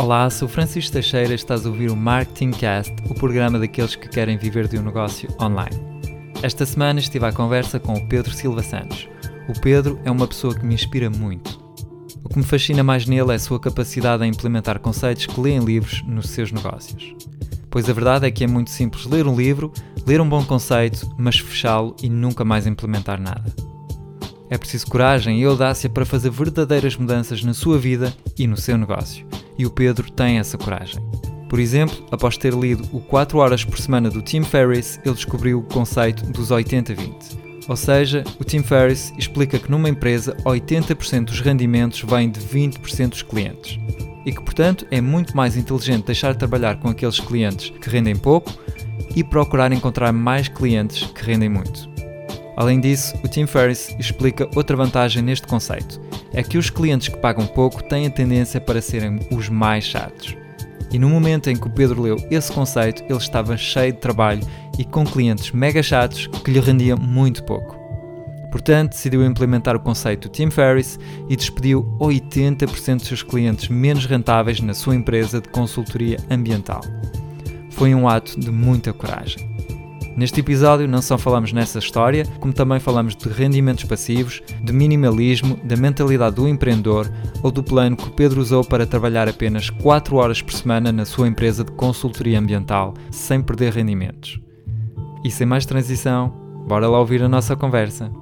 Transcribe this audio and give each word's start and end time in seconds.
Olá, 0.00 0.30
sou 0.30 0.48
Francisco 0.48 0.94
Teixeira 0.94 1.32
e 1.32 1.34
estás 1.34 1.66
a 1.66 1.68
ouvir 1.68 1.90
o 1.90 1.94
Marketing 1.94 2.52
Cast, 2.52 2.90
o 3.10 3.14
programa 3.14 3.58
daqueles 3.58 3.94
que 3.94 4.08
querem 4.08 4.38
viver 4.38 4.66
de 4.66 4.78
um 4.78 4.82
negócio 4.82 5.28
online. 5.38 5.76
Esta 6.42 6.64
semana 6.64 7.00
estive 7.00 7.26
à 7.26 7.32
conversa 7.32 7.78
com 7.78 7.92
o 7.92 8.08
Pedro 8.08 8.32
Silva 8.32 8.62
Santos. 8.62 9.06
O 9.46 9.60
Pedro 9.60 10.00
é 10.02 10.10
uma 10.10 10.26
pessoa 10.26 10.54
que 10.54 10.64
me 10.64 10.72
inspira 10.72 11.10
muito. 11.10 11.62
O 12.24 12.30
que 12.30 12.38
me 12.38 12.44
fascina 12.44 12.82
mais 12.82 13.04
nele 13.04 13.32
é 13.32 13.34
a 13.34 13.38
sua 13.38 13.60
capacidade 13.60 14.24
em 14.24 14.30
implementar 14.30 14.78
conceitos 14.78 15.26
que 15.26 15.38
lê 15.38 15.50
em 15.50 15.62
livros 15.62 16.02
nos 16.06 16.30
seus 16.30 16.50
negócios. 16.50 17.14
Pois 17.68 17.86
a 17.86 17.92
verdade 17.92 18.26
é 18.26 18.30
que 18.30 18.42
é 18.42 18.46
muito 18.46 18.70
simples 18.70 19.04
ler 19.04 19.26
um 19.26 19.36
livro, 19.36 19.70
ler 20.06 20.22
um 20.22 20.28
bom 20.30 20.42
conceito, 20.42 21.14
mas 21.18 21.38
fechá-lo 21.38 21.94
e 22.02 22.08
nunca 22.08 22.42
mais 22.42 22.66
implementar 22.66 23.20
nada. 23.20 23.54
É 24.48 24.56
preciso 24.56 24.86
coragem 24.86 25.42
e 25.42 25.44
audácia 25.44 25.90
para 25.90 26.06
fazer 26.06 26.30
verdadeiras 26.30 26.96
mudanças 26.96 27.44
na 27.44 27.52
sua 27.52 27.78
vida 27.78 28.14
e 28.38 28.46
no 28.46 28.56
seu 28.56 28.78
negócio 28.78 29.29
e 29.60 29.66
o 29.66 29.70
Pedro 29.70 30.10
tem 30.10 30.38
essa 30.38 30.56
coragem. 30.56 31.02
Por 31.46 31.60
exemplo, 31.60 32.06
após 32.10 32.38
ter 32.38 32.54
lido 32.54 32.88
o 32.92 33.00
4 33.00 33.36
horas 33.36 33.62
por 33.62 33.78
semana 33.78 34.08
do 34.08 34.22
Tim 34.22 34.42
Ferriss, 34.42 34.98
ele 35.04 35.14
descobriu 35.14 35.58
o 35.58 35.62
conceito 35.62 36.24
dos 36.24 36.50
80-20. 36.50 37.68
Ou 37.68 37.76
seja, 37.76 38.24
o 38.40 38.44
Tim 38.44 38.62
Ferriss 38.62 39.12
explica 39.18 39.58
que 39.58 39.70
numa 39.70 39.90
empresa 39.90 40.34
80% 40.46 41.24
dos 41.26 41.40
rendimentos 41.40 42.00
vêm 42.00 42.30
de 42.30 42.40
20% 42.40 43.10
dos 43.10 43.22
clientes. 43.22 43.78
E 44.24 44.32
que, 44.32 44.40
portanto, 44.40 44.86
é 44.90 44.98
muito 44.98 45.36
mais 45.36 45.58
inteligente 45.58 46.06
deixar 46.06 46.32
de 46.32 46.38
trabalhar 46.38 46.76
com 46.76 46.88
aqueles 46.88 47.20
clientes 47.20 47.68
que 47.68 47.90
rendem 47.90 48.16
pouco 48.16 48.50
e 49.14 49.22
procurar 49.22 49.72
encontrar 49.72 50.10
mais 50.10 50.48
clientes 50.48 51.02
que 51.10 51.22
rendem 51.22 51.50
muito. 51.50 51.90
Além 52.56 52.80
disso, 52.80 53.14
o 53.22 53.28
Tim 53.28 53.46
Ferriss 53.46 53.94
explica 53.98 54.48
outra 54.54 54.74
vantagem 54.74 55.22
neste 55.22 55.46
conceito 55.46 56.00
é 56.32 56.42
que 56.42 56.58
os 56.58 56.70
clientes 56.70 57.08
que 57.08 57.18
pagam 57.18 57.46
pouco 57.46 57.82
têm 57.82 58.06
a 58.06 58.10
tendência 58.10 58.60
para 58.60 58.80
serem 58.80 59.20
os 59.30 59.48
mais 59.48 59.84
chatos. 59.84 60.36
E 60.92 60.98
no 60.98 61.08
momento 61.08 61.48
em 61.48 61.56
que 61.56 61.66
o 61.66 61.70
Pedro 61.70 62.02
leu 62.02 62.16
esse 62.30 62.50
conceito, 62.50 63.04
ele 63.04 63.18
estava 63.18 63.56
cheio 63.56 63.92
de 63.92 63.98
trabalho 64.00 64.42
e 64.78 64.84
com 64.84 65.04
clientes 65.04 65.52
mega 65.52 65.82
chatos 65.82 66.26
que 66.26 66.50
lhe 66.50 66.60
rendiam 66.60 66.98
muito 66.98 67.44
pouco. 67.44 67.78
Portanto, 68.50 68.90
decidiu 68.90 69.24
implementar 69.24 69.76
o 69.76 69.80
conceito 69.80 70.28
Tim 70.28 70.50
Ferriss 70.50 70.98
e 71.28 71.36
despediu 71.36 71.84
80% 72.00 72.96
dos 72.96 73.06
seus 73.06 73.22
clientes 73.22 73.68
menos 73.68 74.06
rentáveis 74.06 74.60
na 74.60 74.74
sua 74.74 74.96
empresa 74.96 75.40
de 75.40 75.48
consultoria 75.48 76.18
ambiental. 76.28 76.80
Foi 77.70 77.94
um 77.94 78.08
ato 78.08 78.38
de 78.38 78.50
muita 78.50 78.92
coragem. 78.92 79.49
Neste 80.20 80.40
episódio 80.40 80.86
não 80.86 81.00
só 81.00 81.16
falamos 81.16 81.50
nessa 81.50 81.78
história, 81.78 82.26
como 82.40 82.52
também 82.52 82.78
falamos 82.78 83.16
de 83.16 83.26
rendimentos 83.26 83.84
passivos, 83.84 84.42
de 84.62 84.70
minimalismo, 84.70 85.56
da 85.64 85.78
mentalidade 85.78 86.36
do 86.36 86.46
empreendedor 86.46 87.10
ou 87.42 87.50
do 87.50 87.64
plano 87.64 87.96
que 87.96 88.06
o 88.06 88.10
Pedro 88.10 88.38
usou 88.38 88.62
para 88.62 88.86
trabalhar 88.86 89.30
apenas 89.30 89.70
4 89.70 90.14
horas 90.16 90.42
por 90.42 90.52
semana 90.52 90.92
na 90.92 91.06
sua 91.06 91.26
empresa 91.26 91.64
de 91.64 91.72
consultoria 91.72 92.38
ambiental, 92.38 92.92
sem 93.10 93.40
perder 93.40 93.72
rendimentos. 93.72 94.38
E 95.24 95.30
sem 95.30 95.46
mais 95.46 95.64
transição, 95.64 96.28
bora 96.68 96.86
lá 96.86 97.00
ouvir 97.00 97.22
a 97.22 97.28
nossa 97.28 97.56
conversa. 97.56 98.12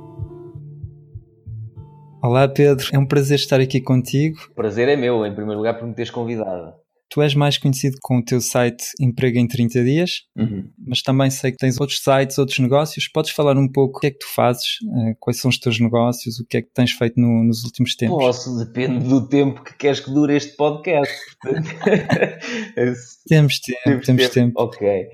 Olá 2.23 2.47
Pedro, 2.47 2.87
é 2.93 2.99
um 3.01 3.07
prazer 3.07 3.41
estar 3.41 3.59
aqui 3.59 3.81
contigo. 3.81 4.39
O 4.53 4.55
prazer 4.55 4.89
é 4.89 4.95
meu, 4.95 5.27
em 5.27 5.35
primeiro 5.35 5.59
lugar, 5.59 5.77
por 5.77 5.89
me 5.89 5.95
teres 5.95 6.13
convidado. 6.13 6.75
Tu 7.11 7.23
és 7.23 7.35
mais 7.35 7.57
conhecido 7.57 7.97
com 8.03 8.19
o 8.19 8.25
teu 8.25 8.41
site 8.41 8.85
Emprego 9.01 9.39
em 9.39 9.49
30 9.49 9.83
Dias, 9.83 10.11
uhum. 10.37 10.71
mas 10.87 11.01
também 11.01 11.31
sei 11.31 11.53
que 11.53 11.57
tens 11.57 11.81
outros 11.81 12.01
sites, 12.03 12.37
outros 12.37 12.59
negócios. 12.59 13.09
Podes 13.09 13.31
falar 13.31 13.57
um 13.57 13.71
pouco 13.71 13.97
o 13.97 14.01
que 14.01 14.09
é 14.09 14.11
que 14.11 14.19
tu 14.19 14.27
fazes, 14.35 14.79
eh, 14.83 15.15
quais 15.19 15.41
são 15.41 15.49
os 15.49 15.59
teus 15.59 15.81
negócios, 15.81 16.39
o 16.39 16.47
que 16.47 16.59
é 16.59 16.63
que 16.63 16.69
tens 16.73 16.93
feito 16.93 17.19
no, 17.19 17.45
nos 17.45 17.65
últimos 17.65 17.97
tempos? 17.97 18.19
Posso, 18.19 18.59
depende 18.59 19.09
do 19.09 19.27
tempo 19.27 19.65
que 19.65 19.75
queres 19.77 20.01
que 20.01 20.13
dure 20.13 20.37
este 20.37 20.55
podcast. 20.57 21.15
temos 23.27 23.61
tempo, 23.61 23.81
temos, 23.85 24.07
temos 24.07 24.29
tempo. 24.29 24.35
tempo. 24.35 24.63
Ok. 24.63 25.09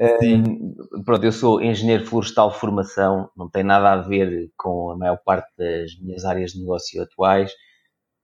Um, 0.00 1.02
pronto, 1.04 1.24
eu 1.24 1.32
sou 1.32 1.60
engenheiro 1.60 2.06
florestal 2.06 2.52
formação, 2.52 3.28
não 3.36 3.48
tem 3.48 3.64
nada 3.64 3.92
a 3.92 3.96
ver 3.96 4.50
com 4.56 4.92
a 4.92 4.96
maior 4.96 5.18
parte 5.24 5.48
das 5.58 5.98
minhas 6.00 6.24
áreas 6.24 6.52
de 6.52 6.60
negócio 6.60 7.02
atuais. 7.02 7.52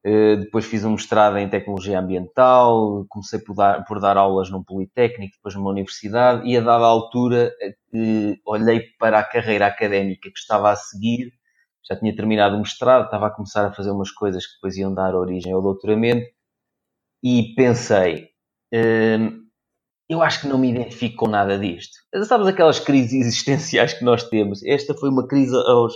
Eh, 0.06 0.36
depois 0.36 0.66
fiz 0.66 0.84
um 0.84 0.90
mestrado 0.92 1.38
em 1.38 1.48
Tecnologia 1.48 1.98
Ambiental, 1.98 3.06
comecei 3.08 3.38
por 3.38 3.54
dar, 3.54 3.84
por 3.86 3.98
dar 3.98 4.18
aulas 4.18 4.50
num 4.50 4.62
Politécnico, 4.62 5.36
depois 5.36 5.54
numa 5.54 5.70
universidade, 5.70 6.46
e 6.46 6.58
a 6.58 6.60
dada 6.60 6.84
altura 6.84 7.50
que 7.90 8.38
olhei 8.44 8.82
para 8.98 9.18
a 9.18 9.24
carreira 9.24 9.66
académica 9.66 10.30
que 10.30 10.38
estava 10.38 10.70
a 10.70 10.76
seguir, 10.76 11.32
já 11.88 11.96
tinha 11.98 12.14
terminado 12.14 12.54
o 12.56 12.58
mestrado, 12.60 13.06
estava 13.06 13.28
a 13.28 13.30
começar 13.30 13.66
a 13.66 13.72
fazer 13.72 13.90
umas 13.92 14.10
coisas 14.10 14.46
que 14.46 14.54
depois 14.56 14.76
iam 14.76 14.92
dar 14.92 15.14
origem 15.14 15.52
ao 15.54 15.62
doutoramento, 15.62 16.26
e 17.22 17.54
pensei, 17.56 18.28
hum, 18.74 19.44
eu 20.08 20.22
acho 20.22 20.42
que 20.42 20.48
não 20.48 20.58
me 20.58 20.70
identifico 20.70 21.16
com 21.16 21.28
nada 21.28 21.58
disto. 21.58 21.94
Sabes 22.26 22.46
aquelas 22.46 22.78
crises 22.78 23.14
existenciais 23.26 23.94
que 23.94 24.04
nós 24.04 24.22
temos? 24.28 24.62
Esta 24.64 24.94
foi 24.94 25.08
uma 25.08 25.26
crise 25.26 25.56
aos... 25.56 25.94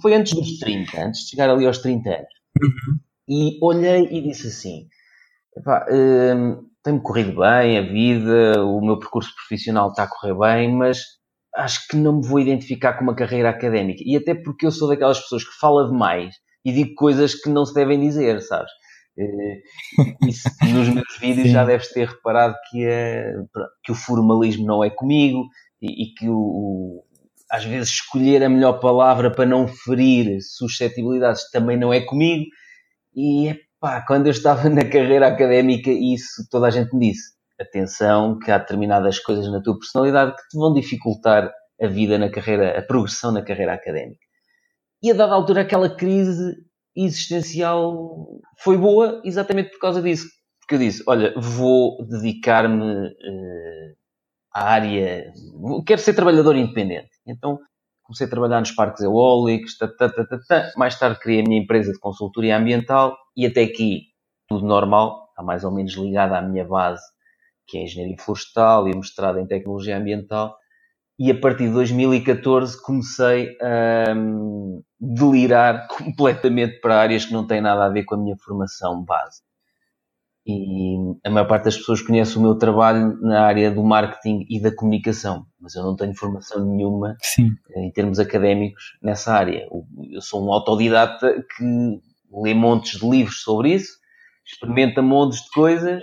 Foi 0.00 0.14
antes 0.14 0.34
dos 0.34 0.58
30, 0.60 1.06
antes 1.06 1.22
de 1.22 1.30
chegar 1.30 1.50
ali 1.50 1.66
aos 1.66 1.78
30 1.78 2.08
anos. 2.10 2.28
Uhum 2.62 3.03
e 3.28 3.58
olhei 3.62 4.08
e 4.10 4.22
disse 4.22 4.48
assim: 4.48 4.86
hum, 5.90 6.66
tem-me 6.82 7.00
corrido 7.00 7.40
bem 7.40 7.78
a 7.78 7.82
vida, 7.82 8.64
o 8.64 8.80
meu 8.84 8.98
percurso 8.98 9.34
profissional 9.34 9.88
está 9.88 10.04
a 10.04 10.08
correr 10.08 10.34
bem, 10.34 10.74
mas 10.74 10.98
acho 11.56 11.86
que 11.88 11.96
não 11.96 12.16
me 12.20 12.26
vou 12.26 12.40
identificar 12.40 12.94
com 12.94 13.04
uma 13.04 13.14
carreira 13.14 13.50
académica. 13.50 14.02
E 14.04 14.16
até 14.16 14.34
porque 14.34 14.66
eu 14.66 14.70
sou 14.70 14.88
daquelas 14.88 15.20
pessoas 15.20 15.44
que 15.44 15.58
fala 15.58 15.88
demais 15.88 16.34
e 16.64 16.72
digo 16.72 16.94
coisas 16.94 17.34
que 17.34 17.48
não 17.48 17.64
se 17.64 17.74
devem 17.74 18.00
dizer, 18.00 18.40
sabes? 18.42 18.70
Eh, 19.16 19.60
isso, 20.26 20.48
nos 20.74 20.88
meus 20.88 21.18
vídeos 21.20 21.46
Sim. 21.46 21.52
já 21.52 21.64
deves 21.64 21.92
ter 21.92 22.08
reparado 22.08 22.54
que, 22.70 22.84
é, 22.84 23.32
que 23.84 23.92
o 23.92 23.94
formalismo 23.94 24.66
não 24.66 24.82
é 24.82 24.90
comigo 24.90 25.44
e, 25.80 26.04
e 26.04 26.14
que 26.14 26.28
o, 26.28 26.36
o, 26.36 27.04
às 27.50 27.64
vezes 27.64 27.90
escolher 27.90 28.42
a 28.42 28.48
melhor 28.48 28.80
palavra 28.80 29.30
para 29.30 29.46
não 29.46 29.68
ferir 29.68 30.38
suscetibilidades 30.42 31.50
também 31.50 31.78
não 31.78 31.92
é 31.92 32.00
comigo. 32.00 32.46
E 33.14 33.54
pá, 33.80 34.04
quando 34.06 34.26
eu 34.26 34.30
estava 34.30 34.68
na 34.70 34.84
carreira 34.84 35.28
académica, 35.28 35.90
isso 35.90 36.46
toda 36.50 36.66
a 36.66 36.70
gente 36.70 36.94
me 36.94 37.10
disse. 37.10 37.34
Atenção, 37.60 38.38
que 38.38 38.50
há 38.50 38.58
determinadas 38.58 39.20
coisas 39.20 39.50
na 39.50 39.62
tua 39.62 39.78
personalidade 39.78 40.34
que 40.34 40.48
te 40.48 40.58
vão 40.58 40.72
dificultar 40.72 41.52
a 41.80 41.86
vida 41.86 42.18
na 42.18 42.28
carreira, 42.28 42.78
a 42.78 42.82
progressão 42.82 43.30
na 43.30 43.42
carreira 43.42 43.74
académica. 43.74 44.24
E 45.02 45.10
a 45.10 45.14
dada 45.14 45.34
altura, 45.34 45.60
aquela 45.60 45.94
crise 45.94 46.56
existencial 46.96 48.40
foi 48.58 48.76
boa 48.76 49.20
exatamente 49.24 49.70
por 49.70 49.78
causa 49.78 50.02
disso. 50.02 50.26
Porque 50.60 50.74
eu 50.76 50.78
disse: 50.78 51.02
Olha, 51.06 51.32
vou 51.36 52.04
dedicar-me 52.06 53.08
uh, 53.08 53.96
à 54.52 54.70
área. 54.70 55.32
Quero 55.86 56.00
ser 56.00 56.14
trabalhador 56.14 56.56
independente. 56.56 57.10
Então 57.26 57.58
comecei 58.04 58.26
a 58.26 58.30
trabalhar 58.30 58.60
nos 58.60 58.70
parques 58.70 59.02
eólicos, 59.02 59.76
tá, 59.76 59.88
tá, 59.88 60.08
tá, 60.08 60.72
mais 60.76 60.98
tarde 60.98 61.18
criei 61.18 61.40
a 61.40 61.42
minha 61.42 61.60
empresa 61.60 61.92
de 61.92 61.98
consultoria 61.98 62.56
ambiental 62.56 63.16
e 63.36 63.46
até 63.46 63.62
aqui 63.62 64.02
tudo 64.46 64.66
normal, 64.66 65.28
está 65.30 65.42
mais 65.42 65.64
ou 65.64 65.72
menos 65.72 65.94
ligado 65.94 66.34
à 66.34 66.42
minha 66.42 66.64
base, 66.64 67.02
que 67.66 67.78
é 67.78 67.84
engenharia 67.84 68.16
florestal 68.18 68.88
e 68.88 68.94
mestrado 68.94 69.38
em 69.38 69.46
tecnologia 69.46 69.96
ambiental. 69.96 70.56
E 71.18 71.30
a 71.30 71.40
partir 71.40 71.68
de 71.68 71.72
2014 71.72 72.80
comecei 72.82 73.56
a 73.60 74.12
um, 74.14 74.82
delirar 75.00 75.88
completamente 75.96 76.80
para 76.80 77.00
áreas 77.00 77.24
que 77.24 77.32
não 77.32 77.46
têm 77.46 77.60
nada 77.60 77.86
a 77.86 77.88
ver 77.88 78.04
com 78.04 78.16
a 78.16 78.18
minha 78.18 78.36
formação 78.36 79.02
base 79.02 79.40
e 80.46 80.96
a 81.24 81.30
maior 81.30 81.46
parte 81.46 81.64
das 81.64 81.76
pessoas 81.76 82.02
conhece 82.02 82.36
o 82.36 82.40
meu 82.40 82.56
trabalho 82.56 83.18
na 83.20 83.42
área 83.42 83.70
do 83.70 83.82
marketing 83.82 84.44
e 84.48 84.60
da 84.60 84.74
comunicação, 84.74 85.46
mas 85.58 85.74
eu 85.74 85.82
não 85.82 85.96
tenho 85.96 86.14
formação 86.14 86.64
nenhuma 86.64 87.16
Sim. 87.22 87.50
em 87.76 87.90
termos 87.90 88.18
académicos 88.18 88.98
nessa 89.02 89.32
área. 89.32 89.66
Eu 90.12 90.20
sou 90.20 90.46
um 90.46 90.52
autodidata 90.52 91.42
que 91.56 92.00
lê 92.30 92.52
montes 92.52 93.00
de 93.00 93.08
livros 93.08 93.40
sobre 93.40 93.72
isso, 93.72 93.92
experimenta 94.44 95.00
montes 95.00 95.42
de 95.44 95.50
coisas. 95.50 96.02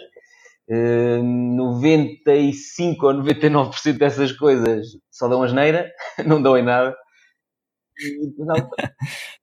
95 0.70 3.06
eh, 3.06 3.10
ou 3.10 3.24
99% 3.24 3.98
dessas 3.98 4.32
coisas 4.32 4.88
só 5.12 5.28
dão 5.28 5.44
asneira, 5.44 5.92
não 6.26 6.42
dão 6.42 6.58
em 6.58 6.64
nada. 6.64 6.96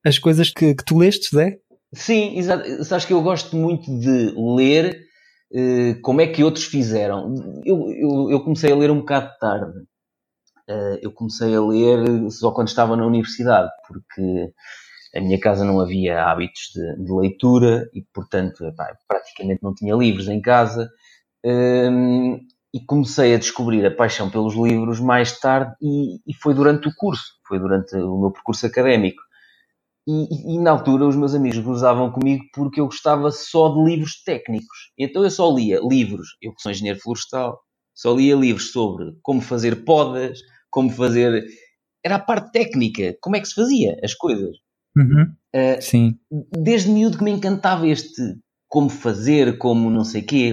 As 0.05 0.19
coisas 0.19 0.51
que, 0.51 0.75
que 0.75 0.85
tu 0.85 0.99
lestes, 0.99 1.31
Zé? 1.31 1.61
Sim, 1.95 2.37
exato. 2.39 2.85
Sabes 2.85 3.05
que 3.05 3.13
eu 3.13 3.23
gosto 3.23 3.57
muito 3.57 3.87
de 3.99 4.35
ler 4.37 5.01
uh, 5.53 6.01
como 6.03 6.21
é 6.21 6.27
que 6.27 6.45
outros 6.45 6.65
fizeram. 6.65 7.35
Eu, 7.65 7.91
eu, 7.91 8.31
eu, 8.31 8.41
comecei 8.41 8.71
a 8.73 8.77
ler 8.77 8.91
um 8.91 9.01
bocado 9.01 9.31
tarde. 9.41 9.79
Uh, 10.69 10.99
eu 11.03 11.13
comecei 11.13 11.55
a 11.55 11.61
ler 11.63 12.31
só 12.31 12.51
quando 12.51 12.69
estava 12.69 12.97
na 12.97 13.07
universidade, 13.07 13.71
porque 13.87 14.53
a 15.17 15.21
minha 15.21 15.41
casa 15.41 15.65
não 15.65 15.81
havia 15.81 16.25
hábitos 16.25 16.71
de, 16.75 17.05
de 17.05 17.13
leitura 17.13 17.89
e, 17.95 18.03
portanto, 18.13 18.65
epá, 18.67 18.95
praticamente 19.09 19.63
não 19.63 19.75
tinha 19.75 19.95
livros 19.95 20.29
em 20.29 20.41
casa. 20.41 20.91
Um, 21.45 22.35
ehm, 22.35 22.41
e 22.75 22.81
comecei 22.85 23.35
a 23.35 23.39
descobrir 23.39 23.85
a 23.87 23.91
paixão 23.91 24.29
pelos 24.31 24.55
livros 24.55 25.01
mais 25.01 25.39
tarde 25.41 25.75
e, 25.81 26.17
e, 26.27 26.35
foi 26.35 26.53
durante 26.53 26.89
o 26.89 26.95
curso, 26.95 27.33
foi 27.47 27.59
durante 27.59 27.97
o 27.97 28.21
meu 28.21 28.31
percurso 28.31 28.67
académico. 28.67 29.23
E, 30.11 30.55
e, 30.55 30.59
na 30.59 30.71
altura 30.71 31.07
os 31.07 31.15
meus 31.15 31.35
amigos 31.35 31.59
gozavam 31.59 32.11
comigo 32.11 32.43
porque 32.55 32.81
eu 32.81 32.87
gostava 32.87 33.31
só 33.31 33.75
de 33.75 33.85
livros 33.85 34.23
técnicos. 34.25 34.91
Então 34.99 35.23
eu 35.23 35.31
só 35.31 35.55
lia 35.55 35.79
livros, 35.87 36.29
eu 36.41 36.55
que 36.55 36.63
sou 36.63 36.73
engenheiro 36.73 36.99
florestal, 36.99 37.61
só 37.95 38.15
lia 38.15 38.35
livros 38.35 38.73
sobre 38.73 39.13
como 39.21 39.43
fazer 39.43 39.85
podas, 39.85 40.39
como 40.71 40.89
fazer. 40.89 41.45
Era 42.03 42.15
a 42.15 42.21
parte 42.21 42.53
técnica, 42.53 43.19
como 43.21 43.37
é 43.37 43.41
que 43.41 43.49
se 43.49 43.55
fazia 43.55 43.99
as 44.03 44.15
coisas. 44.15 44.57
Uhum. 44.97 45.25
Uh, 45.55 45.83
Sim. 45.83 46.19
Desde 46.57 46.89
miúdo 46.89 47.19
que 47.19 47.25
me 47.25 47.33
encantava 47.33 47.87
este 47.87 48.23
como 48.67 48.89
fazer, 48.89 49.59
como 49.59 49.91
não 49.91 50.05
sei 50.05 50.23
quê. 50.23 50.53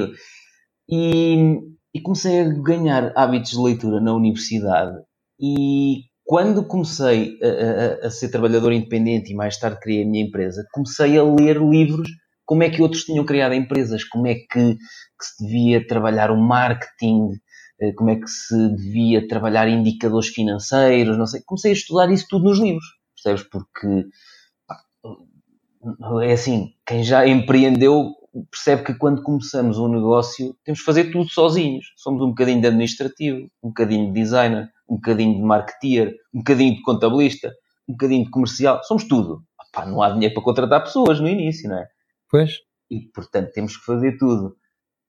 E, 0.89 1.59
e 1.93 2.01
comecei 2.01 2.41
a 2.41 2.49
ganhar 2.49 3.13
hábitos 3.15 3.51
de 3.51 3.61
leitura 3.61 4.01
na 4.01 4.13
universidade. 4.13 4.97
E 5.39 6.03
quando 6.25 6.65
comecei 6.65 7.37
a, 7.41 8.05
a, 8.05 8.07
a, 8.07 8.11
ser 8.11 8.29
trabalhador 8.29 8.73
independente 8.73 9.31
e 9.31 9.35
mais 9.35 9.57
tarde 9.57 9.79
criei 9.79 10.03
a 10.03 10.07
minha 10.07 10.25
empresa, 10.25 10.65
comecei 10.73 11.17
a 11.17 11.23
ler 11.23 11.61
livros 11.61 12.09
como 12.45 12.63
é 12.63 12.69
que 12.69 12.81
outros 12.81 13.03
tinham 13.03 13.25
criado 13.25 13.53
empresas, 13.53 14.03
como 14.03 14.27
é 14.27 14.35
que, 14.35 14.75
que 14.75 15.25
se 15.25 15.43
devia 15.43 15.85
trabalhar 15.85 16.31
o 16.31 16.37
marketing, 16.37 17.31
eh, 17.79 17.91
como 17.93 18.09
é 18.09 18.15
que 18.15 18.27
se 18.27 18.69
devia 18.75 19.27
trabalhar 19.27 19.67
indicadores 19.67 20.29
financeiros, 20.29 21.17
não 21.17 21.25
sei. 21.25 21.41
Comecei 21.45 21.71
a 21.71 21.73
estudar 21.75 22.11
isso 22.11 22.25
tudo 22.29 22.45
nos 22.45 22.59
livros, 22.59 22.85
percebes? 23.15 23.47
Porque 23.49 24.05
é 26.23 26.33
assim, 26.33 26.73
quem 26.85 27.03
já 27.03 27.27
empreendeu 27.27 28.13
percebe 28.51 28.83
que 28.83 28.93
quando 28.95 29.23
começamos 29.23 29.77
um 29.77 29.87
negócio 29.87 30.55
temos 30.63 30.79
que 30.79 30.85
fazer 30.85 31.11
tudo 31.11 31.29
sozinhos. 31.29 31.93
Somos 31.95 32.21
um 32.21 32.29
bocadinho 32.29 32.61
de 32.61 32.67
administrativo, 32.67 33.47
um 33.63 33.69
bocadinho 33.69 34.07
de 34.07 34.13
designer, 34.19 34.69
um 34.89 34.95
bocadinho 34.95 35.35
de 35.35 35.41
marketeer, 35.41 36.13
um 36.33 36.39
bocadinho 36.39 36.75
de 36.75 36.81
contabilista, 36.81 37.53
um 37.87 37.93
bocadinho 37.93 38.25
de 38.25 38.31
comercial. 38.31 38.83
Somos 38.83 39.07
tudo. 39.07 39.43
Epá, 39.69 39.85
não 39.85 40.01
há 40.01 40.09
dinheiro 40.09 40.33
para 40.33 40.43
contratar 40.43 40.83
pessoas 40.83 41.19
no 41.19 41.27
início, 41.27 41.69
não 41.69 41.77
é? 41.77 41.87
Pois. 42.29 42.59
E 42.89 43.01
portanto 43.13 43.51
temos 43.51 43.77
que 43.77 43.85
fazer 43.85 44.17
tudo. 44.17 44.55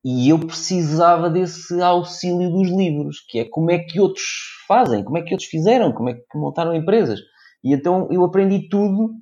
E 0.05 0.28
eu 0.28 0.38
precisava 0.38 1.28
desse 1.28 1.81
auxílio 1.82 2.50
dos 2.50 2.69
livros, 2.69 3.20
que 3.28 3.40
é 3.40 3.44
como 3.44 3.70
é 3.70 3.78
que 3.78 4.00
outros 4.00 4.25
fazem, 4.69 5.02
como 5.02 5.19
é 5.19 5.23
que 5.23 5.32
outros 5.32 5.49
fizeram, 5.49 5.93
como 5.93 6.11
é 6.11 6.14
que 6.14 6.38
montaram 6.38 6.75
empresas. 6.75 7.20
E 7.62 7.75
então 7.75 8.08
eu 8.11 8.25
aprendi 8.25 8.69
tudo 8.69 9.14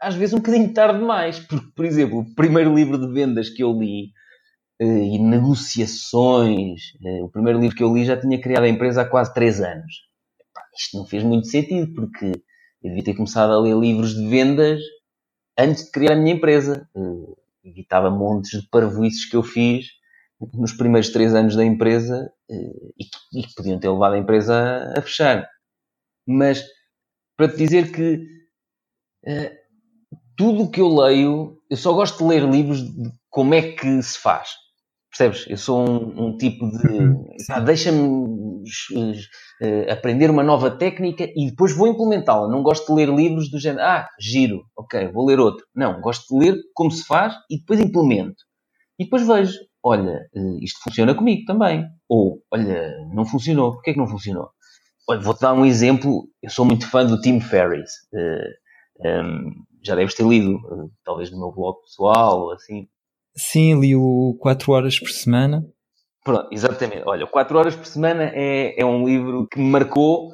às 0.00 0.14
vezes 0.14 0.34
um 0.34 0.38
bocadinho 0.38 0.72
tarde 0.72 0.98
demais, 0.98 1.38
porque, 1.40 1.66
por 1.74 1.84
exemplo, 1.84 2.20
o 2.20 2.34
primeiro 2.34 2.74
livro 2.74 2.98
de 2.98 3.12
vendas 3.12 3.48
que 3.48 3.62
eu 3.62 3.72
li 3.72 4.12
e 4.80 5.18
negociações, 5.18 6.92
eh, 7.04 7.22
o 7.22 7.28
primeiro 7.28 7.60
livro 7.60 7.76
que 7.76 7.82
eu 7.82 7.94
li 7.94 8.04
já 8.04 8.16
tinha 8.20 8.40
criado 8.40 8.64
a 8.64 8.68
empresa 8.68 9.02
há 9.02 9.04
quase 9.08 9.32
3 9.34 9.60
anos. 9.60 9.92
Isto 10.78 10.98
não 10.98 11.06
fez 11.06 11.22
muito 11.22 11.46
sentido, 11.48 11.94
porque 11.94 12.26
eu 12.82 12.90
devia 12.90 13.04
ter 13.04 13.14
começado 13.14 13.52
a 13.52 13.60
ler 13.60 13.76
livros 13.76 14.14
de 14.14 14.26
vendas 14.28 14.80
antes 15.58 15.84
de 15.86 15.90
criar 15.92 16.14
a 16.14 16.16
minha 16.16 16.34
empresa. 16.34 16.88
Eh, 16.96 17.68
evitava 17.70 18.10
montes 18.10 18.60
de 18.60 18.68
parvoices 18.68 19.24
que 19.24 19.36
eu 19.36 19.42
fiz 19.42 19.86
nos 20.52 20.72
primeiros 20.72 21.10
3 21.10 21.34
anos 21.34 21.56
da 21.56 21.64
empresa 21.64 22.30
e 22.50 23.42
que 23.42 23.54
podiam 23.56 23.78
ter 23.80 23.88
levado 23.88 24.14
a 24.14 24.18
empresa 24.18 24.92
a 24.96 25.00
fechar. 25.00 25.48
Mas, 26.26 26.62
para 27.36 27.48
te 27.48 27.56
dizer 27.56 27.90
que 27.92 28.26
tudo 30.36 30.64
o 30.64 30.70
que 30.70 30.80
eu 30.80 30.94
leio, 30.94 31.58
eu 31.70 31.76
só 31.76 31.94
gosto 31.94 32.18
de 32.18 32.24
ler 32.24 32.42
livros 32.44 32.82
de 32.82 33.10
como 33.30 33.54
é 33.54 33.72
que 33.72 34.02
se 34.02 34.18
faz. 34.18 34.50
Percebes? 35.16 35.46
Eu 35.48 35.56
sou 35.56 35.88
um, 35.88 36.26
um 36.26 36.36
tipo 36.36 36.68
de. 36.68 36.88
Uhum. 36.88 37.24
Deixa-me 37.64 38.02
uh, 38.02 39.92
aprender 39.92 40.28
uma 40.28 40.42
nova 40.42 40.72
técnica 40.72 41.30
e 41.36 41.50
depois 41.50 41.72
vou 41.72 41.86
implementá-la. 41.86 42.48
Não 42.48 42.64
gosto 42.64 42.86
de 42.88 43.00
ler 43.00 43.14
livros 43.14 43.48
do 43.48 43.60
género, 43.60 43.84
ah, 43.84 44.08
giro, 44.18 44.64
ok, 44.76 45.12
vou 45.12 45.24
ler 45.24 45.38
outro. 45.38 45.64
Não, 45.72 46.00
gosto 46.00 46.26
de 46.28 46.44
ler 46.44 46.58
como 46.74 46.90
se 46.90 47.04
faz 47.06 47.32
e 47.48 47.58
depois 47.58 47.78
implemento. 47.78 48.42
E 48.98 49.04
depois 49.04 49.24
vejo, 49.24 49.56
olha, 49.84 50.18
uh, 50.34 50.58
isto 50.60 50.80
funciona 50.82 51.14
comigo 51.14 51.44
também. 51.46 51.86
Ou, 52.08 52.42
olha, 52.52 52.92
não 53.12 53.24
funcionou. 53.24 53.74
Porquê 53.74 53.92
que 53.92 53.98
não 53.98 54.08
funcionou? 54.08 54.50
Vou-te 55.22 55.42
dar 55.42 55.52
um 55.52 55.64
exemplo. 55.64 56.24
Eu 56.42 56.50
sou 56.50 56.64
muito 56.64 56.90
fã 56.90 57.06
do 57.06 57.20
Tim 57.20 57.38
Ferriss. 57.38 57.92
Uh, 58.12 58.64
um, 59.08 59.52
já 59.84 59.94
deves 59.94 60.14
ter 60.14 60.26
lido, 60.26 60.56
eh, 60.56 60.88
talvez 61.04 61.30
no 61.30 61.38
meu 61.38 61.52
blog 61.52 61.78
pessoal, 61.82 62.50
assim. 62.52 62.88
Sim, 63.36 63.80
li 63.80 63.96
o 63.96 64.36
4 64.40 64.72
horas 64.72 64.98
por 64.98 65.10
semana. 65.10 65.64
Pronto, 66.24 66.48
exatamente. 66.52 67.02
Olha, 67.06 67.26
4 67.26 67.58
horas 67.58 67.76
por 67.76 67.86
semana 67.86 68.30
é, 68.32 68.80
é 68.80 68.84
um 68.84 69.06
livro 69.06 69.46
que 69.48 69.58
me 69.58 69.68
marcou. 69.68 70.32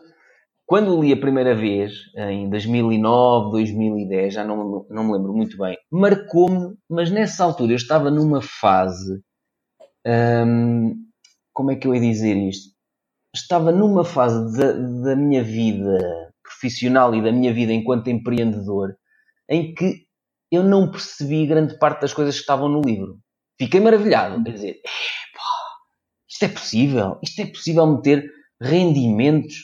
Quando 0.67 1.01
li 1.01 1.13
a 1.13 1.17
primeira 1.17 1.55
vez, 1.55 1.93
em 2.17 2.49
2009, 2.49 3.51
2010, 3.51 4.35
já 4.35 4.45
não, 4.45 4.87
não 4.89 5.05
me 5.05 5.13
lembro 5.15 5.33
muito 5.35 5.57
bem, 5.59 5.77
marcou-me, 5.91 6.77
mas 6.89 7.11
nessa 7.11 7.43
altura 7.43 7.73
eu 7.73 7.77
estava 7.77 8.09
numa 8.09 8.41
fase. 8.41 9.21
Hum, 10.07 10.95
como 11.53 11.73
é 11.73 11.77
que 11.77 11.89
eu 11.89 11.95
ia 11.95 12.01
dizer 12.01 12.37
isto? 12.37 12.71
Estava 13.35 13.73
numa 13.73 14.05
fase 14.05 14.57
da, 14.57 14.73
da 14.73 15.17
minha 15.17 15.43
vida 15.43 15.99
profissional 16.43 17.15
e 17.15 17.23
da 17.23 17.33
minha 17.33 17.53
vida 17.53 17.73
enquanto 17.73 18.09
empreendedor 18.09 18.95
em 19.49 19.75
que 19.75 20.07
eu 20.51 20.65
não 20.65 20.91
percebi 20.91 21.47
grande 21.47 21.79
parte 21.79 22.01
das 22.01 22.13
coisas 22.13 22.35
que 22.35 22.41
estavam 22.41 22.69
no 22.69 22.81
livro. 22.81 23.19
Fiquei 23.59 23.81
maravilhado. 23.81 24.43
Quer 24.43 24.53
dizer, 24.53 24.81
isto 26.29 26.45
é 26.45 26.49
possível? 26.49 27.19
Isto 27.23 27.43
é 27.43 27.47
possível 27.47 27.87
meter 27.87 28.31
rendimentos 28.61 29.57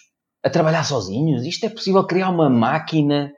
a 0.44 0.50
trabalhar 0.50 0.84
sozinhos? 0.84 1.44
Isto 1.44 1.66
é 1.66 1.68
possível 1.68 2.04
criar 2.04 2.30
uma 2.30 2.48
máquina 2.48 3.32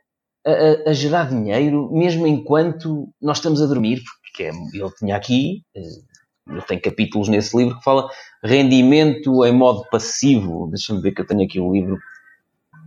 a, 0.47 0.51
a, 0.51 0.91
a 0.91 0.93
gerar 0.93 1.31
dinheiro 1.31 1.91
mesmo 1.93 2.27
enquanto 2.27 3.09
nós 3.21 3.39
estamos 3.39 3.63
a 3.63 3.67
dormir? 3.67 4.03
Porque 4.23 4.45
é, 4.45 4.51
ele 4.51 4.95
tinha 4.99 5.17
aqui, 5.17 5.63
ele 5.75 6.63
tem 6.67 6.81
capítulos 6.81 7.29
nesse 7.29 7.57
livro 7.57 7.79
que 7.79 7.85
fala 7.85 8.11
rendimento 8.43 9.45
em 9.45 9.53
modo 9.53 9.85
passivo. 9.91 10.69
Deixa-me 10.69 11.01
ver 11.01 11.13
que 11.13 11.23
eu 11.23 11.27
tenho 11.27 11.45
aqui 11.45 11.59
o 11.59 11.69
um 11.69 11.73
livro. 11.73 11.99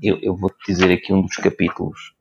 Eu, 0.04 0.20
eu 0.22 0.36
vou-te 0.36 0.58
dizer 0.68 0.92
aqui 0.92 1.14
um 1.14 1.22
dos 1.22 1.36
capítulos 1.38 2.14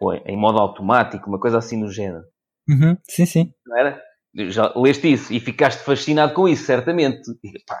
ou 0.00 0.14
em 0.14 0.36
modo 0.36 0.58
automático, 0.58 1.28
uma 1.28 1.38
coisa 1.38 1.58
assim 1.58 1.78
no 1.78 1.90
género. 1.90 2.24
Uhum, 2.68 2.96
sim, 3.08 3.26
sim. 3.26 3.52
Não 3.66 3.78
era? 3.78 4.02
Já 4.48 4.72
leste 4.76 5.12
isso 5.12 5.32
e 5.32 5.40
ficaste 5.40 5.82
fascinado 5.82 6.32
com 6.32 6.48
isso, 6.48 6.64
certamente. 6.64 7.20
E, 7.44 7.52
pá, 7.66 7.78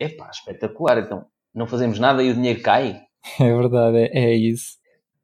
é 0.00 0.08
pá, 0.08 0.30
espetacular. 0.30 0.98
Então, 0.98 1.26
não 1.54 1.66
fazemos 1.66 1.98
nada 1.98 2.22
e 2.22 2.30
o 2.30 2.34
dinheiro 2.34 2.62
cai. 2.62 3.00
É 3.40 3.54
verdade, 3.54 3.98
é, 3.98 4.30
é 4.30 4.34
isso. 4.34 4.78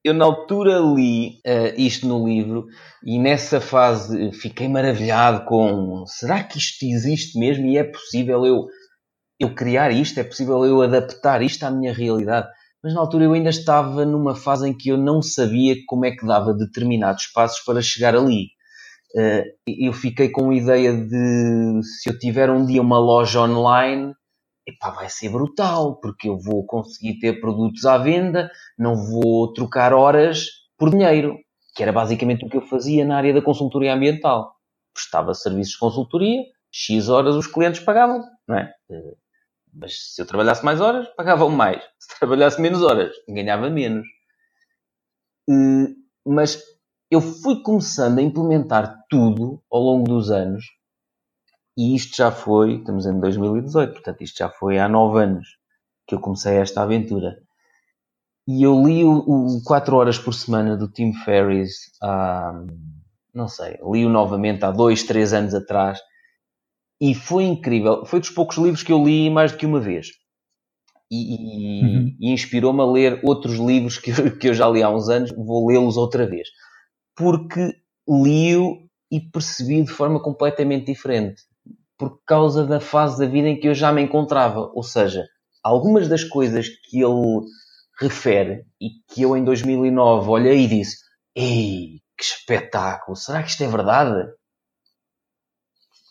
Eu, 0.05 0.12
na 0.12 0.26
altura, 0.26 0.79
li 0.81 1.41
uh, 1.46 1.81
isto 1.81 2.06
no 2.06 2.26
livro 2.29 2.67
e 3.02 3.19
nessa 3.19 3.58
fase 3.58 4.32
fiquei 4.32 4.69
maravilhado 4.69 5.46
com 5.46 6.05
será 6.06 6.44
que 6.44 6.58
isto 6.58 6.84
existe 6.84 7.39
mesmo 7.39 7.65
e 7.67 7.79
é 7.79 7.84
possível 7.84 8.44
eu, 8.44 8.67
eu 9.41 9.55
criar 9.55 9.91
isto? 9.91 10.20
É 10.20 10.24
possível 10.24 10.63
eu 10.67 10.82
adaptar 10.82 11.41
isto 11.41 11.65
à 11.65 11.70
minha 11.70 11.94
realidade? 11.94 12.48
Mas 12.84 12.93
na 12.93 13.00
altura 13.00 13.24
eu 13.24 13.32
ainda 13.32 13.48
estava 13.48 14.05
numa 14.05 14.34
fase 14.34 14.69
em 14.69 14.76
que 14.76 14.91
eu 14.91 14.98
não 14.98 15.22
sabia 15.22 15.74
como 15.86 16.05
é 16.05 16.10
que 16.10 16.26
dava 16.26 16.53
determinados 16.53 17.29
passos 17.29 17.64
para 17.64 17.81
chegar 17.81 18.14
ali. 18.14 18.48
Eh, 19.17 19.43
eu 19.67 19.94
fiquei 19.94 20.29
com 20.29 20.50
a 20.50 20.55
ideia 20.55 20.93
de 20.94 21.82
se 21.82 22.10
eu 22.10 22.19
tiver 22.19 22.50
um 22.50 22.67
dia 22.67 22.82
uma 22.82 22.98
loja 22.98 23.41
online, 23.41 24.12
epá, 24.69 24.91
vai 24.91 25.08
ser 25.08 25.31
brutal, 25.31 25.98
porque 25.98 26.29
eu 26.29 26.38
vou 26.38 26.67
conseguir 26.67 27.19
ter 27.20 27.41
produtos 27.41 27.86
à 27.86 27.96
venda, 27.96 28.50
não 28.79 28.96
vou 28.96 29.50
trocar 29.55 29.94
horas 29.94 30.48
por 30.76 30.91
dinheiro, 30.91 31.38
que 31.74 31.82
era 31.82 31.93
basicamente 31.93 32.44
o 32.44 32.50
que 32.50 32.58
eu 32.58 32.67
fazia 32.69 33.03
na 33.03 33.17
área 33.17 33.32
da 33.32 33.41
consultoria 33.41 33.94
ambiental. 33.94 34.56
Prestava 34.93 35.32
serviços 35.32 35.72
de 35.72 35.79
consultoria, 35.79 36.43
X 36.70 37.08
horas 37.08 37.34
os 37.34 37.46
clientes 37.46 37.81
pagavam, 37.81 38.22
não 38.46 38.58
é? 38.58 38.74
Mas 39.75 40.15
se 40.15 40.23
eu 40.23 40.27
trabalhasse 40.27 40.65
mais 40.65 40.81
horas, 40.81 41.09
pagavam 41.17 41.51
mais. 41.51 41.83
Se 41.99 42.19
trabalhasse 42.19 42.61
menos 42.61 42.83
horas, 42.83 43.13
ganhava 43.29 43.69
menos. 43.69 44.07
Mas 46.25 46.63
eu 47.11 47.21
fui 47.21 47.63
começando 47.63 48.19
a 48.19 48.23
implementar 48.23 49.05
tudo 49.11 49.63
ao 49.71 49.81
longo 49.81 50.05
dos 50.05 50.31
anos. 50.31 50.65
E 51.77 51.95
isto 51.95 52.17
já 52.17 52.31
foi, 52.31 52.77
estamos 52.77 53.05
em 53.05 53.19
2018, 53.19 53.93
portanto, 53.93 54.23
isto 54.23 54.39
já 54.39 54.49
foi 54.49 54.79
há 54.79 54.89
nove 54.89 55.23
anos 55.23 55.49
que 56.07 56.15
eu 56.15 56.21
comecei 56.21 56.57
esta 56.57 56.83
aventura. 56.83 57.37
E 58.47 58.63
eu 58.63 58.81
li 58.87 59.03
o, 59.05 59.19
o 59.19 59.63
4 59.65 59.97
horas 59.97 60.19
por 60.19 60.35
semana 60.35 60.77
do 60.77 60.89
Tim 60.89 61.13
Ferriss 61.25 61.91
há, 62.01 62.53
não 63.35 63.49
sei, 63.49 63.79
li-o 63.83 64.09
novamente 64.09 64.65
há 64.65 64.71
dois, 64.71 65.03
três 65.03 65.33
anos 65.33 65.55
atrás 65.55 65.99
e 67.05 67.15
foi 67.15 67.44
incrível. 67.44 68.06
Foi 68.06 68.19
dos 68.19 68.31
poucos 68.31 68.56
livros 68.56 68.82
que 68.82 68.91
eu 68.91 69.05
li 69.05 69.29
mais 69.29 69.53
do 69.53 69.58
que 69.58 69.67
uma 69.67 69.79
vez. 69.79 70.06
E, 71.13 71.34
e, 71.34 71.84
uhum. 71.84 72.17
e 72.19 72.32
inspirou-me 72.32 72.81
a 72.81 72.87
ler 72.87 73.20
outros 73.23 73.56
livros 73.58 73.99
que 73.99 74.11
eu, 74.11 74.34
que 74.41 74.49
eu 74.49 74.55
já 74.55 74.67
li 74.70 74.82
há 74.82 74.89
uns 74.89 75.11
anos. 75.11 75.31
Vou 75.37 75.69
lê-los 75.69 75.99
outra 75.99 76.27
vez. 76.27 76.49
Porque 77.15 77.75
li-o 78.08 78.89
e 79.13 79.20
percebi 79.20 79.82
de 79.82 79.91
forma 79.91 80.19
completamente 80.19 80.87
diferente. 80.87 81.43
Por 81.99 82.20
causa 82.25 82.67
da 82.67 82.81
fase 82.81 83.19
da 83.19 83.31
vida 83.31 83.49
em 83.49 83.61
que 83.61 83.69
eu 83.69 83.75
já 83.75 83.93
me 83.93 84.01
encontrava. 84.01 84.70
Ou 84.75 84.82
seja, 84.82 85.27
algumas 85.63 86.08
das 86.08 86.25
coisas 86.25 86.69
que 86.69 87.03
ele 87.03 87.43
refere 88.01 88.65
e 88.81 88.89
que 89.13 89.20
eu 89.20 89.37
em 89.37 89.44
2009 89.44 90.31
olhei 90.31 90.65
e 90.65 90.69
disse: 90.69 90.96
Ei, 91.37 92.01
que 92.17 92.25
espetáculo! 92.25 93.15
Será 93.15 93.43
que 93.43 93.51
isto 93.51 93.63
é 93.63 93.69
verdade? 93.69 94.27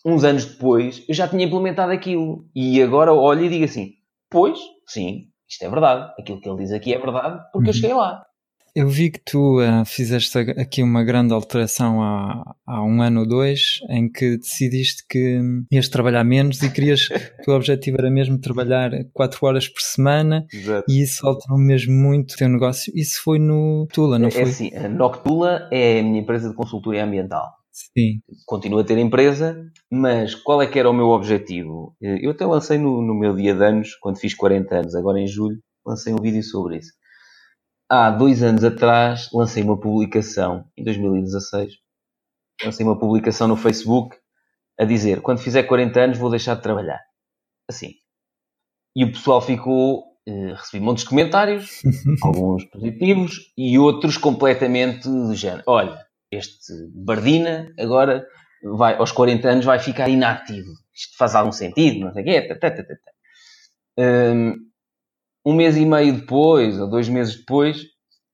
Uns 0.06 0.24
anos 0.24 0.46
depois 0.46 1.04
eu 1.08 1.16
já 1.16 1.28
tinha 1.28 1.46
implementado 1.46 1.92
aquilo 1.92 2.46
e 2.56 2.82
agora 2.82 3.14
olho 3.14 3.46
e 3.46 3.50
digo 3.50 3.66
assim: 3.66 3.94
Pois, 4.30 4.60
sim, 4.88 5.30
isto 5.50 5.64
é 5.64 5.70
verdade. 5.70 6.12
Aquilo 6.20 6.42
que 6.42 6.50
ele 6.50 6.58
diz 6.58 6.72
aqui 6.72 6.94
é 6.94 7.00
verdade 7.00 7.42
porque 7.52 7.70
uhum. 7.70 7.70
eu 7.70 7.74
cheguei 7.74 7.94
lá. 7.94 8.24
Eu 8.76 8.90
vi 8.90 9.12
que 9.12 9.20
tu 9.20 9.62
uh, 9.62 9.86
fizeste 9.86 10.36
aqui 10.40 10.82
uma 10.82 11.04
grande 11.04 11.32
alteração 11.32 12.02
há, 12.02 12.56
há 12.66 12.84
um 12.84 13.04
ano 13.04 13.20
ou 13.20 13.28
dois, 13.28 13.80
em 13.88 14.12
que 14.12 14.36
decidiste 14.36 15.06
que 15.08 15.40
ias 15.72 15.88
trabalhar 15.88 16.24
menos 16.24 16.64
e 16.64 16.72
querias, 16.72 17.08
o 17.40 17.44
teu 17.44 17.54
objetivo 17.54 17.98
era 18.00 18.10
mesmo 18.10 18.40
trabalhar 18.40 18.90
4 19.14 19.46
horas 19.46 19.68
por 19.68 19.80
semana 19.80 20.48
Exato. 20.52 20.92
e 20.92 21.04
isso 21.04 21.26
alterou 21.28 21.60
mesmo 21.60 21.94
muito 21.94 22.34
o 22.34 22.36
teu 22.36 22.50
negócio. 22.50 22.92
Isso 22.96 23.22
foi 23.24 23.38
no 23.38 23.88
Tula, 23.94 24.18
não 24.18 24.30
é, 24.30 24.32
foi? 24.32 24.42
É 24.42 24.46
assim, 24.46 24.76
a 24.76 24.90
Noctula 24.90 25.70
é 25.72 26.00
a 26.00 26.04
minha 26.04 26.22
empresa 26.22 26.50
de 26.50 26.56
consultoria 26.56 27.06
ambiental. 27.06 27.63
Sim. 27.74 28.22
Continuo 28.46 28.80
a 28.80 28.84
ter 28.84 28.98
empresa, 28.98 29.70
mas 29.92 30.36
qual 30.36 30.62
é 30.62 30.68
que 30.68 30.78
era 30.78 30.90
o 30.90 30.94
meu 30.94 31.08
objetivo? 31.08 31.96
Eu 32.00 32.32
até 32.32 32.46
lancei 32.46 32.78
no, 32.78 33.02
no 33.02 33.16
meu 33.16 33.36
dia 33.36 33.56
de 33.56 33.64
anos, 33.64 33.96
quando 33.96 34.20
fiz 34.20 34.36
40 34.36 34.76
anos, 34.76 34.96
agora 34.96 35.20
em 35.20 35.28
julho, 35.28 35.60
lancei 35.86 36.14
um 36.14 36.22
vídeo 36.22 36.44
sobre 36.44 36.78
isso 36.78 36.94
há 37.94 38.10
dois 38.10 38.42
anos 38.42 38.64
atrás 38.64 39.30
lancei 39.32 39.64
uma 39.64 39.80
publicação, 39.80 40.66
em 40.76 40.84
2016, 40.84 41.74
lancei 42.64 42.86
uma 42.86 42.98
publicação 42.98 43.48
no 43.48 43.56
Facebook 43.56 44.18
a 44.80 44.86
dizer: 44.86 45.22
quando 45.22 45.40
fizer 45.40 45.64
40 45.64 46.00
anos 46.00 46.18
vou 46.18 46.30
deixar 46.30 46.56
de 46.56 46.64
trabalhar. 46.64 47.00
Assim. 47.70 47.94
E 48.96 49.04
o 49.04 49.12
pessoal 49.12 49.42
ficou. 49.42 50.12
Eh, 50.26 50.54
recebi 50.54 50.82
montes 50.82 51.04
de 51.04 51.10
comentários, 51.10 51.82
alguns 52.24 52.64
positivos 52.66 53.52
e 53.58 53.78
outros 53.78 54.16
completamente 54.16 55.04
do 55.04 55.36
género. 55.36 55.64
Olha, 55.68 56.00
este 56.36 56.74
Bardina 56.94 57.74
agora 57.80 58.26
vai, 58.64 58.96
aos 58.96 59.12
40 59.12 59.48
anos 59.50 59.66
vai 59.66 59.80
ficar 59.80 60.10
inativo. 60.10 60.72
Isto 60.94 61.18
faz 61.18 61.36
algum 61.36 61.52
sentido, 61.52 62.06
não 62.06 62.14
sei 62.14 62.22
o 62.22 62.26
quê. 62.26 62.56
Tá, 62.56 62.74
um, 65.46 65.54
mês 65.54 65.76
e 65.78 65.86
meio 65.86 66.14
depois, 66.14 66.80
ou 66.80 66.90
dois 66.90 67.10
meses 67.10 67.38
depois, 67.38 67.84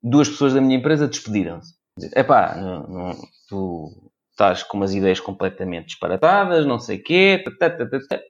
duas 0.02 0.30
pessoas 0.30 0.54
da 0.54 0.62
minha 0.62 0.78
empresa 0.78 1.08
despediram-se. 1.08 1.74
Epá, 2.16 2.56
não, 2.56 2.88
não, 2.88 3.18
tu 3.48 4.12
estás 4.32 4.64
com 4.64 4.78
umas 4.78 4.94
ideias 4.94 5.20
completamente 5.20 5.88
disparatadas, 5.88 6.66
não 6.66 6.80
sei 6.80 6.98
o 6.98 7.04
quê, 7.04 7.44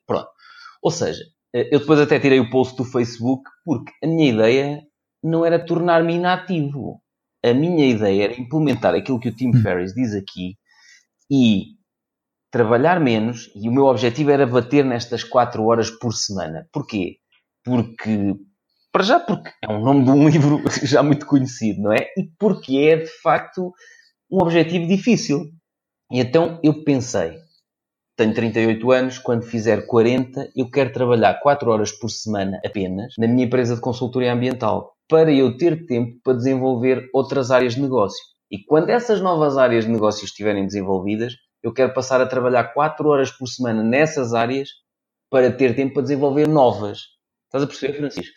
pronto. 0.08 0.30
Ou 0.82 0.90
seja, 0.90 1.24
eu 1.54 1.80
depois 1.80 2.00
até 2.00 2.20
tirei 2.20 2.40
o 2.40 2.50
post 2.50 2.76
do 2.78 2.86
Facebook 2.86 3.44
porque 3.64 3.92
a 4.04 4.08
minha 4.08 4.32
ideia 4.32 4.82
não 5.24 5.46
era 5.46 5.64
tornar-me 5.64 6.16
inativo. 6.16 7.02
A 7.44 7.54
minha 7.54 7.86
ideia 7.86 8.26
era 8.26 8.40
implementar 8.40 8.94
aquilo 8.94 9.20
que 9.20 9.30
o 9.30 9.36
Tim 9.36 9.54
Ferriss 9.54 9.94
diz 9.94 10.14
aqui 10.14 10.56
e 11.32 11.78
trabalhar 12.52 13.00
menos 13.00 13.50
e 13.56 13.70
o 13.70 13.72
meu 13.72 13.86
objetivo 13.86 14.32
era 14.32 14.46
bater 14.46 14.84
nestas 14.84 15.24
4 15.24 15.64
horas 15.64 15.90
por 15.90 16.14
semana. 16.14 16.68
Porquê? 16.72 17.18
Porque 17.64 18.36
para 18.92 19.04
já 19.04 19.20
porque 19.20 19.52
é 19.64 19.72
um 19.72 19.82
nome 19.82 20.04
de 20.04 20.10
um 20.12 20.28
livro 20.30 20.62
já 20.84 21.04
muito 21.04 21.26
conhecido, 21.26 21.82
não 21.84 21.94
é? 21.94 22.08
E 22.18 22.30
porque 22.38 22.78
é, 22.78 22.98
de 22.98 23.22
facto, 23.22 23.72
um 24.32 24.42
objetivo 24.42 24.88
difícil. 24.88 25.46
E 26.12 26.20
então 26.20 26.60
eu 26.64 26.84
pensei, 26.84 27.38
tenho 28.18 28.34
38 28.34 28.92
anos, 28.92 29.20
quando 29.20 29.44
fizer 29.44 29.86
40, 29.86 30.52
eu 30.56 30.70
quero 30.70 30.92
trabalhar 30.92 31.40
4 31.40 31.70
horas 31.70 31.92
por 31.92 32.10
semana 32.10 32.60
apenas 32.66 33.14
na 33.18 33.28
minha 33.28 33.46
empresa 33.46 33.76
de 33.76 33.82
consultoria 33.82 34.34
ambiental, 34.34 34.96
para 35.10 35.34
eu 35.34 35.58
ter 35.58 35.86
tempo 35.86 36.20
para 36.24 36.38
desenvolver 36.38 37.10
outras 37.14 37.52
áreas 37.52 37.74
de 37.74 37.82
negócio. 37.82 38.24
E 38.52 38.64
quando 38.64 38.90
essas 38.90 39.20
novas 39.20 39.58
áreas 39.58 39.86
de 39.86 39.92
negócio 39.92 40.24
estiverem 40.24 40.66
desenvolvidas, 40.66 41.34
eu 41.64 41.74
quero 41.74 41.94
passar 41.94 42.22
a 42.22 42.26
trabalhar 42.26 42.74
4 42.74 43.08
horas 43.10 43.32
por 43.32 43.48
semana 43.48 43.84
nessas 43.84 44.34
áreas 44.34 44.70
para 45.30 45.52
ter 45.52 45.76
tempo 45.76 45.96
para 45.96 46.04
desenvolver 46.04 46.48
novas. 46.48 47.00
Estás 47.48 47.64
a 47.64 47.68
perceber, 47.68 47.98
Francisco? 47.98 48.36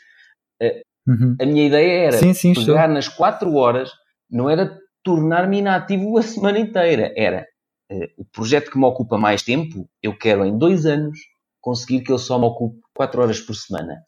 Uhum. 1.06 1.36
A 1.40 1.46
minha 1.46 1.66
ideia 1.66 2.06
era 2.06 2.16
sim, 2.16 2.32
sim, 2.32 2.54
pegar 2.54 2.82
estou. 2.82 2.94
nas 2.94 3.08
4 3.08 3.54
horas, 3.54 3.90
não 4.30 4.48
era 4.48 4.78
tornar-me 5.02 5.58
inativo 5.58 6.16
a 6.16 6.22
semana 6.22 6.58
inteira. 6.58 7.12
Era 7.16 7.46
uh, 7.90 8.06
o 8.16 8.24
projeto 8.24 8.70
que 8.70 8.78
me 8.78 8.84
ocupa 8.84 9.18
mais 9.18 9.42
tempo, 9.42 9.88
eu 10.02 10.16
quero 10.16 10.44
em 10.44 10.56
dois 10.56 10.86
anos 10.86 11.18
conseguir 11.60 12.02
que 12.02 12.12
eu 12.12 12.18
só 12.18 12.38
me 12.38 12.46
ocupe 12.46 12.80
4 12.94 13.22
horas 13.22 13.40
por 13.40 13.54
semana. 13.54 14.04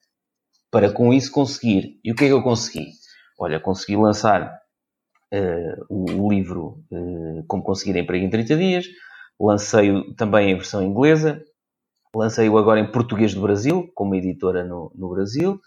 Para 0.74 0.90
com 0.90 1.14
isso 1.14 1.30
conseguir. 1.30 2.00
E 2.02 2.10
o 2.10 2.16
que 2.16 2.24
é 2.24 2.26
que 2.26 2.32
eu 2.32 2.42
consegui? 2.42 2.88
Olha, 3.38 3.60
consegui 3.60 3.96
lançar 3.96 4.52
uh, 5.32 5.86
o, 5.88 6.26
o, 6.26 6.32
livro 6.32 6.84
uh, 6.90 7.44
Como 7.46 7.62
Conseguir 7.62 7.96
Emprego 7.96 8.24
em 8.24 8.28
30 8.28 8.56
Dias, 8.56 8.86
lancei-o 9.40 10.12
também 10.16 10.50
em 10.50 10.56
versão 10.56 10.82
inglesa, 10.82 11.40
lancei-o 12.12 12.58
agora 12.58 12.80
em 12.80 12.90
português 12.90 13.32
do 13.32 13.40
Brasil, 13.40 13.88
como 13.94 14.16
editora 14.16 14.64
no, 14.64 14.90
no 14.96 15.10
Brasil, 15.10 15.60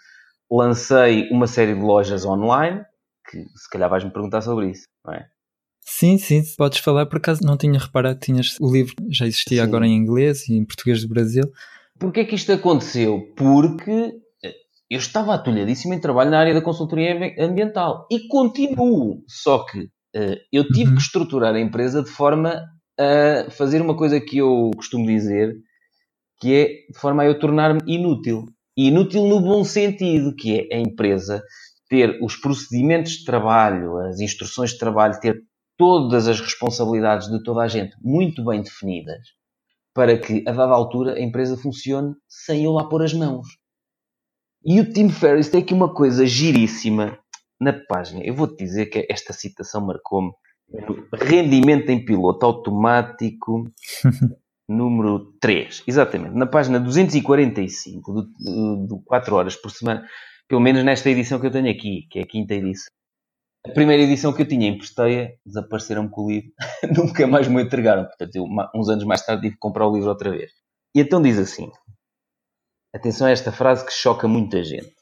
lancei 0.52 1.30
uma 1.30 1.48
série 1.48 1.74
de 1.74 1.80
lojas 1.80 2.26
online, 2.26 2.84
que 3.32 3.38
se 3.58 3.70
calhar 3.72 3.90
vais-me 3.90 4.12
perguntar 4.12 4.42
sobre 4.42 4.72
isso, 4.72 4.88
não 5.06 5.14
é? 5.14 5.26
Sim, 5.86 6.18
sim, 6.18 6.44
podes 6.58 6.80
falar, 6.80 7.06
por 7.06 7.16
acaso 7.16 7.46
não 7.46 7.56
tinha 7.56 7.80
reparado, 7.80 8.20
tinhas 8.20 8.58
o 8.60 8.70
livro 8.70 8.94
já 9.10 9.26
existia 9.26 9.64
sim. 9.64 9.64
agora 9.64 9.88
em 9.88 9.96
inglês 9.96 10.50
e 10.50 10.56
em 10.58 10.66
português 10.66 11.02
do 11.02 11.08
Brasil. 11.08 11.46
Porquê 11.98 12.20
é 12.20 12.26
que 12.26 12.36
isto 12.36 12.52
aconteceu? 12.52 13.34
Porque 13.38 14.14
eu 14.90 15.00
estava 15.00 15.34
atolhadíssimo 15.34 15.94
em 15.94 16.00
trabalho 16.00 16.32
na 16.32 16.40
área 16.40 16.54
da 16.54 16.62
consultoria 16.62 17.36
ambiental 17.40 18.08
e 18.10 18.28
continuo, 18.28 19.24
só 19.28 19.66
que 19.66 19.80
uh, 19.82 20.38
eu 20.52 20.66
tive 20.68 20.92
uhum. 20.92 20.96
que 20.96 21.02
estruturar 21.02 21.54
a 21.54 21.60
empresa 21.60 22.02
de 22.02 22.10
forma 22.10 22.64
a 23.00 23.52
fazer 23.52 23.82
uma 23.82 23.96
coisa 23.96 24.20
que 24.20 24.38
eu 24.38 24.72
costumo 24.76 25.06
dizer, 25.06 25.54
que 26.40 26.54
é 26.54 26.66
de 26.92 27.00
forma 27.00 27.24
a 27.24 27.26
eu 27.26 27.38
tornar-me 27.38 27.82
inútil. 27.86 28.46
E 28.76 28.88
inútil 28.88 29.28
no 29.28 29.40
bom 29.42 29.64
sentido, 29.64 30.36
que 30.36 30.68
é 30.72 30.76
a 30.76 30.80
empresa 30.80 31.44
ter 31.90 32.20
os 32.22 32.36
procedimentos 32.36 33.14
de 33.14 33.26
trabalho, 33.26 33.98
as 33.98 34.20
instruções 34.20 34.72
de 34.72 34.78
trabalho, 34.78 35.20
ter 35.20 35.42
todas 35.78 36.28
as 36.28 36.40
responsabilidades 36.40 37.30
de 37.30 37.42
toda 37.44 37.62
a 37.62 37.68
gente 37.68 37.96
muito 38.02 38.44
bem 38.44 38.62
definidas, 38.62 39.20
para 39.94 40.18
que, 40.18 40.44
a 40.48 40.52
dada 40.52 40.74
altura, 40.74 41.14
a 41.14 41.22
empresa 41.22 41.58
funcione 41.58 42.14
sem 42.28 42.66
eu 42.66 42.72
lá 42.72 42.88
pôr 42.90 43.04
as 43.04 43.14
mãos. 43.14 43.48
E 44.70 44.82
o 44.82 44.92
Tim 44.92 45.08
Ferriss 45.08 45.48
tem 45.48 45.62
aqui 45.62 45.74
uma 45.74 45.94
coisa 45.94 46.26
giríssima 46.26 47.18
na 47.58 47.72
página. 47.72 48.22
Eu 48.22 48.36
vou-te 48.36 48.58
dizer 48.58 48.88
que 48.88 49.08
esta 49.10 49.32
citação 49.32 49.80
marcou-me. 49.88 50.34
Rendimento 51.14 51.90
em 51.90 52.04
piloto 52.04 52.46
automático 52.46 53.72
número 54.68 55.32
3, 55.40 55.84
exatamente, 55.88 56.36
na 56.36 56.46
página 56.46 56.78
245 56.78 58.12
do, 58.12 58.86
do 58.86 59.02
4 59.06 59.34
horas 59.34 59.56
por 59.56 59.72
semana, 59.72 60.06
pelo 60.50 60.60
menos 60.60 60.84
nesta 60.84 61.10
edição 61.10 61.40
que 61.40 61.48
eu 61.48 61.52
tenho 61.52 61.72
aqui, 61.72 62.06
que 62.12 62.20
é 62.20 62.24
a 62.24 62.28
quinta 62.28 62.54
edição. 62.54 62.92
A 63.66 63.72
primeira 63.72 64.04
edição 64.04 64.34
que 64.34 64.42
eu 64.42 64.48
tinha 64.48 64.68
em 64.68 64.78
Presteia, 64.78 65.34
desapareceram-me 65.46 66.10
com 66.10 66.26
o 66.26 66.30
livro, 66.30 66.52
nunca 66.94 67.26
mais 67.26 67.48
me 67.48 67.64
entregaram. 67.64 68.04
Portanto, 68.04 68.36
eu, 68.36 68.46
uns 68.76 68.90
anos 68.90 69.06
mais 69.06 69.26
tarde 69.26 69.44
tive 69.44 69.54
que 69.54 69.60
comprar 69.60 69.88
o 69.88 69.94
livro 69.94 70.10
outra 70.10 70.30
vez. 70.30 70.52
E 70.94 71.00
então 71.00 71.22
diz 71.22 71.40
assim: 71.40 71.72
atenção 72.98 73.28
a 73.28 73.32
esta 73.32 73.52
frase 73.52 73.86
que 73.86 73.92
choca 73.92 74.28
muita 74.28 74.64
gente. 74.64 74.96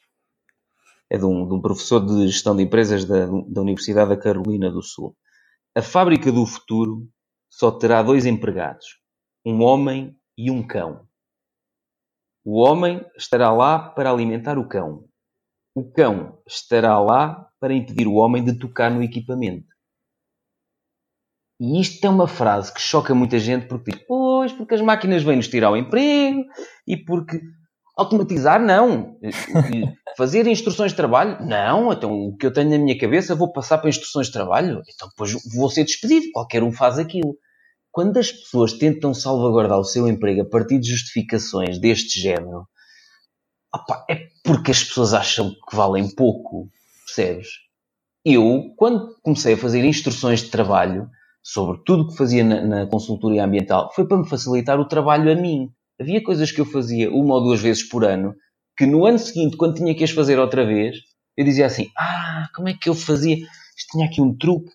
É 1.10 1.18
de 1.18 1.26
um, 1.26 1.48
de 1.48 1.54
um 1.54 1.62
professor 1.62 2.06
de 2.06 2.28
gestão 2.28 2.56
de 2.56 2.64
empresas 2.64 3.06
da, 3.06 3.26
da 3.26 3.62
Universidade 3.62 4.10
da 4.10 4.18
Carolina 4.18 4.70
do 4.70 4.82
Sul. 4.82 5.16
A 5.76 5.82
fábrica 5.82 6.32
do 6.32 6.46
futuro 6.46 7.08
só 7.50 7.72
terá 7.72 8.02
dois 8.02 8.26
empregados, 8.26 8.86
um 9.46 9.62
homem 9.62 10.18
e 10.38 10.52
um 10.52 10.66
cão. 10.66 11.08
O 12.44 12.60
homem 12.62 13.04
estará 13.18 13.52
lá 13.52 13.80
para 13.80 14.12
alimentar 14.12 14.58
o 14.58 14.68
cão. 14.68 15.06
O 15.74 15.92
cão 15.92 16.42
estará 16.48 17.00
lá 17.00 17.50
para 17.60 17.74
impedir 17.74 18.08
o 18.08 18.16
homem 18.16 18.44
de 18.44 18.58
tocar 18.58 18.92
no 18.92 19.04
equipamento. 19.04 19.74
E 21.60 21.80
isto 21.80 22.06
é 22.06 22.10
uma 22.10 22.28
frase 22.28 22.74
que 22.74 22.82
choca 22.82 23.16
muita 23.16 23.40
gente 23.40 23.68
porque 23.68 23.92
diz, 23.92 24.04
pois, 24.08 24.52
porque 24.52 24.76
as 24.76 24.82
máquinas 24.82 25.24
vêm-nos 25.24 25.48
tirar 25.48 25.72
o 25.72 25.78
emprego 25.78 26.44
e 26.86 26.98
porque 26.98 27.40
automatizar, 27.96 28.62
não. 28.62 29.18
Fazer 30.18 30.48
instruções 30.48 30.92
de 30.92 30.98
trabalho, 30.98 31.46
não. 31.46 31.92
Então 31.92 32.12
o 32.12 32.38
que 32.38 32.46
eu 32.46 32.54
tenho 32.54 32.70
na 32.70 32.78
minha 32.78 32.98
cabeça 32.98 33.36
vou 33.36 33.52
passar 33.52 33.78
para 33.78 33.90
instruções 33.90 34.28
de 34.28 34.34
trabalho, 34.34 34.82
então 34.94 35.08
depois 35.10 35.34
vou 35.56 35.70
ser 35.70 35.84
despedido. 35.84 36.32
Qualquer 36.34 36.64
um 36.64 36.72
faz 36.72 36.98
aquilo 36.98 37.36
quando 37.96 38.18
as 38.18 38.30
pessoas 38.30 38.74
tentam 38.74 39.14
salvaguardar 39.14 39.80
o 39.80 39.86
seu 39.86 40.06
emprego 40.06 40.42
a 40.42 40.50
partir 40.50 40.80
de 40.80 40.90
justificações 40.90 41.80
deste 41.80 42.20
género, 42.20 42.68
opa, 43.74 44.06
é 44.10 44.28
porque 44.44 44.72
as 44.72 44.84
pessoas 44.84 45.14
acham 45.14 45.52
que 45.52 45.74
valem 45.74 46.14
pouco, 46.14 46.70
percebes? 47.06 47.48
Eu, 48.26 48.74
quando 48.76 49.16
comecei 49.24 49.54
a 49.54 49.58
fazer 49.58 49.86
instruções 49.86 50.42
de 50.42 50.50
trabalho 50.50 51.10
sobre 51.42 51.82
tudo 51.86 52.04
o 52.04 52.08
que 52.10 52.18
fazia 52.18 52.44
na, 52.44 52.62
na 52.66 52.86
consultoria 52.86 53.46
ambiental, 53.46 53.90
foi 53.96 54.06
para 54.06 54.18
me 54.18 54.28
facilitar 54.28 54.78
o 54.78 54.90
trabalho 54.90 55.32
a 55.32 55.36
mim. 55.36 55.70
Havia 56.00 56.22
coisas 56.22 56.52
que 56.52 56.60
eu 56.60 56.66
fazia 56.66 57.10
uma 57.12 57.36
ou 57.36 57.44
duas 57.44 57.62
vezes 57.62 57.88
por 57.88 58.04
ano, 58.04 58.36
que 58.78 58.86
no 58.86 59.06
ano 59.06 59.18
seguinte, 59.20 59.58
quando 59.58 59.76
tinha 59.76 59.96
que 59.96 60.04
as 60.04 60.12
fazer 60.12 60.38
outra 60.40 60.66
vez, 60.66 60.98
eu 61.38 61.46
dizia 61.46 61.66
assim: 61.66 61.90
Ah, 61.98 62.48
como 62.56 62.68
é 62.68 62.74
que 62.74 62.90
eu 62.90 62.94
fazia? 62.94 63.36
Isto 63.36 63.92
tinha 63.92 64.06
aqui 64.06 64.22
um 64.22 64.36
truque. 64.36 64.72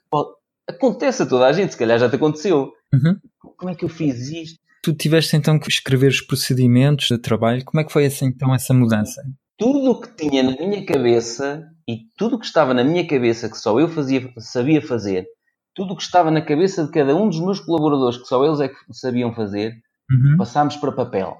Acontece 0.68 1.22
a 1.22 1.26
toda 1.26 1.46
a 1.46 1.52
gente, 1.52 1.72
se 1.72 1.78
calhar 1.78 1.98
já 1.98 2.08
te 2.08 2.16
aconteceu. 2.16 2.72
Uhum. 2.92 3.16
Como 3.56 3.70
é 3.70 3.74
que 3.74 3.84
eu 3.84 3.88
fiz 3.88 4.30
isto? 4.30 4.58
Tu 4.82 4.94
tiveste 4.94 5.36
então 5.36 5.58
que 5.58 5.68
escrever 5.68 6.08
os 6.08 6.22
procedimentos 6.22 7.08
de 7.08 7.18
trabalho. 7.18 7.64
Como 7.64 7.80
é 7.80 7.84
que 7.84 7.92
foi 7.92 8.06
assim, 8.06 8.26
então 8.26 8.54
essa 8.54 8.72
mudança? 8.72 9.22
Tudo 9.58 9.90
o 9.90 10.00
que 10.00 10.16
tinha 10.16 10.42
na 10.42 10.52
minha 10.52 10.84
cabeça 10.86 11.62
e 11.86 12.06
tudo 12.16 12.36
o 12.36 12.38
que 12.38 12.46
estava 12.46 12.72
na 12.72 12.82
minha 12.82 13.06
cabeça 13.06 13.50
que 13.50 13.58
só 13.58 13.78
eu 13.78 13.88
fazia, 13.88 14.32
sabia 14.38 14.80
fazer, 14.80 15.26
tudo 15.74 15.92
o 15.92 15.96
que 15.96 16.02
estava 16.02 16.30
na 16.30 16.40
cabeça 16.40 16.84
de 16.84 16.90
cada 16.90 17.14
um 17.14 17.28
dos 17.28 17.40
meus 17.40 17.60
colaboradores 17.60 18.16
que 18.16 18.26
só 18.26 18.42
eles 18.44 18.60
é 18.60 18.68
que 18.68 18.76
sabiam 18.92 19.34
fazer, 19.34 19.74
uhum. 20.10 20.36
passámos 20.36 20.76
para 20.76 20.92
papel 20.92 21.38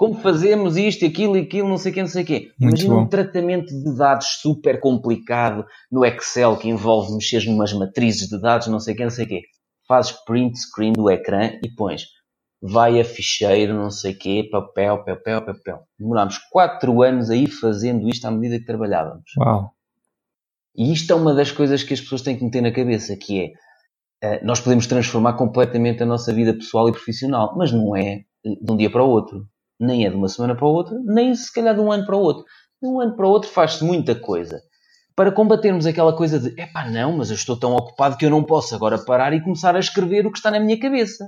como 0.00 0.14
fazemos 0.14 0.78
isto, 0.78 1.04
aquilo 1.04 1.36
e 1.36 1.42
aquilo, 1.42 1.68
não 1.68 1.76
sei 1.76 1.92
o 1.92 1.94
quê, 1.94 2.00
não 2.00 2.08
sei 2.08 2.22
o 2.22 2.26
quê. 2.26 2.50
Imagina 2.58 2.94
um 2.94 3.06
tratamento 3.06 3.66
de 3.66 3.98
dados 3.98 4.28
super 4.40 4.80
complicado 4.80 5.66
no 5.92 6.06
Excel 6.06 6.56
que 6.56 6.70
envolve 6.70 7.12
mexer 7.12 7.44
numas 7.44 7.70
matrizes 7.74 8.26
de 8.26 8.40
dados, 8.40 8.68
não 8.68 8.80
sei 8.80 8.94
o 8.94 8.96
quê, 8.96 9.02
não 9.02 9.10
sei 9.10 9.26
o 9.26 9.28
quê. 9.28 9.42
Fazes 9.86 10.12
print 10.24 10.58
screen 10.58 10.94
do 10.94 11.10
ecrã 11.10 11.50
e 11.62 11.68
pões 11.74 12.06
vai 12.62 13.00
a 13.00 13.04
ficheiro, 13.04 13.74
não 13.74 13.90
sei 13.90 14.12
o 14.12 14.18
quê, 14.18 14.48
papel, 14.50 15.04
papel, 15.04 15.44
papel. 15.44 15.82
Demorámos 15.98 16.38
4 16.50 17.02
anos 17.02 17.30
aí 17.30 17.46
fazendo 17.46 18.08
isto 18.08 18.24
à 18.26 18.30
medida 18.30 18.58
que 18.58 18.66
trabalhávamos. 18.66 19.30
Uau! 19.38 19.72
E 20.76 20.92
isto 20.92 21.12
é 21.12 21.16
uma 21.16 21.34
das 21.34 21.50
coisas 21.50 21.82
que 21.82 21.94
as 21.94 22.00
pessoas 22.00 22.22
têm 22.22 22.38
que 22.38 22.44
meter 22.44 22.62
na 22.62 22.72
cabeça, 22.72 23.16
que 23.16 23.40
é, 23.40 23.52
nós 24.42 24.60
podemos 24.60 24.86
transformar 24.86 25.34
completamente 25.34 26.02
a 26.02 26.06
nossa 26.06 26.32
vida 26.32 26.54
pessoal 26.54 26.88
e 26.88 26.92
profissional, 26.92 27.54
mas 27.56 27.72
não 27.72 27.96
é 27.96 28.24
de 28.44 28.72
um 28.72 28.76
dia 28.76 28.90
para 28.90 29.02
o 29.02 29.08
outro 29.08 29.46
nem 29.80 30.04
é 30.04 30.10
de 30.10 30.16
uma 30.16 30.28
semana 30.28 30.54
para 30.54 30.66
a 30.66 30.70
outra, 30.70 30.98
nem 31.02 31.34
se 31.34 31.52
calhar 31.52 31.74
de 31.74 31.80
um 31.80 31.90
ano 31.90 32.04
para 32.04 32.16
o 32.16 32.20
outro. 32.20 32.44
De 32.80 32.88
um 32.88 33.00
ano 33.00 33.16
para 33.16 33.26
o 33.26 33.30
outro 33.30 33.50
faz-se 33.50 33.82
muita 33.82 34.14
coisa. 34.14 34.62
Para 35.16 35.32
combatermos 35.32 35.86
aquela 35.86 36.14
coisa 36.14 36.38
de 36.38 36.48
epá, 36.60 36.88
não, 36.88 37.16
mas 37.16 37.30
eu 37.30 37.34
estou 37.34 37.58
tão 37.58 37.74
ocupado 37.74 38.16
que 38.16 38.26
eu 38.26 38.30
não 38.30 38.44
posso 38.44 38.74
agora 38.74 38.98
parar 38.98 39.32
e 39.32 39.42
começar 39.42 39.74
a 39.74 39.80
escrever 39.80 40.26
o 40.26 40.30
que 40.30 40.38
está 40.38 40.50
na 40.50 40.60
minha 40.60 40.78
cabeça. 40.78 41.26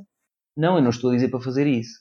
Não, 0.56 0.76
eu 0.76 0.82
não 0.82 0.90
estou 0.90 1.10
a 1.10 1.14
dizer 1.14 1.28
para 1.28 1.40
fazer 1.40 1.66
isso. 1.66 2.00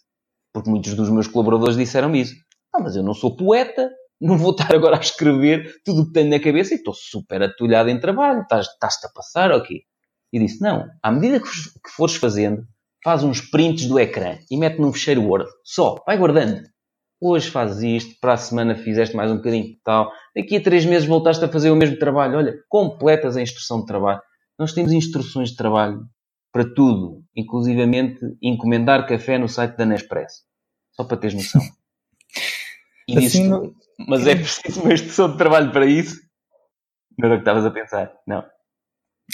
Porque 0.54 0.70
muitos 0.70 0.94
dos 0.94 1.10
meus 1.10 1.28
colaboradores 1.28 1.78
disseram 1.78 2.14
isso. 2.14 2.36
Ah, 2.74 2.82
mas 2.82 2.96
eu 2.96 3.04
não 3.04 3.14
sou 3.14 3.36
poeta, 3.36 3.90
não 4.20 4.38
vou 4.38 4.52
estar 4.52 4.74
agora 4.76 4.98
a 4.98 5.00
escrever 5.00 5.82
tudo 5.86 6.02
o 6.02 6.08
que 6.08 6.14
tenho 6.14 6.30
na 6.30 6.40
cabeça 6.40 6.74
e 6.74 6.78
estou 6.78 6.94
super 6.94 7.42
atulhado 7.42 7.90
em 7.90 8.00
trabalho, 8.00 8.42
estás-te 8.42 9.06
a 9.06 9.10
passar 9.14 9.52
quê? 9.64 9.82
E 10.32 10.40
disse, 10.40 10.62
não, 10.62 10.88
à 11.04 11.12
medida 11.12 11.40
que 11.40 11.92
fores 11.96 12.16
fazendo, 12.16 12.66
faz 13.04 13.24
uns 13.24 13.42
prints 13.42 13.88
do 13.88 14.00
ecrã 14.00 14.38
e 14.50 14.58
mete 14.58 14.80
num 14.80 14.94
fecheiro 14.94 15.24
Word. 15.24 15.50
Só, 15.64 16.02
vai 16.06 16.18
guardando. 16.18 16.64
Hoje 17.20 17.50
fazes 17.50 17.84
isto, 17.84 18.20
para 18.20 18.34
a 18.34 18.38
semana 18.38 18.76
fizeste 18.76 19.16
mais 19.16 19.32
um 19.32 19.38
bocadinho 19.38 19.76
tal. 19.84 20.12
Daqui 20.36 20.58
a 20.58 20.62
três 20.62 20.86
meses 20.86 21.08
voltaste 21.08 21.44
a 21.44 21.48
fazer 21.48 21.70
o 21.70 21.76
mesmo 21.76 21.98
trabalho. 22.00 22.38
Olha, 22.38 22.56
completas 22.68 23.38
a 23.38 23.42
instrução 23.42 23.82
de 23.82 23.86
trabalho. 23.86 24.22
Nós 24.58 24.74
temos 24.74 24.92
instruções 24.92 25.50
de 25.52 25.56
trabalho 25.56 26.06
para 26.52 26.66
tudo, 26.66 27.24
inclusivamente 27.36 28.20
encomendar 28.42 29.08
café 29.08 29.38
no 29.38 29.48
site 29.48 29.78
da 29.78 29.86
Nespresso. 29.86 30.44
Só 30.94 31.04
para 31.04 31.18
teres 31.18 31.36
noção. 31.36 31.62
E 33.08 33.18
assim, 33.18 33.50
mas 34.08 34.26
é 34.26 34.36
preciso 34.36 34.84
uma 34.84 34.94
instrução 34.94 35.32
de 35.32 35.38
trabalho 35.38 35.72
para 35.72 35.86
isso? 35.86 36.22
Não 37.18 37.28
era 37.28 37.36
o 37.36 37.38
que 37.40 37.42
estavas 37.42 37.66
a 37.66 37.72
pensar, 37.72 38.14
não. 38.26 38.46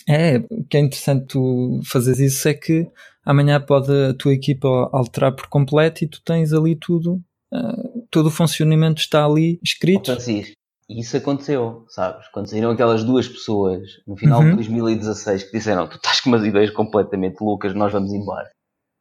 É, 0.07 0.37
o 0.49 0.63
que 0.63 0.77
é 0.77 0.79
interessante 0.79 1.27
tu 1.27 1.81
fazeres 1.85 2.19
isso 2.19 2.47
é 2.47 2.53
que 2.53 2.87
amanhã 3.25 3.59
pode 3.59 3.91
a 3.91 4.13
tua 4.13 4.33
equipa 4.33 4.67
alterar 4.91 5.35
por 5.35 5.47
completo 5.47 6.03
e 6.03 6.07
tu 6.07 6.21
tens 6.23 6.53
ali 6.53 6.75
tudo, 6.75 7.21
uh, 7.53 8.07
todo 8.09 8.27
o 8.27 8.31
funcionamento 8.31 9.01
está 9.01 9.25
ali 9.25 9.59
escrito. 9.63 10.11
Francisco, 10.11 10.53
isso 10.89 11.17
aconteceu, 11.17 11.85
sabes? 11.89 12.27
Quando 12.29 12.47
saíram 12.47 12.71
aquelas 12.71 13.03
duas 13.03 13.27
pessoas 13.27 13.81
no 14.07 14.15
final 14.15 14.41
uhum. 14.41 14.51
de 14.51 14.55
2016 14.55 15.43
que 15.43 15.57
disseram 15.57 15.87
tu 15.87 15.97
estás 15.97 16.21
com 16.21 16.29
umas 16.29 16.45
ideias 16.45 16.71
completamente 16.71 17.41
loucas, 17.41 17.73
nós 17.73 17.91
vamos 17.91 18.13
embora. 18.13 18.49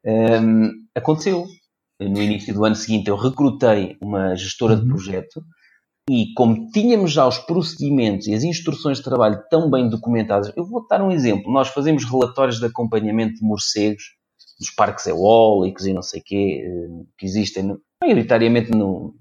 Um, 0.04 0.70
aconteceu. 0.94 1.46
No 1.98 2.20
início 2.20 2.52
do 2.52 2.64
ano 2.64 2.74
seguinte 2.74 3.08
eu 3.08 3.16
recrutei 3.16 3.96
uma 4.02 4.34
gestora 4.36 4.74
uhum. 4.74 4.80
de 4.80 4.88
projeto 4.88 5.42
e 6.08 6.32
como 6.34 6.70
tínhamos 6.70 7.12
já 7.12 7.26
os 7.26 7.38
procedimentos 7.38 8.28
e 8.28 8.34
as 8.34 8.44
instruções 8.44 8.98
de 8.98 9.04
trabalho 9.04 9.42
tão 9.50 9.68
bem 9.68 9.88
documentadas, 9.88 10.52
eu 10.56 10.64
vou 10.64 10.86
dar 10.86 11.02
um 11.02 11.10
exemplo. 11.10 11.52
Nós 11.52 11.68
fazemos 11.68 12.04
relatórios 12.04 12.60
de 12.60 12.66
acompanhamento 12.66 13.34
de 13.34 13.44
morcegos 13.44 14.14
dos 14.58 14.70
parques 14.70 15.06
eólicos 15.06 15.84
e 15.84 15.92
não 15.92 16.02
sei 16.02 16.20
o 16.20 16.24
quê, 16.24 16.64
eh, 16.64 17.04
que 17.18 17.26
existem 17.26 17.76
maioritariamente 18.00 18.70
no, 18.70 19.14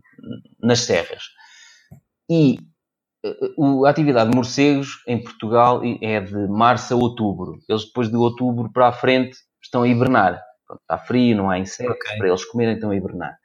nas 0.62 0.82
serras. 0.82 1.24
E 2.30 2.60
eh, 3.26 3.86
a 3.86 3.90
atividade 3.90 4.30
de 4.30 4.36
morcegos 4.36 5.02
em 5.08 5.22
Portugal 5.22 5.82
é 6.02 6.22
de 6.22 6.48
março 6.48 6.94
a 6.94 6.98
outubro. 6.98 7.60
Eles 7.68 7.86
depois 7.86 8.10
de 8.10 8.16
outubro 8.16 8.72
para 8.72 8.90
a 8.90 8.94
frente 8.94 9.36
estão 9.62 9.82
a 9.82 9.88
hibernar. 9.88 10.40
está 10.82 11.00
frio, 11.00 11.36
não 11.36 11.50
há 11.50 11.58
insetos, 11.58 11.96
okay. 11.96 12.18
para 12.20 12.28
eles 12.28 12.46
comerem 12.46 12.76
estão 12.76 12.92
a 12.92 12.96
hibernar. 12.96 13.36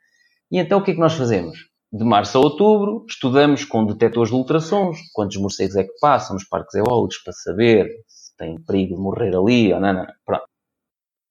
E 0.52 0.58
então 0.58 0.78
o 0.78 0.82
que 0.82 0.90
é 0.90 0.94
que 0.94 1.00
nós 1.00 1.14
fazemos? 1.14 1.69
De 1.92 2.04
março 2.04 2.38
a 2.38 2.40
outubro, 2.40 3.04
estudamos 3.08 3.64
com 3.64 3.84
detectores 3.84 4.30
de 4.30 4.36
ultrassons 4.36 4.98
quantos 5.12 5.36
morcegos 5.36 5.74
é 5.76 5.84
que 5.84 5.98
passam 6.00 6.34
nos 6.34 6.44
parques 6.44 6.74
eólicos 6.74 7.18
para 7.18 7.32
saber 7.32 7.88
se 8.06 8.36
tem 8.36 8.60
perigo 8.62 8.94
de 8.94 9.00
morrer 9.00 9.36
ali 9.36 9.72
ou 9.72 9.80
não, 9.80 9.92
não, 9.92 10.06
Pronto. 10.24 10.44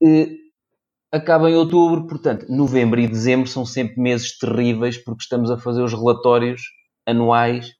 E 0.02 0.38
acaba 1.12 1.50
em 1.50 1.56
outubro, 1.56 2.08
portanto, 2.08 2.46
novembro 2.50 3.00
e 3.00 3.08
dezembro 3.08 3.48
são 3.48 3.66
sempre 3.66 4.02
meses 4.02 4.38
terríveis 4.38 4.98
porque 4.98 5.24
estamos 5.24 5.50
a 5.50 5.58
fazer 5.58 5.82
os 5.82 5.94
relatórios 5.94 6.62
anuais 7.06 7.74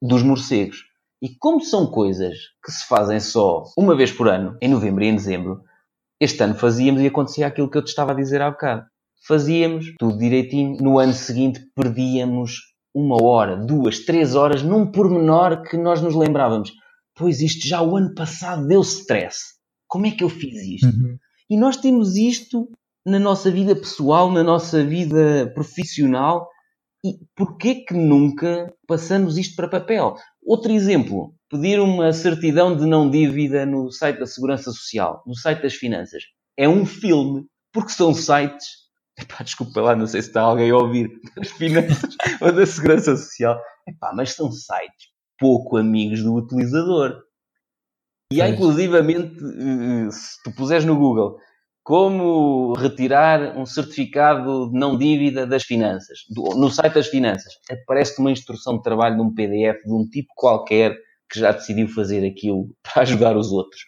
dos 0.00 0.22
morcegos. 0.22 0.84
E 1.20 1.36
como 1.36 1.60
são 1.60 1.86
coisas 1.90 2.36
que 2.64 2.70
se 2.70 2.86
fazem 2.86 3.20
só 3.20 3.64
uma 3.76 3.94
vez 3.94 4.10
por 4.12 4.28
ano, 4.28 4.56
em 4.62 4.68
novembro 4.68 5.02
e 5.04 5.08
em 5.08 5.16
dezembro, 5.16 5.62
este 6.20 6.42
ano 6.42 6.54
fazíamos 6.54 7.02
e 7.02 7.08
acontecia 7.08 7.46
aquilo 7.46 7.68
que 7.68 7.76
eu 7.76 7.84
te 7.84 7.88
estava 7.88 8.12
a 8.12 8.14
dizer 8.14 8.40
há 8.40 8.50
bocado 8.50 8.86
fazíamos 9.26 9.94
tudo 9.98 10.18
direitinho. 10.18 10.76
No 10.80 10.98
ano 10.98 11.12
seguinte 11.12 11.60
perdíamos 11.74 12.70
uma 12.94 13.22
hora, 13.22 13.56
duas, 13.56 14.00
três 14.00 14.34
horas 14.34 14.62
num 14.62 14.90
pormenor 14.90 15.62
que 15.62 15.76
nós 15.76 16.02
nos 16.02 16.14
lembrávamos. 16.14 16.72
Pois 17.16 17.40
isto 17.40 17.66
já 17.66 17.82
o 17.82 17.96
ano 17.96 18.14
passado 18.14 18.66
deu 18.66 18.80
stress. 18.80 19.38
Como 19.86 20.06
é 20.06 20.10
que 20.10 20.24
eu 20.24 20.28
fiz 20.28 20.54
isto? 20.62 20.86
Uhum. 20.86 21.16
E 21.48 21.56
nós 21.56 21.76
temos 21.76 22.16
isto 22.16 22.68
na 23.04 23.18
nossa 23.18 23.50
vida 23.50 23.74
pessoal, 23.74 24.30
na 24.30 24.42
nossa 24.42 24.84
vida 24.84 25.50
profissional. 25.54 26.48
E 27.04 27.14
porquê 27.34 27.76
que 27.76 27.94
nunca 27.94 28.72
passamos 28.86 29.38
isto 29.38 29.56
para 29.56 29.68
papel? 29.68 30.14
Outro 30.42 30.70
exemplo, 30.70 31.34
pedir 31.50 31.80
uma 31.80 32.12
certidão 32.12 32.76
de 32.76 32.86
não 32.86 33.10
dívida 33.10 33.64
no 33.66 33.90
site 33.90 34.18
da 34.18 34.26
Segurança 34.26 34.70
Social, 34.70 35.22
no 35.26 35.34
site 35.34 35.62
das 35.62 35.74
Finanças. 35.74 36.22
É 36.56 36.68
um 36.68 36.84
filme, 36.84 37.46
porque 37.72 37.90
são 37.90 38.14
sites 38.14 38.79
Epá, 39.20 39.42
desculpa 39.42 39.80
lá, 39.80 39.96
não 39.96 40.06
sei 40.06 40.22
se 40.22 40.28
está 40.28 40.42
alguém 40.42 40.70
a 40.70 40.76
ouvir 40.76 41.10
das 41.36 41.50
finanças 41.50 42.16
ou 42.40 42.52
da 42.52 42.64
segurança 42.64 43.16
social. 43.16 43.60
Epá, 43.86 44.12
mas 44.14 44.32
são 44.32 44.50
sites 44.50 45.10
pouco 45.38 45.76
amigos 45.76 46.22
do 46.22 46.34
utilizador. 46.34 47.22
E 48.32 48.40
há 48.40 48.48
inclusivamente, 48.48 49.34
eh, 49.42 50.10
se 50.10 50.40
tu 50.44 50.54
puseres 50.54 50.84
no 50.84 50.96
Google 50.96 51.36
como 51.82 52.74
retirar 52.74 53.56
um 53.58 53.66
certificado 53.66 54.70
de 54.70 54.78
não 54.78 54.96
dívida 54.96 55.46
das 55.46 55.64
finanças, 55.64 56.20
no 56.30 56.70
site 56.70 56.94
das 56.94 57.08
finanças, 57.08 57.54
aparece-te 57.68 58.20
uma 58.20 58.30
instrução 58.30 58.76
de 58.76 58.82
trabalho 58.82 59.16
de 59.16 59.22
um 59.22 59.34
PDF 59.34 59.82
de 59.84 59.92
um 59.92 60.06
tipo 60.08 60.28
qualquer 60.36 60.96
que 61.28 61.40
já 61.40 61.50
decidiu 61.50 61.88
fazer 61.88 62.24
aquilo 62.24 62.68
para 62.82 63.02
ajudar 63.02 63.36
os 63.36 63.50
outros. 63.50 63.82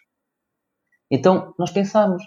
Então, 1.09 1.53
nós 1.57 1.71
pensamos, 1.71 2.23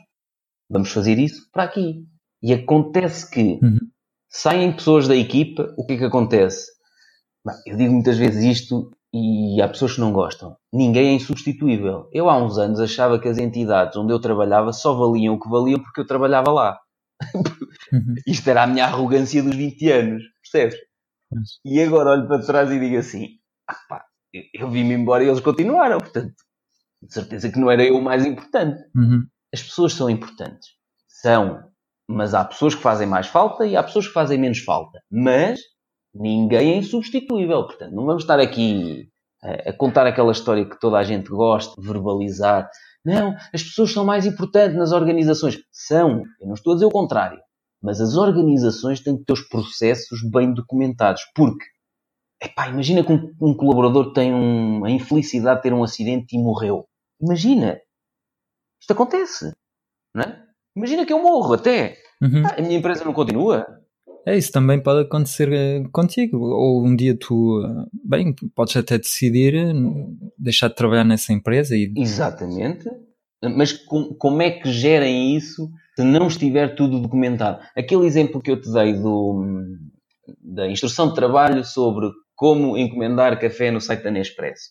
vamos 0.71 0.91
fazer 0.91 1.19
isso 1.19 1.51
para 1.53 1.65
aqui. 1.65 2.07
E 2.43 2.53
acontece 2.53 3.31
que 3.31 3.59
uhum. 3.63 3.79
saem 4.29 4.73
pessoas 4.73 5.09
da 5.09 5.17
equipa, 5.17 5.75
o 5.77 5.87
que 5.87 5.95
é 5.95 5.99
que 5.99 6.05
acontece? 6.05 6.77
eu 7.65 7.77
digo 7.77 7.93
muitas 7.93 8.19
vezes 8.19 8.43
isto 8.43 8.91
e 9.15 9.61
há 9.63 9.69
pessoas 9.69 9.95
que 9.95 10.01
não 10.01 10.13
gostam. 10.13 10.57
Ninguém 10.73 11.09
é 11.09 11.13
insubstituível. 11.13 12.09
Eu 12.13 12.29
há 12.29 12.37
uns 12.37 12.59
anos 12.59 12.81
achava 12.81 13.19
que 13.19 13.29
as 13.29 13.39
entidades 13.39 13.97
onde 13.97 14.13
eu 14.13 14.21
trabalhava 14.21 14.73
só 14.73 14.95
valiam 14.95 15.35
o 15.35 15.41
que 15.41 15.49
valiam 15.49 15.81
porque 15.81 16.01
eu 16.01 16.07
trabalhava 16.07 16.51
lá. 16.51 16.79
Uhum. 17.93 18.15
Isto 18.27 18.51
era 18.51 18.65
a 18.65 18.67
minha 18.67 18.85
arrogância 18.85 19.43
dos 19.43 19.55
20 19.55 19.91
anos, 19.91 20.23
percebes? 20.43 20.77
Uhum. 21.33 21.43
E 21.65 21.81
agora 21.81 22.11
olho 22.11 22.27
para 22.27 22.45
trás 22.45 22.71
e 22.71 22.79
digo 22.79 22.99
assim: 22.99 23.29
ah, 23.69 23.77
pá, 23.89 24.05
eu, 24.33 24.43
eu 24.53 24.71
vim-me 24.71 24.95
embora 24.95 25.25
e 25.25 25.29
eles 25.29 25.41
continuaram, 25.41 25.99
portanto, 25.99 26.35
de 27.03 27.13
certeza 27.13 27.51
que 27.51 27.59
não 27.59 27.71
era 27.71 27.85
eu 27.85 27.97
o 27.97 28.03
mais 28.03 28.27
importante. 28.27 28.83
Uhum. 28.95 29.27
As 29.53 29.63
pessoas 29.63 29.95
são 29.95 30.11
importantes. 30.11 30.71
São 31.09 31.66
mas 32.09 32.35
há 32.35 32.45
pessoas 32.45 32.75
que 32.75 32.83
fazem 32.83 33.07
mais 33.07 33.27
falta 33.27 33.67
e 33.67 33.77
há 33.77 33.83
pessoas 33.83 34.07
que 34.07 34.13
fazem 34.13 34.39
menos 34.39 34.59
falta. 34.59 35.01
Mas 35.11 35.61
ninguém 36.15 36.73
é 36.73 36.77
insubstituível. 36.77 37.65
Portanto, 37.65 37.95
não 37.95 38.07
vamos 38.07 38.23
estar 38.23 38.39
aqui 38.41 39.09
a, 39.43 39.71
a 39.71 39.73
contar 39.73 40.07
aquela 40.07 40.33
história 40.33 40.69
que 40.69 40.79
toda 40.79 40.99
a 40.99 41.05
gente 41.05 41.29
gosta, 41.29 41.81
verbalizar. 41.81 42.69
Não, 43.05 43.35
as 43.53 43.63
pessoas 43.63 43.93
são 43.93 44.05
mais 44.05 44.27
importantes 44.27 44.77
nas 44.77 44.93
organizações. 44.93 45.59
São. 45.73 46.23
Eu 46.41 46.47
não 46.47 46.55
estou 46.55 46.73
a 46.73 46.77
dizer 46.77 46.87
o 46.87 46.91
contrário. 46.91 47.41
Mas 47.83 48.01
as 48.01 48.17
organizações 48.17 49.01
têm 49.01 49.17
que 49.17 49.25
ter 49.25 49.33
os 49.33 49.49
processos 49.49 50.21
bem 50.31 50.53
documentados. 50.53 51.23
Porque 51.35 51.65
Epá, 52.43 52.69
imagina 52.69 53.03
que 53.03 53.13
um, 53.13 53.35
um 53.41 53.57
colaborador 53.57 54.13
tem 54.13 54.33
um, 54.33 54.85
a 54.85 54.91
infelicidade 54.91 55.57
de 55.57 55.63
ter 55.63 55.73
um 55.73 55.83
acidente 55.83 56.37
e 56.37 56.39
morreu. 56.39 56.87
Imagina. 57.21 57.81
Isto 58.81 58.93
acontece. 58.93 59.53
Não 60.15 60.23
é? 60.23 60.46
Imagina 60.77 61.07
que 61.07 61.13
eu 61.13 61.23
morro 61.23 61.55
até. 61.55 61.97
Uhum. 62.21 62.43
Ah, 62.45 62.57
a 62.59 62.63
minha 62.63 62.79
empresa 62.79 63.05
não 63.05 63.13
continua. 63.13 63.67
É, 64.27 64.37
isso 64.37 64.51
também 64.51 64.83
pode 64.83 65.03
acontecer 65.03 65.53
eh, 65.53 65.85
contigo. 65.93 66.39
Ou 66.39 66.85
um 66.85 66.97
dia 66.97 67.17
tu, 67.17 67.63
eh, 67.65 67.87
bem, 68.05 68.35
podes 68.55 68.77
até 68.77 68.99
decidir 68.99 69.55
eh, 69.55 69.73
deixar 70.37 70.69
de 70.69 70.75
trabalhar 70.75 71.05
nessa 71.05 71.33
empresa 71.33 71.77
e. 71.77 71.93
Exatamente. 71.97 72.91
Mas 73.43 73.73
com, 73.73 74.15
como 74.15 74.43
é 74.43 74.51
que 74.51 74.71
gerem 74.73 75.37
isso 75.37 75.71
se 75.95 76.03
não 76.03 76.27
estiver 76.27 76.75
tudo 76.75 77.01
documentado? 77.01 77.61
Aquele 77.77 78.07
exemplo 78.07 78.43
que 78.43 78.51
eu 78.51 78.61
te 78.61 78.73
dei 78.73 78.95
do, 78.95 79.45
da 80.43 80.69
instrução 80.69 81.09
de 81.09 81.15
trabalho 81.15 81.65
sobre 81.65 82.11
como 82.35 82.77
encomendar 82.77 83.39
café 83.41 83.71
no 83.71 83.81
site 83.81 84.03
da 84.03 84.11
Nespresso. 84.11 84.71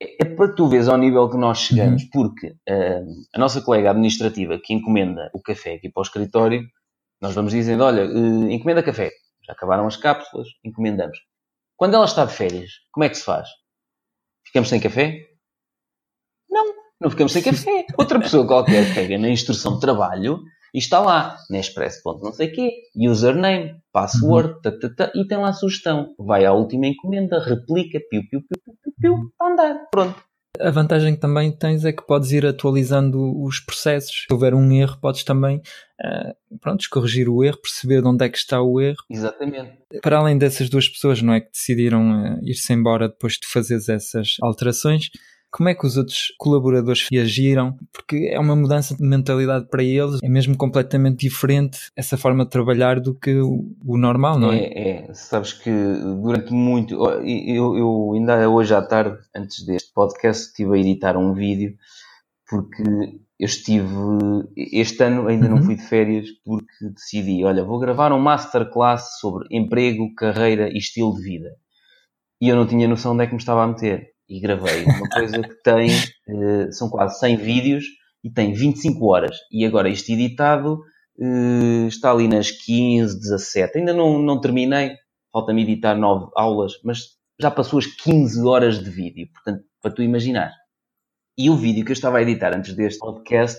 É, 0.00 0.22
é 0.22 0.24
para 0.34 0.54
tu 0.54 0.68
veres 0.68 0.88
ao 0.88 0.98
nível 0.98 1.28
que 1.30 1.36
nós 1.36 1.58
chegamos, 1.58 2.02
uhum. 2.02 2.08
porque 2.12 2.48
uh, 2.48 3.06
a 3.34 3.38
nossa 3.38 3.60
colega 3.60 3.90
administrativa 3.90 4.58
que 4.62 4.74
encomenda 4.74 5.30
o 5.32 5.40
café 5.40 5.74
aqui 5.74 5.90
para 5.90 6.00
o 6.00 6.04
escritório, 6.04 6.62
nós 7.20 7.34
vamos 7.34 7.52
dizendo, 7.52 7.84
olha, 7.84 8.04
uh, 8.06 8.50
encomenda 8.50 8.82
café. 8.82 9.10
Já 9.46 9.52
acabaram 9.52 9.86
as 9.86 9.96
cápsulas, 9.96 10.48
encomendamos. 10.64 11.18
Quando 11.76 11.94
ela 11.94 12.04
está 12.04 12.24
de 12.24 12.32
férias, 12.32 12.70
como 12.90 13.04
é 13.04 13.08
que 13.08 13.16
se 13.16 13.24
faz? 13.24 13.48
Ficamos 14.44 14.68
sem 14.68 14.80
café? 14.80 15.26
Não, 16.48 16.74
não 17.00 17.10
ficamos 17.10 17.32
sem 17.32 17.42
café. 17.44 17.86
Outra 17.96 18.18
pessoa 18.18 18.46
qualquer 18.46 18.94
pega 18.94 19.18
na 19.18 19.28
instrução 19.28 19.74
de 19.74 19.80
trabalho 19.80 20.40
e 20.76 20.78
está 20.78 21.00
lá, 21.00 21.38
Nespresso 21.48 22.02
não 22.22 22.34
sei 22.34 22.48
quê, 22.48 22.70
username, 22.94 23.80
password, 23.90 24.56
uhum. 24.62 25.22
e 25.22 25.26
tem 25.26 25.38
lá 25.38 25.48
a 25.48 25.52
sugestão. 25.54 26.14
Vai 26.18 26.44
à 26.44 26.52
última 26.52 26.86
encomenda, 26.86 27.42
replica, 27.42 27.98
piu, 28.10 28.20
piu, 28.30 28.42
piu, 28.42 28.60
piu, 28.62 28.74
piu, 28.82 28.92
piu, 29.00 29.32
andar, 29.40 29.88
pronto. 29.90 30.22
A 30.60 30.70
vantagem 30.70 31.14
que 31.14 31.20
também 31.20 31.50
tens 31.50 31.82
é 31.86 31.92
que 31.92 32.06
podes 32.06 32.30
ir 32.30 32.44
atualizando 32.44 33.42
os 33.42 33.58
processos. 33.58 34.26
Se 34.28 34.32
houver 34.32 34.54
um 34.54 34.70
erro, 34.70 34.98
podes 35.00 35.24
também 35.24 35.58
uh, 35.58 36.58
pronto, 36.60 36.84
corrigir 36.90 37.26
o 37.26 37.42
erro, 37.42 37.56
perceber 37.56 38.02
de 38.02 38.08
onde 38.08 38.26
é 38.26 38.28
que 38.28 38.36
está 38.36 38.60
o 38.60 38.78
erro. 38.78 38.98
Exatamente. 39.08 39.78
Para 40.02 40.18
além 40.18 40.36
dessas 40.36 40.68
duas 40.68 40.86
pessoas, 40.86 41.22
não 41.22 41.32
é 41.32 41.40
que 41.40 41.50
decidiram 41.52 42.10
uh, 42.10 42.38
ir-se 42.42 42.70
embora 42.74 43.08
depois 43.08 43.34
de 43.34 43.46
fazeres 43.46 43.88
essas 43.88 44.36
alterações, 44.42 45.08
como 45.56 45.70
é 45.70 45.74
que 45.74 45.86
os 45.86 45.96
outros 45.96 46.34
colaboradores 46.36 47.08
reagiram? 47.10 47.78
Porque 47.90 48.28
é 48.30 48.38
uma 48.38 48.54
mudança 48.54 48.94
de 48.94 49.02
mentalidade 49.02 49.66
para 49.70 49.82
eles, 49.82 50.22
é 50.22 50.28
mesmo 50.28 50.54
completamente 50.54 51.26
diferente 51.26 51.90
essa 51.96 52.18
forma 52.18 52.44
de 52.44 52.50
trabalhar 52.50 53.00
do 53.00 53.14
que 53.14 53.40
o, 53.40 53.96
normal, 53.96 54.38
não 54.38 54.52
é? 54.52 54.58
É, 54.58 54.88
é. 54.90 55.14
Sabes 55.14 55.54
que 55.54 55.70
durante 55.70 56.52
muito. 56.52 56.94
Eu, 57.24 57.74
eu 57.74 58.12
ainda 58.14 58.50
hoje 58.50 58.74
à 58.74 58.82
tarde, 58.82 59.16
antes 59.34 59.64
deste 59.64 59.94
podcast, 59.94 60.48
estive 60.48 60.76
a 60.76 60.78
editar 60.78 61.16
um 61.16 61.32
vídeo 61.32 61.74
porque 62.46 62.82
eu 63.40 63.46
estive. 63.46 63.88
Este 64.54 65.04
ano 65.04 65.26
ainda 65.26 65.46
uhum. 65.46 65.56
não 65.56 65.62
fui 65.62 65.76
de 65.76 65.84
férias 65.84 66.28
porque 66.44 66.90
decidi: 66.94 67.42
olha, 67.44 67.64
vou 67.64 67.78
gravar 67.78 68.12
um 68.12 68.20
masterclass 68.20 69.20
sobre 69.20 69.46
emprego, 69.50 70.14
carreira 70.14 70.68
e 70.68 70.76
estilo 70.76 71.16
de 71.16 71.22
vida. 71.22 71.56
E 72.42 72.50
eu 72.50 72.56
não 72.56 72.66
tinha 72.66 72.86
noção 72.86 73.14
onde 73.14 73.24
é 73.24 73.26
que 73.26 73.32
me 73.32 73.40
estava 73.40 73.64
a 73.64 73.66
meter 73.66 74.15
e 74.28 74.40
gravei 74.40 74.84
uma 74.84 75.08
coisa 75.08 75.40
que 75.40 75.62
tem, 75.62 75.90
uh, 75.90 76.72
são 76.72 76.88
quase 76.88 77.18
100 77.20 77.36
vídeos 77.36 77.84
e 78.24 78.30
tem 78.30 78.52
25 78.52 79.04
horas. 79.06 79.36
E 79.50 79.64
agora 79.64 79.88
este 79.88 80.12
editado 80.12 80.80
uh, 81.18 81.86
está 81.86 82.10
ali 82.10 82.28
nas 82.28 82.50
15, 82.50 83.18
17. 83.20 83.78
Ainda 83.78 83.94
não, 83.94 84.18
não 84.18 84.40
terminei, 84.40 84.92
falta-me 85.32 85.62
editar 85.62 85.94
9 85.94 86.30
aulas, 86.34 86.72
mas 86.84 86.98
já 87.40 87.50
passou 87.50 87.78
as 87.78 87.86
15 87.86 88.44
horas 88.44 88.82
de 88.82 88.90
vídeo. 88.90 89.28
Portanto, 89.32 89.64
para 89.80 89.94
tu 89.94 90.02
imaginar. 90.02 90.52
E 91.38 91.50
o 91.50 91.56
vídeo 91.56 91.84
que 91.84 91.92
eu 91.92 91.94
estava 91.94 92.18
a 92.18 92.22
editar 92.22 92.56
antes 92.56 92.74
deste 92.74 92.98
podcast 92.98 93.58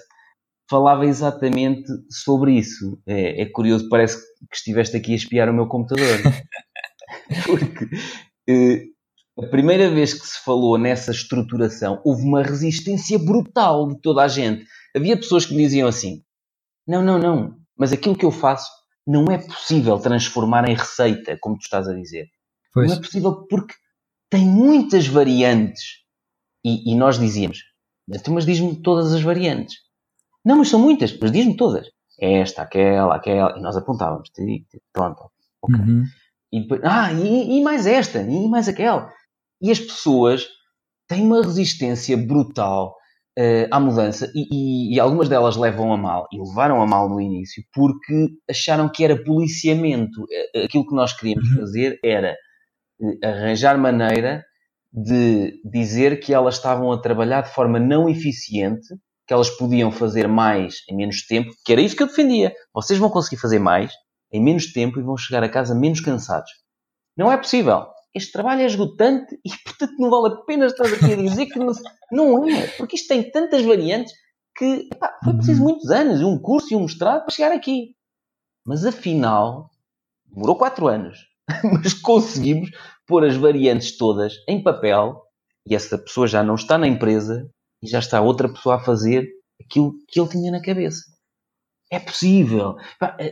falava 0.70 1.06
exatamente 1.06 1.88
sobre 2.10 2.54
isso. 2.54 3.02
É, 3.08 3.44
é 3.44 3.46
curioso, 3.46 3.88
parece 3.88 4.18
que 4.18 4.56
estiveste 4.56 4.98
aqui 4.98 5.14
a 5.14 5.16
espiar 5.16 5.50
o 5.50 5.54
meu 5.54 5.68
computador. 5.68 6.18
Porque 7.46 7.86
uh, 7.86 8.97
a 9.40 9.48
primeira 9.48 9.90
vez 9.90 10.14
que 10.14 10.26
se 10.26 10.44
falou 10.44 10.78
nessa 10.78 11.12
estruturação, 11.12 12.02
houve 12.04 12.24
uma 12.24 12.42
resistência 12.42 13.20
brutal 13.20 13.88
de 13.88 14.02
toda 14.02 14.24
a 14.24 14.28
gente. 14.28 14.66
Havia 14.96 15.18
pessoas 15.18 15.46
que 15.46 15.54
me 15.54 15.64
diziam 15.64 15.88
assim: 15.88 16.24
não, 16.88 17.04
não, 17.04 17.20
não, 17.20 17.56
mas 17.78 17.92
aquilo 17.92 18.18
que 18.18 18.26
eu 18.26 18.32
faço 18.32 18.70
não 19.06 19.26
é 19.26 19.38
possível 19.38 20.00
transformar 20.00 20.68
em 20.70 20.76
receita, 20.76 21.38
como 21.40 21.58
tu 21.58 21.62
estás 21.62 21.88
a 21.88 21.94
dizer. 21.94 22.28
Pois. 22.74 22.90
Não 22.90 22.98
é 22.98 23.00
possível 23.00 23.48
porque 23.48 23.74
tem 24.30 24.46
muitas 24.46 25.08
variantes. 25.08 26.06
E, 26.66 26.92
e 26.92 26.96
nós 26.96 27.20
dizíamos: 27.20 27.60
então, 28.10 28.34
mas 28.34 28.46
diz-me 28.46 28.76
todas 28.82 29.14
as 29.14 29.22
variantes. 29.22 29.76
Não, 30.44 30.58
mas 30.58 30.70
são 30.70 30.80
muitas, 30.80 31.18
mas 31.20 31.32
diz-me 31.32 31.56
todas. 31.56 31.88
Esta, 32.20 32.64
aquela, 32.64 33.16
aquela. 33.16 33.58
E 33.58 33.62
nós 33.62 33.76
apontávamos. 33.76 34.30
Pronto, 34.92 35.30
ok. 35.62 35.80
Uhum. 35.80 36.04
E 36.52 36.62
depois, 36.62 36.82
ah, 36.84 37.12
e, 37.12 37.58
e 37.58 37.64
mais 37.64 37.86
esta, 37.86 38.22
e 38.22 38.48
mais 38.48 38.68
aquela. 38.68 39.12
E 39.62 39.72
as 39.72 39.80
pessoas 39.80 40.48
têm 41.08 41.22
uma 41.22 41.42
resistência 41.42 42.18
brutal 42.18 42.96
uh, 43.38 43.68
à 43.72 43.80
mudança 43.80 44.32
e, 44.36 44.48
e, 44.52 44.96
e, 44.96 45.00
algumas 45.00 45.30
delas 45.30 45.56
levam 45.56 45.94
a 45.94 45.98
mal 45.98 46.28
e 46.32 46.40
levaram 46.40 46.82
a 46.82 46.88
mal 46.88 47.08
no 47.10 47.22
início 47.22 47.64
porque 47.74 48.28
acharam 48.50 48.90
que 48.90 49.04
era 49.04 49.24
policiamento. 49.24 50.26
Eh, 50.32 50.66
aquilo 50.66 50.86
que 50.86 50.96
nós 50.96 51.14
queríamos 51.14 51.50
uhum. 51.50 51.58
fazer 51.58 52.00
era 52.04 52.36
arranjar 53.24 53.78
maneira 53.78 54.44
de 54.92 55.62
dizer 55.64 56.20
que 56.20 56.34
elas 56.34 56.56
estavam 56.56 56.92
a 56.92 57.00
trabalhar 57.00 57.42
de 57.42 57.54
forma 57.54 57.80
não 57.80 58.10
eficiente, 58.10 58.88
que 59.28 59.34
elas 59.34 59.50
podiam 59.50 59.92
fazer 59.92 60.28
mais 60.28 60.78
em 60.90 60.96
menos 60.96 61.26
tempo, 61.26 61.52
que 61.64 61.72
era 61.72 61.82
isso 61.82 61.96
que 61.96 62.04
eu 62.04 62.08
defendia. 62.08 62.54
Vocês 62.74 62.98
vão 62.98 63.10
conseguir 63.10 63.38
fazer 63.38 63.60
mais 63.60 63.92
em 64.32 64.44
menos 64.44 64.72
tempo 64.74 65.00
e 65.00 65.04
vão 65.04 65.16
chegar 65.16 65.44
a 65.44 65.50
casa 65.50 65.76
menos 65.76 66.02
cansados. 66.02 66.50
Não 67.16 67.32
é 67.32 67.38
possível 67.38 67.86
este 68.18 68.32
trabalho 68.32 68.62
é 68.62 68.66
esgotante 68.66 69.40
e, 69.46 69.50
portanto, 69.64 69.94
não 69.98 70.10
vale 70.10 70.34
a 70.34 70.38
pena 70.38 70.66
estar 70.66 70.86
aqui 70.86 71.14
a 71.14 71.16
dizer 71.16 71.46
que 71.48 71.60
não, 71.60 71.72
não 72.12 72.50
é, 72.50 72.68
porque 72.78 72.96
isto 72.96 73.08
tem 73.08 73.30
tantas 73.32 73.64
variantes 73.64 74.14
que 74.56 74.90
epá, 74.92 75.18
foi 75.24 75.34
preciso 75.36 75.62
uhum. 75.62 75.70
muitos 75.70 75.90
anos, 75.92 76.22
um 76.22 76.40
curso 76.40 76.74
e 76.74 76.76
um 76.76 76.82
mestrado 76.82 77.24
para 77.24 77.34
chegar 77.34 77.52
aqui. 77.52 77.96
Mas 78.66 78.86
afinal, 78.86 79.70
demorou 80.26 80.58
quatro 80.58 80.88
anos, 80.88 81.20
mas 81.64 81.94
conseguimos 81.94 82.70
pôr 83.06 83.24
as 83.24 83.38
variantes 83.38 83.96
todas 83.96 84.34
em 84.48 84.62
papel 84.62 85.22
e 85.66 85.76
essa 85.76 85.98
pessoa 85.98 86.28
já 86.28 86.44
não 86.44 86.56
está 86.56 86.78
na 86.78 86.88
empresa 86.88 87.50
e 87.82 87.88
já 87.88 88.00
está 88.00 88.20
outra 88.20 88.52
pessoa 88.52 88.76
a 88.76 88.84
fazer 88.84 89.30
aquilo 89.62 89.94
que 90.08 90.20
ele 90.20 90.30
tinha 90.30 90.52
na 90.52 90.62
cabeça. 90.62 91.04
É 91.92 92.00
possível. 92.00 92.76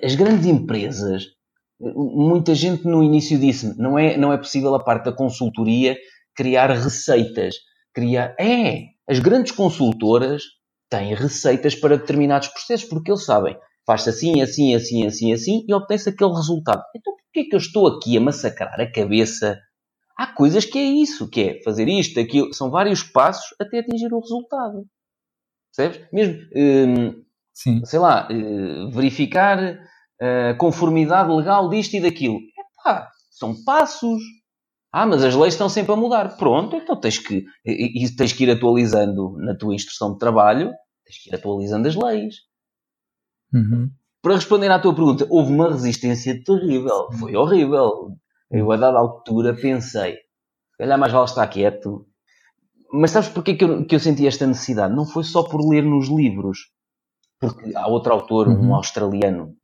As 0.04 0.16
grandes 0.16 0.46
empresas 0.46 1.35
muita 1.80 2.56
gente 2.56 2.86
no 2.86 3.04
início 3.04 3.38
disse 3.38 3.78
não 3.78 4.00
é, 4.00 4.18
não 4.18 4.32
é 4.32 4.38
possível 4.38 4.74
a 4.76 4.84
parte 4.84 5.06
da 5.06 5.12
consultoria 5.12 5.98
criar 6.36 6.70
receitas. 6.72 7.56
Criar... 7.94 8.36
É! 8.40 8.84
As 9.08 9.20
grandes 9.20 9.52
consultoras 9.52 10.44
têm 10.90 11.14
receitas 11.14 11.76
para 11.76 11.98
determinados 11.98 12.48
processos, 12.50 12.88
porque 12.90 13.12
eles 13.12 13.26
sabem, 13.26 13.58
faz-se 13.86 14.10
assim, 14.10 14.42
assim, 14.42 14.76
assim, 14.76 15.06
assim, 15.06 15.34
assim, 15.34 15.66
e 15.68 15.74
obtém-se 15.74 16.10
aquele 16.10 16.34
resultado. 16.34 16.84
Então 16.96 17.14
porquê 17.36 17.42
é 17.42 17.44
que 17.44 17.56
eu 17.56 17.60
estou 17.60 17.88
aqui 17.88 18.18
a 18.18 18.22
massacrar 18.22 18.80
a 18.80 18.92
cabeça? 18.92 19.60
Há 20.18 20.28
coisas 20.28 20.64
que 20.64 20.80
é 20.80 20.84
isso, 20.84 21.30
que 21.30 21.42
é 21.42 21.64
fazer 21.64 21.88
isto, 21.90 22.20
aquilo. 22.20 22.54
São 22.54 22.72
vários 22.72 23.04
passos 23.04 23.54
até 23.60 23.80
atingir 23.80 24.14
o 24.14 24.20
resultado. 24.20 24.86
Percebes? 25.76 26.08
Mesmo, 26.14 26.42
hum, 26.56 27.24
sei 27.84 28.00
lá, 28.00 28.30
hum, 28.32 28.90
verificar 28.92 29.78
uh, 30.22 30.58
conformidade 30.58 31.32
legal 31.32 31.70
disto 31.70 31.96
e 31.96 32.02
daquilo. 32.02 32.40
Epá, 32.80 33.10
são 33.32 33.56
passos. 33.64 34.22
Ah, 34.92 35.06
mas 35.06 35.24
as 35.24 35.36
leis 35.36 35.54
estão 35.54 35.68
sempre 35.68 35.92
a 35.92 35.96
mudar. 35.96 36.38
Pronto, 36.38 36.76
então 36.76 36.96
tens 36.96 37.20
que, 37.20 37.44
e, 37.66 38.06
e 38.06 38.16
tens 38.16 38.32
que 38.32 38.44
ir 38.44 38.52
atualizando 38.52 39.36
na 39.40 39.56
tua 39.56 39.76
instrução 39.76 40.14
de 40.14 40.20
trabalho, 40.20 40.72
tens 41.06 41.22
que 41.22 41.30
ir 41.30 41.36
atualizando 41.36 41.88
as 41.88 41.96
leis. 41.96 42.36
Uhum. 43.54 43.90
Para 44.22 44.36
responder 44.36 44.72
à 44.72 44.80
tua 44.80 44.96
pergunta, 44.96 45.28
houve 45.30 45.52
uma 45.52 45.72
resistência 45.72 46.42
terrível. 46.44 47.12
Foi 47.20 47.36
horrível. 47.36 48.16
Eu, 48.50 48.72
a 48.72 48.78
dada 48.78 48.98
altura, 48.98 49.54
pensei, 49.54 50.14
se 50.14 50.78
calhar 50.80 50.98
mais 50.98 51.12
vale 51.12 51.26
estar 51.26 51.46
quieto. 51.48 52.08
Mas 52.92 53.12
sabes 53.12 53.30
porquê 53.30 53.56
que 53.56 53.64
eu, 53.64 53.86
que 53.86 53.96
eu 53.96 54.00
senti 54.00 54.26
esta 54.26 54.48
necessidade? 54.48 54.96
Não 54.96 55.06
foi 55.06 55.24
só 55.24 55.44
por 55.44 55.62
ler 55.68 55.84
nos 55.84 56.08
livros. 56.08 56.72
Porque 57.40 57.76
há 57.76 57.88
outro 57.88 58.14
autor, 58.14 58.48
uhum. 58.48 58.70
um 58.70 58.76
australiano, 58.76 59.56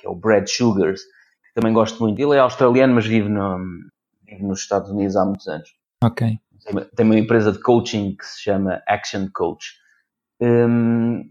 que 0.00 0.06
é 0.06 0.10
o 0.10 0.14
Brad 0.14 0.46
Sugars, 0.48 1.02
que 1.02 1.54
também 1.54 1.72
gosto 1.72 2.02
muito. 2.02 2.18
Ele 2.18 2.36
é 2.36 2.40
australiano, 2.40 2.94
mas 2.94 3.06
vive, 3.06 3.28
no, 3.28 3.58
vive 4.26 4.42
nos 4.42 4.60
Estados 4.60 4.90
Unidos 4.90 5.16
há 5.16 5.24
muitos 5.24 5.46
anos. 5.46 5.68
Ok. 6.02 6.38
Tem, 6.94 7.06
uma 7.06 7.18
empresa 7.18 7.52
de 7.52 7.60
coaching 7.60 8.16
que 8.16 8.26
se 8.26 8.42
chama 8.42 8.82
Action 8.86 9.28
Coach. 9.32 9.66
Um, 10.40 11.24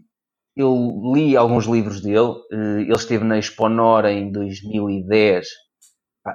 eu 0.56 1.12
li 1.14 1.36
alguns 1.36 1.66
livros 1.66 2.00
dele. 2.00 2.32
Uh, 2.52 2.80
ele 2.80 2.92
esteve 2.92 3.24
na 3.24 3.38
Exponor 3.38 4.04
em 4.06 4.30
2010 4.30 5.46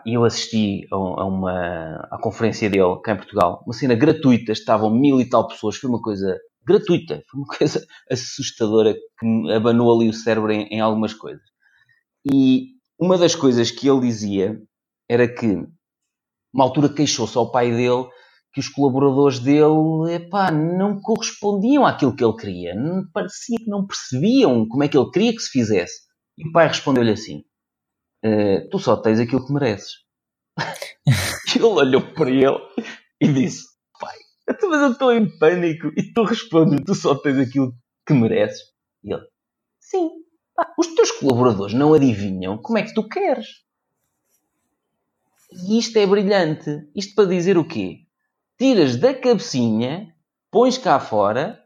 E 0.05 0.13
eu 0.13 0.23
assisti 0.23 0.87
a, 0.91 0.97
uma 0.97 2.07
à 2.11 2.17
conferência 2.19 2.69
dele 2.69 2.99
cá 3.03 3.13
em 3.13 3.17
Portugal, 3.17 3.63
uma 3.65 3.73
cena 3.73 3.95
gratuita, 3.95 4.51
estavam 4.51 4.89
mil 4.89 5.21
e 5.21 5.29
tal 5.29 5.47
pessoas, 5.47 5.77
foi 5.77 5.89
uma 5.89 6.01
coisa 6.01 6.37
gratuita, 6.65 7.21
foi 7.29 7.39
uma 7.39 7.47
coisa 7.57 7.85
assustadora 8.09 8.93
que 8.93 9.25
me 9.25 9.53
abanou 9.53 9.93
ali 9.93 10.09
o 10.09 10.13
cérebro 10.13 10.51
em, 10.51 10.63
em 10.67 10.79
algumas 10.79 11.13
coisas. 11.13 11.54
E 12.31 12.75
uma 12.99 13.17
das 13.17 13.35
coisas 13.35 13.71
que 13.71 13.87
ele 13.87 14.01
dizia 14.01 14.61
era 15.09 15.27
que, 15.27 15.45
uma 16.53 16.63
altura, 16.63 16.89
queixou-se 16.89 17.37
ao 17.37 17.51
pai 17.51 17.71
dele 17.71 18.07
que 18.55 18.61
os 18.61 18.69
colaboradores 18.69 19.39
dele 19.39 20.13
epá, 20.13 20.49
não 20.49 20.99
correspondiam 21.01 21.85
àquilo 21.85 22.15
que 22.15 22.23
ele 22.23 22.37
queria. 22.37 22.73
Parecia 23.13 23.57
que 23.57 23.69
não 23.69 23.85
percebiam 23.85 24.65
como 24.67 24.81
é 24.81 24.87
que 24.87 24.97
ele 24.97 25.11
queria 25.11 25.33
que 25.33 25.41
se 25.41 25.49
fizesse. 25.49 26.03
E 26.37 26.47
o 26.47 26.51
pai 26.53 26.67
respondeu-lhe 26.69 27.11
assim: 27.11 27.43
uh, 28.25 28.69
Tu 28.71 28.79
só 28.79 28.95
tens 28.95 29.19
aquilo 29.19 29.45
que 29.45 29.53
mereces. 29.53 29.91
ele 31.53 31.65
olhou 31.65 32.01
para 32.13 32.29
ele 32.29 32.57
e 33.21 33.27
disse: 33.33 33.65
Pai, 33.99 34.17
mas 34.47 34.81
eu 34.81 34.91
estou 34.93 35.11
em 35.13 35.37
pânico. 35.37 35.87
E 35.97 36.13
tu 36.13 36.23
respondes: 36.23 36.81
Tu 36.85 36.95
só 36.95 37.13
tens 37.15 37.37
aquilo 37.37 37.73
que 38.07 38.13
mereces. 38.13 38.61
E 39.03 39.13
ele: 39.13 39.27
Sim. 39.81 40.24
Pá, 40.55 40.73
os 40.77 40.87
teus 40.95 41.11
colaboradores 41.11 41.73
não 41.73 41.93
adivinham 41.93 42.57
como 42.57 42.77
é 42.77 42.83
que 42.83 42.93
tu 42.93 43.07
queres. 43.07 43.47
E 45.67 45.77
isto 45.77 45.97
é 45.97 46.05
brilhante. 46.05 46.87
Isto 46.95 47.15
para 47.15 47.29
dizer 47.29 47.57
o 47.57 47.67
quê? 47.67 47.99
Tiras 48.57 48.95
da 48.95 49.13
cabecinha, 49.13 50.13
pões 50.51 50.77
cá 50.77 50.99
fora 50.99 51.59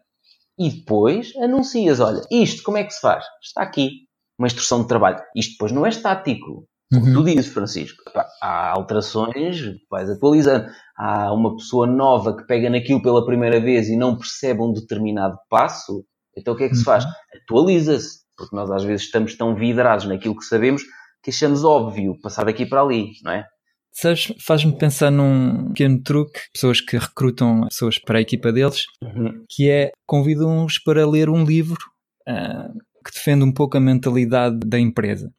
e 0.58 0.70
depois 0.70 1.36
anuncias: 1.38 2.00
olha, 2.00 2.22
isto 2.32 2.64
como 2.64 2.78
é 2.78 2.84
que 2.84 2.94
se 2.94 3.02
faz? 3.02 3.26
Está 3.42 3.64
aqui. 3.64 4.08
Uma 4.38 4.48
instrução 4.48 4.82
de 4.82 4.88
trabalho. 4.88 5.22
Isto 5.36 5.52
depois 5.52 5.72
não 5.72 5.86
é 5.86 5.90
estático. 5.90 6.68
Uhum. 6.92 7.14
Tu 7.14 7.24
dizes, 7.24 7.48
Francisco, 7.48 8.02
há 8.42 8.72
alterações, 8.72 9.62
vais 9.92 10.10
atualizando. 10.10 10.68
Há 10.98 11.32
uma 11.34 11.56
pessoa 11.56 11.86
nova 11.86 12.36
que 12.36 12.48
pega 12.48 12.70
naquilo 12.70 13.02
pela 13.02 13.26
primeira 13.26 13.60
vez 13.60 13.90
e 13.90 13.96
não 13.96 14.18
percebe 14.18 14.62
um 14.62 14.74
determinado 14.74 15.38
passo. 15.50 16.04
Então 16.36 16.54
o 16.54 16.58
que 16.58 16.64
é 16.64 16.70
que 16.70 16.76
se 16.76 16.84
faz? 16.84 17.04
Uhum. 17.04 17.12
Atualiza-se. 17.44 18.20
Porque 18.40 18.56
nós 18.56 18.72
às 18.72 18.84
vezes 18.84 19.06
estamos 19.06 19.36
tão 19.36 19.54
vidrados 19.54 20.06
naquilo 20.06 20.36
que 20.36 20.46
sabemos 20.46 20.82
que 21.22 21.30
achamos 21.30 21.64
óbvio 21.66 22.20
passar 22.22 22.46
daqui 22.46 22.66
para 22.66 22.82
ali, 22.82 23.12
não 23.24 23.34
é? 23.34 23.46
Sabes, 23.92 24.34
faz-me 24.40 24.78
pensar 24.78 25.12
num 25.12 25.68
pequeno 25.70 26.02
truque, 26.02 26.40
pessoas 26.54 26.80
que 26.80 26.98
recrutam 26.98 27.68
pessoas 27.68 27.98
para 27.98 28.20
a 28.20 28.22
equipa 28.22 28.52
deles, 28.52 28.86
uhum. 29.04 29.44
que 29.50 29.70
é 29.70 29.92
convidam-os 30.06 30.80
para 30.80 31.06
ler 31.06 31.30
um 31.30 31.44
livro 31.44 31.80
uh, 32.28 32.72
que 33.06 33.14
defende 33.14 33.44
um 33.44 33.52
pouco 33.52 33.76
a 33.76 33.80
mentalidade 33.82 34.60
da 34.66 34.80
empresa. 34.80 35.30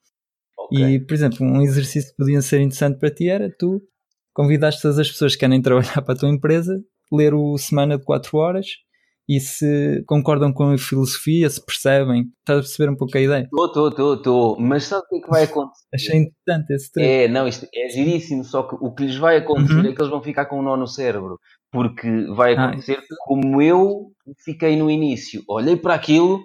Okay. 0.58 0.96
E, 0.96 1.00
por 1.00 1.14
exemplo, 1.14 1.46
um 1.46 1.62
exercício 1.62 2.10
que 2.10 2.16
podia 2.16 2.42
ser 2.42 2.60
interessante 2.60 2.98
para 2.98 3.10
ti 3.10 3.28
era 3.28 3.50
tu 3.58 3.80
convidaste 4.34 4.82
todas 4.82 4.98
as 4.98 5.08
pessoas 5.08 5.34
que 5.34 5.40
querem 5.40 5.62
trabalhar 5.62 6.02
para 6.02 6.14
a 6.14 6.18
tua 6.18 6.28
empresa, 6.28 6.78
ler 7.10 7.32
o 7.32 7.56
Semana 7.56 7.96
de 7.96 8.04
4 8.04 8.36
Horas 8.36 8.66
e 9.28 9.38
se 9.38 10.02
concordam 10.06 10.52
com 10.52 10.72
a 10.72 10.78
filosofia, 10.78 11.48
se 11.48 11.64
percebem. 11.64 12.26
Estás 12.40 12.58
a 12.58 12.62
perceber 12.62 12.90
um 12.90 12.96
pouco 12.96 13.16
a 13.16 13.20
ideia? 13.20 13.42
Estou, 13.42 13.66
estou, 13.66 13.88
estou, 13.88 14.14
estou. 14.14 14.60
Mas 14.60 14.84
sabe 14.84 15.04
o 15.04 15.08
que 15.08 15.16
é 15.16 15.20
que 15.20 15.30
vai 15.30 15.42
acontecer? 15.44 15.84
Achei 15.94 16.16
interessante 16.18 16.70
esse 16.74 16.92
trecho. 16.92 17.10
É, 17.10 17.28
não, 17.28 17.46
isto 17.46 17.66
é 17.74 17.88
giríssimo, 17.88 18.44
só 18.44 18.64
que 18.64 18.76
o 18.80 18.92
que 18.92 19.04
lhes 19.04 19.16
vai 19.16 19.36
acontecer 19.36 19.74
uhum. 19.74 19.90
é 19.90 19.94
que 19.94 20.00
eles 20.00 20.10
vão 20.10 20.22
ficar 20.22 20.46
com 20.46 20.58
um 20.58 20.62
nó 20.62 20.76
no 20.76 20.86
cérebro. 20.86 21.38
Porque 21.70 22.26
vai 22.34 22.54
acontecer 22.54 22.98
ah, 22.98 23.14
como 23.20 23.62
eu 23.62 24.10
fiquei 24.44 24.76
no 24.76 24.90
início. 24.90 25.42
Olhei 25.48 25.76
para 25.76 25.94
aquilo 25.94 26.40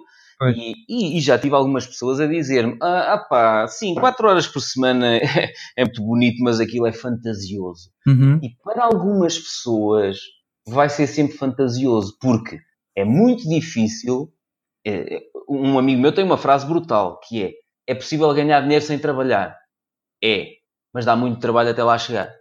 e, 0.54 0.74
e, 0.88 1.18
e, 1.18 1.20
já 1.20 1.38
tive 1.38 1.54
algumas 1.54 1.86
pessoas 1.86 2.20
a 2.20 2.26
dizer-me: 2.26 2.76
ah, 2.82 3.14
ah 3.14 3.18
pá, 3.18 3.66
sim, 3.68 3.94
4 3.94 4.28
horas 4.28 4.46
por 4.46 4.60
semana 4.60 5.16
é, 5.16 5.52
é, 5.76 5.84
muito 5.84 6.02
bonito, 6.02 6.42
mas 6.42 6.60
aquilo 6.60 6.86
é 6.86 6.92
fantasioso. 6.92 7.90
Uhum. 8.06 8.38
E 8.42 8.50
para 8.62 8.84
algumas 8.84 9.38
pessoas 9.38 10.18
vai 10.66 10.88
ser 10.88 11.06
sempre 11.06 11.36
fantasioso, 11.36 12.16
porque 12.20 12.58
é 12.96 13.04
muito 13.04 13.48
difícil. 13.48 14.32
É, 14.86 15.20
um 15.48 15.78
amigo 15.78 16.00
meu 16.00 16.12
tem 16.12 16.24
uma 16.24 16.38
frase 16.38 16.66
brutal 16.66 17.20
que 17.20 17.42
é: 17.44 17.52
é 17.86 17.94
possível 17.94 18.32
ganhar 18.34 18.60
dinheiro 18.60 18.84
sem 18.84 18.98
trabalhar? 18.98 19.56
É, 20.22 20.48
mas 20.92 21.04
dá 21.04 21.14
muito 21.14 21.40
trabalho 21.40 21.70
até 21.70 21.82
lá 21.82 21.98
chegar. 21.98 22.32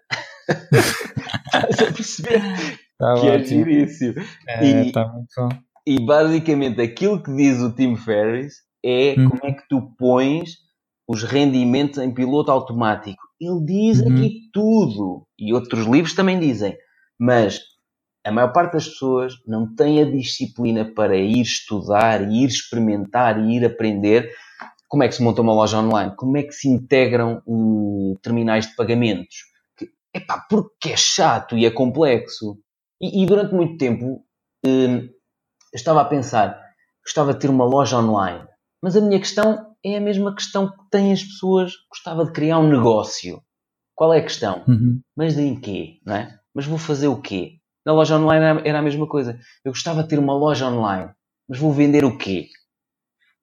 Estás 1.45 1.79
a 1.79 1.93
perceber? 1.93 2.41
Tá 2.97 3.13
que 3.15 3.27
é 3.27 3.35
ótimo. 3.35 3.37
é 3.37 3.43
giríssimo. 3.43 4.13
É, 4.47 4.65
e, 4.65 4.91
tá 4.91 5.07
muito 5.07 5.27
bom. 5.37 5.49
e 5.85 6.05
basicamente 6.05 6.81
aquilo 6.81 7.21
que 7.21 7.35
diz 7.35 7.59
o 7.59 7.73
Tim 7.73 7.95
Ferriss 7.95 8.55
é 8.83 9.15
hum. 9.17 9.29
como 9.29 9.41
é 9.43 9.53
que 9.53 9.67
tu 9.67 9.93
pões 9.97 10.65
os 11.07 11.23
rendimentos 11.23 11.99
em 11.99 12.13
piloto 12.13 12.51
automático. 12.51 13.21
Ele 13.39 13.63
diz 13.65 13.99
uhum. 13.99 14.13
aqui 14.13 14.49
tudo. 14.51 15.27
E 15.37 15.53
outros 15.53 15.85
livros 15.85 16.15
também 16.15 16.39
dizem. 16.39 16.75
Mas 17.19 17.59
a 18.25 18.31
maior 18.31 18.51
parte 18.51 18.73
das 18.73 18.87
pessoas 18.87 19.35
não 19.45 19.73
tem 19.75 20.01
a 20.01 20.11
disciplina 20.11 20.83
para 20.83 21.15
ir 21.15 21.41
estudar, 21.41 22.23
ir 22.23 22.47
experimentar 22.47 23.39
e 23.39 23.55
ir 23.55 23.63
aprender 23.63 24.33
como 24.87 25.03
é 25.03 25.07
que 25.07 25.13
se 25.13 25.21
monta 25.21 25.41
uma 25.41 25.53
loja 25.53 25.77
online, 25.77 26.15
como 26.15 26.35
é 26.35 26.41
que 26.43 26.51
se 26.51 26.67
integram 26.67 27.43
uh, 27.45 28.17
terminais 28.23 28.65
de 28.65 28.75
pagamentos. 28.75 29.35
Que, 29.77 29.89
epá, 30.11 30.43
porque 30.49 30.89
é 30.89 30.97
chato 30.97 31.55
e 31.55 31.65
é 31.65 31.71
complexo. 31.71 32.57
E, 32.99 33.21
e 33.21 33.25
durante 33.27 33.53
muito 33.53 33.77
tempo 33.77 34.25
eu 34.63 35.07
estava 35.71 36.01
a 36.01 36.05
pensar, 36.05 36.59
gostava 37.03 37.31
de 37.31 37.39
ter 37.39 37.49
uma 37.49 37.65
loja 37.65 37.99
online. 37.99 38.47
Mas 38.81 38.95
a 38.95 39.01
minha 39.01 39.19
questão 39.19 39.75
é 39.83 39.97
a 39.97 40.01
mesma 40.01 40.33
questão 40.33 40.67
que 40.67 40.89
têm 40.89 41.11
as 41.11 41.23
pessoas, 41.23 41.73
gostava 41.91 42.25
de 42.25 42.31
criar 42.31 42.57
um 42.57 42.69
negócio. 42.69 43.39
Qual 43.93 44.11
é 44.11 44.17
a 44.17 44.23
questão? 44.23 44.63
Uhum. 44.67 44.99
Mas 45.15 45.37
em 45.37 45.59
quê? 45.59 45.99
Não 46.03 46.15
é? 46.15 46.39
Mas 46.53 46.65
vou 46.65 46.79
fazer 46.79 47.07
o 47.07 47.21
quê? 47.21 47.59
Na 47.85 47.93
loja 47.93 48.17
online 48.17 48.61
era 48.65 48.79
a 48.79 48.81
mesma 48.81 49.07
coisa. 49.07 49.39
Eu 49.63 49.71
gostava 49.71 50.01
de 50.01 50.09
ter 50.09 50.17
uma 50.17 50.33
loja 50.33 50.67
online, 50.67 51.11
mas 51.47 51.59
vou 51.59 51.71
vender 51.71 52.03
o 52.03 52.17
quê? 52.17 52.47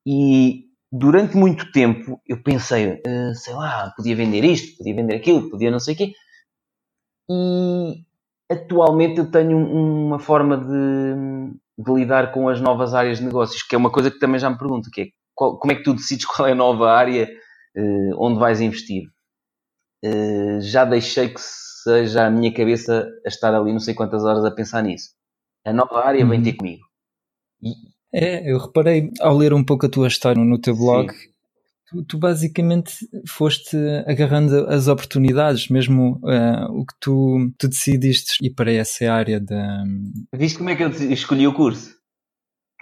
E 0.07 0.64
durante 0.90 1.37
muito 1.37 1.70
tempo 1.70 2.20
eu 2.26 2.42
pensei, 2.42 2.94
uh, 2.94 3.35
sei 3.35 3.55
lá, 3.55 3.92
podia 3.96 4.16
vender 4.16 4.44
isto, 4.44 4.76
podia 4.76 4.94
vender 4.94 5.14
aquilo, 5.14 5.48
podia 5.48 5.70
não 5.70 5.78
sei 5.78 5.94
o 5.94 5.96
quê. 5.96 6.12
E 7.31 8.05
atualmente 8.50 9.18
eu 9.18 9.31
tenho 9.31 9.57
uma 9.57 10.18
forma 10.18 10.59
de, 10.59 11.55
de, 11.78 11.92
lidar 11.94 12.33
com 12.33 12.48
as 12.48 12.61
novas 12.61 12.94
áreas 12.94 13.18
de 13.18 13.24
negócios, 13.24 13.62
que 13.62 13.74
é 13.74 13.78
uma 13.78 13.90
coisa 13.90 14.11
que 14.11 14.18
também 14.18 14.40
já 14.40 14.50
me 14.50 14.59
pergunto, 14.59 14.90
que 14.90 15.00
é 15.02 15.07
qual, 15.35 15.59
como 15.59 15.72
é 15.72 15.76
que 15.76 15.85
tu 15.85 15.94
decides 15.94 16.26
qual 16.26 16.48
é 16.48 16.52
a 16.52 16.57
nova 16.57 16.90
área 16.90 17.28
uh, 17.76 18.16
onde 18.18 18.38
vais 18.38 18.61
investir? 18.61 19.05
Uh, 20.05 20.61
já 20.61 20.85
deixei 20.85 21.28
que 21.28 21.40
seja 21.82 22.26
a 22.26 22.30
minha 22.30 22.52
cabeça 22.52 23.08
a 23.24 23.28
estar 23.28 23.54
ali 23.54 23.72
não 23.72 23.80
sei 23.80 23.94
quantas 23.94 24.24
horas 24.24 24.44
a 24.44 24.50
pensar 24.50 24.82
nisso. 24.82 25.10
A 25.64 25.72
nova 25.72 26.04
área 26.04 26.22
uhum. 26.22 26.30
vem 26.30 26.42
ter 26.42 26.54
comigo. 26.54 26.82
E... 27.62 27.72
É, 28.14 28.50
eu 28.50 28.58
reparei 28.58 29.10
ao 29.20 29.36
ler 29.36 29.54
um 29.54 29.64
pouco 29.64 29.86
a 29.86 29.88
tua 29.88 30.06
história 30.06 30.44
no 30.44 30.60
teu 30.60 30.76
blog, 30.76 31.10
tu, 31.88 32.04
tu, 32.04 32.18
basicamente 32.18 32.92
foste 33.26 33.74
agarrando 34.06 34.66
as 34.68 34.86
oportunidades, 34.86 35.68
mesmo 35.68 36.20
uh, 36.22 36.70
o 36.72 36.84
que 36.84 36.94
tu, 37.00 37.50
tu 37.56 37.68
decidiste 37.68 38.36
ir 38.42 38.50
para 38.50 38.70
essa 38.70 39.10
área 39.10 39.40
da. 39.40 39.84
Viste 40.34 40.58
como 40.58 40.68
é 40.68 40.76
que 40.76 40.84
eu 40.84 40.90
escolhi 40.90 41.46
o 41.46 41.54
curso? 41.54 42.01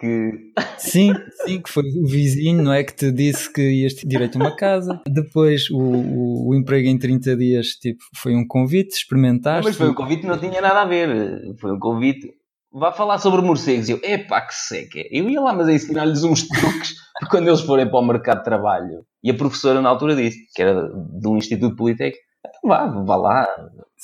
Que. 0.00 0.32
Sim, 0.78 1.12
sim, 1.44 1.60
que 1.60 1.70
foi 1.70 1.84
o 1.84 2.06
vizinho, 2.06 2.62
não 2.62 2.72
é? 2.72 2.82
Que 2.82 2.94
te 2.94 3.12
disse 3.12 3.52
que 3.52 3.60
ias 3.60 3.92
ter 3.92 4.08
direito 4.08 4.36
a 4.36 4.40
uma 4.40 4.56
casa. 4.56 5.00
Depois 5.06 5.68
o, 5.70 5.78
o, 5.78 6.48
o, 6.48 6.54
emprego 6.54 6.88
em 6.88 6.98
30 6.98 7.36
dias, 7.36 7.66
tipo, 7.74 8.02
foi 8.16 8.34
um 8.34 8.46
convite, 8.46 8.94
experimentaste. 8.94 9.66
Mas 9.66 9.76
foi 9.76 9.90
um 9.90 9.94
convite 9.94 10.22
que 10.22 10.26
não 10.26 10.38
tinha 10.38 10.60
nada 10.60 10.80
a 10.82 10.84
ver. 10.86 11.54
Foi 11.60 11.72
um 11.72 11.78
convite. 11.78 12.32
Vá 12.72 12.92
falar 12.92 13.18
sobre 13.18 13.42
morcegos. 13.42 13.88
E 13.88 13.92
eu, 13.92 14.00
epá, 14.02 14.40
que 14.40 14.54
seca. 14.54 15.00
Eu 15.10 15.28
ia 15.28 15.40
lá, 15.40 15.52
mas 15.52 15.68
a 15.68 15.72
ensinar-lhes 15.72 16.22
uns 16.22 16.48
truques 16.48 16.94
para 17.20 17.28
quando 17.28 17.48
eles 17.48 17.60
forem 17.60 17.88
para 17.88 17.98
o 17.98 18.06
mercado 18.06 18.38
de 18.38 18.44
trabalho. 18.44 19.04
E 19.22 19.30
a 19.30 19.34
professora 19.34 19.82
na 19.82 19.90
altura 19.90 20.16
disse, 20.16 20.38
que 20.54 20.62
era 20.62 20.88
de 20.88 21.28
um 21.28 21.36
instituto 21.36 21.76
politécnico, 21.76 22.24
então 22.46 22.70
vá, 22.70 22.86
vá 22.86 23.16
lá, 23.16 23.48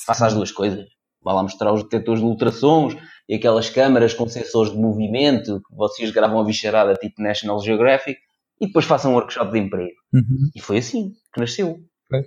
faça 0.05 0.27
as 0.27 0.33
duas 0.33 0.51
coisas. 0.51 0.85
Vá 1.23 1.33
lá 1.33 1.41
mostrar 1.41 1.73
os 1.73 1.83
detectores 1.83 2.21
de 2.21 2.25
ultrassons, 2.27 2.95
e 3.27 3.35
aquelas 3.35 3.69
câmaras 3.69 4.13
com 4.13 4.27
sensores 4.27 4.71
de 4.71 4.77
movimento 4.77 5.61
que 5.67 5.75
vocês 5.75 6.11
gravam 6.11 6.39
a 6.39 6.43
bicharada 6.43 6.93
tipo 6.95 7.21
National 7.21 7.59
Geographic 7.61 8.19
e 8.59 8.67
depois 8.67 8.85
façam 8.85 9.11
um 9.11 9.15
workshop 9.15 9.51
de 9.51 9.59
emprego. 9.59 9.95
Uhum. 10.13 10.49
E 10.55 10.61
foi 10.61 10.77
assim 10.77 11.11
que 11.33 11.39
nasceu. 11.39 11.77
É. 12.13 12.21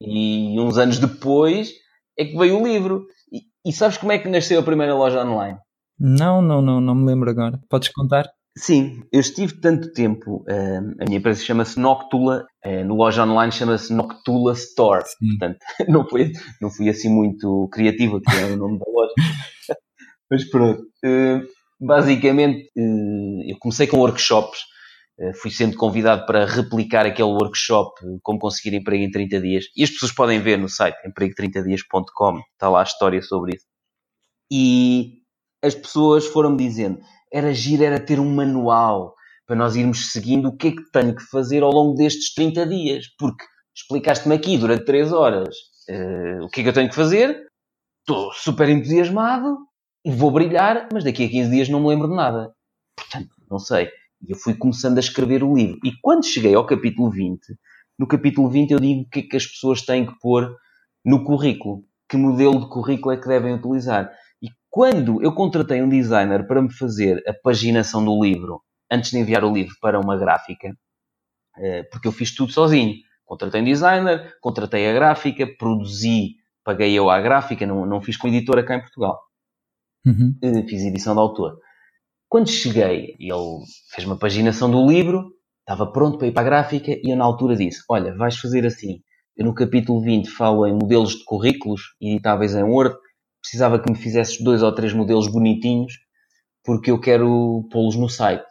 E 0.00 0.58
uns 0.58 0.78
anos 0.78 0.98
depois 0.98 1.72
é 2.18 2.24
que 2.24 2.36
veio 2.36 2.60
o 2.60 2.66
livro. 2.66 3.06
E, 3.32 3.42
e, 3.68 3.72
sabes 3.72 3.98
como 3.98 4.12
é 4.12 4.18
que 4.18 4.28
nasceu 4.28 4.60
a 4.60 4.62
primeira 4.62 4.94
loja 4.94 5.24
online? 5.24 5.58
Não, 5.98 6.42
não, 6.42 6.60
não, 6.60 6.80
não 6.80 6.94
me 6.94 7.06
lembro 7.06 7.30
agora. 7.30 7.58
Podes 7.68 7.88
contar? 7.90 8.28
Sim, 8.58 9.02
eu 9.12 9.20
estive 9.20 9.60
tanto 9.60 9.92
tempo, 9.92 10.36
uh, 10.48 11.02
a 11.02 11.04
minha 11.04 11.18
empresa 11.18 11.44
chama-se 11.44 11.78
Noctula, 11.78 12.46
uh, 12.64 12.84
no 12.86 12.94
loja 12.94 13.22
online 13.22 13.52
chama-se 13.52 13.92
Noctula 13.92 14.54
Store, 14.54 15.04
Sim. 15.04 15.28
portanto 15.28 15.58
não 15.86 16.08
fui, 16.08 16.32
não 16.58 16.70
fui 16.70 16.88
assim 16.88 17.10
muito 17.10 17.68
criativo, 17.70 18.18
que 18.18 18.34
é 18.34 18.46
o 18.46 18.56
nome 18.56 18.78
da 18.78 18.86
loja, 18.90 19.12
Mas 20.30 20.48
pronto, 20.48 20.82
uh, 20.82 21.46
basicamente 21.80 22.70
uh, 22.76 23.50
eu 23.50 23.56
comecei 23.58 23.86
com 23.86 23.98
workshops. 23.98 24.60
Uh, 25.18 25.32
fui 25.40 25.50
sendo 25.50 25.76
convidado 25.76 26.26
para 26.26 26.44
replicar 26.44 27.06
aquele 27.06 27.28
workshop, 27.28 27.92
como 28.22 28.38
conseguir 28.38 28.76
emprego 28.76 29.02
em 29.02 29.10
30 29.10 29.40
dias. 29.40 29.64
E 29.76 29.82
as 29.82 29.90
pessoas 29.90 30.12
podem 30.12 30.40
ver 30.40 30.58
no 30.58 30.68
site 30.68 30.96
emprego30dias.com, 31.08 32.40
está 32.52 32.68
lá 32.68 32.80
a 32.80 32.84
história 32.84 33.22
sobre 33.22 33.56
isso. 33.56 33.66
E 34.50 35.22
as 35.62 35.74
pessoas 35.74 36.26
foram-me 36.26 36.58
dizendo, 36.58 37.00
era 37.32 37.52
giro, 37.52 37.82
era 37.82 37.98
ter 37.98 38.20
um 38.20 38.34
manual 38.34 39.14
para 39.46 39.56
nós 39.56 39.76
irmos 39.76 40.12
seguindo 40.12 40.48
o 40.48 40.56
que 40.56 40.68
é 40.68 40.70
que 40.72 40.90
tenho 40.92 41.14
que 41.14 41.22
fazer 41.24 41.62
ao 41.62 41.70
longo 41.70 41.94
destes 41.94 42.34
30 42.34 42.66
dias, 42.66 43.06
porque 43.18 43.44
explicaste-me 43.74 44.34
aqui 44.34 44.58
durante 44.58 44.84
3 44.84 45.12
horas 45.12 45.54
uh, 45.88 46.44
o 46.44 46.48
que 46.48 46.60
é 46.60 46.62
que 46.64 46.68
eu 46.68 46.72
tenho 46.72 46.88
que 46.88 46.94
fazer, 46.94 47.46
estou 48.00 48.32
super 48.32 48.68
entusiasmado 48.68 49.56
vou 50.12 50.30
brilhar, 50.30 50.88
mas 50.92 51.04
daqui 51.04 51.24
a 51.24 51.28
15 51.28 51.50
dias 51.50 51.68
não 51.68 51.80
me 51.80 51.88
lembro 51.88 52.08
de 52.08 52.14
nada. 52.14 52.52
Portanto, 52.96 53.30
não 53.50 53.58
sei. 53.58 53.90
E 54.26 54.32
eu 54.32 54.36
fui 54.36 54.54
começando 54.54 54.96
a 54.98 55.00
escrever 55.00 55.42
o 55.42 55.54
livro. 55.54 55.78
E 55.84 55.92
quando 56.00 56.24
cheguei 56.26 56.54
ao 56.54 56.66
capítulo 56.66 57.10
20, 57.10 57.40
no 57.98 58.06
capítulo 58.06 58.48
20 58.48 58.72
eu 58.72 58.80
digo 58.80 59.02
o 59.02 59.08
que 59.08 59.20
é 59.20 59.22
que 59.22 59.36
as 59.36 59.46
pessoas 59.46 59.82
têm 59.82 60.06
que 60.06 60.18
pôr 60.20 60.54
no 61.04 61.24
currículo. 61.24 61.84
Que 62.08 62.16
modelo 62.16 62.60
de 62.60 62.68
currículo 62.68 63.14
é 63.14 63.16
que 63.16 63.26
devem 63.28 63.54
utilizar. 63.54 64.10
E 64.42 64.48
quando 64.70 65.22
eu 65.22 65.34
contratei 65.34 65.82
um 65.82 65.88
designer 65.88 66.46
para 66.46 66.62
me 66.62 66.72
fazer 66.72 67.22
a 67.26 67.34
paginação 67.34 68.04
do 68.04 68.22
livro, 68.22 68.62
antes 68.90 69.10
de 69.10 69.18
enviar 69.18 69.44
o 69.44 69.52
livro 69.52 69.74
para 69.80 69.98
uma 69.98 70.16
gráfica, 70.16 70.72
eh, 71.58 71.82
porque 71.84 72.08
eu 72.08 72.12
fiz 72.12 72.34
tudo 72.34 72.52
sozinho. 72.52 72.94
Contratei 73.24 73.60
um 73.60 73.64
designer, 73.64 74.36
contratei 74.40 74.88
a 74.88 74.94
gráfica, 74.94 75.46
produzi, 75.58 76.36
paguei 76.64 76.94
eu 76.94 77.10
à 77.10 77.20
gráfica, 77.20 77.66
não, 77.66 77.86
não 77.86 78.00
fiz 78.00 78.16
com 78.16 78.28
editora 78.28 78.64
cá 78.64 78.76
em 78.76 78.80
Portugal. 78.80 79.20
Uhum. 80.06 80.38
Fiz 80.68 80.82
edição 80.82 81.14
de 81.14 81.20
autor. 81.20 81.58
Quando 82.28 82.48
cheguei, 82.48 83.16
ele 83.18 83.64
fez 83.94 84.06
uma 84.06 84.18
paginação 84.18 84.70
do 84.70 84.86
livro, 84.86 85.32
estava 85.60 85.90
pronto 85.90 86.18
para 86.18 86.28
ir 86.28 86.32
para 86.32 86.42
a 86.42 86.44
gráfica 86.44 86.92
e 86.92 87.12
eu 87.12 87.16
na 87.16 87.24
altura 87.24 87.56
disse, 87.56 87.80
olha, 87.88 88.14
vais 88.14 88.36
fazer 88.36 88.64
assim, 88.64 89.00
eu 89.36 89.44
no 89.44 89.54
capítulo 89.54 90.00
20 90.00 90.30
falo 90.30 90.66
em 90.66 90.72
modelos 90.72 91.16
de 91.16 91.24
currículos 91.24 91.82
editáveis 92.00 92.54
em 92.54 92.62
Word, 92.62 92.96
precisava 93.40 93.78
que 93.78 93.90
me 93.90 93.96
fizesses 93.96 94.42
dois 94.42 94.62
ou 94.62 94.74
três 94.74 94.92
modelos 94.92 95.28
bonitinhos, 95.28 95.92
porque 96.64 96.90
eu 96.90 97.00
quero 97.00 97.68
pô-los 97.70 97.96
no 97.96 98.08
site. 98.08 98.44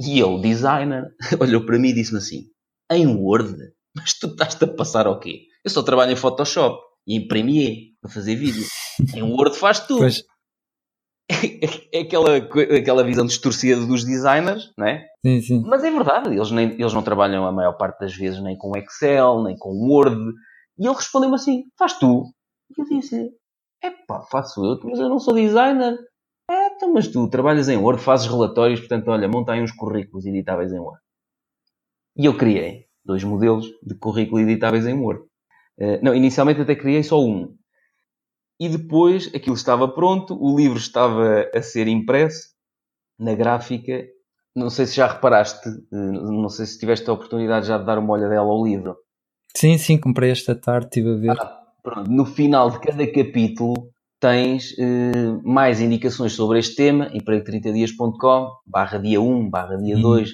E 0.00 0.20
ele, 0.20 0.40
designer, 0.40 1.04
olhou 1.40 1.64
para 1.64 1.78
mim 1.78 1.88
e 1.88 1.94
disse-me 1.94 2.18
assim, 2.18 2.44
em 2.90 3.06
Word? 3.06 3.56
Mas 3.94 4.12
tu 4.18 4.26
estás 4.26 4.60
a 4.60 4.66
passar 4.66 5.06
ao 5.06 5.18
quê? 5.18 5.42
Eu 5.64 5.70
só 5.70 5.82
trabalho 5.82 6.12
em 6.12 6.16
Photoshop 6.16 6.78
e 7.06 7.16
em 7.16 7.26
Premiere 7.26 7.92
para 8.00 8.10
fazer 8.10 8.36
vídeo. 8.36 8.64
Em 9.14 9.22
Word 9.22 9.56
faz 9.56 9.80
tudo. 9.80 10.00
Pois. 10.00 10.22
É, 11.92 12.00
aquela, 12.00 12.36
aquela 12.36 13.02
visão 13.02 13.26
distorcida 13.26 13.84
dos 13.84 14.04
designers, 14.04 14.72
não 14.76 14.86
é? 14.86 15.06
Sim, 15.24 15.40
sim. 15.40 15.62
Mas 15.66 15.82
é 15.82 15.90
verdade, 15.90 16.34
eles, 16.34 16.50
nem, 16.50 16.72
eles 16.72 16.92
não 16.92 17.02
trabalham 17.02 17.46
a 17.46 17.52
maior 17.52 17.72
parte 17.72 18.00
das 18.00 18.14
vezes 18.14 18.40
nem 18.42 18.56
com 18.56 18.76
Excel, 18.76 19.42
nem 19.42 19.56
com 19.56 19.70
Word. 19.70 20.20
E 20.78 20.86
ele 20.86 20.94
respondeu-me 20.94 21.34
assim: 21.34 21.64
faz 21.76 21.98
tu. 21.98 22.24
E 22.76 22.80
eu 22.80 22.84
disse: 22.84 23.30
é 23.82 23.90
pá, 24.06 24.22
faço 24.30 24.64
eu, 24.64 24.78
mas 24.84 24.98
eu 24.98 25.08
não 25.08 25.18
sou 25.18 25.34
designer. 25.34 25.98
É, 26.48 26.68
então, 26.68 26.92
mas 26.92 27.08
tu 27.08 27.28
trabalhas 27.28 27.68
em 27.68 27.76
Word, 27.76 28.00
fazes 28.00 28.26
relatórios, 28.26 28.80
portanto, 28.80 29.08
olha, 29.08 29.28
monta 29.28 29.52
aí 29.52 29.60
uns 29.60 29.72
currículos 29.72 30.26
editáveis 30.26 30.72
em 30.72 30.78
Word. 30.78 31.00
E 32.16 32.24
eu 32.24 32.36
criei 32.36 32.86
dois 33.04 33.24
modelos 33.24 33.66
de 33.82 33.94
currículo 33.94 34.40
editáveis 34.40 34.86
em 34.86 34.94
Word. 34.94 35.22
Uh, 35.78 35.98
não, 36.02 36.14
inicialmente 36.14 36.60
até 36.60 36.74
criei 36.74 37.02
só 37.02 37.20
um. 37.20 37.56
E 38.58 38.68
depois 38.68 39.30
aquilo 39.34 39.54
estava 39.54 39.86
pronto, 39.86 40.36
o 40.40 40.56
livro 40.56 40.78
estava 40.78 41.46
a 41.54 41.62
ser 41.62 41.88
impresso 41.88 42.48
na 43.18 43.34
gráfica. 43.34 44.06
Não 44.54 44.70
sei 44.70 44.86
se 44.86 44.96
já 44.96 45.06
reparaste, 45.06 45.68
uh, 45.68 46.32
não 46.32 46.48
sei 46.48 46.64
se 46.64 46.78
tiveste 46.78 47.08
a 47.10 47.12
oportunidade 47.12 47.66
já 47.66 47.76
de 47.76 47.84
dar 47.84 47.98
uma 47.98 48.14
olhadela 48.14 48.46
ao 48.46 48.64
livro. 48.64 48.96
Sim, 49.54 49.76
sim, 49.76 49.98
comprei 49.98 50.30
esta 50.30 50.54
tarde, 50.54 50.86
estive 50.86 51.12
a 51.12 51.16
ver. 51.16 51.30
Ah, 51.30 51.62
pronto. 51.82 52.10
No 52.10 52.24
final 52.24 52.70
de 52.70 52.80
cada 52.80 53.06
capítulo 53.06 53.90
tens 54.18 54.72
uh, 54.72 55.40
mais 55.44 55.80
indicações 55.80 56.32
sobre 56.32 56.58
este 56.58 56.74
tema, 56.74 57.10
emprego30dias.com, 57.10 58.48
barra 58.66 58.98
dia 58.98 59.20
1, 59.20 59.50
barra 59.50 59.76
dia 59.76 59.98
2, 59.98 60.30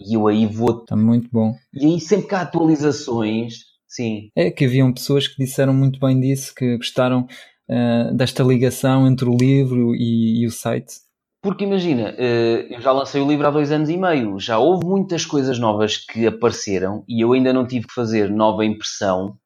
e 0.00 0.14
eu 0.14 0.26
aí 0.26 0.46
vou... 0.46 0.82
Está 0.82 0.96
muito 0.96 1.28
bom. 1.32 1.54
E 1.72 1.86
aí 1.86 2.00
sempre 2.00 2.28
que 2.28 2.34
há 2.34 2.42
atualizações, 2.42 3.54
sim. 3.86 4.30
É 4.36 4.50
que 4.50 4.64
haviam 4.64 4.92
pessoas 4.92 5.28
que 5.28 5.42
disseram 5.42 5.72
muito 5.72 6.00
bem 6.00 6.20
disso, 6.20 6.52
que 6.54 6.76
gostaram 6.76 7.26
uh, 7.70 8.14
desta 8.14 8.42
ligação 8.42 9.06
entre 9.06 9.28
o 9.28 9.36
livro 9.36 9.94
e, 9.94 10.42
e 10.42 10.46
o 10.46 10.50
site. 10.50 10.94
Porque 11.42 11.64
imagina, 11.64 12.10
uh, 12.12 12.72
eu 12.72 12.80
já 12.80 12.92
lancei 12.92 13.20
o 13.20 13.28
livro 13.28 13.46
há 13.46 13.50
dois 13.50 13.72
anos 13.72 13.88
e 13.88 13.96
meio, 13.96 14.38
já 14.38 14.58
houve 14.58 14.84
muitas 14.84 15.26
coisas 15.26 15.58
novas 15.58 15.96
que 15.96 16.26
apareceram 16.26 17.04
e 17.08 17.22
eu 17.22 17.32
ainda 17.32 17.52
não 17.52 17.66
tive 17.66 17.86
que 17.86 17.94
fazer 17.94 18.30
nova 18.30 18.64
impressão 18.64 19.36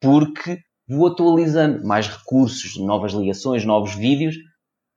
porque 0.00 0.58
vou 0.88 1.06
atualizando 1.06 1.86
mais 1.86 2.08
recursos, 2.08 2.78
novas 2.78 3.12
ligações, 3.12 3.64
novos 3.64 3.94
vídeos 3.94 4.34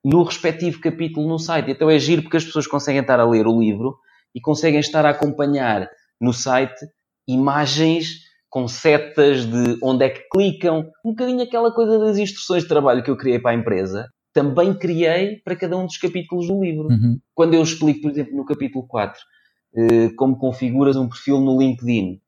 no 0.03 0.23
respectivo 0.23 0.79
capítulo 0.79 1.27
no 1.27 1.37
site. 1.39 1.71
Então 1.71 1.89
é 1.89 1.97
giro 1.99 2.23
porque 2.23 2.37
as 2.37 2.45
pessoas 2.45 2.67
conseguem 2.67 3.01
estar 3.01 3.19
a 3.19 3.25
ler 3.25 3.47
o 3.47 3.59
livro 3.59 3.97
e 4.35 4.41
conseguem 4.41 4.79
estar 4.79 5.05
a 5.05 5.09
acompanhar 5.09 5.89
no 6.19 6.33
site 6.33 6.85
imagens 7.27 8.22
com 8.53 8.67
setas 8.67 9.47
de 9.47 9.79
onde 9.81 10.05
é 10.05 10.09
que 10.11 10.29
clicam, 10.29 10.87
um 11.03 11.09
bocadinho 11.09 11.41
aquela 11.41 11.71
coisa 11.71 11.97
das 11.97 12.19
instruções 12.19 12.61
de 12.61 12.69
trabalho 12.69 13.01
que 13.01 13.09
eu 13.09 13.17
criei 13.17 13.39
para 13.39 13.49
a 13.49 13.55
empresa, 13.55 14.07
também 14.31 14.75
criei 14.75 15.37
para 15.37 15.55
cada 15.55 15.75
um 15.75 15.87
dos 15.87 15.97
capítulos 15.97 16.45
do 16.45 16.61
livro. 16.63 16.87
Uhum. 16.87 17.19
Quando 17.33 17.55
eu 17.55 17.63
explico, 17.63 18.01
por 18.01 18.11
exemplo, 18.11 18.37
no 18.37 18.45
capítulo 18.45 18.85
4, 18.85 19.19
eh, 19.75 20.09
como 20.15 20.37
configuras 20.37 20.95
um 20.95 21.09
perfil 21.09 21.39
no 21.39 21.59
LinkedIn, 21.59 22.21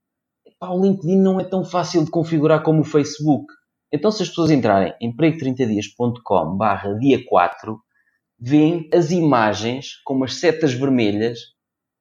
pá, 0.59 0.69
o 0.69 0.83
LinkedIn 0.83 1.15
não 1.15 1.39
é 1.39 1.43
tão 1.43 1.63
fácil 1.63 2.03
de 2.03 2.09
configurar 2.09 2.63
como 2.63 2.81
o 2.81 2.83
Facebook. 2.83 3.45
Então, 3.93 4.09
se 4.09 4.23
as 4.23 4.29
pessoas 4.29 4.49
entrarem 4.49 4.95
em 4.99 5.15
emprego30dias.com 5.15 6.57
barra 6.57 6.91
dia 6.95 7.23
4, 7.23 7.79
veem 8.39 8.89
as 8.91 9.11
imagens 9.11 10.01
com 10.03 10.15
umas 10.15 10.33
setas 10.39 10.73
vermelhas 10.73 11.37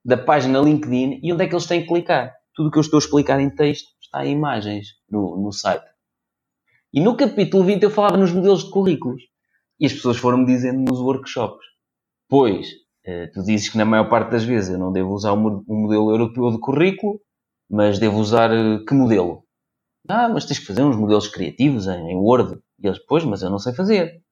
da 0.03 0.17
página 0.17 0.61
LinkedIn 0.61 1.21
e 1.23 1.31
onde 1.31 1.45
é 1.45 1.47
que 1.47 1.55
eles 1.55 1.67
têm 1.67 1.83
que 1.83 1.89
clicar. 1.89 2.33
Tudo 2.55 2.69
o 2.69 2.71
que 2.71 2.79
eu 2.79 2.83
estou 2.83 2.97
a 2.97 3.03
explicar 3.03 3.39
em 3.39 3.51
texto 3.51 3.94
em 4.23 4.33
imagens 4.33 4.89
no, 5.11 5.37
no 5.37 5.53
site. 5.53 5.85
E 6.93 7.01
no 7.01 7.17
capítulo 7.17 7.65
20 7.65 7.83
eu 7.83 7.91
falava 7.91 8.17
nos 8.17 8.33
modelos 8.33 8.65
de 8.65 8.71
currículos. 8.71 9.23
E 9.81 9.87
as 9.87 9.93
pessoas 9.93 10.17
foram-me 10.17 10.47
dizendo 10.47 10.81
nos 10.81 11.01
workshops. 11.01 11.67
Pois, 12.29 12.69
eh, 13.05 13.27
tu 13.35 13.43
dizes 13.43 13.69
que 13.69 13.77
na 13.77 13.85
maior 13.85 14.09
parte 14.09 14.31
das 14.31 14.45
vezes 14.45 14.71
eu 14.71 14.79
não 14.79 14.93
devo 14.93 15.13
usar 15.13 15.33
um 15.33 15.65
modelo 15.67 16.11
europeu 16.11 16.51
de 16.53 16.61
currículo, 16.61 17.21
mas 17.69 17.99
devo 17.99 18.19
usar 18.19 18.53
eh, 18.53 18.79
que 18.87 18.95
modelo? 18.95 19.45
Ah, 20.09 20.29
mas 20.29 20.45
tens 20.45 20.59
que 20.59 20.67
fazer 20.67 20.83
uns 20.83 20.97
modelos 20.97 21.29
criativos 21.29 21.87
em 21.87 22.15
Word. 22.17 22.61
E 22.79 22.87
eles, 22.87 22.99
pois, 23.07 23.25
mas 23.25 23.43
eu 23.43 23.51
não 23.51 23.59
sei 23.59 23.73
fazer. 23.75 24.23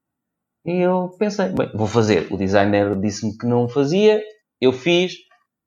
E 0.65 0.77
eu 0.77 1.11
pensei, 1.19 1.49
bem, 1.49 1.71
vou 1.75 1.87
fazer. 1.87 2.33
O 2.33 2.37
designer 2.37 2.99
disse-me 3.01 3.37
que 3.37 3.47
não 3.47 3.69
fazia, 3.69 4.23
eu 4.61 4.73
fiz, 4.73 5.15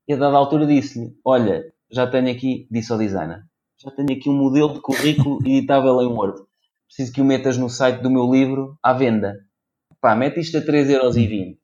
e 0.07 0.13
a 0.13 0.17
dada 0.17 0.37
altura 0.37 0.65
disse-lhe, 0.65 1.11
olha, 1.25 1.63
já 1.91 2.07
tenho 2.07 2.31
aqui, 2.31 2.67
disse 2.71 2.91
ao 2.91 2.97
designer, 2.97 3.43
já 3.85 3.91
tenho 3.91 4.17
aqui 4.17 4.29
um 4.29 4.33
modelo 4.33 4.73
de 4.73 4.81
currículo 4.81 5.39
editável 5.45 6.01
em 6.01 6.07
Word. 6.07 6.41
Preciso 6.87 7.13
que 7.13 7.21
o 7.21 7.25
metas 7.25 7.57
no 7.57 7.69
site 7.69 8.01
do 8.01 8.09
meu 8.09 8.31
livro 8.31 8.77
à 8.81 8.93
venda. 8.93 9.39
Pá, 10.01 10.15
mete 10.15 10.39
isto 10.39 10.57
a 10.57 10.61
3,20€. 10.61 11.57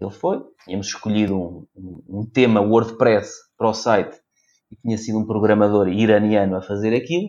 Ele 0.00 0.10
foi, 0.10 0.40
tínhamos 0.64 0.86
escolhido 0.86 1.36
um, 1.36 1.66
um, 1.74 2.20
um 2.20 2.26
tema 2.26 2.60
WordPress 2.60 3.32
para 3.56 3.68
o 3.68 3.74
site 3.74 4.16
e 4.70 4.76
tinha 4.76 4.96
sido 4.96 5.18
um 5.18 5.26
programador 5.26 5.88
iraniano 5.88 6.56
a 6.56 6.62
fazer 6.62 6.94
aquilo, 6.94 7.28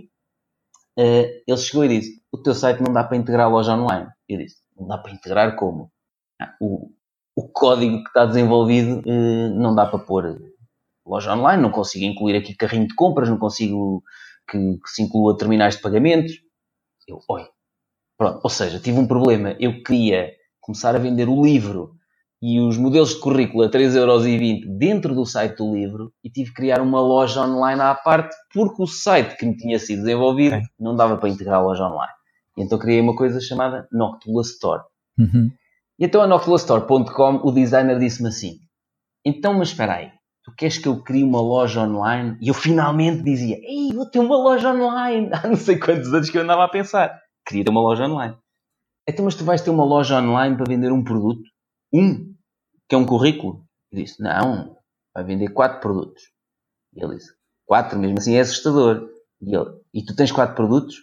uh, 1.00 1.26
ele 1.48 1.58
chegou 1.58 1.84
e 1.86 1.88
disse: 1.88 2.22
O 2.32 2.38
teu 2.38 2.54
site 2.54 2.82
não 2.84 2.94
dá 2.94 3.04
para 3.04 3.18
integrar 3.18 3.48
a 3.48 3.50
loja 3.50 3.74
online. 3.74 4.08
Eu 4.28 4.38
disse: 4.38 4.58
Não 4.78 4.88
dá 4.88 4.98
para 4.98 5.12
integrar 5.12 5.56
como? 5.56 5.92
Ah, 6.40 6.54
o, 6.62 6.92
o 7.36 7.50
código 7.50 8.04
que 8.04 8.10
está 8.10 8.26
desenvolvido 8.26 9.00
uh, 9.00 9.50
não 9.56 9.74
dá 9.74 9.86
para 9.88 10.00
pôr 10.00 10.38
loja 11.10 11.34
online, 11.34 11.62
não 11.62 11.72
consigo 11.72 12.06
incluir 12.06 12.36
aqui 12.36 12.56
carrinho 12.56 12.88
de 12.88 12.95
compras, 12.95 13.30
não 13.30 13.38
consigo 13.38 14.04
que, 14.50 14.58
que 14.58 14.89
se 14.89 15.02
inclua 15.02 15.38
terminais 15.38 15.76
de 15.76 15.82
pagamentos. 15.82 16.34
Eu, 17.08 17.19
oi. 17.27 17.46
Pronto, 18.17 18.40
ou 18.44 18.50
seja, 18.50 18.79
tive 18.79 19.00
um 19.00 19.08
problema. 19.08 19.56
Eu 19.60 19.81
queria 19.81 20.31
começar 20.60 20.96
a 20.96 21.00
vender 21.00 21.27
o 21.27 21.44
livro 21.44 21.96
e 22.42 22.60
os 22.60 22.77
modelos 22.77 23.10
de 23.10 23.19
currículo 23.19 23.63
a 23.63 23.69
3,20€ 23.69 24.77
dentro 24.77 25.13
do 25.13 25.25
site 25.25 25.58
do 25.58 25.73
livro 25.73 26.13
e 26.23 26.29
tive 26.29 26.50
que 26.50 26.56
criar 26.56 26.81
uma 26.81 27.02
loja 27.02 27.42
online 27.42 27.81
à 27.81 27.94
parte 27.94 28.36
porque 28.54 28.81
o 28.81 28.88
site 28.88 29.36
que 29.36 29.46
me 29.46 29.56
tinha 29.58 29.77
sido 29.79 30.04
desenvolvido 30.04 30.56
okay. 30.56 30.67
não 30.79 30.96
dava 30.96 31.17
para 31.17 31.29
integrar 31.29 31.60
a 31.60 31.63
loja 31.63 31.84
online. 31.84 32.13
E 32.58 32.63
então 32.63 32.77
criei 32.77 33.02
uma 33.02 33.15
coisa 33.15 33.42
chamada 33.42 33.88
Noctula 33.92 34.42
Store. 34.42 34.84
Uhum. 35.17 35.52
E 35.98 36.06
então 36.06 36.21
a 36.21 36.27
noctulastore.com 36.27 37.42
o 37.44 37.52
designer 37.52 38.00
disse-me 38.00 38.29
assim, 38.29 38.60
então 39.25 39.54
mas 39.54 39.69
espera 39.69 39.96
aí, 39.96 40.12
tu 40.50 40.56
queres 40.56 40.77
que 40.77 40.87
eu 40.87 41.02
crie 41.04 41.23
uma 41.23 41.41
loja 41.41 41.81
online? 41.81 42.37
E 42.41 42.47
eu 42.47 42.54
finalmente 42.54 43.23
dizia, 43.23 43.58
ei, 43.62 43.93
vou 43.93 44.06
ter 44.06 44.19
uma 44.19 44.37
loja 44.37 44.73
online! 44.73 45.29
Há 45.33 45.47
não 45.47 45.56
sei 45.56 45.77
quantos 45.77 46.13
anos 46.13 46.29
que 46.29 46.37
eu 46.37 46.41
andava 46.41 46.63
a 46.63 46.69
pensar, 46.69 47.19
queria 47.45 47.63
ter 47.63 47.71
uma 47.71 47.81
loja 47.81 48.06
online. 48.06 48.35
Então 49.08 49.25
mas 49.25 49.35
tu 49.35 49.43
vais 49.43 49.62
ter 49.62 49.69
uma 49.69 49.85
loja 49.85 50.19
online 50.19 50.56
para 50.56 50.69
vender 50.69 50.91
um 50.91 51.04
produto? 51.04 51.43
Um, 51.93 52.35
que 52.87 52.95
é 52.95 52.97
um 52.97 53.06
currículo. 53.06 53.63
Eu 53.91 54.00
disse, 54.00 54.21
não, 54.21 54.75
vai 55.13 55.23
vender 55.23 55.50
quatro 55.50 55.79
produtos. 55.79 56.23
E 56.95 57.04
ele 57.04 57.15
disse, 57.15 57.33
quatro, 57.65 57.97
mesmo 57.97 58.17
assim 58.17 58.35
é 58.35 58.41
assustador. 58.41 59.10
E 59.41 59.56
ele, 59.56 59.71
e 59.93 60.04
tu 60.04 60.15
tens 60.15 60.31
quatro 60.31 60.56
produtos? 60.56 60.95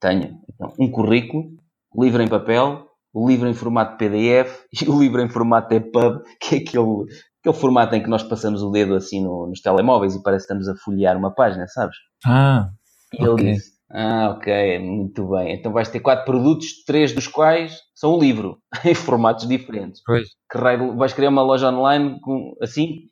Tenho. 0.00 0.40
Então, 0.52 0.72
um 0.78 0.90
currículo, 0.90 1.56
livro 1.96 2.22
em 2.22 2.28
papel, 2.28 2.88
o 3.12 3.28
livro 3.28 3.48
em 3.48 3.54
formato 3.54 3.96
PDF 3.96 4.64
e 4.80 4.88
o 4.88 4.98
livro 4.98 5.20
em 5.20 5.28
formato 5.28 5.74
EPUB, 5.74 6.22
que 6.40 6.56
é 6.56 6.58
aquele, 6.58 7.06
aquele 7.48 7.60
formato 7.60 7.94
em 7.94 8.02
que 8.02 8.10
nós 8.10 8.22
passamos 8.22 8.62
o 8.62 8.70
dedo 8.70 8.94
assim 8.94 9.22
no, 9.22 9.46
nos 9.46 9.60
telemóveis 9.60 10.14
e 10.14 10.22
parece 10.22 10.46
que 10.46 10.52
estamos 10.52 10.68
a 10.68 10.76
folhear 10.82 11.16
uma 11.16 11.34
página, 11.34 11.66
sabes? 11.66 11.96
Ah, 12.26 12.68
E 13.12 13.22
ele 13.22 13.30
ok. 13.30 13.52
disse, 13.52 13.72
ah, 13.90 14.34
ok, 14.36 14.78
muito 14.80 15.28
bem. 15.30 15.54
Então 15.54 15.72
vais 15.72 15.88
ter 15.88 16.00
quatro 16.00 16.24
produtos, 16.24 16.84
três 16.84 17.12
dos 17.12 17.26
quais 17.26 17.74
são 17.94 18.14
o 18.14 18.20
livro, 18.20 18.58
em 18.84 18.94
formatos 18.94 19.48
diferentes. 19.48 20.02
Pois. 20.04 20.28
Que 20.50 20.58
raio, 20.58 20.96
vais 20.96 21.12
criar 21.12 21.30
uma 21.30 21.42
loja 21.42 21.70
online 21.70 22.20
com, 22.20 22.54
assim? 22.60 23.06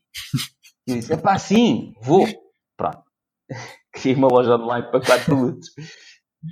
E 0.87 0.93
eu 0.93 0.97
disse, 0.97 1.12
é 1.12 1.16
pá, 1.16 1.39
sim, 1.39 1.93
vou. 2.03 2.26
Pronto. 2.76 3.03
Criei 3.93 4.14
uma 4.16 4.28
loja 4.28 4.57
online 4.57 4.91
para 4.91 5.01
quatro 5.01 5.24
produtos. 5.24 5.68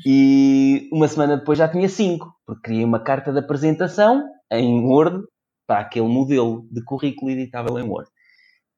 E 0.07 0.89
uma 0.91 1.07
semana 1.07 1.37
depois 1.37 1.59
já 1.59 1.69
tinha 1.69 1.89
cinco, 1.89 2.33
porque 2.47 2.63
criei 2.63 2.85
uma 2.85 2.99
carta 2.99 3.31
de 3.31 3.39
apresentação 3.39 4.25
em 4.51 4.83
Word 4.87 5.23
para 5.67 5.81
aquele 5.81 6.09
modelo 6.09 6.67
de 6.71 6.83
currículo 6.85 7.31
editável 7.31 7.79
em 7.79 7.83
Word. 7.89 8.09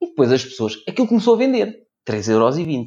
E 0.00 0.06
depois 0.06 0.30
as 0.32 0.44
pessoas, 0.44 0.76
aquilo 0.88 1.08
começou 1.08 1.34
a 1.34 1.38
vender, 1.38 1.74
3,20€. 2.08 2.86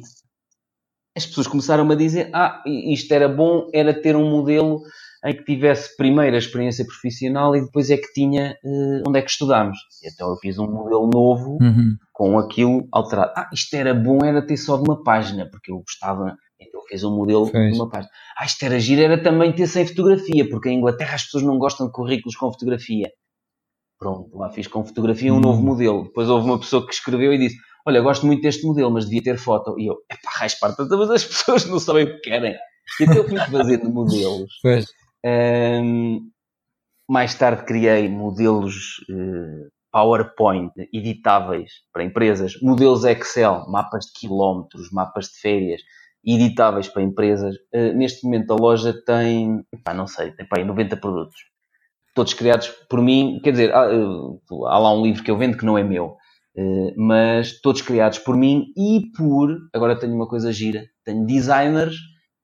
As 1.16 1.26
pessoas 1.26 1.46
começaram 1.48 1.90
a 1.90 1.94
dizer, 1.94 2.30
ah, 2.32 2.62
isto 2.66 3.12
era 3.12 3.28
bom, 3.28 3.68
era 3.74 3.92
ter 3.92 4.14
um 4.14 4.30
modelo 4.30 4.80
em 5.24 5.36
que 5.36 5.44
tivesse 5.44 5.94
primeiro 5.96 6.34
a 6.34 6.38
experiência 6.38 6.84
profissional 6.86 7.54
e 7.54 7.60
depois 7.60 7.90
é 7.90 7.96
que 7.96 8.10
tinha 8.14 8.52
eh, 8.64 9.02
onde 9.06 9.18
é 9.18 9.22
que 9.22 9.30
estudámos. 9.30 9.76
E 10.02 10.08
então 10.08 10.30
eu 10.30 10.36
fiz 10.36 10.58
um 10.58 10.66
modelo 10.70 11.10
novo 11.12 11.58
Uhum. 11.60 11.96
com 12.12 12.38
aquilo 12.38 12.86
alterado. 12.92 13.32
Ah, 13.36 13.50
isto 13.52 13.74
era 13.74 13.92
bom, 13.92 14.24
era 14.24 14.40
ter 14.40 14.56
só 14.56 14.76
de 14.76 14.84
uma 14.88 15.02
página, 15.02 15.46
porque 15.50 15.70
eu 15.72 15.78
gostava, 15.80 16.34
então 16.58 16.80
fez 16.88 17.04
um 17.04 17.14
modelo 17.14 17.50
Pois. 17.50 17.72
de 17.72 17.78
uma 17.78 17.90
página. 17.90 18.10
Ah, 18.38 18.46
isto 18.46 18.62
era 18.64 18.78
giro, 18.80 19.02
era 19.02 19.22
também 19.22 19.52
ter 19.52 19.66
sem 19.66 19.84
fotografia, 19.86 20.48
porque 20.48 20.70
em 20.70 20.78
Inglaterra 20.78 21.16
as 21.16 21.24
pessoas 21.24 21.42
não 21.44 21.58
gostam 21.58 21.86
de 21.86 21.92
currículos 21.92 22.36
com 22.36 22.50
fotografia. 22.50 23.10
Pronto, 24.00 24.36
lá 24.36 24.50
fiz 24.50 24.66
com 24.66 24.82
fotografia 24.82 25.32
um 25.32 25.36
Hum. 25.36 25.40
novo 25.40 25.62
modelo. 25.62 26.04
Depois 26.04 26.28
houve 26.28 26.46
uma 26.46 26.58
pessoa 26.58 26.86
que 26.86 26.94
escreveu 26.94 27.34
e 27.34 27.38
disse, 27.38 27.56
olha, 27.86 28.00
gosto 28.00 28.26
muito 28.26 28.40
deste 28.40 28.66
modelo, 28.66 28.90
mas 28.90 29.04
devia 29.04 29.22
ter 29.22 29.38
foto. 29.38 29.78
E 29.78 29.86
eu, 29.86 29.96
epá, 30.10 30.30
raiz 30.38 30.58
parte, 30.58 30.76
mas 30.80 31.10
as 31.10 31.24
pessoas 31.26 31.66
não 31.66 31.78
sabem 31.78 32.04
o 32.04 32.14
que 32.14 32.30
querem. 32.30 32.54
E 32.98 33.04
então 33.04 33.16
eu 33.16 33.28
fui 33.28 33.38
fazendo 33.38 33.88
modelos. 33.92 34.50
Pois. 34.62 34.86
Ahm, 35.24 36.20
mais 37.08 37.34
tarde 37.34 37.64
criei 37.64 38.08
modelos 38.08 39.04
eh, 39.10 39.68
PowerPoint 39.92 40.72
editáveis 40.94 41.70
para 41.92 42.04
empresas, 42.04 42.54
modelos 42.62 43.04
Excel, 43.04 43.66
mapas 43.68 44.06
de 44.06 44.12
quilómetros, 44.18 44.90
mapas 44.90 45.26
de 45.26 45.40
férias, 45.40 45.82
editáveis 46.24 46.88
para 46.88 47.02
empresas. 47.02 47.54
Eh, 47.74 47.92
neste 47.92 48.24
momento 48.24 48.52
a 48.52 48.56
loja 48.56 48.94
tem, 49.04 49.62
não 49.94 50.06
sei, 50.06 50.32
tem 50.32 50.46
pá, 50.48 50.58
aí 50.58 50.64
90 50.64 50.96
produtos. 50.96 51.36
Todos 52.14 52.34
criados 52.34 52.68
por 52.88 53.00
mim, 53.00 53.40
quer 53.42 53.52
dizer, 53.52 53.74
há, 53.74 53.84
eh, 53.92 54.68
há 54.68 54.78
lá 54.78 54.92
um 54.92 55.02
livro 55.02 55.22
que 55.22 55.30
eu 55.30 55.36
vendo 55.36 55.56
que 55.56 55.64
não 55.64 55.78
é 55.78 55.82
meu, 55.82 56.16
eh, 56.56 56.94
mas 56.96 57.60
todos 57.60 57.82
criados 57.82 58.18
por 58.18 58.36
mim 58.36 58.66
e 58.76 59.02
por, 59.16 59.56
agora 59.72 59.98
tenho 59.98 60.14
uma 60.14 60.28
coisa 60.28 60.52
gira, 60.52 60.84
tenho 61.04 61.24
designers 61.26 61.96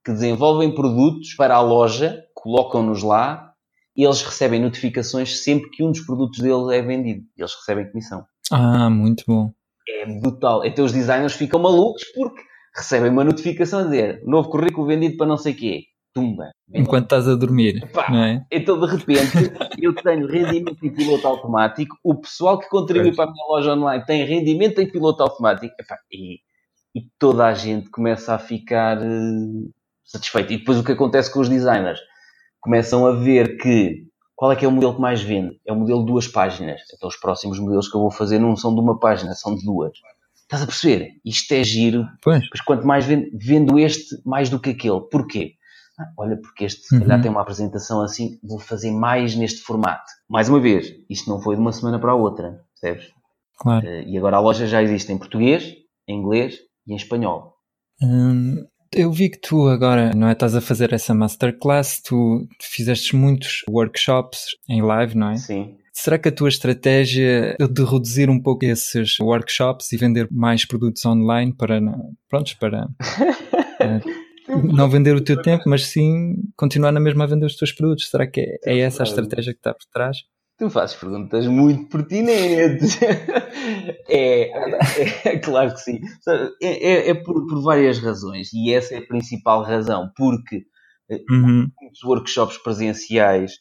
que 0.04 0.12
desenvolvem 0.12 0.72
produtos 0.72 1.34
para 1.34 1.56
a 1.56 1.60
loja, 1.60 2.22
colocam-nos 2.32 3.02
lá 3.02 3.52
e 3.96 4.04
eles 4.04 4.22
recebem 4.22 4.60
notificações 4.60 5.42
sempre 5.42 5.68
que 5.70 5.82
um 5.82 5.90
dos 5.90 6.02
produtos 6.02 6.38
deles 6.38 6.68
é 6.70 6.80
vendido. 6.82 7.24
Eles 7.36 7.54
recebem 7.54 7.90
comissão. 7.90 8.24
Ah, 8.52 8.88
muito 8.88 9.24
bom. 9.26 9.52
É 9.88 10.06
brutal. 10.20 10.64
Então 10.64 10.84
os 10.84 10.92
designers 10.92 11.32
ficam 11.32 11.60
malucos 11.60 12.04
porque 12.14 12.42
recebem 12.74 13.10
uma 13.10 13.24
notificação 13.24 13.80
a 13.80 13.82
dizer 13.84 14.22
novo 14.24 14.50
currículo 14.50 14.86
vendido 14.86 15.16
para 15.16 15.26
não 15.26 15.38
sei 15.38 15.54
quê. 15.54 15.84
Tumba. 16.16 16.50
Enquanto 16.72 17.04
estás 17.04 17.28
a 17.28 17.34
dormir, 17.34 17.86
Pá. 17.92 18.10
não 18.10 18.24
é? 18.24 18.42
Então, 18.50 18.80
de 18.80 18.86
repente, 18.86 19.52
eu 19.78 19.94
tenho 19.94 20.26
rendimento 20.26 20.82
em 20.82 20.90
piloto 20.90 21.26
automático, 21.28 21.94
o 22.02 22.14
pessoal 22.14 22.58
que 22.58 22.70
contribui 22.70 23.08
Pois. 23.08 23.16
para 23.16 23.28
a 23.28 23.32
minha 23.32 23.46
loja 23.46 23.74
online 23.74 24.02
tem 24.06 24.24
rendimento 24.24 24.80
em 24.80 24.90
piloto 24.90 25.22
automático, 25.22 25.74
Epá, 25.78 25.98
e, 26.10 26.36
e 26.94 27.02
toda 27.18 27.44
a 27.46 27.52
gente 27.52 27.90
começa 27.90 28.34
a 28.34 28.38
ficar 28.38 28.96
eh, 28.96 29.68
satisfeita. 30.04 30.54
E 30.54 30.58
depois 30.58 30.78
o 30.78 30.84
que 30.84 30.92
acontece 30.92 31.30
com 31.30 31.40
os 31.40 31.50
designers? 31.50 32.00
Começam 32.60 33.06
a 33.06 33.12
ver 33.12 33.58
que 33.58 34.06
qual 34.34 34.50
é 34.52 34.56
que 34.56 34.64
é 34.64 34.68
o 34.68 34.72
modelo 34.72 34.94
que 34.94 35.00
mais 35.00 35.20
vende? 35.20 35.60
É 35.66 35.72
o 35.72 35.76
modelo 35.76 36.00
de 36.00 36.06
duas 36.06 36.26
páginas. 36.26 36.80
Então 36.94 37.08
os 37.10 37.16
próximos 37.16 37.58
modelos 37.58 37.88
que 37.88 37.96
eu 37.96 38.00
vou 38.00 38.10
fazer 38.10 38.38
não 38.38 38.56
são 38.56 38.74
de 38.74 38.80
uma 38.80 38.98
página, 38.98 39.34
são 39.34 39.54
de 39.54 39.64
duas. 39.64 39.92
Estás 40.42 40.62
a 40.62 40.66
perceber? 40.66 41.10
Isto 41.24 41.52
é 41.52 41.64
giro, 41.64 42.06
Pois. 42.22 42.40
mas 42.50 42.60
quanto 42.62 42.86
mais 42.86 43.04
vendo, 43.04 43.28
vendo 43.34 43.78
este, 43.78 44.16
mais 44.24 44.48
do 44.48 44.60
que 44.60 44.70
aquele. 44.70 45.00
Porquê? 45.10 45.55
Ah, 45.98 46.04
olha, 46.18 46.36
porque 46.36 46.64
este 46.64 46.82
se 46.82 46.98
calhar 46.98 47.16
Uhum. 47.16 47.22
tem 47.22 47.30
uma 47.30 47.40
apresentação 47.40 48.02
assim, 48.02 48.38
vou 48.42 48.58
fazer 48.58 48.90
mais 48.90 49.34
neste 49.34 49.60
formato. 49.62 50.04
Mais 50.28 50.48
uma 50.48 50.60
vez, 50.60 50.92
isto 51.08 51.30
não 51.30 51.40
foi 51.40 51.54
de 51.56 51.60
uma 51.62 51.72
semana 51.72 51.98
para 51.98 52.12
a 52.12 52.14
outra, 52.14 52.60
percebes? 52.80 53.10
Claro. 53.58 53.86
Eh, 53.86 54.04
E 54.06 54.18
agora 54.18 54.36
a 54.36 54.40
loja 54.40 54.66
já 54.66 54.82
existe 54.82 55.10
em 55.12 55.18
português, 55.18 55.72
em 56.06 56.18
inglês 56.20 56.56
e 56.86 56.92
em 56.92 56.96
espanhol. 56.96 57.54
Hum, 58.02 58.64
eu 58.92 59.10
vi 59.10 59.30
que 59.30 59.38
tu 59.40 59.68
agora, 59.68 60.12
não 60.14 60.28
é? 60.28 60.32
Estás 60.32 60.54
a 60.54 60.60
fazer 60.60 60.92
essa 60.92 61.14
masterclass, 61.14 62.00
tu 62.02 62.46
fizeste 62.60 63.16
muitos 63.16 63.62
workshops 63.68 64.48
em 64.68 64.82
live, 64.82 65.16
não 65.16 65.30
é? 65.30 65.36
Sim. 65.36 65.76
Será 65.94 66.18
que 66.18 66.28
a 66.28 66.32
tua 66.32 66.50
estratégia 66.50 67.56
é 67.58 67.66
de 67.66 67.82
reduzir 67.82 68.28
um 68.28 68.38
pouco 68.40 68.66
esses 68.66 69.18
workshops 69.18 69.90
e 69.92 69.96
vender 69.96 70.28
mais 70.30 70.66
produtos 70.66 71.02
online 71.06 71.54
para, 71.56 71.80
prontos, 72.28 72.52
para 72.52 72.86
eh, 73.80 74.00
não 74.48 74.88
vender 74.88 75.14
o 75.14 75.22
teu 75.24 75.40
tempo, 75.40 75.64
mas 75.66 75.86
sim 75.86 76.34
continuar 76.56 76.92
na 76.92 77.00
mesma 77.00 77.24
a 77.24 77.26
vender 77.26 77.46
os 77.46 77.56
teus 77.56 77.72
produtos? 77.72 78.08
Será 78.10 78.26
que 78.26 78.40
é, 78.40 78.58
é 78.64 78.78
essa 78.80 79.02
a 79.02 79.04
estratégia 79.06 79.52
que 79.52 79.58
está 79.58 79.72
por 79.74 79.84
trás? 79.92 80.18
Tu 80.58 80.70
fazes 80.70 80.96
perguntas 80.96 81.46
muito 81.46 81.86
pertinentes. 81.88 82.98
é, 84.08 84.50
é, 85.28 85.38
claro 85.38 85.72
que 85.74 85.80
sim. 85.80 86.00
É, 86.62 86.88
é- 86.92 87.10
é 87.10 87.14
por, 87.14 87.46
por 87.46 87.62
várias 87.62 87.98
razões. 87.98 88.52
E 88.54 88.72
essa 88.72 88.94
é 88.94 88.98
a 88.98 89.06
principal 89.06 89.62
razão. 89.62 90.10
Porque 90.16 90.64
Uhum. 91.30 91.68
muitos 91.80 92.02
workshops 92.04 92.58
presenciais. 92.58 93.52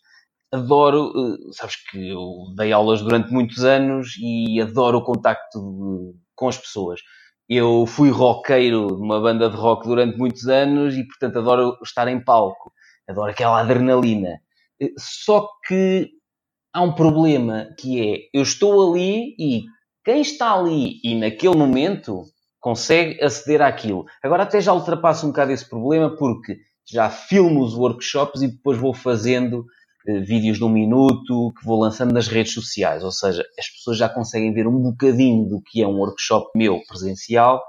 Adoro, 0.52 1.12
eh, 1.16 1.38
sabes 1.52 1.76
que 1.92 2.10
eu 2.10 2.28
dei 2.58 2.72
aulas 2.72 3.02
durante 3.04 3.32
muitos 3.32 3.64
anos 3.64 4.16
e 4.20 4.60
adoro 4.62 4.98
o 4.98 5.04
contacto 5.04 5.60
de- 5.60 6.18
com 6.36 6.48
as 6.48 6.58
pessoas. 6.58 7.02
Eu 7.48 7.86
fui 7.86 8.10
roqueiro 8.10 8.88
de 8.88 9.02
uma 9.02 9.22
banda 9.22 9.50
de 9.50 9.56
rock 9.56 9.88
durante 9.88 10.18
muitos 10.18 10.48
anos 10.48 10.96
e, 10.96 11.04
portanto, 11.06 11.40
adoro 11.40 11.78
estar 11.84 12.08
em 12.08 12.24
palco. 12.24 12.72
Adoro 13.08 13.30
aquela 13.30 13.60
adrenalina. 13.62 14.40
Eh, 14.82 14.92
Só 14.98 15.48
que 15.68 16.10
há 16.74 16.82
um 16.82 16.94
problema 16.94 17.68
que 17.80 18.02
é, 18.02 18.30
eu 18.34 18.42
estou 18.42 18.92
ali 18.92 19.36
e 19.40 19.64
quem 20.04 20.22
está 20.22 20.54
ali 20.54 21.00
e 21.04 21.16
naquele 21.16 21.56
momento 21.56 22.24
consegue 22.60 23.24
aceder 23.24 23.62
àquilo. 23.62 24.06
Agora 24.24 24.44
até 24.44 24.60
já 24.60 24.74
ultrapasso 24.74 25.26
um 25.26 25.30
bocado 25.30 25.52
esse 25.52 25.70
problema 25.70 26.16
porque 26.16 26.58
já 26.88 27.10
filmo 27.10 27.64
os 27.64 27.76
workshops 27.76 28.42
e 28.42 28.48
depois 28.48 28.78
vou 28.78 28.94
fazendo 28.94 29.66
vídeos 30.06 30.58
de 30.58 30.64
um 30.64 30.70
minuto 30.70 31.54
que 31.58 31.66
vou 31.66 31.80
lançando 31.80 32.14
nas 32.14 32.28
redes 32.28 32.54
sociais. 32.54 33.04
Ou 33.04 33.12
seja, 33.12 33.44
as 33.60 33.70
pessoas 33.70 33.98
já 33.98 34.10
conseguem 34.10 34.54
ver 34.54 34.68
um 34.68 34.82
bocadinho 34.82 35.48
do 35.48 35.62
que 35.62 35.82
é 35.82 35.88
um 35.88 35.98
workshop 35.98 36.50
meu 36.56 36.82
presencial 36.88 37.62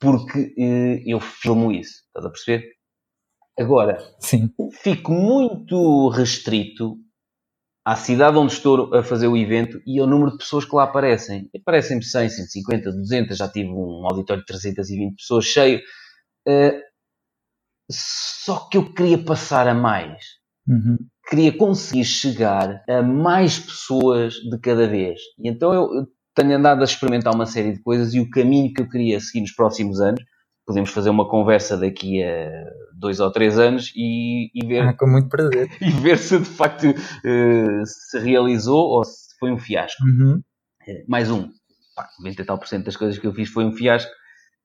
porque 0.00 0.54
eh, 0.58 1.02
eu 1.06 1.18
filmo 1.18 1.72
isso. 1.72 2.02
Estás 2.06 2.26
a 2.26 2.30
perceber? 2.30 2.74
Agora, 3.58 3.98
Sim. 4.20 4.50
fico 4.82 5.12
muito 5.12 6.08
restrito 6.08 6.96
à 7.86 7.96
cidade 7.96 8.36
onde 8.36 8.52
estou 8.52 8.94
a 8.94 9.02
fazer 9.02 9.28
o 9.28 9.36
evento 9.36 9.80
e 9.86 10.00
ao 10.00 10.06
número 10.06 10.32
de 10.32 10.38
pessoas 10.38 10.64
que 10.64 10.74
lá 10.74 10.84
aparecem. 10.84 11.48
Aparecem-me 11.56 12.02
100, 12.02 12.28
150, 12.30 12.92
200, 12.92 13.38
já 13.38 13.48
tive 13.48 13.70
um 13.70 14.06
auditório 14.06 14.42
de 14.42 14.46
320 14.46 15.16
pessoas 15.16 15.44
cheio. 15.44 15.80
Eh, 16.46 16.80
só 17.90 18.68
que 18.68 18.76
eu 18.76 18.92
queria 18.92 19.22
passar 19.22 19.68
a 19.68 19.74
mais. 19.74 20.24
Uhum. 20.66 20.98
Queria 21.28 21.56
conseguir 21.56 22.04
chegar 22.04 22.82
a 22.88 23.02
mais 23.02 23.58
pessoas 23.58 24.34
de 24.34 24.58
cada 24.58 24.86
vez. 24.86 25.18
E 25.38 25.48
então 25.48 25.72
eu, 25.72 25.88
tenho 26.34 26.56
andado 26.56 26.80
a 26.80 26.84
experimentar 26.84 27.34
uma 27.34 27.46
série 27.46 27.72
de 27.72 27.82
coisas 27.82 28.12
e 28.12 28.20
o 28.20 28.28
caminho 28.28 28.72
que 28.72 28.82
eu 28.82 28.88
queria 28.88 29.20
seguir 29.20 29.40
nos 29.42 29.52
próximos 29.52 30.00
anos, 30.00 30.22
podemos 30.66 30.90
fazer 30.90 31.10
uma 31.10 31.28
conversa 31.28 31.76
daqui 31.76 32.22
a 32.22 32.50
dois 32.98 33.20
ou 33.20 33.30
três 33.30 33.58
anos 33.58 33.92
e, 33.94 34.50
e 34.54 34.66
ver 34.66 34.82
Ah, 34.82 34.94
com 34.94 35.06
muito 35.06 35.28
prazer. 35.28 35.68
e 35.80 35.90
ver 35.90 36.18
se 36.18 36.38
de 36.38 36.44
facto 36.44 36.86
eh, 36.86 37.82
se 37.84 38.18
realizou 38.18 38.80
ou 38.80 39.04
se 39.04 39.36
foi 39.38 39.52
um 39.52 39.58
fiasco. 39.58 40.02
Uhum. 40.04 40.40
Eh, 40.88 41.04
Mais 41.08 41.30
um. 41.30 41.48
Pá, 41.94 42.08
90 42.18 42.42
e 42.42 42.44
tal 42.44 42.58
por 42.58 42.66
cento 42.66 42.84
das 42.86 42.96
coisas 42.96 43.18
que 43.18 43.26
eu 43.26 43.32
fiz 43.32 43.48
foi 43.48 43.64
um 43.64 43.72
fiasco. 43.72 44.10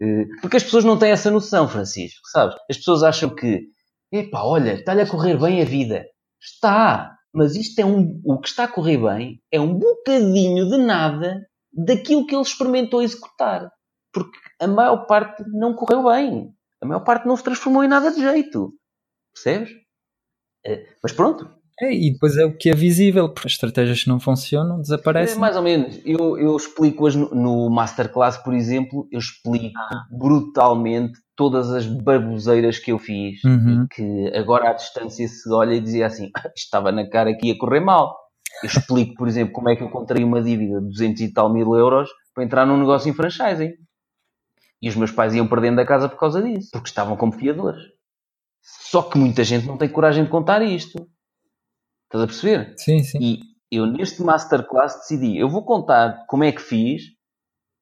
Eh, 0.02 0.26
porque 0.42 0.58
as 0.58 0.64
pessoas 0.64 0.84
não 0.84 0.98
têm 0.98 1.12
essa 1.12 1.30
noção, 1.30 1.68
Francisco, 1.68 2.22
sabes? 2.32 2.56
As 2.70 2.78
pessoas 2.78 3.04
acham 3.04 3.30
que, 3.36 3.66
epá, 4.12 4.42
olha, 4.44 4.74
está-lhe 4.76 5.02
a 5.02 5.08
correr 5.08 5.38
bem 5.38 5.62
a 5.62 5.66
vida. 5.66 6.06
Está! 6.42 7.18
Mas 7.34 7.56
isto 7.56 7.80
é 7.80 7.86
um. 7.86 8.20
O 8.26 8.40
que 8.40 8.48
está 8.48 8.64
a 8.64 8.68
correr 8.68 8.98
bem 8.98 9.42
é 9.52 9.60
um 9.60 9.78
bocadinho 9.78 10.68
de 10.68 10.78
nada 10.78 11.48
daquilo 11.72 12.26
que 12.26 12.34
ele 12.34 12.42
experimentou 12.42 13.02
executar. 13.02 13.72
Porque 14.12 14.38
a 14.60 14.68
maior 14.68 15.06
parte 15.06 15.44
não 15.48 15.76
correu 15.76 16.06
bem. 16.06 16.52
A 16.82 16.86
maior 16.86 17.02
parte 17.02 17.28
não 17.28 17.38
se 17.38 17.44
transformou 17.44 17.84
em 17.84 17.88
nada 17.88 18.12
de 18.12 18.20
jeito. 18.20 18.74
Percebes? 19.34 19.70
É, 20.66 20.96
mas 21.04 21.14
pronto. 21.14 21.59
É, 21.82 21.94
e 21.94 22.12
depois 22.12 22.36
é 22.36 22.46
o 22.46 22.56
que 22.56 22.70
é 22.70 22.74
visível, 22.74 23.30
porque 23.30 23.48
as 23.48 23.54
estratégias 23.54 24.04
que 24.04 24.10
não 24.10 24.20
funcionam 24.20 24.82
desaparecem. 24.82 25.38
É, 25.38 25.40
mais 25.40 25.56
ou 25.56 25.62
menos. 25.62 26.00
Eu, 26.06 26.38
eu 26.38 26.56
explico-as 26.56 27.16
no, 27.16 27.30
no 27.30 27.70
Masterclass, 27.70 28.38
por 28.38 28.54
exemplo, 28.54 29.08
eu 29.12 29.20
explico 29.20 29.78
ah. 29.78 30.06
brutalmente 30.12 31.20
todas 31.38 31.72
as 31.72 31.86
baboseiras 31.86 32.80
que 32.80 32.92
eu 32.92 33.00
fiz 33.00 33.42
uhum. 33.46 33.86
e 33.86 33.88
que 33.96 34.38
agora 34.38 34.72
à 34.72 34.74
distância 34.74 35.26
se 35.26 35.50
olha 35.50 35.74
e 35.74 35.80
dizia 35.80 36.08
assim, 36.08 36.30
estava 36.54 36.92
na 36.92 37.10
cara 37.10 37.34
que 37.34 37.48
ia 37.48 37.58
correr 37.58 37.80
mal. 37.80 38.14
Eu 38.62 38.68
explico, 38.68 39.16
por 39.16 39.28
exemplo, 39.28 39.54
como 39.54 39.70
é 39.70 39.76
que 39.76 39.82
eu 39.82 39.90
contraí 39.90 40.22
uma 40.22 40.42
dívida 40.42 40.82
de 40.82 40.88
200 40.88 41.22
e 41.22 41.34
tal 41.34 41.52
mil 41.52 41.74
euros 41.76 42.10
para 42.34 42.44
entrar 42.44 42.66
num 42.66 42.78
negócio 42.78 43.10
em 43.10 43.14
franchising. 43.14 43.72
E 44.82 44.90
os 44.90 44.96
meus 44.96 45.12
pais 45.12 45.34
iam 45.34 45.48
perdendo 45.48 45.80
a 45.80 45.86
casa 45.86 46.10
por 46.10 46.18
causa 46.18 46.42
disso, 46.42 46.70
porque 46.72 46.90
estavam 46.90 47.16
como 47.16 47.32
fiadores. 47.32 47.84
Só 48.62 49.02
que 49.02 49.18
muita 49.18 49.44
gente 49.44 49.66
não 49.66 49.78
tem 49.78 49.90
coragem 49.90 50.24
de 50.24 50.30
contar 50.30 50.62
isto. 50.62 51.08
Estás 52.10 52.24
a 52.24 52.28
perceber? 52.28 52.74
Sim, 52.76 53.04
sim. 53.04 53.20
E 53.22 53.40
eu 53.72 53.86
neste 53.86 54.24
masterclass 54.24 54.96
decidi, 54.96 55.38
eu 55.38 55.48
vou 55.48 55.64
contar 55.64 56.26
como 56.28 56.44
é 56.44 56.52
que 56.52 56.62
fiz, 56.62 57.04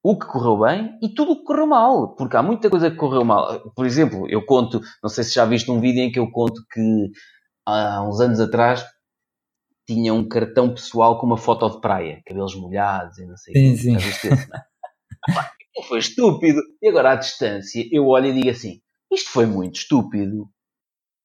o 0.03 0.19
que 0.19 0.27
correu 0.27 0.59
bem 0.59 0.97
e 1.01 1.07
tudo 1.13 1.31
o 1.31 1.37
que 1.37 1.45
correu 1.45 1.65
mal. 1.65 2.13
Porque 2.13 2.35
há 2.35 2.43
muita 2.43 2.69
coisa 2.69 2.91
que 2.91 2.97
correu 2.97 3.23
mal. 3.23 3.71
Por 3.73 3.85
exemplo, 3.85 4.29
eu 4.29 4.45
conto, 4.45 4.81
não 5.01 5.09
sei 5.09 5.23
se 5.23 5.33
já 5.33 5.45
viste 5.45 5.71
um 5.71 5.79
vídeo 5.79 6.01
em 6.01 6.11
que 6.11 6.19
eu 6.19 6.29
conto 6.29 6.61
que 6.69 7.09
há 7.65 8.03
uns 8.03 8.19
anos 8.19 8.41
atrás 8.41 8.85
tinha 9.87 10.13
um 10.13 10.27
cartão 10.27 10.73
pessoal 10.73 11.17
com 11.17 11.25
uma 11.25 11.37
foto 11.37 11.69
de 11.69 11.79
praia, 11.79 12.21
cabelos 12.25 12.53
molhados 12.53 13.17
e 13.19 13.25
não 13.25 13.37
sei 13.37 13.51
o 13.51 13.53
que. 13.53 13.77
Sim. 13.77 13.95
Foi 15.87 15.99
estúpido. 15.99 16.59
E 16.81 16.89
agora 16.89 17.11
à 17.11 17.15
distância 17.15 17.87
eu 17.91 18.07
olho 18.07 18.27
e 18.27 18.33
digo 18.33 18.49
assim: 18.49 18.81
isto 19.11 19.31
foi 19.31 19.45
muito 19.45 19.75
estúpido. 19.75 20.49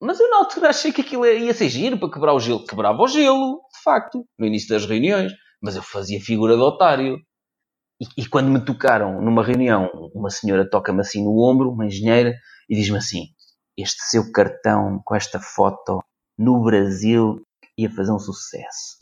Mas 0.03 0.19
eu 0.19 0.29
na 0.29 0.39
altura 0.39 0.71
achei 0.71 0.91
que 0.91 1.01
aquilo 1.01 1.25
ia 1.25 1.55
ser 1.55 1.69
giro 1.69 1.97
para 1.97 2.11
quebrar 2.11 2.35
o 2.35 2.41
gelo. 2.41 2.65
Quebrava 2.65 3.01
o 3.01 3.07
gelo, 3.07 3.61
de 3.73 3.83
facto, 3.85 4.27
no 4.37 4.45
início 4.45 4.69
das 4.69 4.85
reuniões. 4.85 5.33
Mas 5.63 5.77
eu 5.77 5.83
fazia 5.83 6.21
figura 6.21 6.57
de 6.57 6.63
otário. 6.63 7.19
E, 8.01 8.23
e 8.23 8.27
quando 8.27 8.51
me 8.51 8.65
tocaram 8.65 9.23
numa 9.23 9.45
reunião, 9.45 9.89
uma 10.13 10.29
senhora 10.29 10.69
toca-me 10.69 11.01
assim 11.01 11.23
no 11.23 11.39
ombro, 11.41 11.71
uma 11.71 11.87
engenheira, 11.87 12.35
e 12.69 12.75
diz-me 12.75 12.99
assim: 12.99 13.27
Este 13.79 14.03
seu 14.11 14.33
cartão 14.33 15.01
com 15.05 15.15
esta 15.15 15.39
foto 15.39 16.01
no 16.37 16.61
Brasil 16.65 17.41
ia 17.79 17.89
fazer 17.89 18.11
um 18.11 18.19
sucesso. 18.19 18.97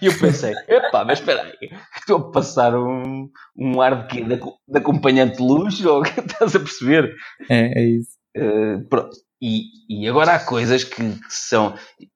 E 0.00 0.06
eu 0.06 0.18
pensei, 0.18 0.54
epá, 0.68 1.04
mas 1.04 1.18
espera 1.18 1.42
aí, 1.42 1.70
estou 1.96 2.18
a 2.18 2.30
passar 2.30 2.76
um, 2.76 3.28
um 3.56 3.80
ar 3.80 4.02
de 4.02 4.08
quê? 4.08 4.24
De, 4.24 4.36
de 4.36 4.78
acompanhante 4.78 5.38
de 5.38 5.42
luxo? 5.42 5.86
Ou 5.90 6.02
estás 6.04 6.54
a 6.54 6.60
perceber? 6.60 7.12
É, 7.50 7.80
é 7.80 7.84
isso. 7.84 8.12
Uh, 8.36 8.88
pronto. 8.88 9.16
E, 9.42 9.64
e 9.88 10.08
agora 10.08 10.34
há 10.34 10.38
coisas 10.38 10.84
que, 10.84 11.02
que, 11.02 11.34
são. 11.34 11.74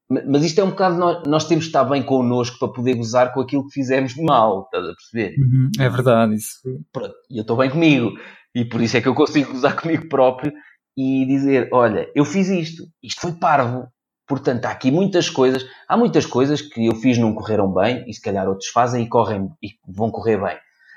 Mas 0.08 0.44
isto 0.44 0.60
é 0.60 0.64
um 0.64 0.70
bocado. 0.70 0.96
Nós, 0.96 1.26
nós, 1.26 1.44
temos 1.44 1.64
de 1.64 1.70
estar 1.70 1.82
bem 1.82 2.00
connosco 2.04 2.56
para 2.56 2.72
poder 2.72 2.94
gozar 2.94 3.34
com 3.34 3.40
aquilo 3.40 3.66
que 3.66 3.72
fizemos 3.72 4.14
de 4.14 4.22
mal, 4.22 4.62
estás 4.62 4.84
a 4.84 4.94
perceber? 4.94 5.34
Uhum, 5.40 5.70
é 5.76 5.88
verdade, 5.88 6.36
isso. 6.36 6.60
Pronto, 6.92 7.14
e 7.28 7.38
eu 7.38 7.40
estou 7.40 7.56
bem 7.56 7.68
comigo. 7.68 8.12
E 8.54 8.64
por 8.64 8.80
isso 8.80 8.96
é 8.96 9.00
que 9.00 9.08
eu 9.08 9.14
consigo 9.14 9.50
gozar 9.52 9.74
comigo 9.74 10.08
próprio 10.08 10.52
e 10.96 11.26
dizer: 11.26 11.68
olha, 11.72 12.08
eu 12.14 12.24
fiz 12.24 12.48
isto, 12.48 12.84
isto 13.02 13.20
foi 13.20 13.32
parvo. 13.32 13.88
Portanto, 14.28 14.64
há 14.66 14.70
aqui 14.70 14.92
muitas 14.92 15.28
coisas. 15.28 15.66
Há 15.88 15.96
muitas 15.96 16.26
coisas 16.26 16.62
que 16.62 16.86
eu 16.86 16.94
fiz 16.94 17.18
não 17.18 17.34
correram 17.34 17.74
bem 17.74 18.04
e 18.06 18.14
se 18.14 18.20
calhar 18.20 18.48
outros 18.48 18.68
fazem 18.68 19.02
e 19.02 19.08
correm 19.08 19.48
e 19.60 19.70
vão 19.88 20.12
correr 20.12 20.40
bem 20.40 20.56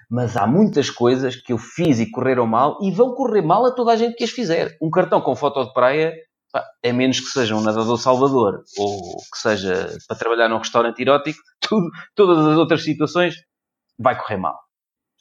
mas 0.09 0.35
há 0.35 0.47
muitas 0.47 0.89
coisas 0.89 1.35
que 1.35 1.53
eu 1.53 1.57
fiz 1.57 1.99
e 1.99 2.09
correram 2.09 2.47
mal 2.47 2.79
e 2.81 2.91
vão 2.91 3.13
correr 3.13 3.43
mal 3.43 3.65
a 3.65 3.71
toda 3.71 3.91
a 3.91 3.95
gente 3.95 4.15
que 4.15 4.23
as 4.23 4.31
fizer. 4.31 4.75
Um 4.81 4.89
cartão 4.89 5.21
com 5.21 5.35
foto 5.35 5.63
de 5.63 5.71
praia 5.71 6.13
pá, 6.51 6.65
é 6.81 6.91
menos 6.91 7.19
que 7.19 7.27
seja 7.27 7.55
um 7.55 7.61
nadador 7.61 7.97
Salvador 7.97 8.63
ou 8.77 9.17
que 9.31 9.37
seja 9.37 9.95
para 10.07 10.17
trabalhar 10.17 10.49
num 10.49 10.57
restaurante 10.57 10.99
erótico, 10.99 11.39
tudo, 11.61 11.89
todas 12.15 12.39
as 12.39 12.57
outras 12.57 12.83
situações 12.83 13.35
vai 13.99 14.19
correr 14.19 14.37
mal. 14.37 14.57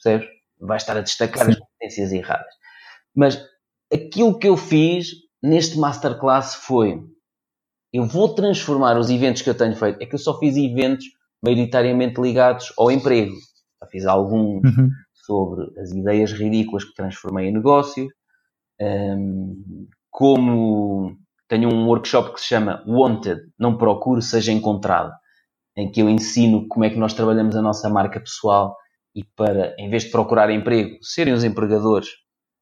Percebes? 0.01 0.27
Vai 0.59 0.77
estar 0.77 0.97
a 0.97 1.01
destacar 1.01 1.45
Sim. 1.45 1.51
as 1.51 1.59
competências 1.59 2.11
erradas. 2.11 2.53
Mas 3.15 3.45
aquilo 3.93 4.39
que 4.39 4.47
eu 4.47 4.57
fiz 4.57 5.09
neste 5.41 5.77
masterclass 5.77 6.55
foi 6.55 6.99
eu 7.93 8.05
vou 8.05 8.33
transformar 8.33 8.97
os 8.97 9.09
eventos 9.09 9.41
que 9.41 9.49
eu 9.49 9.57
tenho 9.57 9.75
feito. 9.75 10.01
É 10.01 10.05
que 10.05 10.15
eu 10.15 10.19
só 10.19 10.37
fiz 10.39 10.55
eventos 10.55 11.05
maioritariamente 11.43 12.19
ligados 12.19 12.73
ao 12.77 12.91
emprego 12.91 13.35
já 13.81 13.89
fiz 13.89 14.05
alguns 14.05 14.63
uhum. 14.63 14.89
sobre 15.13 15.79
as 15.79 15.91
ideias 15.91 16.31
ridículas 16.31 16.83
que 16.83 16.93
transformei 16.93 17.47
em 17.47 17.53
negócio. 17.53 18.07
Um, 18.81 19.87
como 20.09 21.17
tenho 21.47 21.69
um 21.73 21.87
workshop 21.87 22.33
que 22.33 22.41
se 22.41 22.47
chama 22.47 22.83
Wanted, 22.87 23.41
não 23.57 23.77
procure, 23.77 24.21
seja 24.21 24.51
encontrado, 24.51 25.11
em 25.75 25.91
que 25.91 26.01
eu 26.01 26.09
ensino 26.09 26.67
como 26.67 26.85
é 26.85 26.89
que 26.89 26.97
nós 26.97 27.13
trabalhamos 27.13 27.55
a 27.55 27.61
nossa 27.61 27.89
marca 27.89 28.19
pessoal 28.19 28.75
e 29.15 29.23
para, 29.35 29.75
em 29.77 29.89
vez 29.89 30.03
de 30.03 30.11
procurar 30.11 30.49
emprego, 30.49 30.97
serem 31.01 31.33
os 31.33 31.43
empregadores 31.43 32.09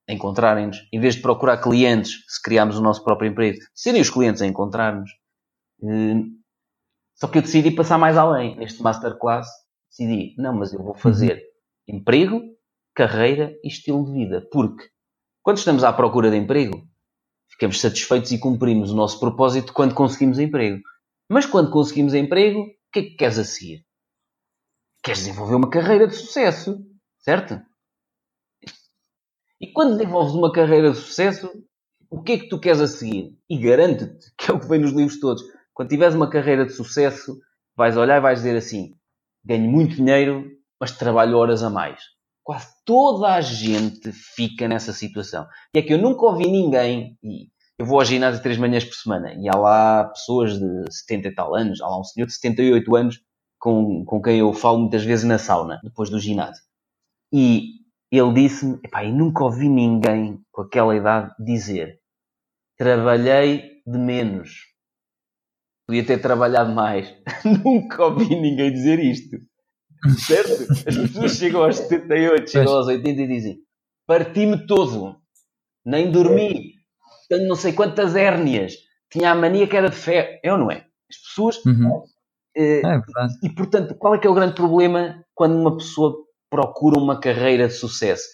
a 0.10 0.14
encontrarem-nos, 0.14 0.78
em 0.94 1.00
vez 1.00 1.16
de 1.16 1.22
procurar 1.22 1.58
clientes, 1.58 2.24
se 2.28 2.42
criarmos 2.42 2.78
o 2.78 2.82
nosso 2.82 3.04
próprio 3.04 3.30
emprego, 3.30 3.58
serem 3.76 4.02
os 4.02 4.10
clientes 4.10 4.42
a 4.42 4.48
encontrar-nos. 4.48 5.10
Só 7.16 7.28
que 7.28 7.40
eu 7.40 7.42
decidi 7.42 7.72
passar 7.72 7.98
mais 7.98 8.16
além 8.18 8.56
neste 8.56 8.82
masterclass 8.82 9.48
decidi, 9.98 10.36
não, 10.38 10.54
mas 10.54 10.74
eu 10.74 10.84
vou 10.84 10.94
fazer 10.94 11.44
emprego, 11.88 12.42
carreira 12.94 13.58
e 13.64 13.68
estilo 13.68 14.06
de 14.06 14.12
vida. 14.12 14.48
Porque 14.52 14.90
quando 15.42 15.58
estamos 15.58 15.84
à 15.84 15.92
procura 15.92 16.30
de 16.30 16.38
emprego, 16.38 16.88
ficamos 17.50 17.82
satisfeitos 17.82 18.32
e 18.32 18.40
cumprimos 18.40 18.92
o 18.92 18.96
nosso 18.96 19.20
propósito 19.20 19.74
quando 19.74 19.96
conseguimos 19.96 20.40
emprego. 20.40 20.82
Mas 21.30 21.46
quando 21.46 21.72
conseguimos 21.72 22.14
emprego, 22.14 22.62
o 22.62 22.92
que 22.92 23.00
é 23.00 23.04
que 23.04 23.16
queres 23.16 23.38
a 23.38 23.44
seguir? 23.44 23.86
Queres 25.04 25.20
desenvolver 25.20 25.56
uma 25.56 25.70
carreira 25.70 26.08
de 26.08 26.16
sucesso, 26.16 26.80
certo? 27.20 27.60
E 29.60 29.72
quando 29.72 29.98
desenvolves 29.98 30.34
uma 30.34 30.52
carreira 30.52 30.92
de 30.92 30.98
sucesso, 30.98 31.50
o 32.10 32.22
que 32.22 32.34
é 32.34 32.40
que 32.40 32.48
tu 32.48 32.60
queres 32.60 32.80
a 32.80 32.88
seguir? 32.88 33.38
E 33.50 33.58
garante-te, 33.58 34.34
que 34.38 34.52
é 34.52 34.54
o 34.54 34.60
que 34.60 34.68
vem 34.68 34.80
nos 34.80 34.92
livros 34.92 35.20
todos, 35.20 35.44
quando 35.74 35.90
tiveres 35.90 36.16
uma 36.16 36.30
carreira 36.30 36.66
de 36.66 36.74
sucesso, 36.74 37.40
vais 37.76 37.98
olhar 37.98 38.18
e 38.18 38.22
vais 38.22 38.40
dizer 38.40 38.56
assim: 38.56 38.96
ganho 39.48 39.70
muito 39.70 39.96
dinheiro, 39.96 40.46
mas 40.80 40.92
trabalho 40.92 41.38
horas 41.38 41.64
a 41.64 41.70
mais. 41.70 42.02
Quase 42.44 42.68
toda 42.86 43.34
a 43.34 43.42
gente 43.42 44.12
fica 44.12 44.68
nessa 44.68 44.94
situação. 44.94 45.48
E 45.74 45.80
é 45.80 45.82
que 45.82 45.94
eu 45.94 45.98
nunca 45.98 46.26
ouvi 46.26 46.50
ninguém, 46.50 47.18
e 47.24 47.48
eu 47.80 47.86
vou 47.86 48.00
ao 48.00 48.06
ginásio 48.06 48.42
três 48.42 48.58
manhãs 48.58 48.86
por 48.86 48.96
semana, 48.96 49.34
e 49.34 49.48
há 49.50 49.58
lá 49.58 50.06
pessoas 50.06 50.60
de 50.60 50.86
70 50.92 51.28
e 51.28 51.36
tal 51.36 51.56
anos, 51.56 51.82
há 51.82 51.88
lá 51.88 52.00
um 52.00 52.04
senhor 52.04 52.26
de 52.26 52.34
78 52.34 52.96
anos 52.96 53.20
com, 53.60 54.06
com 54.06 54.22
quem 54.22 54.40
eu 54.40 54.54
falo 54.54 54.80
muitas 54.80 55.04
vezes 55.04 55.26
na 55.26 55.38
sauna, 55.38 55.80
depois 55.84 56.10
do 56.10 56.20
ginásio. 56.20 56.64
E 57.34 57.78
ele 58.12 58.34
disse-me, 58.34 58.80
epá, 58.84 59.04
e 59.04 59.12
nunca 59.12 59.44
ouvi 59.44 59.68
ninguém 59.68 60.40
com 60.52 60.62
aquela 60.62 60.96
idade 60.96 61.34
dizer 61.40 62.00
trabalhei 62.78 63.82
de 63.86 63.98
menos, 63.98 64.68
podia 65.88 66.06
ter 66.06 66.20
trabalhado 66.20 66.74
mais. 66.74 67.12
Nunca 67.64 68.06
ouvi 68.06 68.36
ninguém 68.36 68.72
dizer 68.72 69.00
isto. 69.00 69.38
Certo? 70.28 70.72
As 70.88 70.96
pessoas 70.96 71.32
chegam 71.38 71.64
aos 71.64 71.78
78, 71.78 72.50
chegam 72.52 72.74
aos 72.74 72.88
80 72.88 73.22
e 73.22 73.28
dizem: 73.28 73.58
Parti-me 74.06 74.68
todo, 74.68 75.16
nem 75.86 76.12
dormi, 76.12 76.74
tenho 77.30 77.48
não 77.48 77.56
sei 77.56 77.74
quantas 77.74 78.16
hérnias, 78.16 78.76
tinha 79.12 79.32
a 79.32 79.36
mania 79.36 79.68
que 79.68 79.76
era 79.76 79.90
de 79.90 79.96
fé. 79.96 80.40
É 80.44 80.52
ou 80.52 80.60
não 80.60 80.70
é? 80.70 80.86
As 81.10 81.18
pessoas. 81.18 81.66
Uhum. 81.66 82.04
Eh, 82.56 82.82
é 82.86 83.02
e 83.44 83.50
portanto, 83.50 83.96
qual 83.96 84.14
é 84.14 84.20
que 84.20 84.28
é 84.28 84.30
o 84.30 84.36
grande 84.36 84.54
problema 84.54 85.24
quando 85.34 85.56
uma 85.56 85.78
pessoa 85.78 86.16
procura 86.50 87.00
uma 87.00 87.20
carreira 87.20 87.68
de 87.68 87.74
sucesso? 87.74 88.28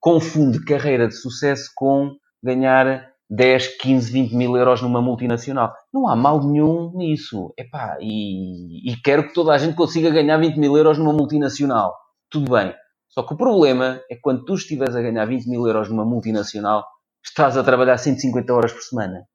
Confunde 0.00 0.64
carreira 0.64 1.08
de 1.08 1.14
sucesso 1.14 1.70
com 1.74 2.14
ganhar 2.42 3.10
10, 3.28 3.78
15, 3.78 4.12
20 4.12 4.34
mil 4.34 4.56
euros 4.56 4.80
numa 4.82 5.02
multinacional. 5.02 5.74
Não 5.92 6.08
há 6.08 6.14
mal 6.14 6.42
nenhum 6.46 6.92
nisso. 6.96 7.52
Epá, 7.58 7.98
e, 8.00 8.92
e 8.92 8.96
quero 9.02 9.26
que 9.26 9.34
toda 9.34 9.52
a 9.52 9.58
gente 9.58 9.74
consiga 9.74 10.10
ganhar 10.10 10.38
20 10.38 10.56
mil 10.58 10.76
euros 10.76 10.98
numa 10.98 11.12
multinacional. 11.12 11.94
Tudo 12.30 12.52
bem. 12.52 12.74
Só 13.08 13.22
que 13.22 13.34
o 13.34 13.36
problema 13.36 14.00
é 14.10 14.14
que 14.14 14.20
quando 14.20 14.44
tu 14.44 14.54
estiveres 14.54 14.94
a 14.94 15.02
ganhar 15.02 15.24
20 15.24 15.48
mil 15.48 15.66
euros 15.66 15.88
numa 15.88 16.04
multinacional, 16.04 16.84
estás 17.24 17.56
a 17.56 17.64
trabalhar 17.64 17.98
150 17.98 18.52
horas 18.52 18.72
por 18.72 18.82
semana. 18.82 19.26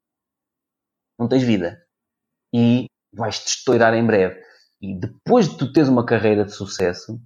Não 1.18 1.28
tens 1.28 1.42
vida. 1.42 1.78
E 2.54 2.86
vais-te 3.12 3.48
estourar 3.48 3.92
em 3.94 4.06
breve. 4.06 4.40
E 4.80 4.98
depois 4.98 5.48
de 5.48 5.58
tu 5.58 5.72
teres 5.72 5.88
uma 5.88 6.04
carreira 6.06 6.44
de 6.44 6.52
sucesso, 6.52 7.20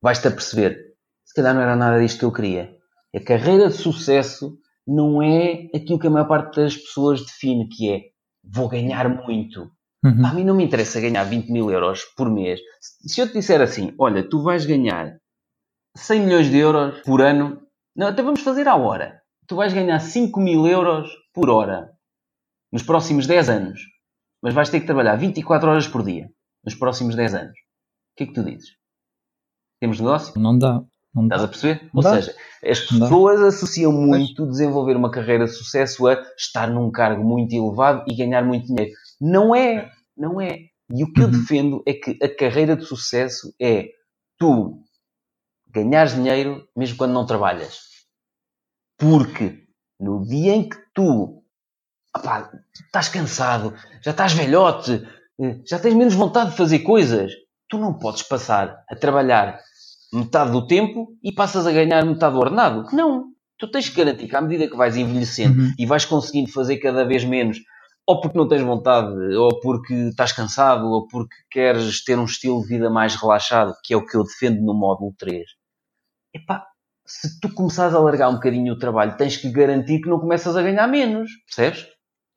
vais-te 0.00 0.28
a 0.28 0.30
perceber, 0.30 0.94
se 1.24 1.34
calhar 1.34 1.54
não 1.54 1.60
era 1.60 1.76
nada 1.76 2.00
disto 2.00 2.20
que 2.20 2.24
eu 2.24 2.32
queria. 2.32 2.76
A 3.14 3.20
carreira 3.20 3.68
de 3.68 3.74
sucesso 3.74 4.58
não 4.86 5.22
é 5.22 5.68
aquilo 5.74 5.98
que 5.98 6.06
a 6.06 6.10
maior 6.10 6.28
parte 6.28 6.60
das 6.60 6.76
pessoas 6.76 7.20
define, 7.20 7.68
que 7.68 7.90
é 7.90 8.00
vou 8.44 8.68
ganhar 8.68 9.08
muito. 9.08 9.70
Uhum. 10.04 10.24
A 10.24 10.32
mim 10.32 10.44
não 10.44 10.54
me 10.54 10.64
interessa 10.64 11.00
ganhar 11.00 11.24
20 11.24 11.50
mil 11.50 11.70
euros 11.70 12.04
por 12.16 12.30
mês. 12.30 12.60
Se 12.80 13.20
eu 13.20 13.26
te 13.26 13.34
disser 13.34 13.60
assim, 13.60 13.92
olha, 13.98 14.28
tu 14.28 14.42
vais 14.42 14.64
ganhar 14.64 15.18
100 15.96 16.20
milhões 16.20 16.50
de 16.50 16.58
euros 16.58 17.00
por 17.00 17.20
ano. 17.20 17.60
Não, 17.94 18.08
até 18.08 18.22
vamos 18.22 18.42
fazer 18.42 18.68
à 18.68 18.76
hora. 18.76 19.20
Tu 19.48 19.56
vais 19.56 19.72
ganhar 19.72 19.98
5 19.98 20.38
mil 20.40 20.66
euros 20.66 21.10
por 21.32 21.50
hora 21.50 21.90
nos 22.70 22.82
próximos 22.82 23.26
10 23.26 23.48
anos. 23.48 23.80
Mas 24.42 24.54
vais 24.54 24.68
ter 24.68 24.80
que 24.80 24.86
trabalhar 24.86 25.16
24 25.16 25.68
horas 25.68 25.88
por 25.88 26.04
dia 26.04 26.30
nos 26.64 26.74
próximos 26.74 27.16
10 27.16 27.34
anos. 27.34 27.58
O 27.58 28.16
que 28.16 28.24
é 28.24 28.26
que 28.26 28.32
tu 28.32 28.44
dizes? 28.44 28.76
Temos 29.80 29.98
negócio? 29.98 30.40
Não 30.40 30.56
dá. 30.58 30.82
Não 31.16 31.24
Estás 31.24 31.42
a 31.44 31.48
perceber? 31.48 31.90
Ou 31.94 32.02
seja, 32.02 32.36
as 32.62 32.80
pessoas 32.80 33.40
associam 33.40 33.90
muito 33.90 34.46
desenvolver 34.46 34.96
uma 34.96 35.10
carreira 35.10 35.46
de 35.46 35.52
sucesso 35.52 36.06
a 36.06 36.22
estar 36.36 36.68
num 36.68 36.90
cargo 36.90 37.24
muito 37.24 37.54
elevado 37.54 38.04
e 38.06 38.14
ganhar 38.14 38.44
muito 38.44 38.66
dinheiro. 38.66 38.92
Não 39.18 39.54
é. 39.54 39.90
Não 40.14 40.38
é. 40.38 40.66
E 40.94 41.02
o 41.02 41.10
que 41.10 41.22
eu 41.22 41.24
uhum. 41.24 41.30
defendo 41.30 41.82
é 41.86 41.94
que 41.94 42.18
a 42.22 42.28
carreira 42.28 42.76
de 42.76 42.84
sucesso 42.84 43.54
é 43.58 43.88
tu 44.38 44.78
ganhares 45.68 46.14
dinheiro 46.14 46.68
mesmo 46.76 46.98
quando 46.98 47.14
não 47.14 47.24
trabalhas. 47.24 47.80
Porque 48.98 49.64
no 49.98 50.22
dia 50.22 50.54
em 50.54 50.68
que 50.68 50.76
tu 50.94 51.42
opá, 52.14 52.50
estás 52.74 53.08
cansado, 53.08 53.74
já 54.02 54.10
estás 54.10 54.34
velhote, 54.34 55.06
eh, 55.40 55.60
já 55.66 55.78
tens 55.78 55.94
menos 55.94 56.14
vontade 56.14 56.50
de 56.50 56.56
fazer 56.56 56.80
coisas, 56.80 57.32
tu 57.68 57.78
não 57.78 57.94
podes 57.94 58.22
passar 58.22 58.84
a 58.88 58.94
trabalhar 58.94 59.60
metade 60.16 60.50
do 60.50 60.66
tempo 60.66 61.08
e 61.22 61.32
passas 61.32 61.66
a 61.66 61.72
ganhar 61.72 62.04
metade 62.04 62.34
do 62.34 62.40
ordenado. 62.40 62.84
Não. 62.92 63.26
Tu 63.58 63.70
tens 63.70 63.88
que 63.88 63.96
garantir 63.96 64.28
que 64.28 64.36
à 64.36 64.40
medida 64.40 64.68
que 64.68 64.76
vais 64.76 64.96
envelhecendo 64.96 65.62
uhum. 65.62 65.72
e 65.78 65.86
vais 65.86 66.04
conseguindo 66.04 66.50
fazer 66.50 66.76
cada 66.78 67.04
vez 67.04 67.24
menos, 67.24 67.58
ou 68.06 68.20
porque 68.20 68.38
não 68.38 68.46
tens 68.46 68.62
vontade, 68.62 69.34
ou 69.34 69.60
porque 69.60 69.94
estás 69.94 70.32
cansado, 70.32 70.86
ou 70.86 71.06
porque 71.08 71.34
queres 71.50 72.04
ter 72.04 72.18
um 72.18 72.24
estilo 72.24 72.60
de 72.62 72.68
vida 72.68 72.88
mais 72.88 73.16
relaxado, 73.16 73.74
que 73.82 73.94
é 73.94 73.96
o 73.96 74.04
que 74.04 74.16
eu 74.16 74.24
defendo 74.24 74.62
no 74.62 74.74
módulo 74.74 75.12
3. 75.18 75.42
Epá, 76.34 76.66
se 77.06 77.40
tu 77.40 77.52
começares 77.52 77.94
a 77.94 77.98
largar 77.98 78.28
um 78.28 78.34
bocadinho 78.34 78.74
o 78.74 78.78
trabalho, 78.78 79.16
tens 79.16 79.36
que 79.36 79.50
garantir 79.50 80.00
que 80.00 80.08
não 80.08 80.20
começas 80.20 80.56
a 80.56 80.62
ganhar 80.62 80.86
menos, 80.86 81.30
percebes? 81.46 81.86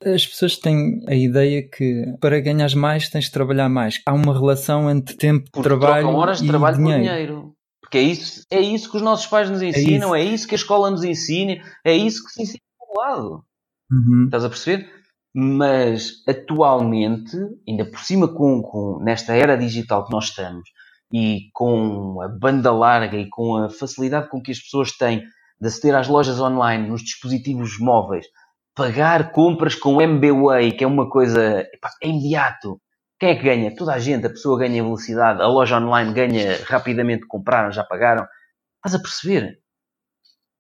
As 0.04 0.26
pessoas 0.26 0.56
têm 0.56 1.02
a 1.08 1.14
ideia 1.14 1.68
que 1.68 2.06
para 2.22 2.40
ganhar 2.40 2.74
mais 2.76 3.10
tens 3.10 3.26
de 3.26 3.32
trabalhar 3.32 3.68
mais. 3.68 4.02
Há 4.06 4.14
uma 4.14 4.34
relação 4.34 4.90
entre 4.90 5.16
tempo 5.18 5.50
de 5.54 5.62
trabalho 5.62 6.08
horas 6.08 6.40
de 6.40 6.46
e 6.46 6.48
trabalho 6.48 6.78
dinheiro. 6.78 7.00
por 7.00 7.04
dinheiro. 7.04 7.56
Porque 7.90 7.98
é 7.98 8.04
isso, 8.04 8.46
é 8.52 8.62
isso 8.62 8.92
que 8.92 8.98
os 8.98 9.02
nossos 9.02 9.26
pais 9.26 9.50
nos 9.50 9.64
é 9.64 9.70
ensinam, 9.70 10.14
é 10.14 10.22
isso, 10.22 10.30
é 10.30 10.36
isso 10.36 10.48
que 10.48 10.54
a 10.54 10.58
escola 10.58 10.92
nos 10.92 11.04
ensina, 11.04 11.60
é 11.84 11.92
isso 11.98 12.24
que 12.24 12.32
se 12.32 12.44
ensina 12.44 12.62
do 12.80 13.02
lado. 13.02 13.44
Uhum. 13.92 14.26
Estás 14.26 14.46
a 14.46 14.50
perceber? 14.50 14.88
Mas 15.34 16.24
atualmente, 16.28 17.36
ainda 17.68 17.90
por 17.90 18.00
cima 18.02 18.28
com, 18.28 18.62
com, 18.62 19.00
nesta 19.04 19.34
era 19.34 19.58
digital 19.58 20.06
que 20.06 20.12
nós 20.12 20.26
estamos, 20.26 20.70
e 21.12 21.50
com 21.52 22.22
a 22.22 22.28
banda 22.28 22.72
larga 22.72 23.18
e 23.18 23.28
com 23.28 23.56
a 23.56 23.70
facilidade 23.72 24.30
com 24.30 24.40
que 24.40 24.52
as 24.52 24.60
pessoas 24.60 24.92
têm 24.92 25.24
de 25.60 25.68
aceder 25.68 25.96
às 25.96 26.08
lojas 26.08 26.40
online, 26.40 26.88
nos 26.88 27.02
dispositivos 27.02 27.80
móveis, 27.80 28.28
pagar 28.76 29.32
compras 29.32 29.74
com 29.74 30.00
MBWay, 30.00 30.74
que 30.74 30.84
é 30.84 30.88
uma 30.88 31.10
coisa 31.10 31.62
epá, 31.74 31.90
é 32.04 32.08
imediato. 32.08 32.80
Quem 33.20 33.30
é 33.30 33.36
que 33.36 33.44
ganha? 33.44 33.76
Toda 33.76 33.94
a 33.94 34.00
gente, 34.00 34.26
a 34.26 34.30
pessoa 34.30 34.58
ganha 34.58 34.82
velocidade, 34.82 35.42
a 35.42 35.48
loja 35.48 35.78
online 35.78 36.14
ganha 36.14 36.58
rapidamente, 36.66 37.28
compraram, 37.28 37.72
já 37.72 37.84
pagaram. 37.84 38.26
Estás 38.78 39.00
a 39.00 39.04
perceber? 39.04 39.60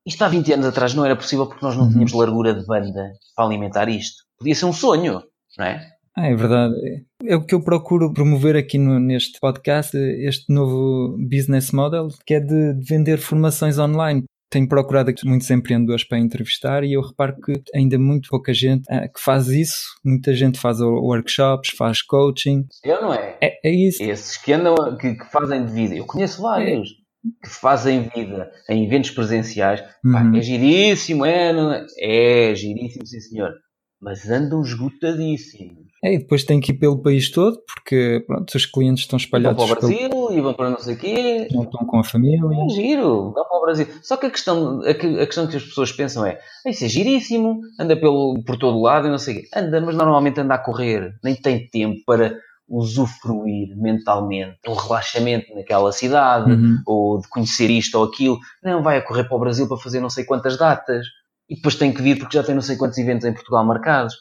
Isto 0.05 0.23
há 0.23 0.27
20 0.27 0.53
anos 0.53 0.65
atrás 0.65 0.93
não 0.93 1.05
era 1.05 1.15
possível 1.15 1.47
porque 1.47 1.65
nós 1.65 1.75
não 1.75 1.85
uhum. 1.85 1.91
tínhamos 1.91 2.13
largura 2.13 2.53
de 2.53 2.65
banda 2.65 3.13
para 3.35 3.45
alimentar 3.45 3.87
isto. 3.87 4.23
Podia 4.37 4.55
ser 4.55 4.65
um 4.65 4.73
sonho, 4.73 5.23
não 5.57 5.65
é? 5.65 5.89
Ah, 6.17 6.27
é 6.27 6.35
verdade. 6.35 6.75
É 7.23 7.35
o 7.35 7.45
que 7.45 7.55
eu 7.55 7.63
procuro 7.63 8.11
promover 8.11 8.57
aqui 8.57 8.77
no, 8.77 8.99
neste 8.99 9.39
podcast, 9.39 9.95
este 9.95 10.51
novo 10.51 11.15
business 11.17 11.71
model, 11.71 12.09
que 12.25 12.33
é 12.33 12.39
de, 12.41 12.73
de 12.73 12.85
vender 12.85 13.19
formações 13.19 13.79
online 13.79 14.25
tenho 14.49 14.67
procurado 14.67 15.09
aqui 15.09 15.27
muitos 15.27 15.49
empreendedores 15.51 16.03
para 16.03 16.17
entrevistar 16.17 16.83
e 16.83 16.93
eu 16.93 17.01
reparo 17.01 17.35
que 17.39 17.61
ainda 17.73 17.97
muito 17.99 18.29
pouca 18.29 18.53
gente 18.53 18.83
uh, 18.91 19.11
que 19.13 19.21
faz 19.21 19.47
isso. 19.47 19.85
Muita 20.03 20.33
gente 20.33 20.59
faz 20.59 20.79
workshops, 20.81 21.75
faz 21.77 22.01
coaching. 22.01 22.65
Eu 22.83 23.01
não 23.01 23.13
é? 23.13 23.37
É, 23.41 23.69
é 23.69 23.71
isso. 23.71 24.01
Esses 24.01 24.37
que 24.37 24.51
andam, 24.51 24.75
que, 24.97 25.15
que, 25.15 25.25
fazem 25.31 25.65
de 25.65 25.71
vida. 25.71 25.95
Eu 25.95 26.05
conheço 26.05 26.41
vários 26.41 26.89
é. 26.89 27.47
que 27.47 27.49
fazem 27.49 28.09
vida 28.15 28.51
em 28.69 28.85
eventos 28.85 29.11
presenciais. 29.11 29.81
Uhum. 30.03 30.11
Pá, 30.11 30.37
é 30.37 30.41
giríssimo, 30.41 31.25
é, 31.25 31.85
é? 31.99 32.51
É 32.51 32.55
giríssimo, 32.55 33.05
sim 33.05 33.19
senhor. 33.19 33.53
Mas 34.01 34.29
andam 34.29 34.61
esgotadíssimos. 34.61 35.89
É, 36.03 36.13
e 36.13 36.19
depois 36.19 36.45
tem 36.45 36.61
que 36.61 36.71
ir 36.71 36.79
pelo 36.79 37.01
país 37.01 37.29
todo, 37.29 37.61
porque 37.67 38.23
pronto, 38.25 38.55
os 38.55 38.65
clientes 38.65 39.03
estão 39.03 39.17
espalhados. 39.17 39.57
vão 39.57 39.75
para 39.75 39.85
o 39.85 39.89
Brasil 39.89 40.09
pelo... 40.09 40.18
e 40.31 40.41
vão 40.41 40.53
para 40.53 40.69
não 40.69 40.79
sei 40.79 40.95
o 40.95 40.97
quê. 40.97 41.47
Não 41.51 41.63
estão 41.63 41.85
com 41.85 41.99
a 41.99 42.03
família. 42.03 42.39
É 42.65 42.69
giro, 42.69 43.31
vão 43.31 43.45
para 43.45 43.57
o 43.57 43.61
Brasil. 43.61 43.87
Só 44.01 44.17
que 44.17 44.25
a 44.25 44.31
questão, 44.31 44.81
a, 44.81 44.93
questão 44.93 45.47
que 45.47 45.57
as 45.57 45.63
pessoas 45.63 45.91
pensam 45.91 46.25
é: 46.25 46.39
isso 46.65 46.85
é 46.85 46.87
giríssimo, 46.87 47.61
anda 47.79 47.95
pelo, 47.95 48.41
por 48.45 48.57
todo 48.57 48.81
lado 48.81 49.07
e 49.07 49.11
não 49.11 49.17
sei 49.17 49.35
o 49.35 49.41
quê. 49.41 49.49
Anda, 49.55 49.81
mas 49.81 49.95
normalmente 49.95 50.39
anda 50.39 50.55
a 50.55 50.59
correr, 50.59 51.13
nem 51.23 51.35
tem 51.35 51.67
tempo 51.69 51.99
para 52.05 52.37
usufruir 52.67 53.75
mentalmente 53.75 54.59
um 54.67 54.75
relaxamento 54.75 55.55
naquela 55.55 55.91
cidade, 55.91 56.51
uhum. 56.51 56.77
ou 56.85 57.19
de 57.19 57.27
conhecer 57.27 57.69
isto 57.69 57.97
ou 57.97 58.05
aquilo. 58.05 58.37
Não 58.63 58.83
vai 58.83 58.97
a 58.97 59.01
correr 59.01 59.23
para 59.23 59.37
o 59.37 59.39
Brasil 59.39 59.67
para 59.67 59.77
fazer 59.77 59.99
não 59.99 60.09
sei 60.09 60.23
quantas 60.23 60.57
datas. 60.57 61.05
E 61.49 61.55
depois 61.55 61.75
tem 61.75 61.91
que 61.91 62.01
vir 62.01 62.19
porque 62.19 62.37
já 62.37 62.43
tem 62.43 62.53
não 62.53 62.61
sei 62.61 62.77
quantos 62.77 62.97
eventos 62.99 63.25
em 63.25 63.33
Portugal 63.33 63.65
marcados. 63.65 64.15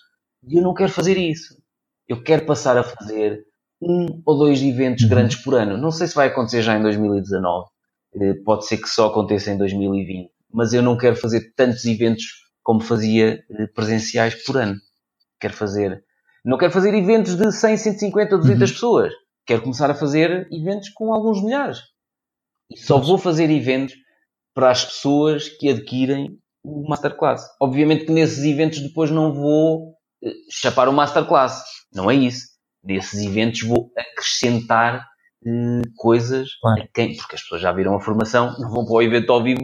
E 0.49 0.57
eu 0.57 0.63
não 0.63 0.73
quero 0.73 0.91
fazer 0.91 1.19
isso 1.19 1.59
eu 2.09 2.23
quero 2.23 2.47
passar 2.47 2.77
a 2.79 2.83
fazer 2.83 3.45
um 3.81 4.23
ou 4.25 4.37
dois 4.37 4.63
eventos 4.63 5.05
uhum. 5.05 5.11
grandes 5.11 5.37
por 5.37 5.55
ano. 5.55 5.77
Não 5.77 5.91
sei 5.91 6.07
se 6.07 6.15
vai 6.15 6.29
acontecer 6.29 6.63
já 6.63 6.77
em 6.77 6.83
2019, 6.83 7.69
eh, 8.17 8.35
pode 8.45 8.67
ser 8.67 8.79
que 8.79 8.89
só 8.89 9.07
aconteça 9.07 9.51
em 9.51 9.59
2020, 9.59 10.31
mas 10.53 10.73
eu 10.73 10.83
não 10.83 10.97
quero 10.97 11.17
fazer 11.17 11.53
tantos 11.55 11.85
eventos 11.85 12.25
como 12.63 12.81
fazia 12.81 13.45
eh, 13.51 13.67
presenciais 13.75 14.35
por 14.45 14.57
ano. 14.57 14.77
Quero 15.41 15.55
fazer, 15.55 16.03
não 16.45 16.59
quero 16.59 16.73
fazer 16.73 16.95
eventos 16.95 17.37
de 17.37 17.53
100, 17.53 17.77
150 17.77 18.35
ou 18.35 18.41
200 18.41 18.69
uhum. 18.69 18.75
pessoas. 18.75 19.13
Quero 19.47 19.63
começar 19.63 19.91
a 19.91 19.95
fazer 19.95 20.47
eventos 20.53 20.91
com 20.91 21.13
alguns 21.13 21.43
milhares. 21.43 21.79
E 22.71 22.77
só 22.79 22.99
vou 22.99 23.17
fazer 23.17 23.51
eventos 23.51 23.95
para 24.53 24.71
as 24.71 24.85
pessoas 24.85 25.49
que 25.49 25.71
adquirem 25.71 26.39
o 26.63 26.87
Masterclass. 26.89 27.47
Obviamente 27.61 28.05
que 28.05 28.13
nesses 28.13 28.45
eventos 28.45 28.81
depois 28.81 29.11
não 29.11 29.33
vou 29.33 29.95
eh, 30.23 30.33
chapar 30.51 30.89
o 30.89 30.93
Masterclass 30.93 31.63
não 31.93 32.11
é 32.11 32.15
isso. 32.15 32.48
Nesses 32.89 33.21
eventos 33.21 33.61
vou 33.61 33.93
acrescentar 33.95 35.07
uh, 35.45 35.83
coisas 35.95 36.55
claro. 36.63 36.83
a 36.83 36.87
quem, 36.95 37.15
porque 37.15 37.37
as 37.37 37.43
pessoas 37.43 37.61
já 37.61 37.71
viram 37.71 37.95
a 37.95 38.01
formação, 38.01 38.57
não 38.59 38.71
vão 38.71 38.87
para 38.87 38.95
o 38.95 39.03
evento 39.03 39.31
ao 39.31 39.43
vivo 39.43 39.61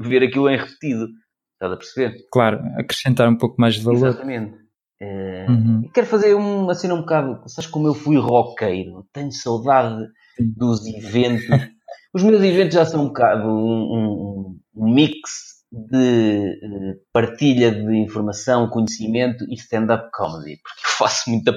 ver 0.00 0.22
aquilo 0.22 0.48
em 0.48 0.56
repetido. 0.56 1.06
Estás 1.52 1.72
a 1.72 1.76
perceber? 1.76 2.26
Claro, 2.32 2.60
acrescentar 2.78 3.28
um 3.28 3.36
pouco 3.36 3.60
mais 3.60 3.74
de 3.74 3.82
valor. 3.82 4.08
Exatamente. 4.08 4.56
Uh, 5.02 5.50
uhum. 5.50 5.90
Quero 5.92 6.06
fazer 6.06 6.34
um, 6.34 6.70
assim 6.70 6.90
um 6.90 7.00
bocado, 7.00 7.42
sabes 7.48 7.68
como 7.68 7.88
eu 7.88 7.94
fui 7.94 8.16
roqueiro, 8.16 9.06
tenho 9.12 9.32
saudade 9.32 10.06
dos 10.38 10.86
eventos. 10.86 11.44
Os 12.14 12.22
meus 12.22 12.42
eventos 12.42 12.74
já 12.74 12.86
são 12.86 13.02
um 13.02 13.08
bocado 13.08 13.48
um, 13.48 14.58
um, 14.74 14.94
mix 14.94 15.62
de 15.70 16.60
uh, 16.62 17.00
partilha 17.12 17.70
de 17.70 17.96
informação, 17.96 18.68
conhecimento 18.68 19.44
e 19.48 19.54
stand-up 19.54 20.10
comedy, 20.12 20.60
porque 20.62 20.86
eu 20.86 20.90
faço 20.98 21.30
muita 21.30 21.52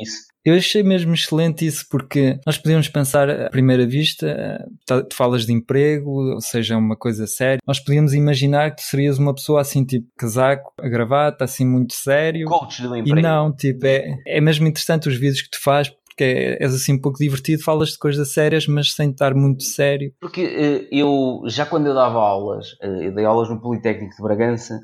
isso. 0.00 0.29
Eu 0.44 0.54
achei 0.54 0.82
mesmo 0.82 1.12
excelente 1.12 1.66
isso 1.66 1.86
porque 1.90 2.38
nós 2.46 2.56
podíamos 2.56 2.88
pensar 2.88 3.28
à 3.28 3.50
primeira 3.50 3.86
vista, 3.86 4.26
eh, 4.26 5.02
tu 5.02 5.14
falas 5.14 5.44
de 5.44 5.52
emprego, 5.52 6.32
ou 6.34 6.40
seja, 6.40 6.78
uma 6.78 6.96
coisa 6.96 7.26
séria, 7.26 7.60
nós 7.66 7.78
podíamos 7.78 8.14
imaginar 8.14 8.70
que 8.70 8.82
tu 8.82 8.86
serias 8.86 9.18
uma 9.18 9.34
pessoa 9.34 9.60
assim, 9.60 9.84
tipo 9.84 10.06
casaco, 10.16 10.72
a 10.78 10.88
gravata, 10.88 11.44
assim 11.44 11.66
muito 11.66 11.94
sério. 11.94 12.46
Coach 12.46 12.82
do 12.82 12.96
emprego. 12.96 13.18
E 13.18 13.22
não, 13.22 13.54
tipo, 13.54 13.86
é, 13.86 14.16
é 14.26 14.40
mesmo 14.40 14.66
interessante 14.66 15.08
os 15.08 15.14
vídeos 15.14 15.42
que 15.42 15.50
tu 15.50 15.62
fazes 15.62 15.92
porque 16.20 16.24
é, 16.24 16.62
és 16.62 16.74
assim 16.74 16.94
um 16.94 17.00
pouco 17.00 17.18
divertido, 17.18 17.62
falas 17.62 17.90
de 17.90 17.98
coisas 17.98 18.32
sérias, 18.32 18.66
mas 18.66 18.92
sem 18.92 19.10
estar 19.10 19.34
muito 19.34 19.62
sério. 19.62 20.12
Porque 20.20 20.44
uh, 20.44 20.88
eu, 20.94 21.42
já 21.46 21.64
quando 21.64 21.86
eu 21.86 21.94
dava 21.94 22.18
aulas, 22.18 22.72
uh, 22.82 23.02
eu 23.02 23.14
dei 23.14 23.24
aulas 23.24 23.48
no 23.48 23.60
Politécnico 23.60 24.14
de 24.14 24.22
Bragança 24.22 24.78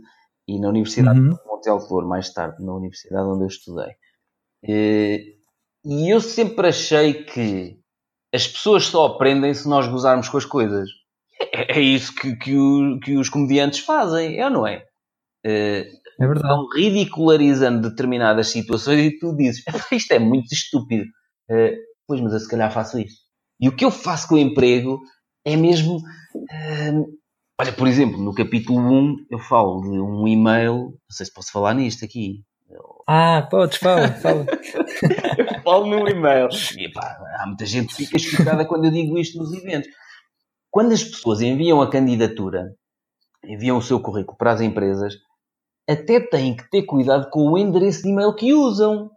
e 0.49 0.59
na 0.59 0.69
Universidade 0.69 1.19
uhum. 1.19 1.31
de 1.31 1.37
Monte 1.47 2.07
mais 2.07 2.33
tarde, 2.33 2.65
na 2.65 2.75
universidade 2.75 3.29
onde 3.29 3.45
eu 3.45 3.49
estudei. 3.49 3.93
Uh, 5.87 5.91
e 5.91 6.11
eu 6.11 6.21
sempre 6.21 6.69
achei 6.69 7.25
que 7.25 7.79
as 8.35 8.47
pessoas 8.47 8.87
só 8.87 9.07
aprendem 9.07 9.55
se 9.55 9.69
nós 9.69 9.87
gozarmos 9.87 10.29
com 10.29 10.37
as 10.37 10.45
coisas. 10.45 10.89
É, 11.53 11.79
é 11.79 11.81
isso 11.81 12.15
que, 12.15 12.37
que, 12.37 12.57
o, 12.57 12.99
que, 13.01 13.17
os 13.17 13.29
comediantes 13.29 13.81
fazem, 13.81 14.39
é 14.39 14.45
ou 14.47 14.51
não 14.51 14.67
é? 14.67 14.85
é 15.45 16.27
verdade. 16.27 16.47
Estão 16.47 16.67
ridicularizando 16.75 17.89
determinadas 17.89 18.49
situações 18.49 19.01
e 19.01 19.19
tu 19.19 19.37
dizes 19.37 19.63
isto 19.93 20.13
é 20.13 20.19
muito 20.19 20.53
estúpido. 20.53 21.05
Uh, 21.51 21.77
pois, 22.07 22.21
mas 22.21 22.33
eu 22.33 22.41
se 22.41 22.49
calhar 22.49 22.73
faço 22.73 22.99
isso. 22.99 23.19
E 23.61 23.69
o 23.69 23.77
que 23.77 23.85
eu 23.85 23.91
faço 23.91 24.29
com 24.29 24.35
o 24.35 24.39
emprego 24.39 25.01
é 25.45 25.57
mesmo. 25.57 25.97
Uh, 25.97 27.07
olha, 27.61 27.73
por 27.73 27.87
exemplo, 27.87 28.19
no 28.19 28.35
capítulo 28.35 28.81
1 28.81 29.17
eu 29.31 29.39
falo 29.39 29.81
de 29.83 30.01
um 30.01 30.27
e-mail. 30.27 30.75
Não 30.75 31.11
sei 31.11 31.27
se 31.27 31.33
posso 31.33 31.53
falar 31.53 31.75
nisto 31.75 32.05
aqui. 32.05 32.43
Ah, 33.09 33.47
podes, 33.49 33.79
fala, 33.79 34.09
fala. 34.15 34.45
eu 35.39 35.63
falo 35.63 35.87
num 35.87 36.09
e-mail. 36.09 36.49
E 36.77 36.91
pá, 36.91 37.17
há 37.39 37.47
muita 37.47 37.65
gente 37.65 37.95
que 37.95 38.05
fica 38.05 38.19
chocada 38.19 38.67
quando 38.67 38.87
eu 38.87 38.91
digo 38.91 39.17
isto 39.17 39.39
nos 39.39 39.53
eventos. 39.53 39.89
quando 40.71 40.93
as 40.93 41.05
pessoas 41.05 41.41
enviam 41.41 41.81
a 41.81 41.89
candidatura, 41.89 42.75
enviam 43.45 43.79
o 43.79 43.83
seu 43.83 44.01
currículo 44.01 44.37
para 44.37 44.53
as 44.53 44.61
empresas, 44.61 45.15
até 45.89 46.19
têm 46.19 46.57
que 46.57 46.69
ter 46.69 46.83
cuidado 46.83 47.31
com 47.31 47.49
o 47.49 47.57
endereço 47.57 48.03
de 48.03 48.09
e-mail 48.09 48.35
que 48.35 48.53
usam. 48.53 49.09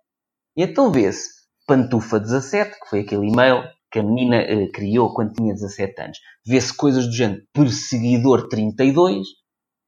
E 0.56 0.62
então 0.62 0.92
vê-se 0.92 1.28
Pantufa17, 1.68 2.72
que 2.72 2.90
foi 2.90 3.00
aquele 3.00 3.28
e-mail 3.28 3.64
que 3.92 3.98
a 3.98 4.04
menina 4.04 4.38
uh, 4.44 4.72
criou 4.72 5.14
quando 5.16 5.34
tinha 5.34 5.54
17 5.54 6.02
anos. 6.02 6.20
Vê-se 6.46 6.76
coisas 6.76 7.08
do 7.08 7.12
género 7.12 7.42
perseguidor32. 7.58 9.24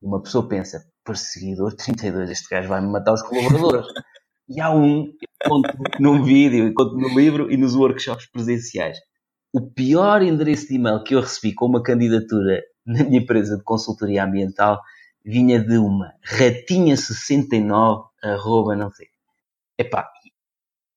Uma 0.01 0.23
pessoa 0.23 0.47
pensa, 0.49 0.83
perseguidor32, 1.05 2.29
este 2.29 2.49
gajo 2.49 2.69
vai-me 2.69 2.91
matar 2.91 3.13
os 3.13 3.21
colaboradores. 3.21 3.87
e 4.47 4.59
há 4.59 4.73
um, 4.73 5.05
eu 5.05 5.49
conto 5.49 5.69
num 5.99 6.23
vídeo, 6.23 6.67
eu 6.67 6.73
conto 6.73 6.95
no 6.97 7.09
livro 7.09 7.51
e 7.51 7.57
nos 7.57 7.75
workshops 7.75 8.27
presenciais. 8.27 8.97
O 9.53 9.61
pior 9.61 10.21
endereço 10.21 10.67
de 10.67 10.75
e-mail 10.75 11.03
que 11.03 11.15
eu 11.15 11.21
recebi 11.21 11.53
com 11.53 11.65
uma 11.65 11.83
candidatura 11.83 12.61
na 12.85 13.03
minha 13.03 13.19
empresa 13.19 13.57
de 13.57 13.63
consultoria 13.63 14.23
ambiental 14.23 14.79
vinha 15.23 15.59
de 15.59 15.77
uma 15.77 16.13
ratinha69, 16.25 18.05
arroba, 18.23 18.75
não 18.75 18.89
sei. 18.89 19.07
Epá, 19.77 20.09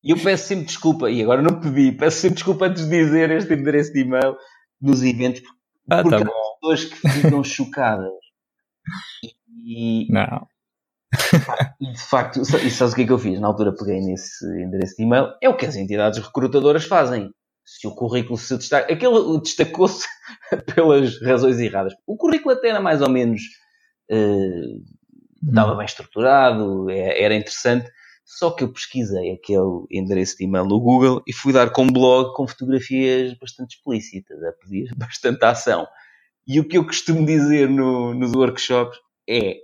e 0.04 0.10
eu 0.10 0.18
peço 0.18 0.48
sempre 0.48 0.66
desculpa, 0.66 1.10
e 1.10 1.22
agora 1.22 1.40
não 1.40 1.58
pedi, 1.58 1.90
peço 1.92 2.18
sempre 2.18 2.34
desculpa 2.34 2.66
antes 2.66 2.84
de 2.86 2.90
dizer 2.90 3.30
este 3.30 3.54
endereço 3.54 3.92
de 3.92 4.00
e-mail 4.00 4.36
nos 4.78 5.02
eventos, 5.02 5.42
ah, 5.90 6.02
porque 6.02 6.22
tá 6.22 6.30
há 6.30 6.60
pessoas 6.60 6.84
que 6.84 7.08
ficam 7.08 7.42
chocadas. 7.42 8.12
E, 9.24 9.33
não. 10.10 10.46
E 11.80 11.92
de 11.92 12.00
facto, 12.00 12.40
e 12.40 12.70
sabes 12.70 12.92
o 12.92 12.96
que 12.96 13.02
é 13.02 13.06
que 13.06 13.12
eu 13.12 13.18
fiz? 13.18 13.40
Na 13.40 13.48
altura 13.48 13.74
peguei 13.74 14.00
nesse 14.00 14.44
endereço 14.60 14.96
de 14.96 15.04
e-mail, 15.04 15.32
é 15.42 15.48
o 15.48 15.56
que 15.56 15.66
as 15.66 15.76
entidades 15.76 16.18
recrutadoras 16.18 16.84
fazem. 16.84 17.30
Se 17.64 17.86
o 17.86 17.94
currículo 17.94 18.36
se 18.36 18.56
destaca, 18.56 18.92
aquele 18.92 19.40
destacou-se 19.40 20.06
pelas 20.74 21.20
razões 21.22 21.58
erradas. 21.58 21.94
O 22.06 22.16
currículo 22.16 22.54
até 22.54 22.68
era 22.68 22.80
mais 22.80 23.00
ou 23.00 23.08
menos, 23.08 23.40
uh, 24.10 25.48
estava 25.48 25.74
bem 25.74 25.86
estruturado, 25.86 26.90
é, 26.90 27.22
era 27.22 27.34
interessante, 27.34 27.90
só 28.24 28.50
que 28.50 28.64
eu 28.64 28.72
pesquisei 28.72 29.32
aquele 29.32 29.86
endereço 29.90 30.36
de 30.36 30.44
e-mail 30.44 30.64
no 30.66 30.80
Google 30.80 31.22
e 31.26 31.32
fui 31.32 31.52
dar 31.52 31.70
com 31.70 31.84
um 31.84 31.92
blog 31.92 32.34
com 32.34 32.46
fotografias 32.46 33.34
bastante 33.38 33.76
explícitas, 33.76 34.42
a 34.42 34.52
pedir 34.52 34.92
bastante 34.96 35.42
ação. 35.44 35.86
E 36.46 36.60
o 36.60 36.68
que 36.68 36.76
eu 36.76 36.84
costumo 36.84 37.24
dizer 37.24 37.68
no, 37.70 38.12
nos 38.12 38.32
workshops 38.34 38.98
é: 39.28 39.58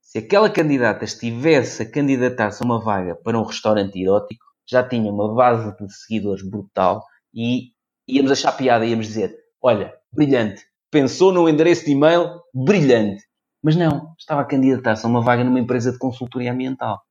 se 0.00 0.18
aquela 0.18 0.50
candidata 0.50 1.04
estivesse 1.04 1.82
a 1.82 1.90
candidatar-se 1.90 2.62
a 2.62 2.66
uma 2.66 2.80
vaga 2.80 3.16
para 3.16 3.38
um 3.38 3.42
restaurante 3.42 4.00
erótico, 4.00 4.44
já 4.68 4.86
tinha 4.86 5.10
uma 5.10 5.34
base 5.34 5.76
de 5.76 5.92
seguidores 5.92 6.48
brutal 6.48 7.04
e 7.34 7.72
íamos 8.08 8.32
achar 8.32 8.52
piada, 8.52 8.86
íamos 8.86 9.06
dizer: 9.06 9.36
olha, 9.62 9.94
brilhante, 10.12 10.64
pensou 10.90 11.32
no 11.32 11.48
endereço 11.48 11.84
de 11.84 11.92
e-mail, 11.92 12.40
brilhante. 12.54 13.24
Mas 13.62 13.76
não, 13.76 14.14
estava 14.18 14.42
a 14.42 14.44
candidatar-se 14.44 15.04
a 15.04 15.08
uma 15.08 15.22
vaga 15.22 15.42
numa 15.42 15.60
empresa 15.60 15.92
de 15.92 15.98
consultoria 15.98 16.52
ambiental. 16.52 17.02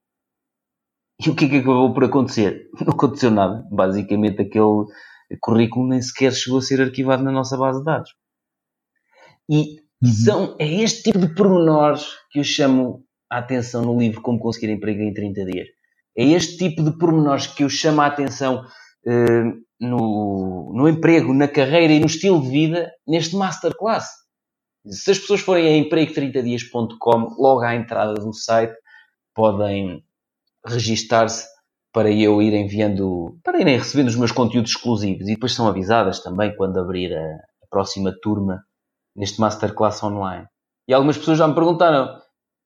E 1.26 1.30
o 1.30 1.36
que 1.36 1.46
é 1.46 1.50
que 1.50 1.58
acabou 1.58 1.94
por 1.94 2.04
acontecer? 2.04 2.70
Não 2.86 2.94
aconteceu 2.94 3.32
nada. 3.32 3.66
Basicamente, 3.72 4.42
aquele 4.42 4.86
currículo 5.40 5.88
nem 5.88 6.02
sequer 6.02 6.34
chegou 6.34 6.60
a 6.60 6.62
ser 6.62 6.82
arquivado 6.82 7.24
na 7.24 7.32
nossa 7.32 7.58
base 7.58 7.80
de 7.80 7.86
dados. 7.86 8.16
E 9.50 9.85
uhum. 10.04 10.10
são, 10.10 10.56
é 10.60 10.68
este 10.82 11.04
tipo 11.04 11.20
de 11.20 11.34
pormenores 11.34 12.06
que 12.32 12.40
eu 12.40 12.44
chamo 12.44 13.04
a 13.30 13.40
atenção 13.40 13.84
no 13.84 13.98
livro 13.98 14.22
Como 14.22 14.40
Conseguir 14.40 14.72
Emprego 14.72 15.02
em 15.02 15.14
30 15.14 15.46
Dias. 15.46 15.68
É 16.18 16.24
este 16.24 16.58
tipo 16.58 16.84
de 16.84 16.98
pormenores 16.98 17.48
que 17.48 17.64
eu 17.64 17.70
chamo 17.70 18.02
a 18.02 18.06
atenção 18.06 18.66
uh, 19.06 19.66
no, 19.80 20.74
no 20.74 20.88
emprego, 20.88 21.34
na 21.34 21.48
carreira 21.48 21.94
e 21.94 22.00
no 22.00 22.06
estilo 22.06 22.42
de 22.42 22.50
vida 22.50 22.92
neste 23.08 23.36
masterclass. 23.36 24.10
Se 24.88 25.12
as 25.12 25.20
pessoas 25.20 25.42
forem 25.42 25.68
a 25.68 25.86
emprego30dias.com, 25.86 27.36
logo 27.38 27.62
à 27.62 27.76
entrada 27.76 28.14
do 28.14 28.32
site, 28.34 28.76
podem 29.34 30.04
registar-se 30.66 31.46
para 31.92 32.12
eu 32.12 32.42
ir 32.42 32.54
enviando, 32.54 33.38
para 33.44 33.60
irem 33.60 33.78
recebendo 33.78 34.08
os 34.08 34.16
meus 34.16 34.32
conteúdos 34.32 34.72
exclusivos 34.72 35.28
e 35.28 35.34
depois 35.34 35.54
são 35.54 35.68
avisadas 35.68 36.22
também 36.22 36.56
quando 36.56 36.80
abrir 36.80 37.14
a, 37.14 37.24
a 37.24 37.68
próxima 37.70 38.14
turma 38.22 38.62
neste 39.16 39.40
Masterclass 39.40 40.04
online. 40.04 40.46
E 40.88 40.94
algumas 40.94 41.18
pessoas 41.18 41.38
já 41.38 41.48
me 41.48 41.56
perguntaram, 41.56 42.20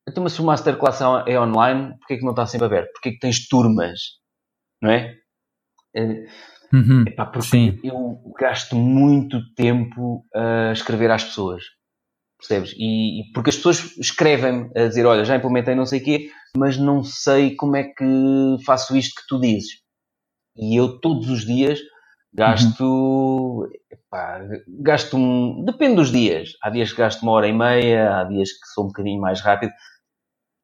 então 0.08 0.22
mas 0.22 0.32
se 0.32 0.40
o 0.40 0.44
Masterclass 0.44 1.00
é 1.26 1.40
online, 1.40 1.96
porquê 1.98 2.14
é 2.14 2.16
que 2.18 2.24
não 2.24 2.30
está 2.30 2.46
sempre 2.46 2.66
aberto? 2.66 2.92
Porquê 2.92 3.10
é 3.10 3.12
que 3.12 3.18
tens 3.18 3.48
turmas? 3.48 4.00
Não 4.82 4.90
é? 4.90 5.14
Eh, 5.94 6.26
uhum, 6.72 7.04
Epá, 7.06 7.26
porque 7.26 7.48
sim. 7.48 7.80
eu 7.82 8.20
gasto 8.38 8.76
muito 8.76 9.38
tempo 9.54 10.24
a 10.34 10.72
escrever 10.72 11.10
às 11.10 11.24
pessoas. 11.24 11.64
Percebes? 12.38 12.72
E, 12.76 13.20
e 13.20 13.32
porque 13.32 13.50
as 13.50 13.56
pessoas 13.56 13.96
escrevem 13.98 14.70
a 14.74 14.88
dizer, 14.88 15.04
olha, 15.04 15.24
já 15.24 15.36
implementei 15.36 15.74
não 15.74 15.84
sei 15.84 16.00
o 16.00 16.04
quê, 16.04 16.30
mas 16.56 16.78
não 16.78 17.04
sei 17.04 17.54
como 17.54 17.76
é 17.76 17.84
que 17.84 18.56
faço 18.64 18.96
isto 18.96 19.20
que 19.20 19.26
tu 19.28 19.38
dizes. 19.38 19.80
E 20.56 20.74
eu 20.78 20.98
todos 21.00 21.28
os 21.28 21.44
dias 21.44 21.80
gasto, 22.32 22.84
uhum. 22.84 23.68
epá, 23.90 24.40
gasto 24.80 25.16
um, 25.16 25.64
depende 25.64 25.96
dos 25.96 26.10
dias. 26.10 26.50
Há 26.62 26.70
dias 26.70 26.92
que 26.92 26.98
gasto 26.98 27.22
uma 27.22 27.32
hora 27.32 27.48
e 27.48 27.52
meia, 27.52 28.20
há 28.20 28.24
dias 28.24 28.50
que 28.52 28.66
sou 28.74 28.84
um 28.84 28.88
bocadinho 28.88 29.20
mais 29.20 29.40
rápido, 29.40 29.72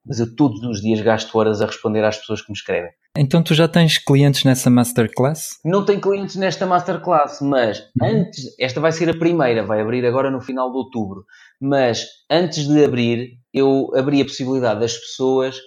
mas 0.04 0.20
eu 0.20 0.34
todos 0.36 0.62
os 0.62 0.80
dias 0.80 1.00
gasto 1.00 1.36
horas 1.36 1.60
a 1.60 1.66
responder 1.66 2.04
às 2.04 2.16
pessoas 2.16 2.40
que 2.40 2.50
me 2.50 2.56
escrevem. 2.56 2.90
Então 3.18 3.42
tu 3.42 3.54
já 3.54 3.66
tens 3.66 3.98
clientes 3.98 4.44
nessa 4.44 4.70
masterclass? 4.70 5.58
Não 5.64 5.84
tenho 5.84 6.00
clientes 6.00 6.36
nesta 6.36 6.66
masterclass, 6.66 7.40
mas 7.40 7.80
uhum. 8.00 8.20
antes, 8.20 8.44
esta 8.60 8.80
vai 8.80 8.92
ser 8.92 9.08
a 9.10 9.18
primeira, 9.18 9.64
vai 9.64 9.80
abrir 9.80 10.04
agora 10.06 10.30
no 10.30 10.40
final 10.40 10.70
de 10.70 10.76
outubro. 10.76 11.24
Mas 11.60 12.04
antes 12.30 12.68
de 12.68 12.84
abrir, 12.84 13.38
eu 13.52 13.90
abri 13.96 14.20
a 14.20 14.24
possibilidade 14.24 14.80
das 14.80 14.96
pessoas 14.96 15.58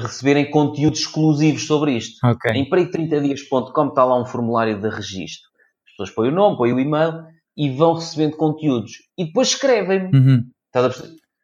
receberem 0.00 0.50
conteúdos 0.50 1.00
exclusivos 1.00 1.66
sobre 1.66 1.96
isto. 1.96 2.26
Okay. 2.26 2.52
Em 2.52 2.68
emprego30dias.com 2.68 3.88
está 3.88 4.04
lá 4.04 4.20
um 4.20 4.26
formulário 4.26 4.80
de 4.80 4.88
registro. 4.88 5.48
As 5.86 5.92
pessoas 5.92 6.10
põem 6.10 6.28
o 6.28 6.34
nome, 6.34 6.56
põem 6.56 6.72
o 6.72 6.80
e-mail 6.80 7.24
e 7.56 7.70
vão 7.70 7.94
recebendo 7.94 8.36
conteúdos. 8.36 8.92
E 9.16 9.26
depois 9.26 9.48
escrevem-me. 9.48 10.10
Uhum. 10.16 10.44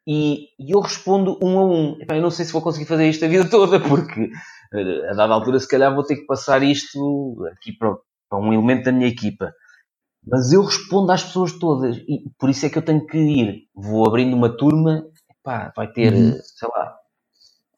E, 0.07 0.47
e, 0.59 0.71
eu 0.71 0.79
respondo 0.79 1.37
um 1.41 1.59
a 1.59 1.65
um. 1.65 2.01
Epá, 2.01 2.15
eu 2.15 2.21
não 2.21 2.31
sei 2.31 2.45
se 2.45 2.51
vou 2.51 2.61
conseguir 2.61 2.85
fazer 2.85 3.07
isto 3.07 3.23
a 3.25 3.27
vida 3.27 3.45
toda, 3.49 3.79
porque 3.79 4.29
eh, 4.73 5.09
a 5.09 5.13
dada 5.13 5.33
altura, 5.33 5.59
se 5.59 5.67
calhar, 5.67 5.93
vou 5.93 6.03
ter 6.03 6.15
que 6.15 6.25
passar 6.25 6.63
isto 6.63 7.37
aqui 7.51 7.73
para, 7.73 7.95
para 8.29 8.39
um 8.39 8.51
elemento 8.51 8.85
da 8.85 8.91
minha 8.91 9.07
equipa. 9.07 9.53
Mas 10.25 10.51
eu 10.51 10.63
respondo 10.63 11.11
às 11.11 11.23
pessoas 11.23 11.53
todas. 11.53 11.97
E 11.97 12.23
por 12.39 12.49
isso 12.49 12.65
é 12.65 12.69
que 12.69 12.77
eu 12.77 12.81
tenho 12.81 13.05
que 13.05 13.17
ir. 13.17 13.63
Vou 13.73 14.07
abrindo 14.07 14.35
uma 14.35 14.49
turma, 14.49 15.03
epá, 15.29 15.71
vai 15.75 15.91
ter, 15.91 16.13
uhum. 16.13 16.39
sei 16.41 16.69
lá, 16.75 16.95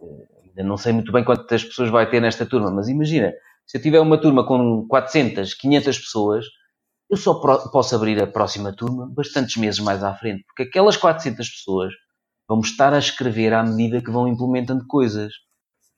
eh, 0.02 0.31
ainda 0.52 0.68
não 0.68 0.78
sei 0.78 0.94
muito 0.94 1.12
bem 1.12 1.24
quantas 1.24 1.64
pessoas 1.64 1.90
vai 1.90 2.10
ter 2.10 2.22
nesta 2.22 2.46
turma, 2.46 2.72
mas 2.72 2.88
imagina, 2.88 3.34
se 3.66 3.78
eu 3.78 3.82
tiver 3.82 4.00
uma 4.00 4.20
turma 4.20 4.46
com 4.46 4.86
400, 4.88 5.54
500 5.54 6.00
pessoas, 6.00 6.46
eu 7.10 7.18
só 7.18 7.34
posso 7.34 7.96
abrir 7.96 8.22
a 8.22 8.28
próxima 8.28 8.74
turma 8.74 9.10
bastantes 9.14 9.58
meses 9.58 9.80
mais 9.80 10.04
à 10.04 10.14
frente, 10.14 10.44
porque 10.46 10.64
aquelas 10.64 10.98
400 10.98 11.50
pessoas 11.50 11.94
vão 12.48 12.60
estar 12.60 12.94
a 12.94 13.00
escrever 13.00 13.54
à 13.54 13.64
medida 13.64 14.02
que 14.02 14.12
vão 14.12 14.28
implementando 14.28 14.86
coisas. 14.88 15.34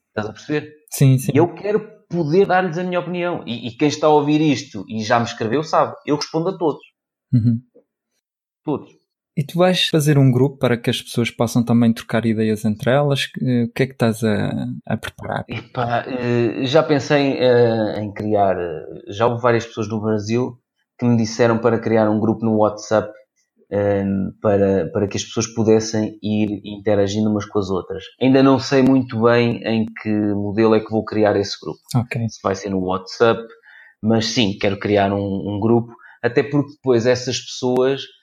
Estás 0.09 0.29
a 0.29 0.33
perceber? 0.33 0.71
Sim, 0.91 1.17
sim. 1.17 1.31
Eu 1.33 1.53
quero 1.55 2.03
poder 2.07 2.45
dar-lhes 2.45 2.77
a 2.77 2.83
minha 2.83 2.99
opinião. 2.99 3.43
E, 3.47 3.67
e, 3.67 3.71
quem 3.71 3.87
está 3.87 4.05
a 4.07 4.11
ouvir 4.11 4.39
isto 4.39 4.85
e 4.87 5.03
já 5.03 5.19
me 5.19 5.25
escreveu 5.25 5.63
sabe, 5.63 5.95
eu 6.05 6.15
respondo 6.15 6.49
a 6.49 6.57
todos. 6.57 6.83
Uhum. 7.33 7.59
Todos. 8.63 8.91
E 9.35 9.43
tu 9.43 9.57
vais 9.57 9.89
fazer 9.89 10.17
um 10.19 10.31
grupo 10.31 10.57
para 10.57 10.77
que 10.77 10.91
as 10.91 11.01
pessoas 11.01 11.31
possam 11.31 11.63
também 11.63 11.91
trocar 11.91 12.23
ideias 12.23 12.63
entre 12.65 12.91
elas? 12.91 13.25
O 13.65 13.73
que 13.73 13.83
é 13.83 13.87
que 13.87 13.93
estás 13.93 14.23
a, 14.23 14.67
a 14.85 14.95
preparar? 14.95 15.43
Epá, 15.47 16.05
eh, 16.07 16.65
já 16.65 16.83
pensei 16.83 17.39
eh, 17.39 17.99
em 17.99 18.13
criar. 18.13 18.55
Eh, 18.59 18.85
já 19.09 19.25
houve 19.25 19.41
várias 19.41 19.65
pessoas 19.65 19.89
no 19.89 19.99
Brasil 19.99 20.59
que 20.99 21.05
me 21.05 21.17
disseram 21.17 21.57
para 21.57 21.79
criar 21.79 22.07
um 22.09 22.19
grupo 22.19 22.45
no 22.45 22.57
WhatsApp 22.57 23.11
para, 24.39 24.91
para 24.93 25.07
que 25.07 25.17
as 25.17 25.23
pessoas 25.23 25.47
pudessem 25.47 26.19
ir 26.21 26.61
interagindo 26.63 27.27
umas 27.27 27.45
com 27.45 27.57
as 27.57 27.71
outras. 27.71 28.03
Ainda 28.21 28.43
não 28.43 28.59
sei 28.59 28.83
muito 28.83 29.19
bem 29.23 29.63
em 29.65 29.87
que 29.99 30.11
modelo 30.11 30.75
é 30.75 30.79
que 30.79 30.91
vou 30.91 31.03
criar 31.03 31.35
esse 31.37 31.59
grupo. 31.59 31.79
Okay. 31.95 32.29
Se 32.29 32.39
vai 32.43 32.53
ser 32.53 32.69
no 32.69 32.85
WhatsApp, 32.85 33.41
mas 33.99 34.27
sim, 34.27 34.55
quero 34.59 34.77
criar 34.77 35.11
um, 35.11 35.55
um 35.55 35.59
grupo, 35.59 35.91
até 36.21 36.43
porque 36.43 36.73
depois 36.73 37.07
essas 37.07 37.39
pessoas 37.39 38.03
eh, 38.03 38.22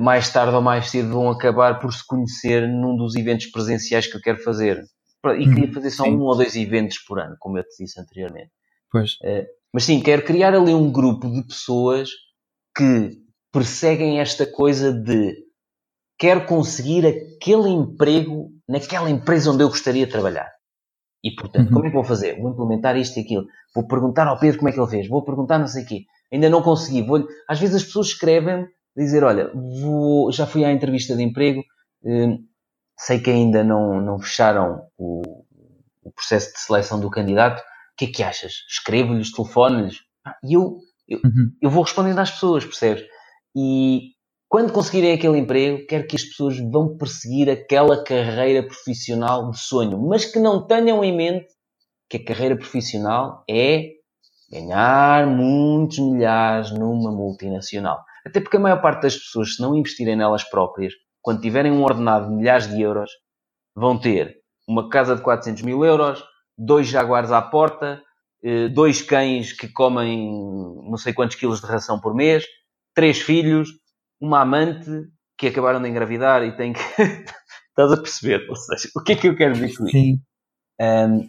mais 0.00 0.30
tarde 0.30 0.54
ou 0.54 0.60
mais 0.60 0.90
cedo 0.90 1.10
vão 1.10 1.30
acabar 1.30 1.78
por 1.80 1.92
se 1.92 2.06
conhecer 2.06 2.68
num 2.68 2.96
dos 2.96 3.16
eventos 3.16 3.46
presenciais 3.46 4.06
que 4.06 4.16
eu 4.16 4.20
quero 4.20 4.42
fazer. 4.42 4.82
E 5.38 5.48
queria 5.48 5.66
uhum. 5.66 5.72
fazer 5.72 5.90
só 5.90 6.04
sim. 6.04 6.10
um 6.10 6.20
ou 6.20 6.36
dois 6.36 6.54
eventos 6.54 6.98
por 6.98 7.18
ano, 7.18 7.34
como 7.38 7.56
eu 7.56 7.64
te 7.64 7.82
disse 7.82 7.98
anteriormente. 7.98 8.50
Pois. 8.90 9.16
Eh, 9.24 9.46
mas 9.72 9.84
sim, 9.84 10.00
quero 10.00 10.22
criar 10.22 10.54
ali 10.54 10.74
um 10.74 10.92
grupo 10.92 11.30
de 11.30 11.42
pessoas 11.46 12.10
que 12.76 13.10
perseguem 13.50 14.20
esta 14.20 14.46
coisa 14.46 14.92
de 14.92 15.34
quero 16.18 16.44
conseguir 16.46 17.06
aquele 17.06 17.70
emprego 17.70 18.50
naquela 18.68 19.08
empresa 19.08 19.50
onde 19.50 19.62
eu 19.62 19.68
gostaria 19.68 20.06
de 20.06 20.12
trabalhar. 20.12 20.50
E 21.22 21.34
portanto, 21.34 21.68
uhum. 21.68 21.72
como 21.72 21.86
é 21.86 21.88
que 21.88 21.94
vou 21.94 22.04
fazer? 22.04 22.38
Vou 22.38 22.50
implementar 22.50 22.96
isto 22.96 23.16
e 23.16 23.22
aquilo. 23.22 23.46
Vou 23.74 23.86
perguntar 23.86 24.26
ao 24.26 24.38
Pedro 24.38 24.58
como 24.58 24.68
é 24.68 24.72
que 24.72 24.78
ele 24.78 24.90
fez. 24.90 25.08
Vou 25.08 25.24
perguntar 25.24 25.58
não 25.58 25.66
sei 25.66 25.84
o 25.84 25.86
quê. 25.86 26.04
Ainda 26.30 26.50
não 26.50 26.62
consegui. 26.62 27.02
Vou... 27.02 27.26
Às 27.48 27.58
vezes 27.58 27.76
as 27.76 27.84
pessoas 27.84 28.08
escrevem 28.08 28.66
dizer, 28.96 29.24
olha, 29.24 29.50
vou, 29.52 30.30
já 30.30 30.46
fui 30.46 30.64
à 30.64 30.72
entrevista 30.72 31.16
de 31.16 31.22
emprego, 31.22 31.62
eh, 32.04 32.38
sei 32.98 33.20
que 33.20 33.30
ainda 33.30 33.64
não, 33.64 34.00
não 34.00 34.18
fecharam 34.18 34.86
o, 34.96 35.22
o 36.02 36.12
processo 36.12 36.52
de 36.52 36.60
seleção 36.60 37.00
do 37.00 37.10
candidato, 37.10 37.60
o 37.60 37.96
que 37.96 38.06
é 38.06 38.08
que 38.08 38.22
achas? 38.22 38.52
Escrevo-lhes, 38.68 39.32
telefono-lhes? 39.32 39.98
E 40.44 40.54
eu, 40.54 40.78
eu, 41.08 41.18
uhum. 41.24 41.52
eu 41.60 41.70
vou 41.70 41.82
respondendo 41.82 42.18
às 42.18 42.30
pessoas, 42.30 42.64
percebes? 42.64 43.04
E 43.56 44.14
quando 44.48 44.72
conseguirem 44.72 45.12
aquele 45.12 45.38
emprego, 45.38 45.86
quero 45.86 46.06
que 46.06 46.16
as 46.16 46.24
pessoas 46.24 46.58
vão 46.58 46.96
perseguir 46.96 47.50
aquela 47.50 48.02
carreira 48.04 48.64
profissional 48.64 49.50
de 49.50 49.58
sonho, 49.58 49.98
mas 50.00 50.24
que 50.24 50.38
não 50.38 50.66
tenham 50.66 51.02
em 51.02 51.16
mente 51.16 51.48
que 52.08 52.18
a 52.18 52.24
carreira 52.24 52.56
profissional 52.56 53.44
é 53.48 53.90
ganhar 54.50 55.26
muitos 55.26 55.98
milhares 55.98 56.70
numa 56.70 57.10
multinacional. 57.10 57.98
Até 58.26 58.40
porque 58.40 58.56
a 58.56 58.60
maior 58.60 58.80
parte 58.80 59.02
das 59.02 59.16
pessoas, 59.16 59.56
se 59.56 59.62
não 59.62 59.76
investirem 59.76 60.16
nelas 60.16 60.44
próprias, 60.44 60.92
quando 61.20 61.40
tiverem 61.40 61.72
um 61.72 61.82
ordenado 61.82 62.28
de 62.28 62.34
milhares 62.34 62.68
de 62.68 62.80
euros, 62.80 63.10
vão 63.74 63.98
ter 63.98 64.36
uma 64.68 64.88
casa 64.88 65.14
de 65.14 65.22
400 65.22 65.62
mil 65.62 65.84
euros, 65.84 66.24
dois 66.56 66.86
jaguares 66.86 67.30
à 67.32 67.42
porta, 67.42 68.02
eh, 68.42 68.68
dois 68.68 69.02
cães 69.02 69.52
que 69.52 69.68
comem 69.68 70.30
não 70.88 70.96
sei 70.96 71.12
quantos 71.12 71.36
quilos 71.36 71.60
de 71.60 71.66
ração 71.66 72.00
por 72.00 72.14
mês, 72.14 72.44
três 72.94 73.20
filhos, 73.20 73.68
uma 74.20 74.40
amante 74.40 74.90
que 75.36 75.48
acabaram 75.48 75.82
de 75.82 75.88
engravidar 75.88 76.42
e 76.44 76.56
têm 76.56 76.72
que. 76.72 76.80
Estás 77.70 77.92
a 77.92 77.96
perceber? 77.96 78.48
Ou 78.48 78.54
seja, 78.54 78.88
o 78.96 79.02
que 79.02 79.12
é 79.12 79.16
que 79.16 79.28
eu 79.28 79.36
quero 79.36 79.54
dizer 79.54 79.76
com 79.76 79.86
isto? 79.86 80.22
Um, 80.80 81.28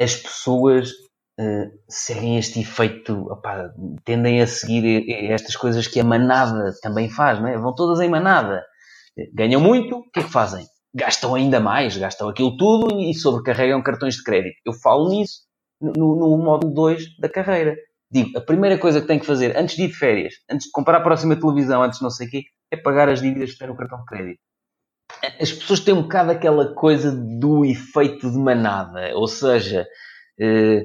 as 0.00 0.16
pessoas 0.16 0.90
uh, 1.38 1.70
seguem 1.88 2.38
este 2.38 2.60
efeito, 2.60 3.28
tendem 4.04 4.40
a 4.40 4.46
seguir 4.46 5.08
estas 5.30 5.56
coisas 5.56 5.86
que 5.86 6.00
a 6.00 6.04
manada 6.04 6.72
também 6.82 7.08
faz, 7.08 7.40
não 7.40 7.48
é? 7.48 7.56
Vão 7.56 7.74
todas 7.74 8.00
em 8.00 8.08
manada. 8.08 8.64
Ganham 9.34 9.60
muito, 9.60 9.96
o 9.96 10.10
que 10.10 10.20
é 10.20 10.22
que 10.22 10.30
fazem? 10.30 10.66
Gastam 10.94 11.34
ainda 11.34 11.60
mais, 11.60 11.96
gastam 11.96 12.28
aquilo 12.28 12.56
tudo 12.56 13.00
e 13.00 13.14
sobrecarregam 13.14 13.82
cartões 13.82 14.14
de 14.16 14.22
crédito. 14.22 14.56
Eu 14.64 14.72
falo 14.72 15.08
nisso 15.08 15.42
no, 15.80 16.16
no 16.16 16.38
módulo 16.38 16.72
2 16.72 17.18
da 17.18 17.28
carreira. 17.28 17.76
Digo, 18.10 18.38
a 18.38 18.40
primeira 18.40 18.78
coisa 18.78 19.00
que 19.00 19.06
tem 19.06 19.18
que 19.18 19.26
fazer 19.26 19.56
antes 19.56 19.76
de 19.76 19.82
ir 19.82 19.88
de 19.88 19.94
férias, 19.94 20.34
antes 20.50 20.66
de 20.66 20.72
comprar 20.72 20.98
a 20.98 21.02
próxima 21.02 21.36
televisão, 21.38 21.82
antes 21.82 21.98
de 21.98 22.04
não 22.04 22.10
sei 22.10 22.26
o 22.26 22.30
quê, 22.30 22.44
é 22.70 22.76
pagar 22.76 23.08
as 23.08 23.20
dívidas 23.20 23.52
que 23.52 23.58
tem 23.58 23.68
no 23.68 23.76
cartão 23.76 23.98
de 23.98 24.04
crédito. 24.06 24.38
As 25.40 25.52
pessoas 25.52 25.80
têm 25.80 25.94
um 25.94 26.02
bocado 26.02 26.30
aquela 26.30 26.74
coisa 26.74 27.10
do 27.12 27.64
efeito 27.64 28.30
de 28.30 28.38
manada, 28.38 29.10
ou 29.14 29.26
seja, 29.26 29.86
eh, 30.40 30.84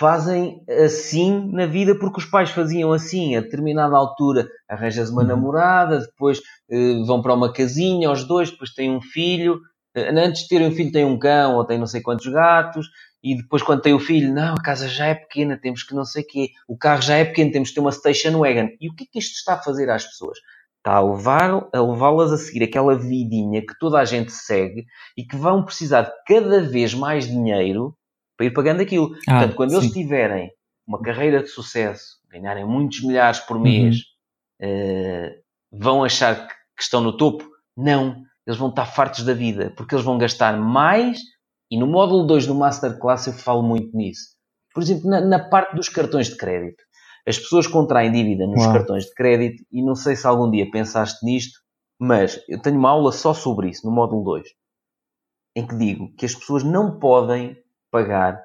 fazem 0.00 0.64
assim 0.82 1.52
na 1.52 1.66
vida 1.66 1.94
porque 1.94 2.20
os 2.20 2.24
pais 2.24 2.48
faziam 2.48 2.90
assim, 2.90 3.36
a 3.36 3.42
determinada 3.42 3.94
altura 3.94 4.48
arranjas 4.66 5.10
uma 5.10 5.20
uhum. 5.20 5.28
namorada, 5.28 5.98
depois 5.98 6.40
eh, 6.70 7.02
vão 7.06 7.20
para 7.20 7.34
uma 7.34 7.52
casinha, 7.52 8.10
os 8.10 8.24
dois, 8.24 8.50
depois 8.50 8.72
têm 8.72 8.90
um 8.90 9.02
filho, 9.02 9.60
eh, 9.94 10.08
antes 10.18 10.44
de 10.44 10.48
terem 10.48 10.68
um 10.68 10.72
filho 10.72 10.90
têm 10.90 11.04
um 11.04 11.18
cão 11.18 11.56
ou 11.56 11.66
têm 11.66 11.78
não 11.78 11.86
sei 11.86 12.00
quantos 12.00 12.26
gatos, 12.28 12.88
e 13.22 13.36
depois 13.36 13.62
quando 13.62 13.82
tem 13.82 13.92
o 13.92 14.00
filho, 14.00 14.32
não, 14.32 14.54
a 14.54 14.62
casa 14.62 14.88
já 14.88 15.04
é 15.04 15.14
pequena, 15.14 15.58
temos 15.60 15.82
que 15.82 15.94
não 15.94 16.06
sei 16.06 16.22
o 16.22 16.26
quê, 16.26 16.48
o 16.66 16.78
carro 16.78 17.02
já 17.02 17.16
é 17.16 17.24
pequeno, 17.26 17.52
temos 17.52 17.68
que 17.68 17.74
ter 17.74 17.82
uma 17.82 17.92
station 17.92 18.38
wagon. 18.38 18.70
E 18.80 18.88
o 18.88 18.94
que 18.94 19.04
é 19.04 19.06
que 19.12 19.18
isto 19.18 19.34
está 19.34 19.54
a 19.54 19.62
fazer 19.62 19.90
às 19.90 20.06
pessoas? 20.06 20.38
Está 20.78 20.94
a, 20.94 21.02
levar, 21.02 21.68
a 21.74 21.80
levá-las 21.82 22.32
a 22.32 22.38
seguir 22.38 22.64
aquela 22.64 22.96
vidinha 22.96 23.60
que 23.60 23.78
toda 23.78 23.98
a 23.98 24.04
gente 24.06 24.32
segue 24.32 24.86
e 25.14 25.24
que 25.26 25.36
vão 25.36 25.62
precisar 25.62 26.02
de 26.04 26.12
cada 26.26 26.62
vez 26.62 26.94
mais 26.94 27.26
dinheiro 27.26 27.94
para 28.40 28.46
ir 28.46 28.52
pagando 28.52 28.80
aquilo. 28.80 29.14
Ah, 29.28 29.32
Portanto, 29.32 29.54
quando 29.54 29.70
sim. 29.70 29.76
eles 29.76 29.92
tiverem 29.92 30.50
uma 30.86 31.02
carreira 31.02 31.42
de 31.42 31.48
sucesso, 31.48 32.16
ganharem 32.30 32.64
muitos 32.64 33.02
milhares 33.02 33.38
por 33.40 33.60
mês, 33.60 33.96
uhum. 34.58 34.66
uh, 34.66 35.78
vão 35.78 36.02
achar 36.02 36.48
que, 36.48 36.54
que 36.78 36.82
estão 36.82 37.02
no 37.02 37.14
topo? 37.14 37.46
Não. 37.76 38.16
Eles 38.46 38.58
vão 38.58 38.70
estar 38.70 38.86
fartos 38.86 39.24
da 39.24 39.34
vida, 39.34 39.74
porque 39.76 39.94
eles 39.94 40.04
vão 40.04 40.16
gastar 40.16 40.58
mais 40.58 41.18
e 41.70 41.78
no 41.78 41.86
módulo 41.86 42.26
2 42.26 42.46
do 42.46 42.54
Masterclass 42.54 43.26
eu 43.26 43.34
falo 43.34 43.62
muito 43.62 43.94
nisso. 43.94 44.30
Por 44.72 44.82
exemplo, 44.82 45.10
na, 45.10 45.20
na 45.20 45.38
parte 45.38 45.76
dos 45.76 45.90
cartões 45.90 46.28
de 46.28 46.36
crédito. 46.38 46.82
As 47.28 47.38
pessoas 47.38 47.66
contraem 47.66 48.10
dívida 48.10 48.46
nos 48.46 48.62
Uau. 48.62 48.72
cartões 48.72 49.04
de 49.04 49.12
crédito 49.12 49.62
e 49.70 49.82
não 49.82 49.94
sei 49.94 50.16
se 50.16 50.26
algum 50.26 50.50
dia 50.50 50.68
pensaste 50.70 51.24
nisto, 51.24 51.60
mas 52.00 52.40
eu 52.48 52.58
tenho 52.58 52.78
uma 52.78 52.88
aula 52.88 53.12
só 53.12 53.34
sobre 53.34 53.68
isso 53.68 53.86
no 53.86 53.92
módulo 53.92 54.24
2, 54.24 54.48
em 55.56 55.66
que 55.66 55.76
digo 55.76 56.10
que 56.16 56.24
as 56.24 56.34
pessoas 56.34 56.64
não 56.64 56.98
podem 56.98 57.54
pagar 57.90 58.40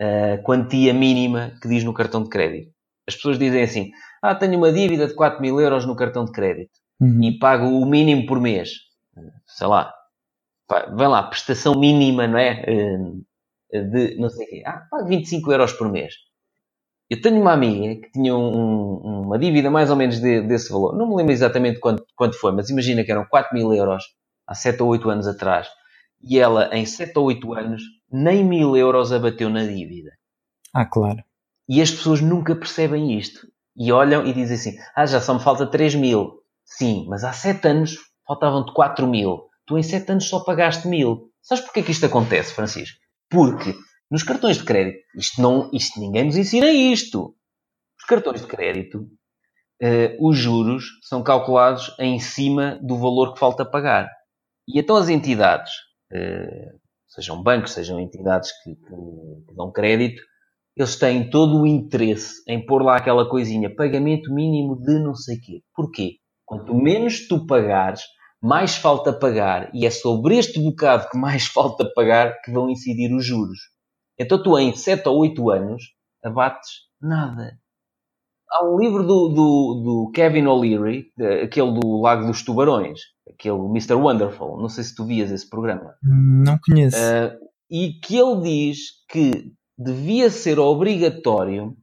a 0.00 0.38
quantia 0.42 0.92
mínima 0.92 1.52
que 1.60 1.68
diz 1.68 1.84
no 1.84 1.94
cartão 1.94 2.22
de 2.22 2.28
crédito. 2.28 2.72
As 3.06 3.14
pessoas 3.14 3.38
dizem 3.38 3.62
assim: 3.62 3.90
Ah, 4.22 4.34
tenho 4.34 4.56
uma 4.58 4.72
dívida 4.72 5.06
de 5.06 5.14
4 5.14 5.40
mil 5.40 5.60
euros 5.60 5.86
no 5.86 5.96
cartão 5.96 6.24
de 6.24 6.32
crédito 6.32 6.72
uhum. 7.00 7.22
e 7.22 7.38
pago 7.38 7.66
o 7.66 7.86
mínimo 7.86 8.26
por 8.26 8.40
mês. 8.40 8.70
Sei 9.46 9.66
lá, 9.66 9.92
vai 10.68 11.08
lá, 11.08 11.22
prestação 11.24 11.74
mínima, 11.78 12.26
não 12.26 12.38
é? 12.38 12.64
Eh, 13.72 13.82
de 13.82 14.16
não 14.18 14.28
sei 14.28 14.46
o 14.46 14.48
quê. 14.48 14.62
Ah, 14.66 14.86
pago 14.90 15.08
25 15.08 15.52
euros 15.52 15.72
por 15.72 15.90
mês. 15.90 16.14
Eu 17.10 17.20
tenho 17.20 17.40
uma 17.40 17.52
amiga 17.52 18.00
que 18.00 18.10
tinha 18.12 18.34
um, 18.34 19.22
uma 19.26 19.38
dívida 19.38 19.70
mais 19.70 19.90
ou 19.90 19.96
menos 19.96 20.18
de, 20.20 20.42
desse 20.42 20.72
valor. 20.72 20.96
Não 20.96 21.08
me 21.08 21.16
lembro 21.16 21.32
exatamente 21.32 21.78
quanto, 21.78 22.04
quanto 22.16 22.38
foi, 22.38 22.52
mas 22.52 22.70
imagina 22.70 23.04
que 23.04 23.12
eram 23.12 23.26
4 23.26 23.54
mil 23.54 23.72
euros 23.74 24.04
há 24.46 24.54
7 24.54 24.82
ou 24.82 24.88
8 24.90 25.10
anos 25.10 25.26
atrás. 25.26 25.68
E 26.22 26.38
ela, 26.38 26.74
em 26.74 26.86
7 26.86 27.12
ou 27.18 27.26
8 27.26 27.52
anos, 27.54 27.82
nem 28.12 28.44
mil 28.44 28.76
euros 28.76 29.12
abateu 29.12 29.48
na 29.48 29.64
dívida. 29.64 30.10
Ah, 30.74 30.86
claro. 30.86 31.22
E 31.68 31.80
as 31.80 31.90
pessoas 31.90 32.20
nunca 32.20 32.54
percebem 32.54 33.18
isto. 33.18 33.46
E 33.76 33.90
olham 33.90 34.26
e 34.26 34.32
dizem 34.32 34.56
assim: 34.56 34.82
Ah, 34.94 35.06
já 35.06 35.20
só 35.20 35.34
me 35.34 35.40
falta 35.40 35.66
3 35.66 35.94
mil. 35.94 36.42
Sim, 36.64 37.06
mas 37.08 37.24
há 37.24 37.32
7 37.32 37.66
anos 37.68 37.96
faltavam-te 38.26 38.72
4 38.72 39.06
mil 39.06 39.50
tu 39.66 39.78
em 39.78 39.82
7 39.82 40.12
anos 40.12 40.28
só 40.28 40.40
pagaste 40.40 40.86
mil. 40.86 41.30
Sabes 41.40 41.64
porquê 41.64 41.82
que 41.82 41.90
isto 41.90 42.06
acontece, 42.06 42.52
Francisco? 42.52 42.98
Porque 43.30 43.74
nos 44.10 44.22
cartões 44.22 44.58
de 44.58 44.64
crédito, 44.64 45.02
isto, 45.16 45.40
não, 45.40 45.70
isto 45.72 45.98
ninguém 46.00 46.24
nos 46.24 46.36
ensina 46.36 46.70
isto. 46.70 47.34
Os 47.98 48.04
cartões 48.04 48.42
de 48.42 48.46
crédito, 48.46 49.08
uh, 49.82 50.28
os 50.28 50.36
juros 50.36 50.84
são 51.02 51.22
calculados 51.22 51.94
em 51.98 52.18
cima 52.20 52.78
do 52.82 52.98
valor 52.98 53.32
que 53.32 53.40
falta 53.40 53.64
pagar. 53.64 54.10
E 54.68 54.78
então 54.78 54.96
as 54.96 55.08
entidades, 55.08 55.72
uh, 56.12 56.80
sejam 57.14 57.42
bancos, 57.42 57.72
sejam 57.72 58.00
entidades 58.00 58.50
que, 58.62 58.74
que, 58.74 59.46
que 59.48 59.54
dão 59.54 59.70
crédito, 59.70 60.22
eles 60.76 60.96
têm 60.96 61.28
todo 61.28 61.60
o 61.60 61.66
interesse 61.66 62.42
em 62.48 62.64
pôr 62.64 62.82
lá 62.82 62.96
aquela 62.96 63.28
coisinha, 63.28 63.74
pagamento 63.74 64.32
mínimo 64.32 64.80
de 64.80 64.98
não 64.98 65.14
sei 65.14 65.38
quê. 65.38 65.62
Porquê? 65.74 66.16
Quanto 66.46 66.74
menos 66.74 67.28
tu 67.28 67.46
pagares, 67.46 68.02
mais 68.40 68.76
falta 68.76 69.12
pagar, 69.12 69.70
e 69.74 69.86
é 69.86 69.90
sobre 69.90 70.36
este 70.36 70.58
bocado 70.58 71.08
que 71.10 71.18
mais 71.18 71.46
falta 71.52 71.88
pagar 71.94 72.40
que 72.42 72.50
vão 72.50 72.70
incidir 72.70 73.14
os 73.14 73.24
juros. 73.24 73.58
Então 74.18 74.42
tu 74.42 74.58
em 74.58 74.74
7 74.74 75.08
ou 75.08 75.18
8 75.18 75.50
anos 75.50 75.82
abates 76.24 76.70
nada. 77.00 77.58
Há 78.52 78.64
um 78.64 78.78
livro 78.78 79.02
do, 79.02 79.28
do, 79.28 79.82
do 79.82 80.10
Kevin 80.14 80.46
O'Leary, 80.46 81.06
aquele 81.42 81.72
do 81.72 82.00
Lago 82.00 82.26
dos 82.26 82.44
Tubarões, 82.44 83.00
aquele 83.28 83.56
Mr. 83.56 83.94
Wonderful, 83.94 84.60
não 84.60 84.68
sei 84.68 84.84
se 84.84 84.94
tu 84.94 85.06
vias 85.06 85.30
esse 85.30 85.48
programa. 85.48 85.94
Não 86.02 86.58
conheço. 86.58 86.96
Uh, 86.96 87.32
e 87.70 87.94
que 87.94 88.18
ele 88.18 88.42
diz 88.42 88.78
que 89.08 89.52
devia 89.78 90.28
ser 90.28 90.58
obrigatório, 90.58 91.74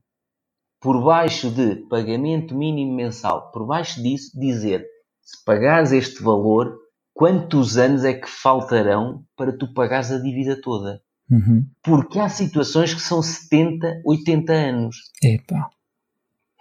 por 0.80 1.04
baixo 1.04 1.50
de 1.50 1.76
pagamento 1.90 2.56
mínimo 2.56 2.96
mensal, 2.96 3.52
por 3.52 3.66
baixo 3.66 4.02
disso, 4.02 4.40
dizer 4.40 4.86
se 5.30 5.44
pagares 5.46 5.92
este 5.92 6.24
valor, 6.24 6.76
quantos 7.14 7.78
anos 7.78 8.04
é 8.04 8.14
que 8.14 8.28
faltarão 8.28 9.24
para 9.36 9.56
tu 9.56 9.72
pagares 9.74 10.12
a 10.12 10.20
dívida 10.20 10.60
toda? 10.60 11.02
Uhum. 11.30 11.68
Porque 11.84 12.20
há 12.20 12.28
situações 12.28 12.94
que 12.94 13.02
são 13.02 13.22
70, 13.22 14.02
80 14.04 14.52
anos. 14.54 14.96
Epa. 15.24 15.70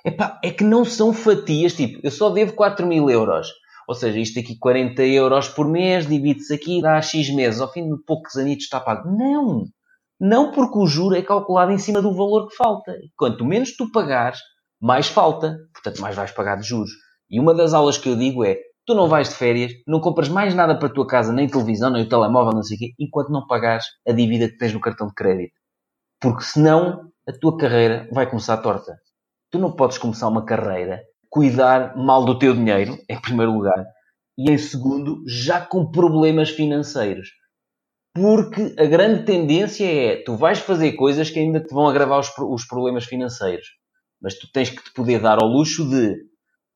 Epá, 0.04 0.38
é 0.42 0.50
que 0.50 0.64
não 0.64 0.84
são 0.84 1.12
fatias, 1.12 1.74
tipo, 1.74 2.00
eu 2.02 2.10
só 2.10 2.30
devo 2.30 2.52
4 2.54 2.86
mil 2.86 3.10
euros. 3.10 3.48
Ou 3.88 3.94
seja, 3.94 4.18
isto 4.18 4.38
aqui 4.38 4.56
40 4.58 5.02
euros 5.02 5.48
por 5.48 5.66
mês, 5.66 6.06
divide-se 6.06 6.54
aqui, 6.54 6.82
dá 6.82 7.00
X 7.00 7.34
meses, 7.34 7.60
ao 7.60 7.72
fim 7.72 7.88
de 7.88 8.02
poucos 8.04 8.36
anitos 8.36 8.64
está 8.64 8.78
pago. 8.78 9.08
Não! 9.10 9.64
Não 10.20 10.50
porque 10.50 10.78
o 10.78 10.86
juro 10.86 11.16
é 11.16 11.22
calculado 11.22 11.72
em 11.72 11.78
cima 11.78 12.02
do 12.02 12.14
valor 12.14 12.48
que 12.48 12.56
falta. 12.56 12.92
Quanto 13.16 13.44
menos 13.44 13.76
tu 13.76 13.90
pagares, 13.90 14.40
mais 14.80 15.08
falta. 15.08 15.56
Portanto, 15.72 16.00
mais 16.00 16.14
vais 16.16 16.32
pagar 16.32 16.56
de 16.56 16.66
juros. 16.66 16.90
E 17.30 17.38
uma 17.38 17.54
das 17.54 17.72
aulas 17.72 17.96
que 17.96 18.08
eu 18.08 18.16
digo 18.16 18.44
é: 18.44 18.58
tu 18.84 18.94
não 18.94 19.08
vais 19.08 19.28
de 19.28 19.34
férias, 19.36 19.72
não 19.86 20.00
compras 20.00 20.28
mais 20.28 20.54
nada 20.54 20.76
para 20.78 20.88
a 20.88 20.92
tua 20.92 21.06
casa, 21.06 21.32
nem 21.32 21.46
televisão, 21.46 21.90
nem 21.90 22.02
o 22.02 22.08
telemóvel, 22.08 22.52
não 22.52 22.62
sei 22.62 22.76
o 22.76 22.80
quê, 22.80 22.92
enquanto 22.98 23.30
não 23.30 23.46
pagares 23.46 23.84
a 24.06 24.12
dívida 24.12 24.48
que 24.48 24.56
tens 24.58 24.72
no 24.72 24.80
cartão 24.80 25.06
de 25.06 25.14
crédito. 25.14 25.52
Porque 26.20 26.42
senão 26.42 27.10
a 27.28 27.32
tua 27.32 27.56
carreira 27.56 28.08
vai 28.12 28.28
começar 28.28 28.56
torta. 28.58 28.98
Tu 29.50 29.58
não 29.58 29.72
podes 29.72 29.98
começar 29.98 30.28
uma 30.28 30.44
carreira, 30.44 31.02
cuidar 31.30 31.96
mal 31.96 32.24
do 32.24 32.38
teu 32.38 32.54
dinheiro, 32.54 32.98
em 33.08 33.20
primeiro 33.20 33.52
lugar, 33.52 33.84
e 34.36 34.50
em 34.50 34.58
segundo, 34.58 35.22
já 35.26 35.60
com 35.60 35.90
problemas 35.90 36.50
financeiros. 36.50 37.30
Porque 38.14 38.74
a 38.78 38.84
grande 38.84 39.24
tendência 39.24 39.84
é, 39.84 40.22
tu 40.22 40.36
vais 40.36 40.58
fazer 40.58 40.92
coisas 40.92 41.30
que 41.30 41.38
ainda 41.38 41.60
te 41.60 41.72
vão 41.72 41.88
agravar 41.88 42.18
os, 42.18 42.30
os 42.38 42.66
problemas 42.66 43.04
financeiros. 43.04 43.66
Mas 44.20 44.34
tu 44.34 44.50
tens 44.52 44.70
que 44.70 44.82
te 44.82 44.92
poder 44.92 45.20
dar 45.20 45.38
ao 45.40 45.48
luxo 45.48 45.88
de 45.88 46.16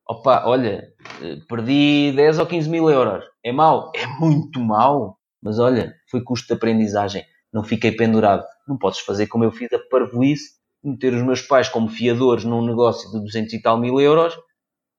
opa, 0.08 0.44
olha, 0.46 0.92
eh, 1.22 1.38
perdi 1.48 2.12
10 2.14 2.38
ou 2.38 2.46
15 2.46 2.68
mil 2.68 2.88
euros. 2.88 3.24
É 3.44 3.52
mau? 3.52 3.90
É 3.94 4.06
muito 4.20 4.60
mau. 4.60 5.18
Mas 5.42 5.58
olha, 5.58 5.94
foi 6.10 6.22
custo 6.22 6.46
de 6.46 6.54
aprendizagem. 6.54 7.24
Não 7.52 7.64
fiquei 7.64 7.92
pendurado. 7.92 8.44
Não 8.68 8.78
podes 8.78 9.00
fazer 9.00 9.26
como 9.26 9.44
eu 9.44 9.50
fiz 9.50 9.72
a 9.72 9.78
parvoíce, 9.90 10.52
meter 10.82 11.14
os 11.14 11.22
meus 11.22 11.42
pais 11.42 11.68
como 11.68 11.88
fiadores 11.88 12.44
num 12.44 12.64
negócio 12.64 13.10
de 13.10 13.20
200 13.20 13.52
e 13.52 13.62
tal 13.62 13.78
mil 13.78 14.00
euros 14.00 14.34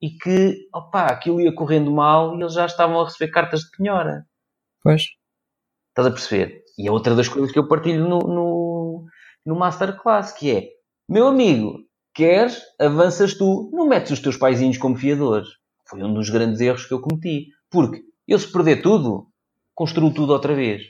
e 0.01 0.09
que, 0.11 0.67
opa, 0.73 1.05
aquilo 1.05 1.39
ia 1.39 1.53
correndo 1.53 1.91
mal 1.91 2.35
e 2.35 2.41
eles 2.41 2.53
já 2.53 2.65
estavam 2.65 2.99
a 2.99 3.05
receber 3.05 3.31
cartas 3.31 3.61
de 3.61 3.77
penhora. 3.77 4.25
Pois. 4.81 5.03
Estás 5.89 6.07
a 6.07 6.11
perceber? 6.11 6.63
E 6.77 6.87
é 6.87 6.91
outra 6.91 7.15
das 7.15 7.27
coisas 7.27 7.51
que 7.51 7.59
eu 7.59 7.67
partilho 7.67 8.07
no, 8.07 8.19
no, 8.19 9.05
no 9.45 9.55
Masterclass, 9.55 10.33
que 10.33 10.51
é, 10.51 10.69
meu 11.07 11.27
amigo, 11.27 11.79
queres, 12.13 12.61
avanças 12.79 13.33
tu, 13.35 13.69
não 13.71 13.87
metes 13.87 14.11
os 14.11 14.19
teus 14.19 14.35
paizinhos 14.37 14.77
como 14.77 14.97
fiadores. 14.97 15.47
Foi 15.87 16.03
um 16.03 16.13
dos 16.13 16.29
grandes 16.29 16.59
erros 16.59 16.85
que 16.85 16.93
eu 16.93 17.01
cometi. 17.01 17.49
Porque 17.69 18.01
eu 18.27 18.37
se 18.39 18.51
perder 18.51 18.81
tudo, 18.81 19.27
construo 19.73 20.13
tudo 20.13 20.33
outra 20.33 20.53
vez. 20.53 20.81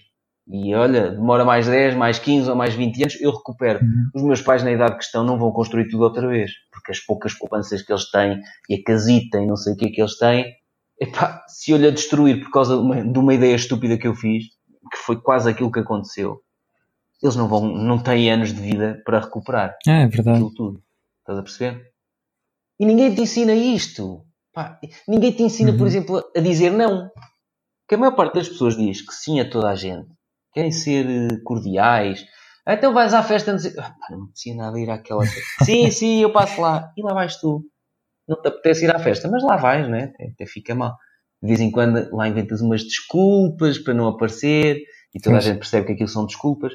E 0.47 0.75
olha, 0.75 1.11
demora 1.11 1.45
mais 1.45 1.67
10, 1.67 1.95
mais 1.95 2.19
15 2.19 2.49
ou 2.49 2.55
mais 2.55 2.73
20 2.73 3.01
anos, 3.01 3.21
eu 3.21 3.31
recupero. 3.31 3.79
Uhum. 3.79 4.09
Os 4.13 4.23
meus 4.23 4.41
pais, 4.41 4.61
na 4.61 4.71
idade 4.71 4.97
que 4.97 5.03
estão, 5.03 5.23
não 5.23 5.39
vão 5.39 5.51
construir 5.51 5.87
tudo 5.87 6.03
outra 6.03 6.27
vez. 6.27 6.51
Porque 6.71 6.91
as 6.91 6.99
poucas 6.99 7.33
poupanças 7.33 7.81
que 7.81 7.91
eles 7.91 8.09
têm 8.11 8.41
e 8.69 8.75
a 8.75 8.83
casita 8.83 9.39
e 9.39 9.45
não 9.45 9.55
sei 9.55 9.73
o 9.73 9.77
que 9.77 9.85
é 9.85 9.89
que 9.89 10.01
eles 10.01 10.17
têm, 10.17 10.53
epá, 10.99 11.43
se 11.47 11.71
eu 11.71 11.77
lhe 11.77 11.87
a 11.87 11.91
destruir 11.91 12.41
por 12.41 12.51
causa 12.51 12.75
de 12.75 12.81
uma, 12.81 13.03
de 13.03 13.19
uma 13.19 13.33
ideia 13.33 13.55
estúpida 13.55 13.97
que 13.97 14.07
eu 14.07 14.15
fiz, 14.15 14.45
que 14.91 14.97
foi 14.97 15.21
quase 15.21 15.49
aquilo 15.49 15.71
que 15.71 15.79
aconteceu, 15.79 16.41
eles 17.21 17.37
não 17.37 17.47
vão, 17.47 17.65
não 17.65 17.97
têm 17.97 18.29
anos 18.29 18.53
de 18.53 18.61
vida 18.61 19.01
para 19.05 19.21
recuperar. 19.21 19.77
É, 19.87 20.03
é 20.03 20.07
verdade. 20.07 20.37
Aquilo 20.37 20.53
tudo. 20.53 20.83
Estás 21.19 21.39
a 21.39 21.43
perceber? 21.43 21.93
E 22.77 22.85
ninguém 22.85 23.15
te 23.15 23.21
ensina 23.21 23.53
isto. 23.53 24.25
Pá, 24.51 24.77
ninguém 25.07 25.31
te 25.31 25.41
ensina, 25.41 25.71
uhum. 25.71 25.77
por 25.77 25.87
exemplo, 25.87 26.23
a 26.35 26.39
dizer 26.41 26.69
não. 26.69 27.09
Que 27.87 27.95
a 27.95 27.97
maior 27.97 28.15
parte 28.15 28.35
das 28.35 28.49
pessoas 28.49 28.75
diz 28.75 29.01
que 29.01 29.13
sim 29.13 29.39
a 29.39 29.49
toda 29.49 29.69
a 29.69 29.75
gente. 29.75 30.09
Querem 30.53 30.71
ser 30.71 31.05
eh, 31.05 31.37
cordiais. 31.43 32.25
Então 32.67 32.93
vais 32.93 33.13
à 33.13 33.21
festa 33.21 33.51
e 33.51 33.79
ah, 33.79 33.95
não 34.09 34.19
me 34.19 34.23
apetecia 34.25 34.55
nada 34.55 34.79
ir 34.79 34.89
àquela 34.89 35.25
festa. 35.25 35.41
sim, 35.65 35.91
sim, 35.91 36.21
eu 36.21 36.31
passo 36.31 36.61
lá. 36.61 36.91
E 36.97 37.01
lá 37.01 37.13
vais 37.13 37.35
tu. 37.37 37.65
Não 38.27 38.41
te 38.41 38.47
apetece 38.47 38.85
ir 38.85 38.95
à 38.95 38.99
festa, 38.99 39.27
mas 39.27 39.43
lá 39.43 39.57
vais, 39.57 39.89
né? 39.89 40.13
Até 40.33 40.45
fica 40.45 40.73
mal. 40.73 40.95
De 41.41 41.47
vez 41.49 41.59
em 41.59 41.69
quando 41.69 42.09
lá 42.15 42.27
inventas 42.27 42.61
umas 42.61 42.83
desculpas 42.83 43.77
para 43.77 43.93
não 43.93 44.07
aparecer 44.07 44.81
e 45.13 45.19
toda 45.19 45.37
a 45.37 45.41
gente 45.41 45.57
percebe 45.57 45.87
que 45.87 45.93
aquilo 45.93 46.07
são 46.07 46.25
desculpas. 46.25 46.71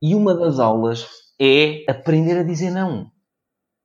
E 0.00 0.14
uma 0.14 0.34
das 0.34 0.60
aulas 0.60 1.04
é 1.40 1.84
aprender 1.88 2.38
a 2.38 2.44
dizer 2.44 2.70
não. 2.70 3.10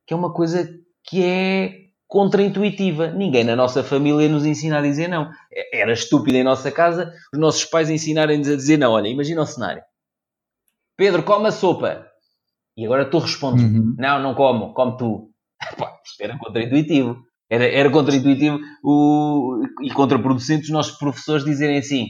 Que 0.06 0.14
é 0.14 0.18
uma 0.18 0.32
coisa 0.32 0.70
que 1.04 1.24
é 1.24 1.83
contraintuitiva. 2.14 3.08
Ninguém 3.08 3.44
na 3.44 3.56
nossa 3.56 3.84
família 3.84 4.30
nos 4.30 4.46
ensina 4.46 4.78
a 4.78 4.82
dizer 4.84 5.08
não. 5.08 5.32
Era 5.74 5.92
estúpido 5.92 6.38
em 6.38 6.44
nossa 6.44 6.72
casa 6.72 7.12
os 7.34 7.40
nossos 7.40 7.66
pais 7.66 7.90
ensinarem-nos 7.90 8.48
a 8.48 8.56
dizer 8.56 8.78
não. 8.78 8.92
Olha, 8.92 9.08
imagina 9.08 9.42
o 9.42 9.46
cenário. 9.48 9.82
Pedro, 10.96 11.24
come 11.24 11.48
a 11.48 11.52
sopa. 11.52 12.06
E 12.78 12.86
agora 12.86 13.10
tu 13.10 13.18
respondes: 13.18 13.64
uhum. 13.64 13.96
Não, 13.98 14.22
não 14.22 14.36
como, 14.36 14.76
come 14.76 14.96
tu. 14.96 15.32
Pá, 15.76 15.98
isto 16.06 16.22
era 16.22 16.38
contraintuitivo. 16.38 17.18
Era, 17.50 17.66
era 17.66 17.90
contraintuitivo 17.90 18.60
o, 18.84 19.64
e 19.82 19.90
contraproducente 19.92 20.66
os 20.66 20.70
nossos 20.70 20.96
professores 21.00 21.44
dizerem 21.44 21.80
assim: 21.80 22.06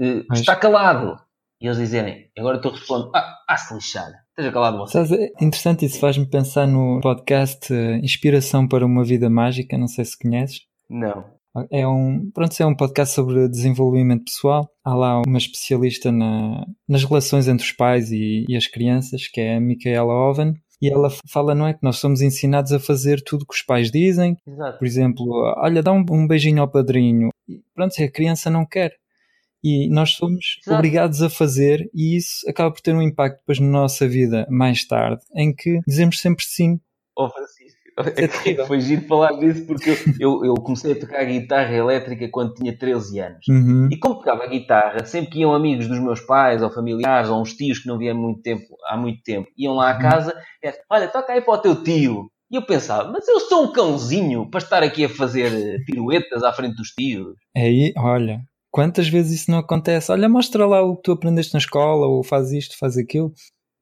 eh, 0.00 0.24
Está 0.32 0.54
calado. 0.54 1.20
E 1.60 1.66
eles 1.66 1.78
dizerem: 1.78 2.30
Agora 2.38 2.60
tu 2.60 2.68
respondes: 2.68 3.10
Ah, 3.12 3.38
ah 3.48 3.56
se 3.56 3.74
lixar. 3.74 4.12
Esteja 4.38 4.52
calado 4.52 4.76
você. 4.76 4.92
Sabes, 4.92 5.12
é 5.12 5.44
interessante 5.44 5.86
isso, 5.86 5.98
faz-me 5.98 6.26
pensar 6.26 6.66
no 6.66 7.00
podcast 7.00 7.72
uh, 7.72 7.96
Inspiração 8.02 8.68
para 8.68 8.84
uma 8.84 9.02
Vida 9.02 9.30
Mágica, 9.30 9.78
não 9.78 9.88
sei 9.88 10.04
se 10.04 10.18
conheces. 10.18 10.60
Não. 10.90 11.24
É 11.70 11.88
um, 11.88 12.30
pronto, 12.34 12.54
é 12.60 12.66
um 12.66 12.76
podcast 12.76 13.14
sobre 13.14 13.48
desenvolvimento 13.48 14.24
pessoal. 14.24 14.68
Há 14.84 14.94
lá 14.94 15.22
uma 15.26 15.38
especialista 15.38 16.12
na, 16.12 16.66
nas 16.86 17.02
relações 17.02 17.48
entre 17.48 17.64
os 17.64 17.72
pais 17.72 18.12
e, 18.12 18.44
e 18.46 18.54
as 18.54 18.66
crianças, 18.66 19.26
que 19.26 19.40
é 19.40 19.56
a 19.56 19.60
Micaela 19.60 20.12
Oven. 20.12 20.52
E 20.82 20.90
ela 20.90 21.08
fala, 21.32 21.54
não 21.54 21.66
é, 21.66 21.72
que 21.72 21.82
nós 21.82 21.96
somos 21.96 22.20
ensinados 22.20 22.72
a 22.72 22.78
fazer 22.78 23.22
tudo 23.24 23.46
que 23.46 23.54
os 23.54 23.62
pais 23.62 23.90
dizem. 23.90 24.36
Exato. 24.46 24.78
Por 24.78 24.86
exemplo, 24.86 25.24
olha, 25.56 25.82
dá 25.82 25.90
um, 25.90 26.04
um 26.10 26.26
beijinho 26.26 26.60
ao 26.60 26.70
padrinho. 26.70 27.30
E 27.48 27.62
pronto, 27.74 27.94
se 27.94 28.04
a 28.04 28.12
criança 28.12 28.50
não 28.50 28.66
quer 28.66 28.92
e 29.62 29.88
nós 29.90 30.12
somos 30.12 30.58
Exato. 30.62 30.76
obrigados 30.76 31.22
a 31.22 31.30
fazer 31.30 31.88
e 31.94 32.16
isso 32.16 32.48
acaba 32.48 32.70
por 32.70 32.80
ter 32.80 32.94
um 32.94 33.02
impacto 33.02 33.38
depois 33.38 33.58
na 33.58 33.68
nossa 33.68 34.08
vida 34.08 34.46
mais 34.50 34.86
tarde, 34.86 35.22
em 35.34 35.54
que 35.54 35.80
dizemos 35.86 36.20
sempre 36.20 36.44
sim. 36.44 36.80
Oh, 37.18 37.28
Francisco, 37.30 37.76
é 38.60 38.66
foi 38.66 38.80
giro 38.80 39.02
falar 39.06 39.32
disso 39.38 39.66
porque 39.66 39.96
eu, 40.20 40.44
eu, 40.44 40.54
comecei 40.54 40.92
a 40.92 41.00
tocar 41.00 41.24
guitarra 41.24 41.74
elétrica 41.74 42.28
quando 42.30 42.54
tinha 42.54 42.76
13 42.76 43.20
anos. 43.20 43.48
Uhum. 43.48 43.88
E 43.90 43.98
como 43.98 44.16
tocava 44.16 44.46
guitarra, 44.46 45.04
sempre 45.06 45.30
que 45.30 45.40
iam 45.40 45.54
amigos 45.54 45.88
dos 45.88 45.98
meus 45.98 46.20
pais 46.20 46.62
ou 46.62 46.70
familiares 46.70 47.30
ou 47.30 47.40
uns 47.40 47.54
tios 47.54 47.78
que 47.78 47.88
não 47.88 47.96
viam 47.96 48.16
muito 48.16 48.42
tempo, 48.42 48.76
há 48.86 48.96
muito 48.96 49.22
tempo, 49.22 49.48
iam 49.56 49.74
lá 49.74 49.92
à 49.92 49.94
uhum. 49.94 50.02
casa, 50.02 50.34
e 50.62 50.70
olha, 50.90 51.08
toca 51.08 51.32
aí 51.32 51.40
para 51.40 51.54
o 51.54 51.58
teu 51.58 51.82
tio. 51.82 52.30
E 52.50 52.54
eu 52.54 52.62
pensava, 52.62 53.10
mas 53.10 53.26
eu 53.26 53.40
sou 53.40 53.64
um 53.64 53.72
cãozinho 53.72 54.48
para 54.48 54.58
estar 54.58 54.82
aqui 54.82 55.04
a 55.04 55.08
fazer 55.08 55.84
piruetas 55.84 56.44
à 56.44 56.52
frente 56.52 56.76
dos 56.76 56.90
tios. 56.90 57.34
É 57.56 57.62
aí, 57.62 57.92
olha, 57.96 58.40
Quantas 58.76 59.08
vezes 59.08 59.40
isso 59.40 59.50
não 59.50 59.60
acontece? 59.60 60.12
Olha, 60.12 60.28
mostra 60.28 60.66
lá 60.66 60.82
o 60.82 60.96
que 60.96 61.04
tu 61.04 61.12
aprendeste 61.12 61.54
na 61.54 61.58
escola, 61.58 62.06
ou 62.06 62.22
faz 62.22 62.52
isto, 62.52 62.76
faz 62.76 62.98
aquilo. 62.98 63.32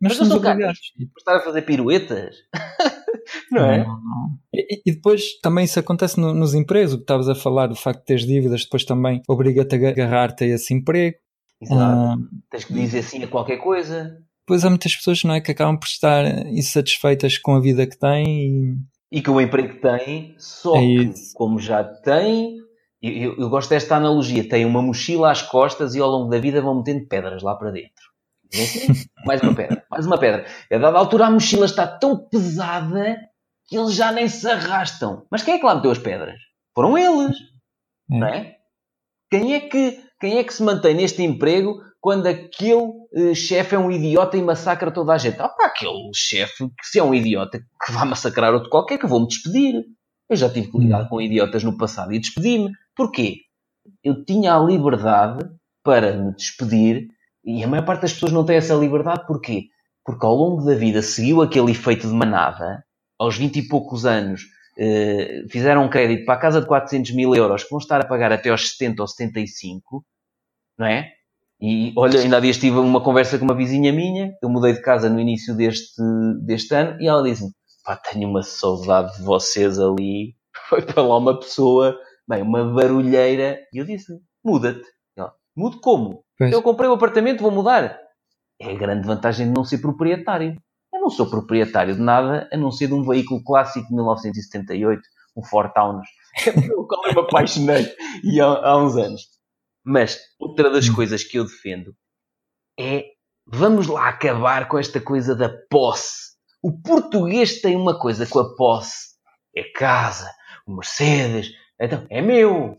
Mas, 0.01 0.13
Mas 0.13 0.19
somos 0.19 0.35
obrigados. 0.35 0.79
Por 0.97 1.19
estar 1.19 1.35
a 1.35 1.41
fazer 1.41 1.63
piruetas? 1.63 2.37
não 3.51 3.65
é? 3.65 3.79
Não, 3.79 3.87
não. 3.87 4.39
E, 4.55 4.83
e, 4.87 4.95
depois 4.95 5.37
também 5.43 5.65
isso 5.65 5.81
acontece 5.81 6.21
no, 6.21 6.33
nos 6.33 6.55
empregos, 6.55 6.93
o 6.93 6.99
que 6.99 7.03
estavas 7.03 7.29
a 7.29 7.35
falar, 7.35 7.67
do 7.67 7.75
facto 7.75 7.99
de 7.99 8.05
teres 8.05 8.25
dívidas, 8.25 8.63
depois 8.63 8.85
também 8.85 9.21
obriga-te 9.27 9.75
a 9.75 9.89
agarrar-te 9.89 10.45
a 10.45 10.47
esse 10.47 10.73
emprego. 10.73 11.17
Exato. 11.61 11.81
Ah, 11.83 12.17
Tens 12.53 12.65
que 12.65 12.75
dizer 12.75 13.03
sim 13.03 13.25
a 13.25 13.27
qualquer 13.27 13.57
coisa. 13.57 14.17
Pois 14.47 14.65
há 14.65 14.71
muitas 14.71 14.95
pessoas 14.95 15.25
não 15.25 15.35
é, 15.35 15.41
que 15.41 15.51
acabam 15.51 15.77
por 15.77 15.87
estar 15.87 16.25
insatisfeitas 16.47 17.37
com 17.37 17.57
a 17.57 17.61
vida 17.61 17.85
que 17.85 17.99
têm 17.99 18.79
e, 19.11 19.19
e 19.19 19.23
com 19.23 19.33
o 19.33 19.41
emprego 19.41 19.75
que 19.75 19.81
têm, 19.81 20.37
só 20.39 20.77
é 20.77 20.81
que, 20.81 21.15
como 21.35 21.59
já 21.59 21.83
têm, 21.83 22.64
eu, 23.05 23.37
eu, 23.39 23.49
gosto 23.49 23.69
desta 23.69 23.97
analogia. 23.97 24.49
Tem 24.49 24.65
uma 24.65 24.81
mochila 24.81 25.31
às 25.31 25.43
costas 25.43 25.95
e 25.95 26.01
ao 26.01 26.09
longo 26.09 26.31
da 26.31 26.39
vida 26.39 26.63
vão 26.63 26.77
metendo 26.77 27.07
pedras 27.07 27.43
lá 27.43 27.55
para 27.55 27.71
dentro. 27.71 28.15
mais 29.27 29.43
uma 29.43 29.55
pedra, 29.55 29.85
mais 29.91 30.07
uma 30.07 30.19
pedra. 30.19 30.47
A 30.73 30.79
dada 30.79 30.99
altura 30.99 31.27
a 31.27 31.31
mochila 31.31 31.67
está 31.67 31.87
tão 31.87 32.17
pesada 32.29 33.17
que 33.67 33.77
eles 33.77 33.95
já 33.95 34.13
nem 34.13 34.29
se 34.29 34.49
arrastam. 34.49 35.27
Mas 35.31 35.43
quem 35.43 35.55
é 35.55 35.59
que 35.59 35.67
lá 35.67 35.75
meteu 35.75 35.91
as 35.91 35.99
pedras? 35.99 36.39
Foram 36.75 36.97
eles. 36.97 37.37
É. 38.11 38.19
Não 38.19 38.27
é? 38.27 38.55
Quem 39.31 39.55
é, 39.55 39.61
que, 39.61 40.01
quem 40.21 40.39
é 40.39 40.45
que 40.45 40.55
se 40.55 40.63
mantém 40.63 40.95
neste 40.95 41.23
emprego 41.23 41.81
quando 42.01 42.27
aquele 42.27 42.75
uh, 42.75 43.35
chefe 43.35 43.75
é 43.75 43.79
um 43.79 43.91
idiota 43.91 44.37
e 44.37 44.43
massacra 44.43 44.91
toda 44.91 45.13
a 45.13 45.19
gente? 45.19 45.37
Pá, 45.37 45.53
aquele 45.61 46.11
chefe 46.15 46.69
que 46.69 46.87
se 46.87 46.99
é 46.99 47.03
um 47.03 47.15
idiota 47.15 47.59
que 47.59 47.93
vai 47.93 48.07
massacrar 48.07 48.55
outro 48.55 48.71
qualquer 48.71 48.99
que 48.99 49.05
eu 49.05 49.09
vou-me 49.11 49.27
despedir. 49.27 49.85
Eu 50.29 50.37
já 50.37 50.49
tive 50.49 50.71
que 50.71 50.79
lidar 50.79 51.03
hum. 51.03 51.09
com 51.09 51.21
idiotas 51.21 51.65
no 51.65 51.77
passado 51.77 52.13
e 52.13 52.19
despedi-me. 52.19 52.71
Porquê? 52.97 53.37
Eu 54.03 54.25
tinha 54.25 54.55
a 54.55 54.59
liberdade 54.59 55.49
para 55.83 56.17
me 56.17 56.35
despedir 56.35 57.09
e 57.45 57.63
a 57.63 57.69
maior 57.69 57.85
parte 57.85 58.03
das 58.03 58.13
pessoas 58.13 58.33
não 58.33 58.45
tem 58.45 58.57
essa 58.57 58.75
liberdade. 58.75 59.27
Porquê? 59.27 59.69
Porque 60.05 60.25
ao 60.25 60.35
longo 60.35 60.65
da 60.65 60.75
vida 60.75 61.03
seguiu 61.03 61.43
aquele 61.43 61.73
efeito 61.73 62.07
de 62.07 62.15
manada. 62.15 62.85
Aos 63.19 63.37
20 63.37 63.59
e 63.59 63.69
poucos 63.69 64.07
anos 64.07 64.43
eh, 64.79 65.45
fizeram 65.49 65.85
um 65.85 65.91
crédito 65.91 66.25
para 66.25 66.35
a 66.35 66.41
casa 66.41 66.61
de 66.61 66.67
400 66.67 67.13
mil 67.13 67.35
euros 67.35 67.63
que 67.63 67.71
vão 67.71 67.79
estar 67.79 68.01
a 68.01 68.07
pagar 68.07 68.33
até 68.33 68.51
aos 68.51 68.71
70 68.71 69.03
ou 69.03 69.09
75, 69.09 70.05
não 70.79 70.87
é? 70.87 71.13
E 71.61 71.93
olha, 71.97 72.21
ainda 72.21 72.41
dias 72.41 72.59
tive 72.59 72.79
uma 72.79 73.03
conversa 73.03 73.39
com 73.39 73.45
uma 73.45 73.55
vizinha 73.57 73.93
minha. 73.93 74.37
Eu 74.43 74.49
mudei 74.49 74.73
de 74.73 74.83
casa 74.83 75.09
no 75.09 75.21
início 75.21 75.57
deste, 75.57 76.03
deste 76.45 76.75
ano 76.75 77.01
e 77.01 77.07
ela 77.07 77.23
disse-me: 77.23 77.53
pá, 77.85 77.97
tenho 77.97 78.29
uma 78.29 78.43
saudade 78.43 79.17
de 79.17 79.23
vocês 79.23 79.79
ali. 79.79 80.35
Foi 80.69 80.83
para 80.83 81.03
lá 81.03 81.17
uma 81.19 81.39
pessoa, 81.39 81.97
bem, 82.29 82.43
uma 82.43 82.73
barulheira. 82.73 83.61
E 83.73 83.79
eu 83.79 83.85
disse 83.85 84.13
muda-te. 84.45 84.85
Mude 85.57 85.81
como? 85.81 86.25
Pois. 86.37 86.53
Eu 86.53 86.63
comprei 86.63 86.89
o 86.89 86.93
um 86.93 86.97
apartamento, 86.97 87.41
vou 87.41 87.53
mudar. 87.53 87.97
É 88.61 88.73
a 88.73 88.75
grande 88.75 89.07
vantagem 89.07 89.47
de 89.47 89.53
não 89.53 89.65
ser 89.65 89.79
proprietário. 89.79 90.61
Eu 90.93 91.01
não 91.01 91.11
sou 91.11 91.31
proprietário 91.31 91.95
de 91.95 92.01
nada, 92.01 92.49
a 92.53 92.57
não 92.57 92.73
ser 92.73 92.89
de 92.89 92.95
um 92.95 93.05
veículo 93.05 93.43
clássico 93.45 93.87
de 93.87 93.95
1978, 93.95 95.01
um 95.37 95.45
Ford 95.45 95.73
Taunus, 95.73 96.09
pelo 96.45 96.89
qual 96.89 97.07
eu 97.07 97.15
me 97.15 97.21
apaixonei 97.21 97.87
e 98.25 98.41
há, 98.41 98.47
há 98.47 98.77
uns 98.77 98.97
anos. 98.97 99.23
Mas 99.85 100.19
outra 100.41 100.71
das 100.71 100.89
hum. 100.89 100.95
coisas 100.95 101.23
que 101.23 101.39
eu 101.39 101.45
defendo 101.45 101.95
é 102.79 103.05
vamos 103.47 103.87
lá 103.87 104.09
acabar 104.09 104.67
com 104.67 104.79
esta 104.79 105.01
coisa 105.01 105.37
da 105.37 105.49
posse 105.71 106.35
o 106.65 106.73
português 106.81 107.61
tem 107.61 107.77
uma 107.77 107.99
coisa 107.99 108.27
com 108.27 108.39
a 108.39 108.57
posse. 108.57 109.09
É 109.55 109.65
casa, 109.65 110.31
o 110.67 110.75
Mercedes. 110.75 111.51
Então, 111.81 112.07
é 112.11 112.21
meu. 112.21 112.77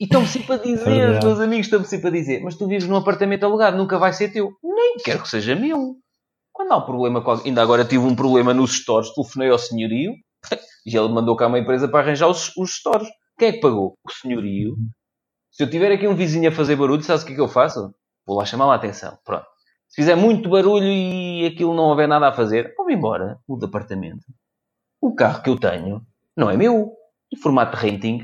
E 0.00 0.04
estão-me 0.04 0.26
sempre 0.26 0.54
a 0.54 0.58
dizer, 0.58 1.10
os 1.18 1.24
meus 1.24 1.40
amigos 1.40 1.66
estão-me 1.66 1.86
sempre 1.86 2.08
a 2.08 2.12
dizer, 2.12 2.42
mas 2.42 2.56
tu 2.56 2.66
vives 2.66 2.88
num 2.88 2.96
apartamento 2.96 3.44
alugado, 3.44 3.76
nunca 3.76 3.98
vai 3.98 4.12
ser 4.12 4.32
teu. 4.32 4.52
Nem 4.62 4.96
quero 5.04 5.22
que 5.22 5.28
seja 5.28 5.54
meu. 5.54 5.96
Quando 6.52 6.72
há 6.72 6.76
um 6.76 6.86
problema, 6.86 7.24
ainda 7.44 7.62
agora 7.62 7.84
tive 7.84 8.04
um 8.04 8.14
problema 8.14 8.54
nos 8.54 8.72
stores, 8.80 9.12
telefonei 9.12 9.50
ao 9.50 9.58
senhorio, 9.58 10.12
E 10.86 10.96
ele 10.96 11.08
mandou 11.08 11.36
cá 11.36 11.46
uma 11.46 11.58
empresa 11.58 11.88
para 11.88 12.00
arranjar 12.00 12.28
os, 12.28 12.54
os 12.56 12.76
stores. 12.76 13.08
Quem 13.38 13.48
é 13.48 13.52
que 13.52 13.60
pagou? 13.60 13.96
O 14.04 14.12
senhorio. 14.12 14.76
Se 15.50 15.62
eu 15.62 15.70
tiver 15.70 15.90
aqui 15.92 16.06
um 16.06 16.14
vizinho 16.14 16.48
a 16.48 16.52
fazer 16.52 16.76
barulho, 16.76 17.02
sabes 17.02 17.22
o 17.22 17.26
que 17.26 17.32
é 17.32 17.34
que 17.36 17.40
eu 17.40 17.48
faço? 17.48 17.94
Vou 18.26 18.36
lá 18.36 18.44
chamar 18.44 18.70
a 18.70 18.74
atenção. 18.74 19.16
Pronto. 19.24 19.46
Se 19.88 20.02
fizer 20.02 20.14
muito 20.14 20.48
barulho 20.48 20.86
e 20.86 21.46
aquilo 21.46 21.74
não 21.74 21.84
houver 21.84 22.08
nada 22.08 22.28
a 22.28 22.32
fazer, 22.32 22.74
vou 22.76 22.90
embora. 22.90 23.38
O 23.46 23.56
departamento. 23.56 24.24
O 25.00 25.14
carro 25.14 25.42
que 25.42 25.50
eu 25.50 25.58
tenho 25.58 26.02
não 26.36 26.50
é 26.50 26.56
meu. 26.56 26.92
Em 27.34 27.36
formato 27.36 27.76
de 27.76 27.82
renting, 27.82 28.20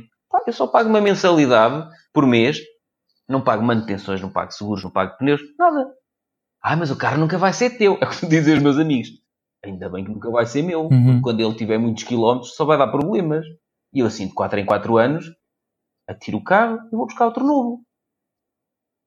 eu 0.46 0.52
só 0.52 0.68
pago 0.68 0.88
uma 0.88 1.00
mensalidade 1.00 1.84
por 2.14 2.24
mês. 2.24 2.60
Não 3.28 3.42
pago 3.42 3.60
manutenções, 3.60 4.20
não 4.20 4.30
pago 4.30 4.52
seguros, 4.52 4.84
não 4.84 4.90
pago 4.90 5.16
pneus, 5.18 5.40
nada. 5.58 5.92
Ah, 6.62 6.76
mas 6.76 6.92
o 6.92 6.96
carro 6.96 7.18
nunca 7.18 7.36
vai 7.36 7.52
ser 7.52 7.70
teu. 7.70 7.98
É 8.00 8.04
o 8.04 8.10
que 8.10 8.26
dizem 8.30 8.54
os 8.54 8.62
meus 8.62 8.78
amigos. 8.78 9.08
Ainda 9.64 9.88
bem 9.88 10.04
que 10.04 10.12
nunca 10.12 10.30
vai 10.30 10.46
ser 10.46 10.62
meu. 10.62 10.82
Uhum. 10.82 11.20
Quando 11.22 11.40
ele 11.40 11.54
tiver 11.54 11.76
muitos 11.76 12.04
quilómetros, 12.04 12.54
só 12.54 12.64
vai 12.64 12.78
dar 12.78 12.86
problemas. 12.86 13.44
E 13.92 13.98
eu, 13.98 14.06
assim, 14.06 14.28
de 14.28 14.32
4 14.32 14.60
em 14.60 14.64
4 14.64 14.96
anos, 14.96 15.26
atiro 16.08 16.38
o 16.38 16.44
carro 16.44 16.78
e 16.92 16.96
vou 16.96 17.06
buscar 17.06 17.26
outro 17.26 17.44
novo. 17.44 17.82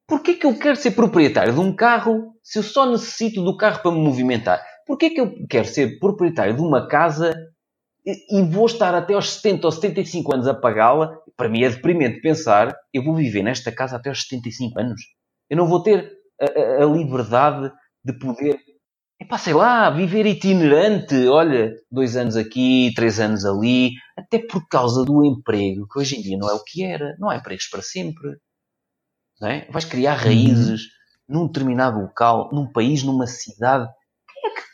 Porquê 0.05 0.33
que 0.33 0.45
eu 0.45 0.59
quero 0.59 0.75
ser 0.75 0.91
proprietário 0.91 1.53
de 1.53 1.59
um 1.61 1.73
carro 1.73 2.33
se 2.43 2.59
eu 2.59 2.63
só 2.63 2.85
necessito 2.85 3.41
do 3.41 3.55
carro 3.55 3.81
para 3.81 3.91
me 3.91 3.99
movimentar? 3.99 4.61
Porquê 4.85 5.09
que 5.09 5.21
eu 5.21 5.33
quero 5.49 5.65
ser 5.65 5.97
proprietário 5.97 6.57
de 6.57 6.61
uma 6.61 6.89
casa 6.89 7.33
e, 8.05 8.39
e 8.39 8.43
vou 8.43 8.65
estar 8.65 8.93
até 8.95 9.13
aos 9.13 9.33
70 9.33 9.67
ou 9.67 9.71
75 9.71 10.33
anos 10.33 10.47
a 10.47 10.53
pagá-la? 10.53 11.17
Para 11.35 11.49
mim 11.49 11.63
é 11.63 11.69
deprimente 11.69 12.21
pensar, 12.21 12.75
eu 12.93 13.03
vou 13.03 13.15
viver 13.15 13.43
nesta 13.43 13.71
casa 13.71 13.95
até 13.95 14.09
aos 14.09 14.23
75 14.23 14.79
anos. 14.79 15.01
Eu 15.49 15.57
não 15.57 15.67
vou 15.67 15.81
ter 15.81 16.11
a, 16.41 16.45
a, 16.45 16.83
a 16.83 16.85
liberdade 16.85 17.71
de 18.03 18.13
poder 18.13 18.59
Epá, 19.23 19.37
sei 19.37 19.53
lá, 19.53 19.89
viver 19.89 20.25
itinerante, 20.25 21.15
olha, 21.29 21.73
dois 21.89 22.17
anos 22.17 22.35
aqui, 22.35 22.91
três 22.93 23.21
anos 23.21 23.45
ali, 23.45 23.91
até 24.17 24.37
por 24.37 24.67
causa 24.67 25.05
do 25.05 25.23
emprego, 25.23 25.87
que 25.87 25.97
hoje 25.97 26.17
em 26.17 26.21
dia 26.21 26.37
não 26.37 26.49
é 26.49 26.53
o 26.53 26.61
que 26.61 26.83
era, 26.83 27.15
não 27.17 27.29
há 27.29 27.37
empregos 27.37 27.67
para 27.69 27.81
sempre. 27.81 28.35
Não 29.39 29.47
é? 29.47 29.65
Vais 29.71 29.85
criar 29.85 30.17
uhum. 30.17 30.25
raízes 30.25 30.81
num 31.25 31.47
determinado 31.47 32.01
local, 32.01 32.49
num 32.51 32.69
país, 32.69 33.01
numa 33.01 33.25
cidade, 33.25 33.89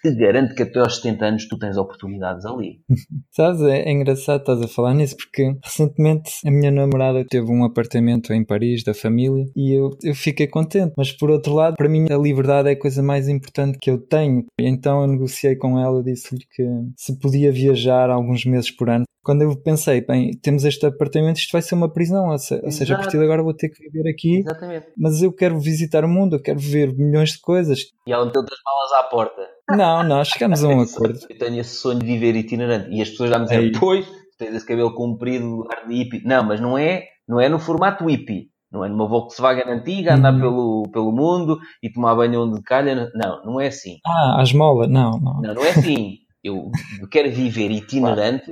te 0.01 0.15
garante 0.15 0.55
que 0.55 0.63
até 0.63 0.79
aos 0.79 0.97
70 0.97 1.25
anos 1.25 1.47
tu 1.47 1.57
tens 1.57 1.77
oportunidades 1.77 2.45
ali. 2.45 2.81
Sabes, 3.31 3.61
é, 3.61 3.81
é, 3.83 3.91
engraçado 3.91 4.39
estás 4.39 4.61
a 4.61 4.67
falar 4.67 4.93
nisso 4.93 5.15
porque 5.17 5.55
recentemente 5.63 6.31
a 6.45 6.51
minha 6.51 6.71
namorada 6.71 7.25
teve 7.29 7.51
um 7.51 7.63
apartamento 7.63 8.33
em 8.33 8.43
Paris 8.43 8.83
da 8.83 8.93
família 8.93 9.45
e 9.55 9.73
eu, 9.73 9.89
eu 10.03 10.15
fiquei 10.15 10.47
contente, 10.47 10.93
mas 10.97 11.11
por 11.11 11.29
outro 11.29 11.53
lado, 11.53 11.75
para 11.75 11.89
mim 11.89 12.05
a 12.11 12.17
liberdade 12.17 12.69
é 12.69 12.73
a 12.73 12.79
coisa 12.79 13.01
mais 13.01 13.27
importante 13.27 13.77
que 13.79 13.89
eu 13.89 13.97
tenho. 13.97 14.45
Então 14.59 15.01
eu 15.01 15.07
negociei 15.07 15.55
com 15.55 15.79
ela, 15.79 16.03
disse-lhe 16.03 16.45
que 16.55 16.63
se 16.95 17.17
podia 17.19 17.51
viajar 17.51 18.09
alguns 18.09 18.45
meses 18.45 18.71
por 18.71 18.89
ano 18.89 19.05
quando 19.29 19.43
eu 19.43 19.55
pensei, 19.55 20.01
bem, 20.01 20.31
temos 20.41 20.63
este 20.65 20.85
apartamento, 20.85 21.37
isto 21.37 21.51
vai 21.51 21.61
ser 21.61 21.75
uma 21.75 21.91
prisão, 21.91 22.29
ou, 22.29 22.37
se, 22.39 22.55
ou 22.63 22.71
seja, 22.71 22.95
a 22.95 22.97
partir 22.97 23.17
de 23.17 23.23
agora 23.23 23.43
vou 23.43 23.53
ter 23.53 23.69
que 23.69 23.83
viver 23.83 24.09
aqui, 24.09 24.39
Exatamente. 24.39 24.87
mas 24.97 25.21
eu 25.21 25.31
quero 25.31 25.59
visitar 25.59 26.03
o 26.03 26.07
mundo, 26.07 26.37
eu 26.37 26.41
quero 26.41 26.57
ver 26.57 26.95
milhões 26.95 27.33
de 27.33 27.39
coisas. 27.39 27.91
E 28.07 28.11
ela 28.11 28.25
meteu 28.25 28.41
outras 28.41 28.59
malas 28.65 28.91
à 28.93 29.03
porta. 29.03 29.41
Não, 29.75 30.03
não, 30.03 30.23
chegamos 30.23 30.63
a 30.63 30.67
um 30.67 30.81
acordo. 30.81 31.19
Eu 31.29 31.37
tenho 31.37 31.59
esse 31.59 31.75
sonho 31.75 31.99
de 31.99 32.05
viver 32.05 32.35
itinerante 32.35 32.89
e 32.89 33.01
as 33.01 33.09
pessoas 33.09 33.29
já 33.29 33.39
me 33.39 33.45
dizem, 33.45 33.71
pois, 33.79 34.07
tens 34.37 34.55
esse 34.55 34.65
cabelo 34.65 34.93
comprido, 34.93 35.65
ar 35.71 35.87
de 35.87 35.95
hippie. 35.95 36.23
Não, 36.25 36.43
mas 36.43 36.59
não 36.59 36.77
é, 36.77 37.05
não 37.27 37.39
é 37.39 37.49
no 37.49 37.59
formato 37.59 38.05
hippie. 38.05 38.49
Não 38.71 38.85
é 38.85 38.89
numa 38.89 39.07
Volkswagen 39.07 39.67
antiga, 39.67 40.13
andar 40.13 40.33
uhum. 40.33 40.39
pelo, 40.39 40.83
pelo 40.91 41.11
mundo 41.11 41.57
e 41.81 41.91
tomar 41.91 42.15
banho 42.15 42.43
onde 42.43 42.61
calha. 42.61 43.09
Não, 43.15 43.43
não 43.43 43.59
é 43.59 43.67
assim. 43.67 43.97
Ah, 44.05 44.37
a 44.39 44.43
esmola, 44.43 44.87
não, 44.87 45.11
não. 45.19 45.41
Não, 45.41 45.53
não 45.55 45.65
é 45.65 45.71
assim. 45.71 46.17
Eu 46.43 46.71
quero 47.11 47.31
viver 47.31 47.71
itinerante. 47.71 48.51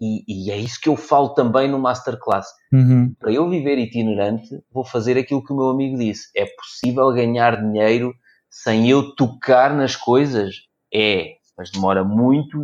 E, 0.00 0.22
e, 0.28 0.50
é 0.52 0.56
isso 0.56 0.80
que 0.80 0.88
eu 0.88 0.96
falo 0.96 1.30
também 1.30 1.68
no 1.68 1.78
Masterclass. 1.78 2.46
Uhum. 2.72 3.12
Para 3.18 3.32
eu 3.32 3.50
viver 3.50 3.78
itinerante, 3.78 4.48
vou 4.72 4.84
fazer 4.84 5.18
aquilo 5.18 5.42
que 5.42 5.52
o 5.52 5.56
meu 5.56 5.70
amigo 5.70 5.98
disse. 5.98 6.28
É 6.36 6.46
possível 6.46 7.12
ganhar 7.12 7.60
dinheiro 7.60 8.14
sem 8.62 8.88
eu 8.88 9.14
tocar 9.14 9.74
nas 9.74 9.94
coisas? 9.94 10.56
É, 10.92 11.34
mas 11.56 11.70
demora 11.70 12.02
muito 12.04 12.62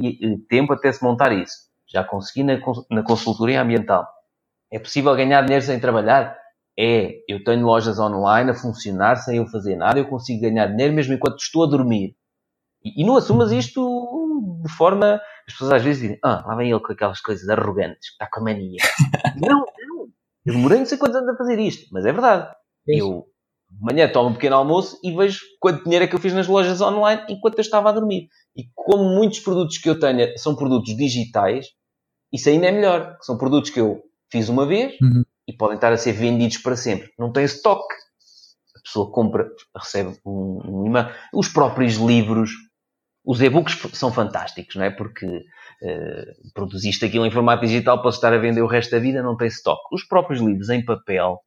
tempo 0.48 0.72
até 0.72 0.90
se 0.92 1.02
montar 1.02 1.32
isso. 1.32 1.54
Já 1.88 2.02
consegui 2.02 2.42
na, 2.42 2.58
na 2.90 3.02
consultoria 3.02 3.62
ambiental. 3.62 4.06
É 4.72 4.78
possível 4.78 5.14
ganhar 5.14 5.42
dinheiro 5.42 5.64
sem 5.64 5.78
trabalhar? 5.78 6.36
É, 6.76 7.12
eu 7.28 7.44
tenho 7.44 7.64
lojas 7.64 7.98
online 7.98 8.50
a 8.50 8.54
funcionar 8.54 9.16
sem 9.16 9.36
eu 9.36 9.46
fazer 9.46 9.76
nada, 9.76 9.98
eu 9.98 10.08
consigo 10.08 10.40
ganhar 10.40 10.66
dinheiro 10.66 10.92
mesmo 10.92 11.14
enquanto 11.14 11.38
estou 11.38 11.64
a 11.64 11.70
dormir. 11.70 12.16
E, 12.82 13.02
e 13.02 13.06
não 13.06 13.16
assumas 13.16 13.52
isto 13.52 14.60
de 14.64 14.72
forma 14.72 15.20
as 15.46 15.52
pessoas 15.52 15.72
às 15.72 15.82
vezes 15.82 16.02
dizem, 16.02 16.18
ah, 16.24 16.42
lá 16.46 16.56
vem 16.56 16.70
ele 16.70 16.80
com 16.80 16.92
aquelas 16.92 17.20
coisas 17.20 17.48
arrogantes, 17.48 18.08
está 18.10 18.26
com 18.26 18.40
a 18.40 18.44
mania. 18.44 18.78
não, 19.36 19.60
não. 19.60 20.08
Eu 20.44 20.54
demorei 20.54 20.78
não 20.78 20.86
sei 20.86 20.98
quantos 20.98 21.16
anos 21.16 21.28
a 21.28 21.36
fazer 21.36 21.58
isto, 21.58 21.86
mas 21.92 22.04
é 22.04 22.12
verdade. 22.12 22.52
Eu, 22.86 23.26
manhã, 23.80 24.08
tomo 24.08 24.30
um 24.30 24.34
pequeno 24.34 24.56
almoço 24.56 24.98
e 25.02 25.14
vejo 25.14 25.40
quanto 25.60 25.84
dinheiro 25.84 26.04
é 26.04 26.08
que 26.08 26.14
eu 26.14 26.20
fiz 26.20 26.32
nas 26.32 26.46
lojas 26.46 26.80
online 26.80 27.22
enquanto 27.28 27.58
eu 27.58 27.62
estava 27.62 27.88
a 27.88 27.92
dormir. 27.92 28.28
E 28.56 28.64
como 28.74 29.04
muitos 29.04 29.40
produtos 29.40 29.78
que 29.78 29.88
eu 29.88 29.98
tenho 29.98 30.36
são 30.38 30.54
produtos 30.54 30.96
digitais, 30.96 31.66
isso 32.32 32.48
ainda 32.48 32.66
é 32.66 32.72
melhor. 32.72 33.16
São 33.20 33.36
produtos 33.36 33.70
que 33.70 33.80
eu 33.80 34.02
fiz 34.30 34.48
uma 34.48 34.66
vez 34.66 34.94
uhum. 35.00 35.22
e 35.46 35.52
podem 35.52 35.76
estar 35.76 35.92
a 35.92 35.96
ser 35.96 36.12
vendidos 36.12 36.58
para 36.58 36.76
sempre. 36.76 37.10
Não 37.18 37.32
tem 37.32 37.44
estoque. 37.44 37.94
A 38.76 38.80
pessoa 38.82 39.10
compra, 39.10 39.48
recebe 39.76 40.16
um, 40.24 40.60
um 40.64 40.86
imã. 40.86 41.12
Os 41.32 41.48
próprios 41.48 41.94
livros, 41.94 42.50
os 43.24 43.40
e-books 43.40 43.78
são 43.92 44.12
fantásticos, 44.12 44.76
não 44.76 44.84
é? 44.84 44.90
Porque 44.90 45.26
uh, 45.26 46.52
produziste 46.52 47.04
aquilo 47.04 47.24
em 47.24 47.30
formato 47.30 47.64
digital, 47.64 48.02
podes 48.02 48.16
estar 48.16 48.32
a 48.32 48.38
vender 48.38 48.62
o 48.62 48.66
resto 48.66 48.90
da 48.90 48.98
vida, 48.98 49.22
não 49.22 49.36
tem 49.36 49.48
stock. 49.48 49.80
Os 49.92 50.04
próprios 50.04 50.40
livros 50.40 50.68
em 50.68 50.84
papel 50.84 51.40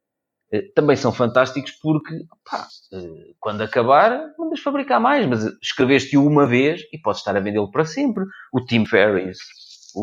também 0.74 0.96
são 0.96 1.12
fantásticos 1.12 1.72
porque, 1.72 2.14
pá, 2.48 2.66
uh, 2.92 3.34
quando 3.38 3.62
acabar, 3.62 4.32
mandas 4.38 4.60
fabricar 4.60 5.00
mais, 5.00 5.26
mas 5.26 5.44
escreveste-o 5.62 6.26
uma 6.26 6.46
vez 6.46 6.82
e 6.92 6.98
podes 6.98 7.20
estar 7.20 7.36
a 7.36 7.40
vendê-lo 7.40 7.70
para 7.70 7.84
sempre. 7.84 8.24
O 8.52 8.64
Tim 8.64 8.86
Ferriss, 8.86 9.38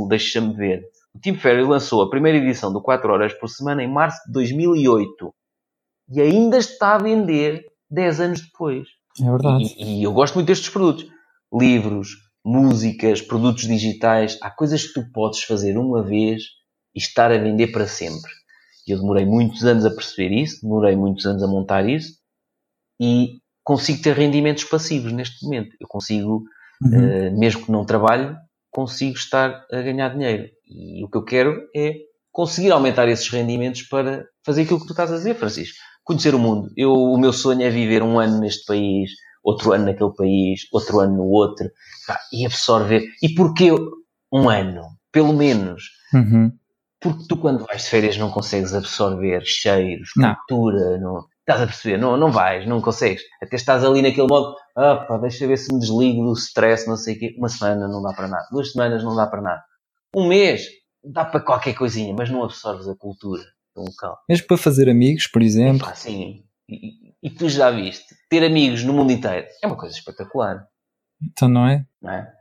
deixa-me 0.08 0.54
ver. 0.54 0.84
O 1.14 1.20
Tim 1.20 1.36
Ferriss 1.36 1.68
lançou 1.68 2.04
a 2.04 2.10
primeira 2.10 2.38
edição 2.38 2.72
do 2.72 2.82
4 2.82 3.12
horas 3.12 3.34
por 3.34 3.48
semana 3.50 3.84
em 3.84 3.92
março 3.92 4.20
de 4.28 4.34
2008 4.34 5.34
e 6.10 6.22
ainda 6.22 6.58
está 6.58 6.96
a 6.96 7.00
vender 7.00 7.66
10 7.90 8.20
anos 8.20 8.42
depois. 8.42 8.88
É 9.20 9.24
verdade. 9.24 9.64
E, 9.78 10.02
e 10.02 10.04
eu 10.04 10.14
gosto 10.14 10.36
muito 10.36 10.48
destes 10.48 10.70
produtos 10.70 11.08
livros, 11.52 12.10
músicas, 12.44 13.22
produtos 13.22 13.64
digitais. 13.64 14.38
Há 14.42 14.52
coisas 14.52 14.86
que 14.86 14.94
tu 14.94 15.12
podes 15.12 15.44
fazer 15.44 15.78
uma 15.78 16.04
vez 16.04 16.44
e 16.94 17.00
estar 17.00 17.32
a 17.32 17.38
vender 17.38 17.72
para 17.72 17.88
sempre. 17.88 18.30
Eu 18.88 19.00
demorei 19.00 19.26
muitos 19.26 19.64
anos 19.64 19.86
a 19.86 19.90
perceber 19.90 20.34
isso, 20.34 20.62
demorei 20.62 20.96
muitos 20.96 21.26
anos 21.26 21.42
a 21.44 21.48
montar 21.48 21.88
isso 21.88 22.14
e 23.00 23.40
consigo 23.64 24.02
ter 24.02 24.16
rendimentos 24.16 24.64
passivos 24.64 25.12
neste 25.12 25.44
momento. 25.44 25.76
Eu 25.80 25.88
consigo, 25.88 26.44
uhum. 26.82 27.30
uh, 27.30 27.40
mesmo 27.40 27.66
que 27.66 27.72
não 27.72 27.86
trabalhe, 27.86 28.36
consigo 28.72 29.16
estar 29.16 29.66
a 29.72 29.82
ganhar 29.82 30.10
dinheiro. 30.10 30.50
E 30.68 31.04
o 31.04 31.10
que 31.10 31.18
eu 31.18 31.24
quero 31.24 31.68
é 31.76 31.96
conseguir 32.32 32.72
aumentar 32.72 33.08
esses 33.08 33.30
rendimentos 33.30 33.84
para 33.84 34.26
fazer 34.46 34.64
aquilo 34.64 34.80
que 34.82 34.88
tu 34.88 34.94
estás 34.94 35.12
a 35.12 35.16
dizer, 35.16 35.36
Francisco. 35.36 35.78
Conhecer 36.04 36.36
o 36.36 36.40
mundo. 36.40 36.70
Eu, 36.76 36.92
o 36.92 37.18
meu 37.18 37.34
sonho 37.34 37.64
é 37.64 37.70
viver 37.70 38.04
um 38.04 38.20
ano 38.20 38.40
neste 38.40 38.66
país, 38.66 39.10
outro 39.44 39.72
ano 39.72 39.86
naquele 39.86 40.14
país, 40.14 40.62
outro 40.72 41.00
ano 41.00 41.16
no 41.16 41.24
outro, 41.24 41.70
pá, 42.06 42.20
e 42.34 42.46
absorver. 42.46 43.04
E 43.24 43.34
porquê 43.34 43.72
um 44.32 44.50
ano? 44.50 44.82
Pelo 45.12 45.34
menos. 45.34 45.84
Uhum. 46.14 46.52
Porque 47.06 47.28
tu, 47.28 47.38
quando 47.38 47.64
vais 47.68 47.84
de 47.84 47.90
férias, 47.90 48.18
não 48.18 48.32
consegues 48.32 48.74
absorver 48.74 49.44
cheiros, 49.46 50.10
cultura, 50.48 50.98
não. 50.98 51.28
Estás 51.42 51.62
a 51.62 51.68
perceber? 51.68 52.00
Não, 52.00 52.18
não 52.18 52.32
vais, 52.32 52.66
não 52.66 52.82
consegues. 52.82 53.22
Até 53.40 53.58
estás 53.58 53.86
ali 53.86 54.02
naquele 54.02 54.26
modo, 54.26 54.56
ah 54.76 54.96
pá, 54.96 55.16
deixa 55.20 55.46
ver 55.46 55.58
se 55.58 55.72
me 55.72 55.80
desligo 55.80 56.24
do 56.24 56.34
stress, 56.34 56.88
não 56.88 56.98
sei 56.98 57.16
o 57.16 57.20
quê. 57.20 57.36
Uma 57.38 57.48
semana 57.48 57.88
não 57.88 58.02
dá 58.02 58.12
para 58.12 58.28
nada. 58.28 58.48
Duas 58.52 58.72
semanas 58.72 59.04
não 59.04 59.16
dá 59.16 59.28
para 59.28 59.40
nada. 59.40 59.64
Um 60.16 60.28
mês 60.28 60.66
dá 61.04 61.24
para 61.24 61.42
qualquer 61.42 61.76
coisinha, 61.76 62.12
mas 62.18 62.32
não 62.32 62.44
absorves 62.44 62.88
a 62.88 62.96
cultura 62.96 63.44
do 63.76 63.84
local. 63.84 64.18
Mesmo 64.28 64.48
para 64.48 64.58
fazer 64.58 64.90
amigos, 64.90 65.28
por 65.28 65.44
exemplo. 65.44 65.88
sim. 65.94 66.44
E, 66.68 67.14
e 67.22 67.30
tu 67.30 67.48
já 67.48 67.70
viste, 67.70 68.16
ter 68.28 68.44
amigos 68.44 68.84
no 68.84 68.94
mundo 68.94 69.12
inteiro 69.12 69.46
é 69.62 69.68
uma 69.68 69.78
coisa 69.78 69.96
espetacular. 69.96 70.66
Então 71.22 71.48
não 71.48 71.68
é? 71.68 71.86
Não 72.02 72.12
é? 72.12 72.34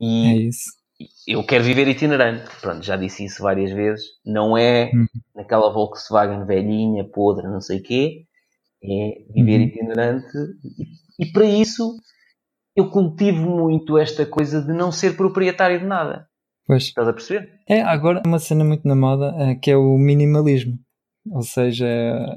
E 0.00 0.26
é 0.26 0.36
isso. 0.36 0.77
Eu 1.26 1.44
quero 1.44 1.64
viver 1.64 1.86
itinerante. 1.88 2.50
Pronto, 2.60 2.84
já 2.84 2.96
disse 2.96 3.24
isso 3.24 3.42
várias 3.42 3.70
vezes. 3.70 4.04
Não 4.24 4.56
é 4.56 4.90
uhum. 4.92 5.06
naquela 5.34 5.72
Volkswagen 5.72 6.44
velhinha, 6.44 7.04
podre, 7.04 7.46
não 7.46 7.60
sei 7.60 7.78
o 7.78 7.82
quê. 7.82 8.24
É 8.82 9.22
viver 9.32 9.58
uhum. 9.58 9.66
itinerante. 9.66 10.36
E, 11.18 11.24
e 11.24 11.32
para 11.32 11.44
isso 11.44 11.96
eu 12.74 12.90
cultivo 12.90 13.48
muito 13.48 13.98
esta 13.98 14.24
coisa 14.24 14.62
de 14.62 14.72
não 14.72 14.92
ser 14.92 15.16
proprietário 15.16 15.80
de 15.80 15.86
nada. 15.86 16.28
Pois. 16.66 16.84
Estás 16.84 17.08
a 17.08 17.12
perceber? 17.12 17.50
É, 17.68 17.80
agora 17.80 18.22
uma 18.26 18.38
cena 18.38 18.64
muito 18.64 18.86
na 18.86 18.94
moda 18.94 19.34
eh, 19.38 19.54
que 19.54 19.70
é 19.70 19.76
o 19.76 19.96
minimalismo 19.96 20.78
Ou 21.32 21.42
seja, 21.42 21.86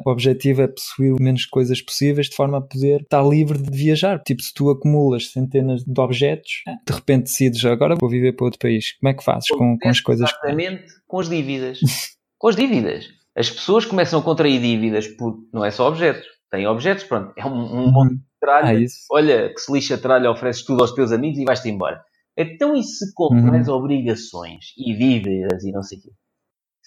o 0.06 0.10
objetivo 0.10 0.62
é 0.62 0.68
possuir 0.68 1.14
o 1.14 1.22
menos 1.22 1.46
coisas 1.46 1.82
possíveis 1.82 2.30
de 2.30 2.36
forma 2.36 2.58
a 2.58 2.62
poder 2.62 3.02
estar 3.02 3.24
livre 3.24 3.58
de 3.58 3.76
viajar. 3.76 4.22
Tipo, 4.24 4.42
se 4.42 4.54
tu 4.54 4.70
acumulas 4.70 5.32
centenas 5.32 5.84
de 5.84 6.02
objetos, 6.02 6.64
de 6.88 6.94
repente 6.94 7.24
decides 7.24 7.64
agora 7.66 7.96
vou 8.00 8.10
viver 8.10 8.34
para 8.34 8.46
outro 8.46 8.60
país. 8.60 8.94
Como 9.00 9.10
é 9.10 9.14
que 9.14 9.24
fazes 9.24 9.50
com, 9.50 9.78
com 9.78 9.90
as 9.90 10.02
coisas? 10.02 10.30
Exatamente, 10.30 10.86
com 11.08 11.20
as 11.20 11.30
dívidas. 11.30 11.80
com 12.38 12.48
as 12.48 12.56
dívidas. 12.56 13.10
As 13.36 13.50
pessoas 13.50 13.86
começam 13.86 14.20
a 14.20 14.24
contrair 14.24 14.60
dívidas 14.60 15.08
por 15.08 15.38
não 15.54 15.64
é 15.64 15.72
só 15.72 15.88
objetos. 15.88 16.28
Tem 16.50 16.68
objetos, 16.68 17.06
pronto, 17.06 17.34
é 17.38 17.46
um, 17.46 17.50
um 17.50 17.86
uhum. 17.86 17.92
monte 17.92 18.16
de 18.16 18.22
tralha. 18.42 18.78
Ah, 18.78 18.90
Olha, 19.12 19.54
que 19.54 19.60
se 19.60 19.72
lixa 19.72 19.96
a 19.96 19.98
tralha, 19.98 20.30
ofereces 20.30 20.66
tudo 20.66 20.82
aos 20.82 20.92
teus 20.94 21.14
amigos 21.14 21.40
e 21.40 21.46
vais-te 21.46 21.70
embora. 21.70 22.04
Então, 22.38 22.76
e 22.76 22.84
se 22.84 23.14
contrais 23.14 23.68
uhum. 23.68 23.76
obrigações 23.76 24.74
e 24.78 24.94
dívidas 24.94 25.64
e 25.64 25.72
não 25.72 25.82
sei 25.82 26.00
o 26.00 26.02
quê? 26.02 26.10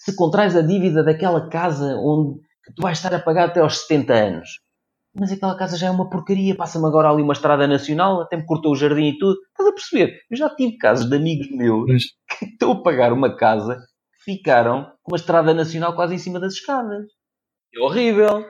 Se 0.05 0.15
contrais 0.15 0.55
a 0.55 0.61
dívida 0.61 1.03
daquela 1.03 1.49
casa 1.49 1.95
onde 1.97 2.39
tu 2.75 2.83
vais 2.83 2.95
estar 2.95 3.11
a 3.11 3.19
pagar 3.19 3.49
até 3.49 3.59
aos 3.59 3.79
70 3.79 4.13
anos, 4.13 4.49
mas 5.15 5.31
aquela 5.31 5.57
casa 5.57 5.77
já 5.77 5.87
é 5.87 5.89
uma 5.89 6.07
porcaria, 6.07 6.55
passa-me 6.55 6.85
agora 6.85 7.09
ali 7.09 7.23
uma 7.23 7.33
estrada 7.33 7.65
nacional, 7.65 8.21
até 8.21 8.37
me 8.37 8.45
cortou 8.45 8.73
o 8.73 8.75
jardim 8.75 9.07
e 9.07 9.17
tudo. 9.17 9.35
Estás 9.49 9.67
a 9.67 9.73
perceber? 9.73 10.19
Eu 10.29 10.37
já 10.37 10.47
tive 10.55 10.77
casos 10.77 11.09
de 11.09 11.15
amigos 11.15 11.49
meus 11.49 11.87
mas... 11.87 12.03
que 12.37 12.45
estão 12.45 12.73
a 12.73 12.83
pagar 12.83 13.11
uma 13.13 13.35
casa 13.35 13.77
que 13.77 14.33
ficaram 14.33 14.83
com 15.01 15.13
uma 15.13 15.17
estrada 15.17 15.55
nacional 15.55 15.95
quase 15.95 16.13
em 16.13 16.19
cima 16.19 16.39
das 16.39 16.53
escadas. 16.53 17.07
É 17.73 17.79
horrível. 17.79 18.45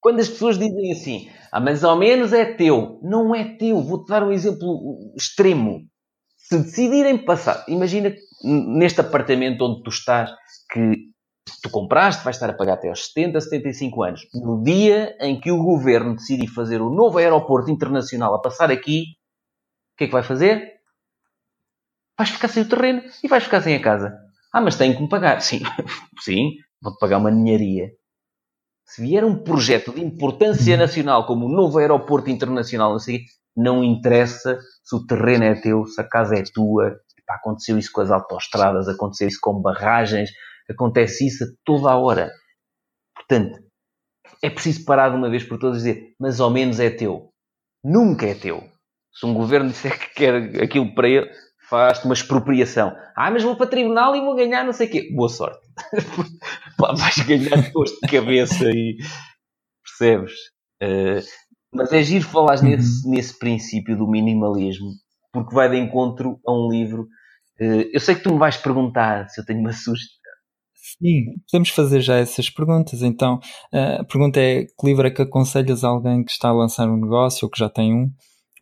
Quando 0.00 0.20
as 0.20 0.28
pessoas 0.30 0.56
dizem 0.56 0.90
assim, 0.90 1.30
ah, 1.52 1.60
mas 1.60 1.84
ao 1.84 1.98
menos 1.98 2.32
é 2.32 2.46
teu. 2.54 2.98
Não 3.02 3.34
é 3.34 3.56
teu. 3.56 3.82
Vou-te 3.82 4.08
dar 4.08 4.22
um 4.22 4.32
exemplo 4.32 5.12
extremo. 5.14 5.86
Se 6.36 6.56
decidirem 6.62 7.18
passar, 7.18 7.62
imagina 7.68 8.10
neste 8.42 9.00
apartamento 9.00 9.64
onde 9.64 9.82
tu 9.82 9.90
estás, 9.90 10.30
que 10.70 11.08
tu 11.62 11.70
compraste, 11.70 12.24
vais 12.24 12.36
estar 12.36 12.50
a 12.50 12.54
pagar 12.54 12.74
até 12.74 12.88
aos 12.88 13.06
70, 13.06 13.40
75 13.40 14.02
anos. 14.02 14.20
No 14.34 14.62
dia 14.62 15.16
em 15.20 15.40
que 15.40 15.50
o 15.50 15.62
governo 15.62 16.16
decidir 16.16 16.48
fazer 16.48 16.80
o 16.80 16.90
novo 16.90 17.18
aeroporto 17.18 17.70
internacional 17.70 18.34
a 18.34 18.40
passar 18.40 18.70
aqui, 18.70 19.02
o 19.94 19.96
que 19.98 20.04
é 20.04 20.06
que 20.06 20.12
vai 20.12 20.22
fazer? 20.22 20.78
Vais 22.16 22.30
ficar 22.30 22.48
sem 22.48 22.62
o 22.62 22.68
terreno 22.68 23.02
e 23.22 23.28
vais 23.28 23.44
ficar 23.44 23.60
sem 23.62 23.74
a 23.74 23.82
casa. 23.82 24.16
Ah, 24.52 24.60
mas 24.60 24.76
tenho 24.76 24.94
que 24.94 25.02
me 25.02 25.08
pagar. 25.08 25.40
Sim, 25.40 25.60
sim, 26.20 26.52
vou-te 26.80 26.98
pagar 26.98 27.18
uma 27.18 27.30
ninharia. 27.30 27.90
Se 28.84 29.02
vier 29.02 29.24
um 29.24 29.42
projeto 29.42 29.92
de 29.92 30.00
importância 30.00 30.74
uhum. 30.74 30.80
nacional, 30.80 31.26
como 31.26 31.46
o 31.46 31.52
novo 31.52 31.78
aeroporto 31.78 32.30
internacional, 32.30 32.92
não 32.92 32.98
sei, 32.98 33.20
não 33.54 33.84
interessa 33.84 34.58
se 34.82 34.96
o 34.96 35.04
terreno 35.04 35.44
é 35.44 35.60
teu, 35.60 35.84
se 35.84 36.00
a 36.00 36.08
casa 36.08 36.36
é 36.36 36.42
tua. 36.42 36.98
Aconteceu 37.28 37.78
isso 37.78 37.90
com 37.92 38.00
as 38.00 38.10
autoestradas, 38.10 38.88
aconteceu 38.88 39.28
isso 39.28 39.38
com 39.40 39.60
barragens, 39.60 40.30
acontece 40.68 41.26
isso 41.26 41.44
a 41.44 41.46
toda 41.64 41.90
a 41.90 41.98
hora. 41.98 42.30
Portanto, 43.14 43.58
é 44.42 44.50
preciso 44.50 44.84
parar 44.84 45.10
de 45.10 45.16
uma 45.16 45.30
vez 45.30 45.44
por 45.44 45.58
todas 45.58 45.84
e 45.84 45.92
dizer, 45.92 46.14
mas 46.18 46.40
ao 46.40 46.50
menos 46.50 46.80
é 46.80 46.90
teu. 46.90 47.30
Nunca 47.84 48.26
é 48.26 48.34
teu. 48.34 48.62
Se 49.12 49.26
um 49.26 49.34
governo 49.34 49.70
disser 49.70 49.98
que 49.98 50.14
quer 50.14 50.62
aquilo 50.62 50.94
para 50.94 51.08
ele, 51.08 51.30
faz-te 51.68 52.04
uma 52.04 52.14
expropriação. 52.14 52.96
Ah, 53.16 53.30
mas 53.30 53.42
vou 53.42 53.56
para 53.56 53.66
tribunal 53.66 54.16
e 54.16 54.20
vou 54.20 54.34
ganhar 54.34 54.64
não 54.64 54.72
sei 54.72 54.88
o 54.88 54.90
quê. 54.90 55.08
Boa 55.14 55.28
sorte. 55.28 55.60
vais 56.78 57.18
ganhar 57.26 57.70
dores 57.72 57.92
de 57.92 58.08
cabeça 58.08 58.70
e 58.70 58.96
percebes? 59.84 60.32
Uh, 60.82 61.20
mas 61.72 61.92
é 61.92 62.02
giro 62.02 62.24
falar 62.24 62.62
nesse, 62.62 63.08
nesse 63.08 63.38
princípio 63.38 63.96
do 63.96 64.08
minimalismo, 64.08 64.92
porque 65.32 65.54
vai 65.54 65.68
de 65.68 65.76
encontro 65.76 66.40
a 66.46 66.52
um 66.52 66.70
livro. 66.70 67.06
Uh, 67.60 67.90
eu 67.92 68.00
sei 68.00 68.14
que 68.14 68.22
tu 68.22 68.32
me 68.32 68.38
vais 68.38 68.56
perguntar 68.56 69.28
se 69.28 69.40
eu 69.40 69.44
tenho 69.44 69.60
uma 69.60 69.72
sugestão. 69.72 70.18
Sim, 70.74 71.34
podemos 71.50 71.70
fazer 71.70 72.00
já 72.00 72.16
essas 72.16 72.50
perguntas. 72.50 73.02
Então, 73.02 73.40
uh, 73.72 74.00
a 74.00 74.04
pergunta 74.04 74.40
é: 74.40 74.64
que 74.64 74.86
livro 74.86 75.06
é 75.06 75.10
que 75.10 75.22
aconselhas 75.22 75.84
a 75.84 75.88
alguém 75.88 76.24
que 76.24 76.30
está 76.30 76.48
a 76.48 76.52
lançar 76.52 76.88
um 76.88 77.00
negócio 77.00 77.46
ou 77.46 77.50
que 77.50 77.58
já 77.58 77.68
tem 77.68 77.94
um? 77.94 78.10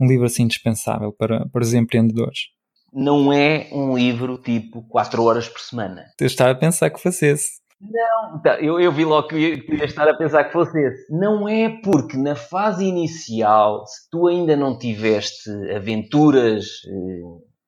Um 0.01 0.07
livro 0.07 0.27
assim 0.27 0.43
indispensável 0.43 1.13
para, 1.13 1.49
para 1.49 1.63
os 1.63 1.73
empreendedores? 1.73 2.57
não 2.97 3.31
é 3.31 3.69
um 3.73 3.95
livro 3.95 4.39
tipo 4.39 4.83
4 4.89 5.23
horas 5.23 5.49
por 5.49 5.61
semana. 5.61 6.07
Eu 6.19 6.27
estava 6.27 6.53
a 6.53 6.55
pensar 6.55 6.89
que 6.89 6.99
fosse 6.99 7.27
esse. 7.27 7.61
Não, 7.79 8.41
tá, 8.41 8.59
eu, 8.59 8.81
eu 8.81 8.91
vi 8.91 9.05
logo 9.05 9.29
que 9.29 9.37
ia 9.37 9.85
estar 9.85 10.09
a 10.09 10.17
pensar 10.17 10.45
que 10.45 10.53
fosse 10.53 10.81
esse. 10.81 11.13
Não 11.13 11.47
é 11.47 11.69
porque 11.85 12.17
na 12.17 12.35
fase 12.35 12.87
inicial, 12.87 13.87
se 13.87 14.09
tu 14.11 14.27
ainda 14.27 14.57
não 14.57 14.79
tiveste 14.79 15.51
aventuras 15.75 16.65
eh, 16.89 17.21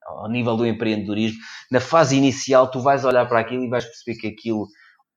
ao 0.08 0.28
nível 0.28 0.56
do 0.56 0.66
empreendedorismo, 0.66 1.38
na 1.70 1.80
fase 1.80 2.16
inicial 2.16 2.70
tu 2.70 2.80
vais 2.80 3.04
olhar 3.04 3.26
para 3.26 3.40
aquilo 3.40 3.64
e 3.64 3.68
vais 3.68 3.84
perceber 3.84 4.18
que 4.18 4.28
aquilo 4.28 4.66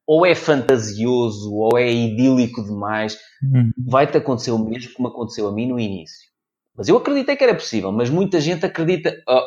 ou 0.07 0.25
é 0.25 0.35
fantasioso 0.35 1.53
ou 1.53 1.77
é 1.77 1.91
idílico 1.91 2.63
demais. 2.63 3.17
Uhum. 3.43 3.71
Vai-te 3.87 4.17
acontecer 4.17 4.51
o 4.51 4.59
mesmo 4.59 4.91
me 4.99 5.07
aconteceu 5.07 5.47
a 5.47 5.53
mim 5.53 5.67
no 5.67 5.79
início. 5.79 6.29
Mas 6.75 6.87
eu 6.87 6.97
acreditei 6.97 7.35
que 7.35 7.43
era 7.43 7.55
possível, 7.55 7.91
mas 7.91 8.09
muita 8.09 8.39
gente 8.39 8.65
acredita. 8.65 9.15
Oh, 9.27 9.41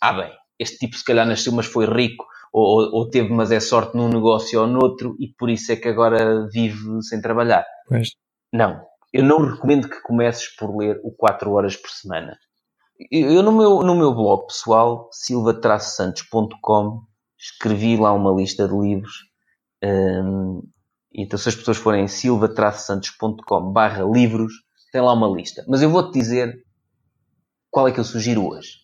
ah 0.00 0.12
bem, 0.12 0.32
este 0.58 0.78
tipo 0.78 0.96
se 0.96 1.04
calhar 1.04 1.26
nasceu 1.26 1.52
mas 1.52 1.66
foi 1.66 1.86
rico, 1.86 2.24
ou, 2.52 2.92
ou, 2.92 3.08
teve 3.08 3.32
mas 3.32 3.50
é 3.50 3.60
sorte 3.60 3.96
num 3.96 4.08
negócio 4.08 4.60
ou 4.60 4.66
noutro 4.66 5.16
e 5.18 5.28
por 5.38 5.48
isso 5.48 5.72
é 5.72 5.76
que 5.76 5.88
agora 5.88 6.48
vive 6.52 7.02
sem 7.02 7.20
trabalhar. 7.20 7.64
Pois. 7.88 8.10
Não, 8.52 8.80
eu 9.12 9.24
não 9.24 9.38
recomendo 9.38 9.88
que 9.88 10.00
comeces 10.02 10.54
por 10.56 10.76
ler 10.76 11.00
o 11.04 11.12
4 11.12 11.52
horas 11.52 11.76
por 11.76 11.90
semana. 11.90 12.36
Eu 13.10 13.42
no 13.42 13.52
meu, 13.52 13.82
no 13.82 13.94
meu 13.94 14.14
blog 14.14 14.46
pessoal, 14.46 15.08
silva-santos.com, 15.12 17.02
escrevi 17.38 17.96
lá 17.96 18.12
uma 18.12 18.32
lista 18.32 18.68
de 18.68 18.74
livros. 18.74 19.14
Um, 19.82 20.62
então 21.14 21.38
se 21.38 21.48
as 21.48 21.54
pessoas 21.54 21.78
forem 21.78 22.06
silva-santos.com 22.06 23.72
barra 23.72 24.04
livros, 24.04 24.52
tem 24.92 25.00
lá 25.00 25.14
uma 25.14 25.28
lista. 25.28 25.64
Mas 25.66 25.80
eu 25.80 25.88
vou-te 25.88 26.12
dizer 26.12 26.62
qual 27.70 27.88
é 27.88 27.92
que 27.92 28.00
eu 28.00 28.04
sugiro 28.04 28.46
hoje. 28.46 28.80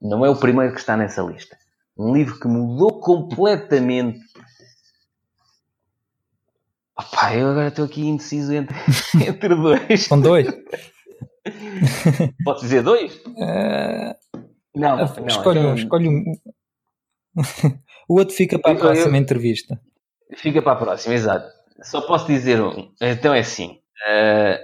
Não 0.00 0.24
é 0.26 0.28
o 0.28 0.36
primeiro 0.36 0.74
que 0.74 0.80
está 0.80 0.96
nessa 0.96 1.22
lista. 1.22 1.56
Um 1.96 2.14
livro 2.14 2.38
que 2.38 2.46
mudou 2.46 3.00
completamente. 3.00 4.20
Opa, 6.98 7.34
eu 7.34 7.50
agora 7.50 7.68
estou 7.68 7.86
aqui 7.86 8.06
indeciso 8.06 8.52
entre, 8.52 8.76
entre 9.26 9.54
dois. 9.54 10.02
São 10.04 10.20
dois? 10.20 10.46
Podes 12.44 12.62
dizer 12.62 12.82
dois? 12.82 13.14
Uh... 13.26 14.14
Não, 14.74 14.96
não, 14.96 15.26
escolhe 15.26 15.58
então... 15.58 15.70
um. 15.70 15.74
Escolhe 15.74 16.08
um. 16.08 16.24
o 18.08 18.18
outro 18.18 18.34
fica 18.34 18.58
para 18.58 18.72
a 18.72 18.76
próxima 18.76 19.16
eu... 19.16 19.20
entrevista. 19.20 19.80
Fica 20.36 20.60
para 20.60 20.72
a 20.72 20.76
próxima, 20.76 21.14
exato. 21.14 21.48
Só 21.82 22.00
posso 22.02 22.26
dizer 22.26 22.60
um. 22.60 22.92
Então 23.00 23.34
é 23.34 23.40
assim: 23.40 23.80
uh, 24.06 24.58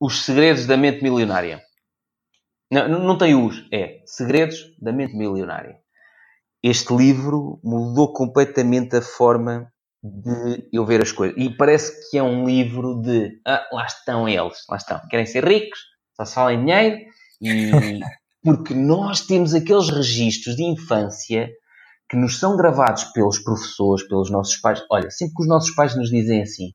Os 0.00 0.24
Segredos 0.24 0.66
da 0.66 0.76
Mente 0.76 1.02
Milionária. 1.02 1.62
Não, 2.70 2.88
não 2.88 3.18
tem 3.18 3.34
os, 3.34 3.66
é 3.72 4.00
Segredos 4.06 4.76
da 4.80 4.92
Mente 4.92 5.14
Milionária. 5.14 5.76
Este 6.62 6.94
livro 6.94 7.58
mudou 7.64 8.12
completamente 8.12 8.96
a 8.96 9.02
forma 9.02 9.72
de 10.02 10.68
eu 10.72 10.84
ver 10.86 11.02
as 11.02 11.12
coisas. 11.12 11.36
E 11.38 11.50
parece 11.50 12.10
que 12.10 12.18
é 12.18 12.22
um 12.22 12.46
livro 12.46 13.00
de 13.00 13.40
ah, 13.46 13.66
lá 13.72 13.84
estão 13.84 14.28
eles, 14.28 14.64
lá 14.68 14.76
estão. 14.76 15.00
Querem 15.08 15.26
ser 15.26 15.44
ricos, 15.44 15.80
só 16.24 16.48
se 16.48 16.54
em 16.54 16.60
dinheiro, 16.60 16.98
e 17.40 18.00
porque 18.42 18.74
nós 18.74 19.20
temos 19.20 19.54
aqueles 19.54 19.88
registros 19.90 20.56
de 20.56 20.64
infância 20.64 21.48
que 22.08 22.16
nos 22.16 22.38
são 22.38 22.56
gravados 22.56 23.04
pelos 23.04 23.38
professores, 23.38 24.06
pelos 24.08 24.30
nossos 24.30 24.56
pais. 24.56 24.82
Olha, 24.90 25.10
sempre 25.10 25.34
que 25.34 25.42
os 25.42 25.48
nossos 25.48 25.74
pais 25.74 25.96
nos 25.96 26.10
dizem 26.10 26.42
assim, 26.42 26.70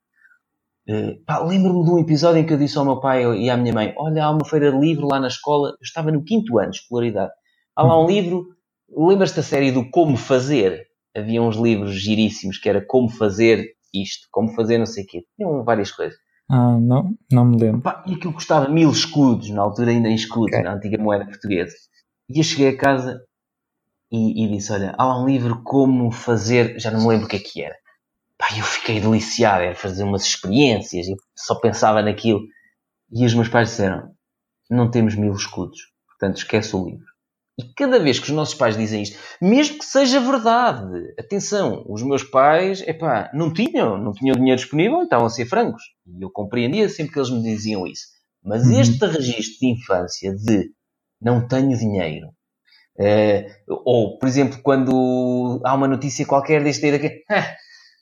Uh, 0.88 1.48
Lembro-me 1.48 1.84
de 1.84 1.90
um 1.90 2.00
episódio 2.00 2.40
em 2.40 2.46
que 2.46 2.54
eu 2.54 2.60
disse 2.60 2.78
ao 2.78 2.86
meu 2.86 3.00
pai 3.00 3.24
e 3.40 3.50
à 3.50 3.58
minha 3.58 3.74
mãe: 3.74 3.94
Olha, 3.98 4.26
há 4.26 4.32
uma 4.32 4.46
feira 4.46 4.72
de 4.72 4.78
livro 4.78 5.08
lá 5.08 5.20
na 5.20 5.28
escola. 5.28 5.70
Eu 5.70 5.78
estava 5.84 6.12
no 6.12 6.24
quinto 6.24 6.60
ano 6.60 6.70
de 6.70 6.78
escolaridade. 6.78 7.32
Há 7.76 7.84
lá 7.84 8.04
um 8.04 8.08
livro. 8.08 8.46
Lembras-te 8.88 9.38
da 9.38 9.44
série 9.44 9.72
do 9.72 9.90
Como 9.90 10.16
Fazer? 10.16 10.86
Havia 11.16 11.42
uns 11.42 11.56
livros 11.56 11.96
giríssimos 11.96 12.60
que 12.60 12.70
era 12.70 12.86
Como 12.86 13.10
Fazer 13.10 13.66
isto, 13.92 14.28
Como 14.30 14.54
Fazer 14.54 14.78
não 14.78 14.86
sei 14.86 15.06
o 15.06 15.08
quê. 15.08 15.24
Tinham 15.36 15.64
várias 15.64 15.92
coisas. 15.92 16.16
Ah, 16.50 16.78
não, 16.80 17.16
não 17.32 17.46
me 17.46 17.60
lembro. 17.60 17.82
Pá, 17.82 18.04
e 18.08 18.14
aquilo 18.14 18.34
custava 18.34 18.70
mil 18.70 18.90
escudos, 18.90 19.50
na 19.50 19.62
altura 19.62 19.92
ainda 19.92 20.08
em 20.08 20.16
escudos, 20.16 20.54
okay. 20.54 20.64
na 20.64 20.76
antiga 20.76 20.98
moeda 20.98 21.26
portuguesa. 21.26 21.76
E 22.30 22.40
eu 22.40 22.44
cheguei 22.44 22.70
a 22.70 22.78
casa 22.78 23.22
e, 24.12 24.44
e 24.46 24.50
disse: 24.50 24.72
Olha, 24.72 24.94
há 24.98 25.06
lá 25.06 25.22
um 25.22 25.26
livro 25.26 25.62
Como 25.64 26.12
Fazer. 26.12 26.80
Já 26.80 26.92
não 26.92 27.02
me 27.02 27.08
lembro 27.08 27.26
o 27.26 27.30
que 27.30 27.38
é 27.38 27.40
que 27.40 27.64
era 27.64 27.76
Pá, 28.38 28.48
eu 28.58 28.64
fiquei 28.64 29.00
deliciado, 29.00 29.64
era 29.64 29.76
fazer 29.76 30.04
umas 30.04 30.24
experiências, 30.26 31.08
eu 31.08 31.16
só 31.36 31.56
pensava 31.56 32.02
naquilo. 32.02 32.42
E 33.12 33.26
os 33.26 33.34
meus 33.34 33.48
pais 33.48 33.70
disseram: 33.70 34.14
não 34.70 34.92
temos 34.92 35.16
mil 35.16 35.34
escudos, 35.34 35.80
portanto 36.08 36.38
esquece 36.38 36.76
o 36.76 36.86
livro. 36.86 37.15
E 37.57 37.64
cada 37.73 37.99
vez 37.99 38.19
que 38.19 38.26
os 38.26 38.36
nossos 38.36 38.56
pais 38.56 38.76
dizem 38.76 39.02
isto, 39.02 39.18
mesmo 39.41 39.80
que 39.80 39.86
seja 39.86 40.19
verdade, 40.19 41.14
atenção, 41.18 41.86
os 41.88 42.03
meus 42.03 42.23
pais, 42.23 42.82
epá, 42.82 43.32
não 43.34 43.53
tinham, 43.53 43.98
não 43.98 44.11
tinham 44.11 44.36
dinheiro 44.36 44.60
disponível, 44.60 45.03
estavam 45.03 45.27
a 45.27 45.30
ser 45.30 45.45
francos. 45.45 45.82
E 46.06 46.22
eu 46.22 46.30
compreendia 46.30 46.90
sempre 46.90 47.14
que 47.14 47.19
eles 47.19 47.30
me 47.30 47.41
diziam 47.41 47.88
isso. 47.88 48.07
Mas 48.44 48.65
uhum. 48.65 48.80
este 48.80 49.06
registro 49.06 49.60
de 49.60 49.68
infância 49.68 50.36
de 50.36 50.69
não 51.22 51.48
tenho 51.48 51.77
dinheiro, 51.77 52.27
uh, 52.99 53.82
ou, 53.86 54.19
por 54.19 54.27
exemplo, 54.27 54.60
quando 54.61 55.61
há 55.64 55.73
uma 55.73 55.88
notícia 55.88 56.26
qualquer 56.26 56.61
deste 56.61 56.86
aqui, 56.90 57.23
ah, 57.32 57.56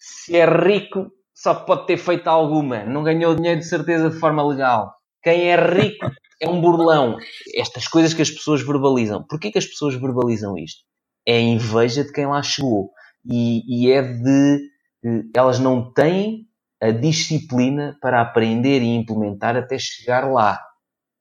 Se 0.05 0.35
é 0.35 0.45
rico, 0.45 1.13
só 1.33 1.55
pode 1.55 1.87
ter 1.87 1.97
feito 1.97 2.27
alguma. 2.27 2.83
Não 2.83 3.03
ganhou 3.03 3.33
dinheiro 3.35 3.61
de 3.61 3.65
certeza 3.65 4.09
de 4.09 4.19
forma 4.19 4.45
legal. 4.45 4.93
Quem 5.23 5.49
é 5.49 5.55
rico 5.55 6.11
é 6.41 6.49
um 6.49 6.59
burlão. 6.59 7.17
Estas 7.55 7.87
coisas 7.87 8.13
que 8.13 8.21
as 8.21 8.29
pessoas 8.29 8.61
verbalizam. 8.61 9.23
Porquê 9.27 9.51
que 9.51 9.57
as 9.57 9.65
pessoas 9.65 9.95
verbalizam 9.95 10.57
isto? 10.57 10.83
É 11.25 11.37
a 11.37 11.41
inveja 11.41 12.03
de 12.03 12.11
quem 12.11 12.25
lá 12.25 12.43
chegou. 12.43 12.91
E, 13.25 13.61
e 13.67 13.91
é 13.91 14.01
de. 14.01 14.59
Elas 15.35 15.59
não 15.59 15.93
têm 15.93 16.45
a 16.81 16.91
disciplina 16.91 17.97
para 18.01 18.21
aprender 18.21 18.81
e 18.81 18.95
implementar 18.95 19.55
até 19.55 19.77
chegar 19.79 20.29
lá. 20.29 20.59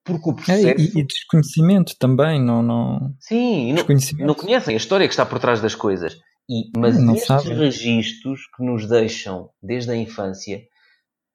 Porque 0.04 0.30
o 0.30 0.34
processo... 0.34 0.66
É, 0.66 0.74
e, 0.76 0.98
e, 0.98 1.06
desconhecimento 1.06 1.96
também, 1.98 2.42
não... 2.42 2.60
não... 2.62 3.14
Sim, 3.20 3.72
não, 3.72 3.84
não 4.26 4.34
conhecem 4.34 4.74
a 4.74 4.76
história 4.76 5.06
que 5.06 5.12
está 5.12 5.24
por 5.24 5.38
trás 5.38 5.60
das 5.60 5.76
coisas. 5.76 6.16
E, 6.50 6.76
mas 6.76 7.00
não 7.00 7.14
estes 7.14 7.44
registros 7.44 8.40
que 8.56 8.64
nos 8.64 8.88
deixam 8.88 9.50
desde 9.62 9.92
a 9.92 9.96
infância 9.96 10.60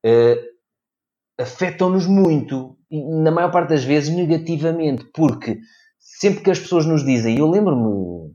uh, 0.05 0.56
afetam-nos 1.39 2.07
muito, 2.07 2.77
e 2.89 3.01
na 3.21 3.31
maior 3.31 3.51
parte 3.51 3.69
das 3.69 3.83
vezes 3.83 4.13
negativamente, 4.13 5.05
porque 5.13 5.59
sempre 5.99 6.43
que 6.43 6.51
as 6.51 6.59
pessoas 6.59 6.85
nos 6.85 7.05
dizem, 7.05 7.37
eu 7.37 7.49
lembro-me 7.49 8.33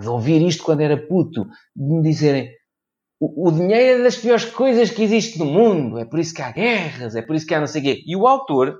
de 0.00 0.08
ouvir 0.08 0.42
isto 0.42 0.62
quando 0.62 0.80
era 0.80 0.96
puto, 0.96 1.44
de 1.74 1.94
me 1.94 2.02
dizerem 2.02 2.50
o, 3.20 3.48
o, 3.48 3.52
dinheiro 3.52 4.00
é 4.00 4.04
das 4.04 4.16
piores 4.16 4.44
coisas 4.44 4.90
que 4.90 5.02
existe 5.02 5.38
no 5.38 5.46
mundo, 5.46 5.98
é 5.98 6.04
por 6.04 6.20
isso 6.20 6.32
que 6.32 6.42
há 6.42 6.52
guerras, 6.52 7.16
é 7.16 7.22
por 7.22 7.34
isso 7.34 7.46
que 7.46 7.54
há 7.54 7.60
não 7.60 7.66
sei 7.66 7.80
o 7.80 7.84
quê. 7.84 8.02
E 8.06 8.16
o 8.16 8.26
autor, 8.28 8.78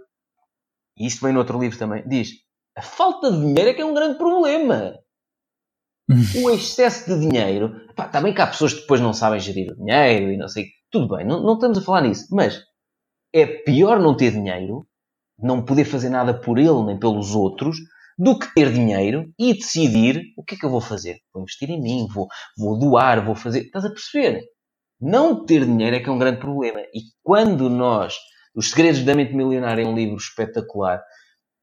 e 0.97 1.07
isto 1.07 1.25
vem 1.25 1.33
no 1.33 1.41
outro 1.41 1.59
livro 1.59 1.77
também, 1.77 2.07
diz: 2.07 2.31
a 2.77 2.83
falta 2.83 3.33
de 3.33 3.41
dinheiro 3.41 3.71
é 3.71 3.75
que 3.75 3.83
é 3.83 3.85
um 3.85 3.95
grande 3.95 4.17
problema. 4.17 4.95
o 6.43 6.51
excesso 6.51 7.07
de 7.07 7.29
dinheiro, 7.29 7.85
pá, 7.95 8.09
também 8.09 8.33
que 8.33 8.41
há 8.41 8.47
pessoas 8.47 8.73
que 8.73 8.81
depois 8.81 9.01
não 9.01 9.13
sabem 9.13 9.41
gerir 9.41 9.73
o 9.73 9.77
dinheiro 9.77 10.33
e 10.33 10.37
não 10.37 10.49
sei, 10.49 10.67
tudo 10.91 11.17
bem, 11.17 11.27
não, 11.27 11.43
não 11.43 11.55
estamos 11.55 11.77
a 11.77 11.83
falar 11.83 12.03
nisso, 12.03 12.29
mas 12.31 12.63
é 13.39 13.47
pior 13.47 14.01
não 14.01 14.17
ter 14.17 14.33
dinheiro, 14.33 14.87
não 15.39 15.65
poder 15.65 15.85
fazer 15.85 16.09
nada 16.09 16.35
por 16.35 16.59
ele 16.59 16.85
nem 16.85 16.99
pelos 16.99 17.35
outros, 17.35 17.77
do 18.19 18.37
que 18.39 18.53
ter 18.53 18.73
dinheiro 18.73 19.33
e 19.39 19.55
decidir 19.55 20.23
o 20.37 20.43
que 20.43 20.57
é 20.57 20.59
que 20.59 20.67
eu 20.67 20.71
vou 20.71 20.81
fazer. 20.81 21.19
Vou 21.33 21.43
investir 21.43 21.71
em 21.71 21.81
mim, 21.81 22.09
vou, 22.13 22.27
vou 22.57 22.79
doar, 22.79 23.25
vou 23.25 23.37
fazer. 23.37 23.61
Estás 23.61 23.85
a 23.85 23.91
perceber? 23.91 24.43
Não 25.01 25.47
ter 25.47 25.65
dinheiro 25.65 25.95
é 25.95 26.01
que 26.01 26.09
é 26.09 26.13
um 26.13 26.19
grande 26.19 26.41
problema. 26.41 26.81
E 26.93 27.03
quando 27.23 27.71
nós. 27.71 28.17
Os 28.55 28.71
Segredos 28.71 29.05
da 29.05 29.15
Mente 29.15 29.35
Milionária 29.35 29.83
é 29.83 29.87
um 29.87 29.95
livro 29.95 30.17
espetacular 30.17 31.01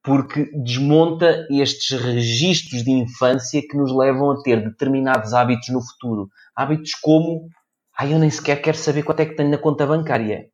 porque 0.06 0.46
desmonta 0.54 1.48
estes 1.50 2.00
registros 2.00 2.84
de 2.84 2.92
infância 2.92 3.62
que 3.68 3.76
nos 3.76 3.92
levam 3.92 4.32
a 4.32 4.42
ter 4.44 4.64
determinados 4.64 5.34
hábitos 5.34 5.68
no 5.70 5.82
futuro. 5.82 6.30
Hábitos 6.56 6.92
como, 7.02 7.50
ah, 7.98 8.06
eu 8.06 8.20
nem 8.20 8.30
sequer 8.30 8.62
quero 8.62 8.78
saber 8.78 9.02
quanto 9.02 9.22
é 9.22 9.26
que 9.26 9.36
tenho 9.36 9.50
na 9.50 9.58
conta 9.58 9.86
bancária. 9.86 10.48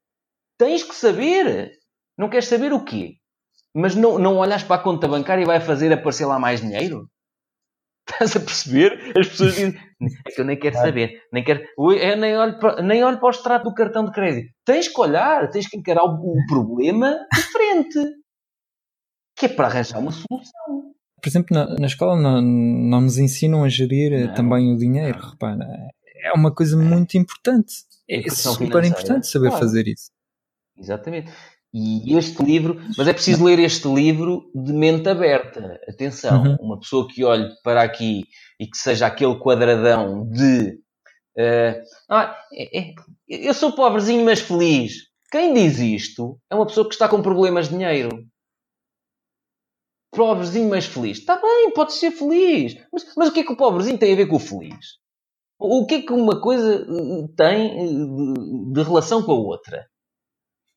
Tens 0.61 0.83
que 0.83 0.93
saber! 0.93 1.71
Não 2.15 2.29
queres 2.29 2.45
saber 2.45 2.71
o 2.71 2.85
quê? 2.85 3.15
Mas 3.73 3.95
não, 3.95 4.19
não 4.19 4.38
olhas 4.38 4.61
para 4.61 4.75
a 4.75 4.83
conta 4.83 5.07
bancária 5.07 5.41
e 5.41 5.45
vai 5.45 5.59
fazer 5.59 5.91
aparecer 5.91 6.27
lá 6.27 6.38
mais 6.38 6.61
dinheiro? 6.61 7.09
Estás 8.07 8.35
a 8.35 8.39
perceber? 8.39 9.11
As 9.17 9.27
pessoas 9.27 9.55
dizem, 9.55 9.73
é 10.27 10.29
que 10.29 10.39
eu 10.39 10.45
nem 10.45 10.59
quero 10.59 10.75
saber, 10.75 11.19
nem 11.33 11.43
quero, 11.43 11.63
eu 11.79 12.15
nem 12.15 12.38
olho 12.38 12.59
para, 12.59 12.79
nem 12.83 13.03
olho 13.03 13.17
para 13.17 13.25
o 13.25 13.31
extrato 13.31 13.67
do 13.67 13.73
cartão 13.73 14.05
de 14.05 14.11
crédito. 14.11 14.53
Tens 14.63 14.88
que 14.88 15.01
olhar, 15.01 15.49
tens 15.49 15.67
que 15.67 15.77
encarar 15.77 16.03
o, 16.03 16.13
o 16.13 16.45
problema 16.47 17.17
de 17.33 17.41
frente, 17.41 17.99
que 19.35 19.47
é 19.47 19.49
para 19.49 19.65
arranjar 19.65 19.97
uma 19.97 20.11
solução. 20.11 20.93
Por 21.19 21.27
exemplo, 21.27 21.57
na, 21.57 21.73
na 21.73 21.88
escola 21.88 22.15
não, 22.15 22.39
não 22.39 23.01
nos 23.01 23.17
ensinam 23.17 23.63
a 23.63 23.69
gerir 23.69 24.13
eh, 24.13 24.27
não, 24.27 24.33
também 24.35 24.71
o 24.71 24.77
dinheiro, 24.77 25.19
repara. 25.19 25.65
É 26.23 26.31
uma 26.33 26.53
coisa 26.53 26.77
muito 26.77 27.17
importante. 27.17 27.73
É 28.07 28.29
super 28.29 28.83
importante 28.83 29.25
saber 29.25 29.47
claro. 29.47 29.65
fazer 29.65 29.88
isso. 29.88 30.11
Exatamente. 30.81 31.31
E 31.73 32.17
este 32.17 32.43
livro, 32.43 32.81
mas 32.97 33.07
é 33.07 33.13
preciso 33.13 33.45
ler 33.45 33.57
este 33.59 33.87
livro 33.87 34.51
de 34.53 34.73
mente 34.73 35.07
aberta. 35.07 35.79
Atenção, 35.87 36.43
uhum. 36.43 36.57
uma 36.59 36.79
pessoa 36.79 37.07
que 37.07 37.23
olhe 37.23 37.49
para 37.63 37.81
aqui 37.81 38.25
e 38.59 38.67
que 38.67 38.77
seja 38.77 39.07
aquele 39.07 39.39
quadradão 39.39 40.27
de 40.29 40.79
uh, 41.37 41.81
ah, 42.09 42.37
é, 42.53 42.79
é, 42.79 42.93
eu 43.29 43.53
sou 43.53 43.71
pobrezinho, 43.71 44.25
mas 44.25 44.41
feliz. 44.41 45.09
Quem 45.31 45.53
diz 45.53 45.79
isto 45.79 46.37
é 46.49 46.55
uma 46.55 46.65
pessoa 46.65 46.85
que 46.85 46.93
está 46.93 47.07
com 47.07 47.21
problemas 47.21 47.69
de 47.69 47.75
dinheiro. 47.75 48.09
Pobrezinho, 50.13 50.69
mas 50.69 50.85
feliz. 50.85 51.19
Está 51.19 51.41
bem, 51.41 51.71
pode 51.73 51.93
ser 51.93 52.11
feliz. 52.11 52.75
Mas, 52.91 53.15
mas 53.15 53.29
o 53.29 53.31
que 53.31 53.39
é 53.39 53.43
que 53.45 53.53
o 53.53 53.55
pobrezinho 53.55 53.97
tem 53.97 54.11
a 54.11 54.17
ver 54.17 54.27
com 54.27 54.35
o 54.35 54.39
feliz? 54.39 54.99
O 55.57 55.85
que 55.85 55.95
é 55.95 56.01
que 56.01 56.11
uma 56.11 56.41
coisa 56.41 56.85
eh, 56.85 57.27
tem 57.37 57.79
eh, 57.79 58.73
de 58.73 58.83
relação 58.83 59.23
com 59.23 59.31
a 59.31 59.35
outra? 59.35 59.87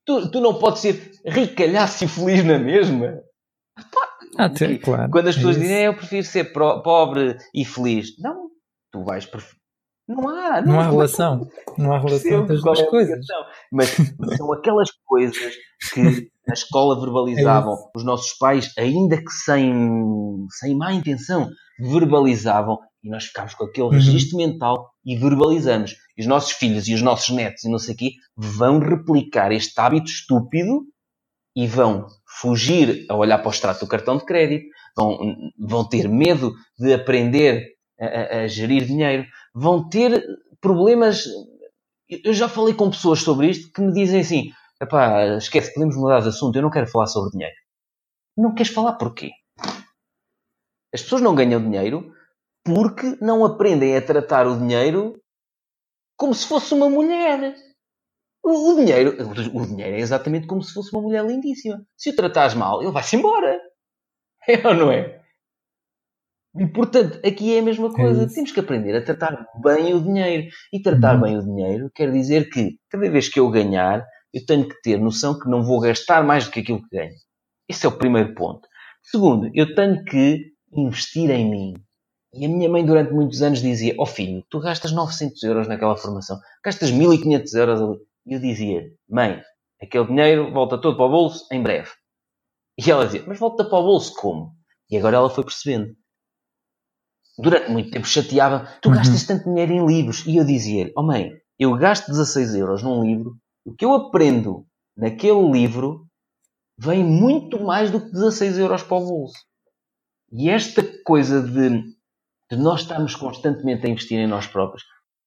Tu, 0.06 0.30
tu 0.30 0.40
não 0.40 0.58
podes 0.58 0.82
ser 0.82 1.12
ricalhaço 1.24 2.04
e 2.04 2.08
feliz 2.08 2.44
na 2.44 2.58
mesma. 2.58 3.20
Ah, 4.36 4.48
tem, 4.48 4.78
claro. 4.78 5.10
Quando 5.10 5.28
as 5.28 5.36
pessoas 5.36 5.56
é 5.56 5.60
dizem, 5.60 5.84
eu 5.84 5.96
prefiro 5.96 6.26
ser 6.26 6.52
pro, 6.52 6.82
pobre 6.82 7.36
e 7.54 7.64
feliz. 7.64 8.08
Não, 8.18 8.48
tu 8.92 9.02
vais 9.04 9.24
preferir. 9.24 9.64
Não 10.06 10.28
há. 10.28 10.60
Não, 10.60 10.72
não 10.72 10.80
há 10.80 10.90
relação. 10.90 11.48
Não 11.78 11.92
há 11.92 11.98
relação 11.98 12.42
entre 12.42 12.54
as 12.54 12.62
duas 12.62 12.78
é 12.78 12.86
coisas. 12.86 13.26
Mas 13.72 13.88
são 14.36 14.52
aquelas 14.52 14.88
coisas 15.04 15.54
que 15.92 16.30
na 16.46 16.54
escola 16.54 17.00
verbalizavam. 17.00 17.74
É 17.74 17.98
os 17.98 18.04
nossos 18.04 18.32
pais, 18.34 18.72
ainda 18.78 19.16
que 19.16 19.30
sem, 19.30 19.74
sem 20.60 20.76
má 20.76 20.92
intenção, 20.92 21.48
verbalizavam 21.80 22.78
e 23.02 23.10
nós 23.10 23.24
ficámos 23.24 23.54
com 23.54 23.64
aquele 23.64 23.86
uhum. 23.86 23.92
registro 23.92 24.36
mental 24.36 24.90
e 25.04 25.16
verbalizamos. 25.16 25.94
Os 26.18 26.26
nossos 26.26 26.52
filhos 26.52 26.86
e 26.88 26.94
os 26.94 27.02
nossos 27.02 27.34
netos 27.34 27.64
e 27.64 27.68
não 27.68 27.78
sei 27.78 27.94
o 27.94 27.96
quê 27.96 28.12
vão 28.36 28.78
replicar 28.78 29.50
este 29.52 29.78
hábito 29.80 30.10
estúpido 30.10 30.86
e 31.56 31.66
vão 31.66 32.06
fugir 32.40 33.06
a 33.08 33.14
olhar 33.14 33.38
para 33.38 33.48
o 33.48 33.50
extrato 33.50 33.84
do 33.84 33.88
cartão 33.88 34.16
de 34.16 34.24
crédito, 34.24 34.66
vão, 34.96 35.18
vão 35.58 35.88
ter 35.88 36.08
medo 36.08 36.52
de 36.78 36.92
aprender 36.92 37.74
a, 38.00 38.06
a, 38.06 38.40
a 38.42 38.46
gerir 38.48 38.84
dinheiro, 38.84 39.24
vão 39.54 39.88
ter 39.88 40.24
problemas. 40.60 41.24
Eu 42.08 42.32
já 42.32 42.48
falei 42.48 42.74
com 42.74 42.90
pessoas 42.90 43.20
sobre 43.20 43.50
isto 43.50 43.72
que 43.72 43.80
me 43.80 43.92
dizem 43.92 44.20
assim: 44.20 44.50
esquece, 45.38 45.72
podemos 45.72 45.96
mudar 45.96 46.20
de 46.20 46.28
assunto, 46.28 46.56
eu 46.56 46.62
não 46.62 46.70
quero 46.70 46.88
falar 46.88 47.06
sobre 47.06 47.30
dinheiro. 47.30 47.54
Não 48.36 48.54
queres 48.54 48.72
falar 48.72 48.94
porquê? 48.94 49.30
As 50.92 51.02
pessoas 51.02 51.22
não 51.22 51.34
ganham 51.34 51.62
dinheiro 51.62 52.12
porque 52.64 53.16
não 53.20 53.44
aprendem 53.44 53.96
a 53.96 54.02
tratar 54.02 54.46
o 54.46 54.58
dinheiro 54.58 55.20
como 56.16 56.34
se 56.34 56.46
fosse 56.46 56.74
uma 56.74 56.88
mulher. 56.88 57.54
O, 58.42 58.72
o 58.72 58.76
dinheiro, 58.76 59.16
o 59.54 59.66
dinheiro 59.66 59.96
é 59.96 60.00
exatamente 60.00 60.46
como 60.46 60.62
se 60.62 60.72
fosse 60.72 60.94
uma 60.94 61.02
mulher 61.02 61.24
lindíssima. 61.24 61.84
Se 61.96 62.10
o 62.10 62.16
tratares 62.16 62.54
mal, 62.54 62.82
ele 62.82 62.92
vai-se 62.92 63.16
embora. 63.16 63.60
É 64.46 64.68
ou 64.68 64.74
não 64.74 64.92
é? 64.92 65.24
E 66.60 66.66
portanto, 66.66 67.18
aqui 67.26 67.56
é 67.56 67.60
a 67.60 67.62
mesma 67.62 67.90
coisa. 67.90 68.24
É 68.24 68.26
Temos 68.26 68.52
que 68.52 68.60
aprender 68.60 68.94
a 68.94 69.02
tratar 69.02 69.46
bem 69.62 69.94
o 69.94 70.02
dinheiro. 70.02 70.48
E 70.72 70.82
tratar 70.82 71.16
uhum. 71.16 71.22
bem 71.22 71.38
o 71.38 71.42
dinheiro 71.42 71.90
quer 71.94 72.12
dizer 72.12 72.50
que 72.50 72.76
cada 72.90 73.10
vez 73.10 73.28
que 73.28 73.40
eu 73.40 73.50
ganhar, 73.50 74.04
eu 74.32 74.44
tenho 74.46 74.68
que 74.68 74.80
ter 74.82 74.98
noção 74.98 75.38
que 75.38 75.48
não 75.48 75.64
vou 75.64 75.80
gastar 75.80 76.22
mais 76.22 76.44
do 76.44 76.50
que 76.50 76.60
aquilo 76.60 76.82
que 76.82 76.96
ganho. 76.96 77.14
Esse 77.68 77.86
é 77.86 77.88
o 77.88 77.98
primeiro 77.98 78.34
ponto. 78.34 78.68
Segundo, 79.02 79.50
eu 79.54 79.74
tenho 79.74 80.04
que 80.04 80.52
investir 80.72 81.30
em 81.30 81.50
mim. 81.50 81.74
E 82.36 82.44
a 82.44 82.48
minha 82.48 82.68
mãe 82.68 82.84
durante 82.84 83.12
muitos 83.12 83.42
anos 83.42 83.62
dizia, 83.62 83.94
ó 83.96 84.02
oh 84.02 84.06
filho, 84.06 84.44
tu 84.50 84.58
gastas 84.58 84.90
900 84.90 85.40
euros 85.44 85.68
naquela 85.68 85.96
formação, 85.96 86.38
gastas 86.64 86.90
1500 86.90 87.54
euros 87.54 87.80
ali. 87.80 88.00
E 88.26 88.34
eu 88.34 88.40
dizia, 88.40 88.92
mãe, 89.08 89.40
aquele 89.80 90.06
dinheiro 90.06 90.52
volta 90.52 90.76
todo 90.78 90.96
para 90.96 91.06
o 91.06 91.10
bolso 91.10 91.46
em 91.52 91.62
breve. 91.62 91.90
E 92.76 92.90
ela 92.90 93.06
dizia, 93.06 93.24
mas 93.26 93.38
volta 93.38 93.64
para 93.64 93.78
o 93.78 93.84
bolso 93.84 94.14
como? 94.16 94.52
E 94.90 94.96
agora 94.96 95.16
ela 95.16 95.30
foi 95.30 95.44
percebendo. 95.44 95.94
Durante 97.38 97.70
muito 97.70 97.90
tempo 97.90 98.06
chateava, 98.06 98.68
tu 98.82 98.88
uhum. 98.88 98.96
gastas 98.96 99.24
tanto 99.24 99.44
dinheiro 99.44 99.72
em 99.72 99.86
livros. 99.86 100.26
E 100.26 100.36
eu 100.36 100.44
dizia-lhe, 100.44 100.92
oh 100.96 101.02
mãe, 101.02 101.30
eu 101.58 101.76
gasto 101.76 102.08
16 102.08 102.56
euros 102.56 102.82
num 102.82 103.04
livro, 103.04 103.36
o 103.64 103.72
que 103.74 103.84
eu 103.84 103.92
aprendo 103.94 104.66
naquele 104.96 105.50
livro 105.52 106.06
vem 106.76 107.04
muito 107.04 107.62
mais 107.62 107.90
do 107.92 108.00
que 108.00 108.10
16 108.10 108.58
euros 108.58 108.82
para 108.82 108.96
o 108.96 109.06
bolso. 109.06 109.38
E 110.32 110.50
esta 110.50 110.82
coisa 111.04 111.40
de 111.40 111.93
nós 112.56 112.82
estarmos 112.82 113.14
constantemente 113.14 113.86
a 113.86 113.90
investir 113.90 114.18
em 114.18 114.26
nós 114.26 114.46
próprios, 114.46 114.84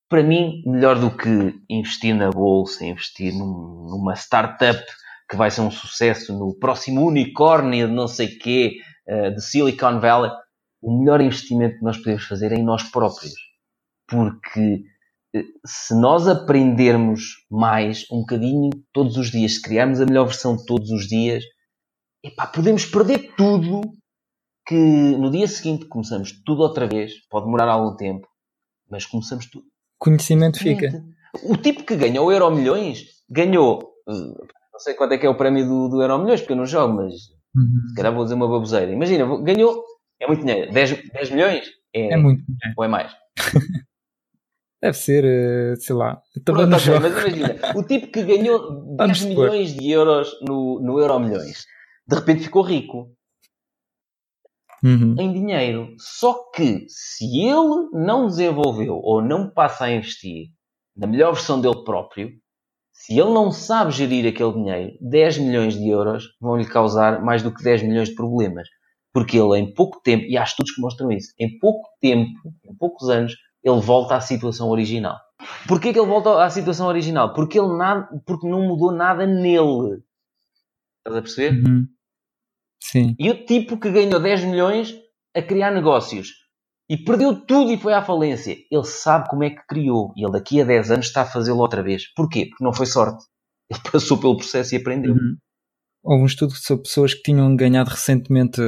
para 0.09 0.23
mim, 0.23 0.61
melhor 0.65 0.99
do 0.99 1.11
que 1.11 1.53
investir 1.69 2.15
na 2.15 2.29
bolsa, 2.29 2.85
investir 2.85 3.33
num, 3.33 3.87
numa 3.89 4.15
startup 4.15 4.81
que 5.29 5.35
vai 5.35 5.51
ser 5.51 5.61
um 5.61 5.71
sucesso 5.71 6.37
no 6.37 6.57
próximo 6.57 7.05
unicórnio 7.05 7.87
de 7.87 7.93
não 7.93 8.07
sei 8.07 8.27
quê, 8.27 8.77
uh, 9.09 9.35
de 9.35 9.41
Silicon 9.41 9.99
Valley, 9.99 10.31
o 10.81 10.99
melhor 10.99 11.19
investimento 11.19 11.77
que 11.77 11.83
nós 11.83 11.97
podemos 11.97 12.23
fazer 12.23 12.51
é 12.53 12.55
em 12.55 12.63
nós 12.63 12.83
próprios. 12.83 13.33
Porque 14.07 14.83
eh, 15.35 15.43
se 15.65 15.93
nós 15.99 16.27
aprendermos 16.27 17.45
mais 17.51 18.05
um 18.11 18.19
bocadinho 18.19 18.69
todos 18.93 19.17
os 19.17 19.29
dias, 19.29 19.55
se 19.55 19.61
criarmos 19.61 19.99
a 19.99 20.05
melhor 20.05 20.25
versão 20.25 20.55
todos 20.65 20.89
os 20.91 21.07
dias, 21.07 21.43
epá, 22.23 22.47
podemos 22.47 22.85
perder 22.85 23.33
tudo 23.35 23.81
que 24.67 24.75
no 24.75 25.31
dia 25.31 25.47
seguinte 25.47 25.85
começamos 25.85 26.33
tudo 26.45 26.61
outra 26.61 26.85
vez, 26.85 27.13
pode 27.29 27.45
demorar 27.45 27.69
algum 27.69 27.95
tempo, 27.95 28.27
mas 28.89 29.05
começamos 29.05 29.45
tudo. 29.45 29.65
Conhecimento 29.97 30.59
fica. 30.59 31.03
O 31.43 31.55
tipo 31.55 31.83
que 31.83 31.95
ganhou 31.95 32.27
o 32.27 32.31
Euro 32.31 32.51
Milhões 32.51 33.05
ganhou. 33.29 33.93
Eh, 34.07 34.13
não 34.73 34.79
sei 34.79 34.93
quanto 34.93 35.13
é 35.13 35.17
que 35.17 35.25
é 35.25 35.29
o 35.29 35.37
prémio 35.37 35.65
do, 35.65 35.87
do 35.87 36.01
Euro 36.01 36.19
Milhões, 36.19 36.41
porque 36.41 36.53
eu 36.53 36.57
não 36.57 36.65
jogo, 36.65 36.95
mas 36.95 37.13
uhum. 37.55 37.89
se 37.89 37.95
calhar 37.95 38.13
vou 38.13 38.23
dizer 38.23 38.35
uma 38.35 38.47
baboseira. 38.47 38.91
Imagina, 38.91 39.25
ganhou. 39.41 39.83
É 40.19 40.27
muito 40.27 40.45
dinheiro. 40.45 40.71
10, 40.71 41.11
10 41.11 41.31
milhões? 41.31 41.67
É, 41.93 42.13
é 42.13 42.17
muito 42.17 42.43
dinheiro. 42.43 42.73
Ou 42.77 42.83
é 42.83 42.87
mais? 42.87 43.11
Deve 44.81 44.97
ser, 44.97 45.23
eh, 45.25 45.75
sei 45.77 45.95
lá. 45.95 46.21
Também 46.45 46.67
Pronto, 46.67 46.81
okay, 46.81 46.99
mas 46.99 47.11
imagina, 47.11 47.55
o 47.75 47.83
tipo 47.83 48.07
que 48.07 48.23
ganhou 48.23 48.95
10 48.97 49.23
milhões 49.25 49.73
de 49.73 49.89
euros 49.91 50.31
no, 50.41 50.79
no 50.81 50.99
Euro 50.99 51.19
Milhões, 51.19 51.65
de 52.07 52.15
repente 52.15 52.43
ficou 52.43 52.61
rico. 52.61 53.16
Uhum. 54.83 55.15
Em 55.19 55.33
dinheiro. 55.33 55.95
Só 55.97 56.51
que 56.53 56.85
se 56.87 57.25
ele 57.39 57.89
não 57.93 58.27
desenvolveu 58.27 58.99
ou 59.01 59.21
não 59.21 59.49
passa 59.49 59.85
a 59.85 59.91
investir 59.91 60.47
na 60.95 61.07
melhor 61.07 61.33
versão 61.33 61.59
dele 61.59 61.83
próprio, 61.83 62.31
se 62.91 63.13
ele 63.13 63.29
não 63.29 63.51
sabe 63.51 63.91
gerir 63.91 64.27
aquele 64.27 64.53
dinheiro, 64.53 64.97
10 64.99 65.37
milhões 65.37 65.75
de 65.75 65.87
euros 65.87 66.25
vão 66.41 66.57
lhe 66.57 66.65
causar 66.65 67.21
mais 67.23 67.43
do 67.43 67.53
que 67.53 67.63
10 67.63 67.83
milhões 67.83 68.09
de 68.09 68.15
problemas. 68.15 68.67
Porque 69.13 69.37
ele, 69.37 69.57
em 69.57 69.73
pouco 69.73 70.01
tempo, 70.01 70.25
e 70.25 70.37
há 70.37 70.43
estudos 70.43 70.73
que 70.73 70.81
mostram 70.81 71.11
isso, 71.11 71.33
em 71.39 71.57
pouco 71.59 71.87
tempo, 72.01 72.31
em 72.65 72.75
poucos 72.75 73.09
anos, 73.09 73.35
ele 73.63 73.79
volta 73.79 74.15
à 74.15 74.21
situação 74.21 74.69
original. 74.69 75.17
Porquê 75.67 75.93
que 75.93 75.99
ele 75.99 76.07
volta 76.07 76.43
à 76.43 76.49
situação 76.49 76.87
original? 76.87 77.33
Porque 77.33 77.59
ele 77.59 77.75
nada, 77.77 78.07
porque 78.25 78.47
não 78.47 78.67
mudou 78.67 78.91
nada 78.91 79.25
nele. 79.25 80.01
Estás 80.99 81.17
a 81.17 81.21
perceber? 81.21 81.67
Uhum. 81.67 81.87
Sim. 82.81 83.15
E 83.19 83.29
o 83.29 83.45
tipo 83.45 83.77
que 83.77 83.91
ganhou 83.91 84.19
10 84.19 84.45
milhões 84.45 84.95
a 85.35 85.41
criar 85.41 85.71
negócios 85.71 86.29
e 86.89 86.97
perdeu 86.97 87.45
tudo 87.45 87.71
e 87.71 87.77
foi 87.77 87.93
à 87.93 88.01
falência, 88.01 88.55
ele 88.71 88.83
sabe 88.83 89.29
como 89.29 89.43
é 89.43 89.49
que 89.49 89.65
criou 89.67 90.13
e 90.15 90.23
ele 90.23 90.31
daqui 90.31 90.61
a 90.61 90.65
10 90.65 90.91
anos 90.91 91.07
está 91.07 91.21
a 91.23 91.25
fazê-lo 91.25 91.59
outra 91.59 91.83
vez. 91.83 92.11
Porquê? 92.13 92.45
Porque 92.45 92.63
não 92.63 92.73
foi 92.73 92.85
sorte. 92.85 93.23
Ele 93.69 93.81
passou 93.91 94.17
pelo 94.17 94.37
processo 94.37 94.73
e 94.73 94.77
aprendeu. 94.77 95.11
Uhum. 95.11 95.35
Houve 96.01 96.23
um 96.23 96.25
estudo 96.25 96.53
sobre 96.53 96.83
pessoas 96.83 97.13
que 97.13 97.21
tinham 97.21 97.53
ganhado 97.53 97.89
recentemente 97.89 98.61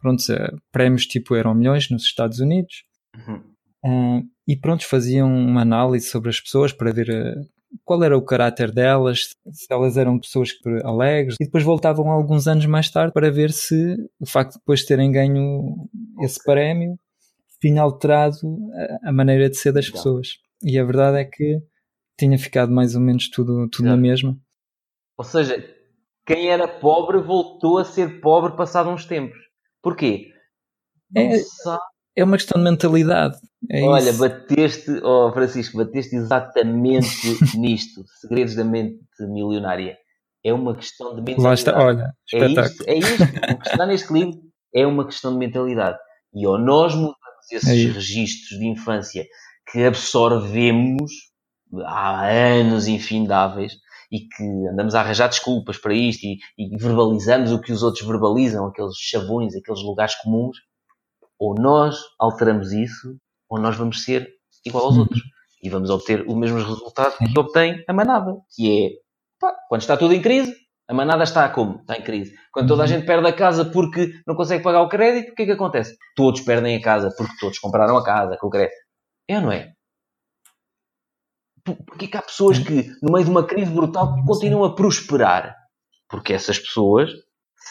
pronto, 0.00 0.24
prémios 0.72 1.06
tipo 1.06 1.36
Eram 1.36 1.54
Milhões 1.54 1.88
nos 1.88 2.02
Estados 2.02 2.40
Unidos. 2.40 2.82
Uhum. 3.14 4.18
Uh, 4.18 4.22
e 4.48 4.56
pronto, 4.56 4.84
faziam 4.84 5.32
uma 5.32 5.62
análise 5.62 6.08
sobre 6.08 6.30
as 6.30 6.40
pessoas 6.40 6.72
para 6.72 6.92
ver 6.92 7.10
uh, 7.10 7.48
qual 7.84 8.02
era 8.02 8.16
o 8.16 8.22
caráter 8.22 8.70
delas, 8.72 9.34
se 9.52 9.66
elas 9.70 9.96
eram 9.96 10.18
pessoas 10.18 10.50
alegres, 10.84 11.36
e 11.40 11.44
depois 11.44 11.64
voltavam 11.64 12.10
alguns 12.10 12.46
anos 12.46 12.66
mais 12.66 12.90
tarde 12.90 13.12
para 13.12 13.30
ver 13.30 13.52
se 13.52 13.96
o 14.18 14.26
facto 14.26 14.52
de 14.52 14.58
depois 14.58 14.84
terem 14.84 15.10
ganho 15.10 15.88
esse 16.20 16.42
prémio 16.42 16.98
tinha 17.60 17.82
alterado 17.82 18.36
a, 19.04 19.12
maneira 19.12 19.48
de 19.50 19.56
ser 19.56 19.72
das 19.72 19.86
Legal. 19.86 19.98
pessoas. 19.98 20.28
E 20.62 20.78
a 20.78 20.84
verdade 20.84 21.18
é 21.18 21.24
que 21.24 21.60
tinha 22.18 22.38
ficado 22.38 22.72
mais 22.72 22.94
ou 22.94 23.00
menos 23.00 23.28
tudo, 23.28 23.68
tudo 23.68 23.86
na 23.86 23.96
mesma. 23.96 24.36
Ou 25.16 25.24
seja, 25.24 25.62
quem 26.26 26.48
era 26.48 26.66
pobre 26.66 27.18
voltou 27.18 27.78
a 27.78 27.84
ser 27.84 28.20
pobre 28.20 28.56
passado 28.56 28.90
uns 28.90 29.04
tempos. 29.04 29.38
Porquê? 29.82 30.32
É, 31.14 31.36
é 32.16 32.24
uma 32.24 32.36
questão 32.36 32.62
de 32.62 32.70
mentalidade. 32.70 33.36
É 33.70 33.82
Olha, 33.82 34.10
isso. 34.10 34.18
bateste, 34.18 34.90
oh 35.02 35.32
Francisco, 35.32 35.78
bateste 35.78 36.16
exatamente 36.16 37.08
nisto. 37.58 38.04
Segredos 38.20 38.54
da 38.54 38.64
mente 38.64 38.98
milionária. 39.20 39.96
É 40.44 40.52
uma 40.52 40.74
questão 40.74 41.14
de 41.14 41.22
mentalidade. 41.22 41.46
Lá 41.46 41.54
está, 41.54 41.78
olha, 41.78 42.12
é 42.32 42.46
isto, 42.46 42.84
é 42.86 42.94
isto. 42.94 43.22
O 43.22 43.58
que 43.58 43.68
está 43.68 43.86
neste 43.86 44.12
livro 44.12 44.40
é 44.74 44.86
uma 44.86 45.04
questão 45.06 45.32
de 45.32 45.38
mentalidade. 45.38 45.98
E 46.34 46.46
ou 46.46 46.58
nós 46.58 46.94
mudamos 46.94 47.16
esses 47.52 47.68
é 47.68 47.92
registros 47.92 48.58
de 48.58 48.66
infância 48.66 49.26
que 49.70 49.84
absorvemos 49.84 51.12
há 51.84 52.26
anos 52.26 52.88
infindáveis 52.88 53.74
e 54.10 54.20
que 54.20 54.68
andamos 54.72 54.94
a 54.94 55.00
arranjar 55.00 55.28
desculpas 55.28 55.78
para 55.78 55.94
isto 55.94 56.24
e, 56.24 56.38
e 56.58 56.76
verbalizamos 56.76 57.52
o 57.52 57.60
que 57.60 57.72
os 57.72 57.82
outros 57.82 58.06
verbalizam, 58.06 58.66
aqueles 58.66 58.96
chavões, 58.96 59.54
aqueles 59.54 59.82
lugares 59.82 60.14
comuns, 60.16 60.56
ou 61.40 61.54
nós 61.54 61.98
alteramos 62.18 62.70
isso, 62.70 63.16
ou 63.48 63.58
nós 63.58 63.74
vamos 63.76 64.04
ser 64.04 64.28
igual 64.64 64.84
aos 64.84 64.94
uhum. 64.94 65.00
outros. 65.00 65.22
E 65.62 65.70
vamos 65.70 65.90
obter 65.90 66.24
o 66.28 66.36
mesmo 66.36 66.58
resultado 66.58 67.16
que 67.16 67.38
obtém 67.38 67.82
a 67.88 67.92
manada, 67.92 68.34
que 68.54 68.86
é, 68.86 68.90
pá, 69.38 69.54
quando 69.68 69.80
está 69.80 69.96
tudo 69.96 70.14
em 70.14 70.22
crise, 70.22 70.54
a 70.88 70.94
manada 70.94 71.22
está 71.22 71.48
como? 71.48 71.80
Está 71.80 71.96
em 71.96 72.02
crise. 72.02 72.34
Quando 72.52 72.68
toda 72.68 72.82
a 72.82 72.84
uhum. 72.84 72.88
gente 72.88 73.06
perde 73.06 73.26
a 73.26 73.32
casa 73.32 73.64
porque 73.64 74.12
não 74.26 74.34
consegue 74.34 74.62
pagar 74.62 74.82
o 74.82 74.88
crédito, 74.88 75.32
o 75.32 75.34
que 75.34 75.42
é 75.42 75.46
que 75.46 75.52
acontece? 75.52 75.96
Todos 76.14 76.42
perdem 76.42 76.76
a 76.76 76.82
casa 76.82 77.12
porque 77.16 77.34
todos 77.40 77.58
compraram 77.58 77.96
a 77.96 78.04
casa 78.04 78.36
com 78.38 78.48
o 78.48 78.50
crédito. 78.50 78.76
É 79.28 79.36
ou 79.36 79.42
não 79.42 79.52
é? 79.52 79.72
Porquê 81.64 82.06
que 82.06 82.16
há 82.16 82.22
pessoas 82.22 82.58
que, 82.58 82.90
no 83.02 83.12
meio 83.12 83.24
de 83.24 83.30
uma 83.30 83.46
crise 83.46 83.70
brutal, 83.70 84.16
continuam 84.26 84.64
a 84.64 84.74
prosperar? 84.74 85.54
Porque 86.08 86.32
essas 86.32 86.58
pessoas 86.58 87.12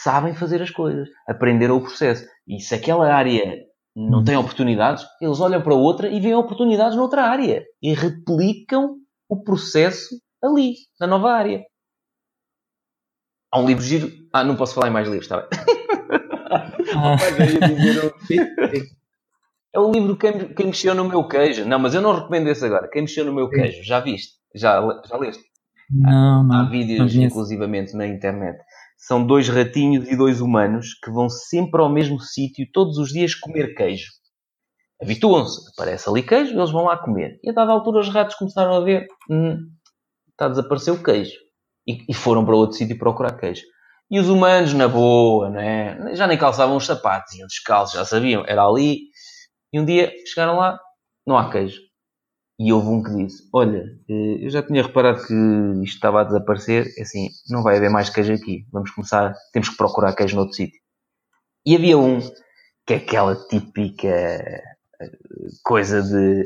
sabem 0.03 0.33
fazer 0.33 0.61
as 0.61 0.69
coisas, 0.69 1.09
aprenderam 1.27 1.77
o 1.77 1.81
processo. 1.81 2.25
E 2.47 2.59
se 2.59 2.73
aquela 2.73 3.13
área 3.13 3.65
não 3.95 4.23
tem 4.23 4.37
oportunidades, 4.37 5.05
eles 5.21 5.39
olham 5.39 5.61
para 5.61 5.73
outra 5.73 6.07
e 6.07 6.19
veem 6.19 6.35
oportunidades 6.35 6.95
noutra 6.95 7.23
área 7.23 7.63
e 7.81 7.93
replicam 7.93 8.95
o 9.27 9.43
processo 9.43 10.15
ali, 10.43 10.75
na 10.99 11.07
nova 11.07 11.31
área. 11.31 11.63
Há 13.51 13.59
um 13.59 13.65
livro 13.65 13.83
giro. 13.83 14.11
Ah, 14.31 14.43
não 14.43 14.55
posso 14.55 14.75
falar 14.75 14.87
em 14.87 14.93
mais 14.93 15.07
livros, 15.07 15.25
está 15.25 15.41
bem? 15.41 15.49
Ah. 16.91 17.15
é 19.71 19.79
o 19.79 19.91
livro 19.91 20.17
quem, 20.17 20.51
quem 20.55 20.65
mexeu 20.65 20.95
no 20.95 21.07
meu 21.07 21.27
queijo. 21.27 21.63
Não, 21.63 21.77
mas 21.77 21.93
eu 21.93 22.01
não 22.01 22.15
recomendo 22.15 22.47
esse 22.47 22.65
agora. 22.65 22.89
Quem 22.89 23.03
mexeu 23.03 23.23
no 23.23 23.33
meu 23.33 23.47
queijo, 23.47 23.83
já 23.83 23.99
viste? 23.99 24.33
Já, 24.55 24.81
já 25.07 25.17
leste? 25.17 25.43
Não, 25.91 26.43
não. 26.43 26.55
Há 26.55 26.63
vídeos, 26.63 27.13
não 27.13 27.23
inclusivamente, 27.23 27.95
na 27.95 28.07
internet 28.07 28.59
são 28.99 29.25
dois 29.25 29.47
ratinhos 29.47 30.09
e 30.09 30.15
dois 30.15 30.41
humanos 30.41 30.93
que 31.01 31.09
vão 31.09 31.29
sempre 31.29 31.81
ao 31.81 31.89
mesmo 31.89 32.19
sítio 32.19 32.67
todos 32.73 32.97
os 32.97 33.09
dias 33.09 33.33
comer 33.33 33.73
queijo. 33.73 34.11
Habituam-se, 35.01 35.61
aparece 35.73 36.09
ali 36.09 36.21
queijo, 36.21 36.53
eles 36.53 36.69
vão 36.69 36.83
lá 36.83 36.97
comer. 36.97 37.39
E 37.41 37.49
a 37.49 37.53
dada 37.53 37.71
altura 37.71 38.01
os 38.01 38.09
ratos 38.09 38.35
começaram 38.35 38.73
a 38.73 38.81
ver, 38.81 39.07
hum, 39.31 39.57
está 40.31 40.47
a 40.47 40.49
desaparecer 40.49 40.93
o 40.93 41.01
queijo. 41.01 41.31
E, 41.87 42.03
e 42.09 42.13
foram 42.13 42.43
para 42.43 42.55
outro 42.55 42.75
sítio 42.75 42.99
procurar 42.99 43.37
queijo. 43.37 43.63
E 44.11 44.19
os 44.19 44.27
humanos, 44.27 44.73
na 44.73 44.87
boa, 44.87 45.49
né? 45.49 46.13
já 46.13 46.27
nem 46.27 46.37
calçavam 46.37 46.75
os 46.75 46.85
sapatos, 46.85 47.33
iam 47.35 47.47
descalços, 47.47 47.97
já 47.97 48.03
sabiam, 48.03 48.43
era 48.45 48.65
ali. 48.65 49.03
E 49.71 49.79
um 49.79 49.85
dia 49.85 50.11
chegaram 50.25 50.57
lá, 50.57 50.77
não 51.25 51.37
há 51.37 51.49
queijo. 51.49 51.79
E 52.59 52.73
houve 52.73 52.87
um 52.89 53.01
que 53.01 53.15
disse: 53.15 53.47
Olha, 53.53 53.85
eh, 54.09 54.45
eu 54.45 54.49
já 54.49 54.61
tinha 54.61 54.83
reparado 54.83 55.25
que 55.25 55.33
isto 55.83 55.95
estava 55.95 56.21
a 56.21 56.23
desaparecer, 56.25 56.93
é 56.97 57.03
assim, 57.03 57.29
não 57.49 57.63
vai 57.63 57.77
haver 57.77 57.89
mais 57.89 58.09
queijo 58.09 58.33
aqui, 58.33 58.65
vamos 58.71 58.91
começar, 58.91 59.33
temos 59.53 59.69
que 59.69 59.77
procurar 59.77 60.13
queijo 60.13 60.35
noutro 60.35 60.55
sítio. 60.55 60.79
E 61.65 61.75
havia 61.75 61.97
um 61.97 62.19
que 62.85 62.93
é 62.95 62.97
aquela 62.97 63.35
típica 63.47 64.07
eh, 64.09 64.71
coisa 65.63 66.01
de 66.03 66.43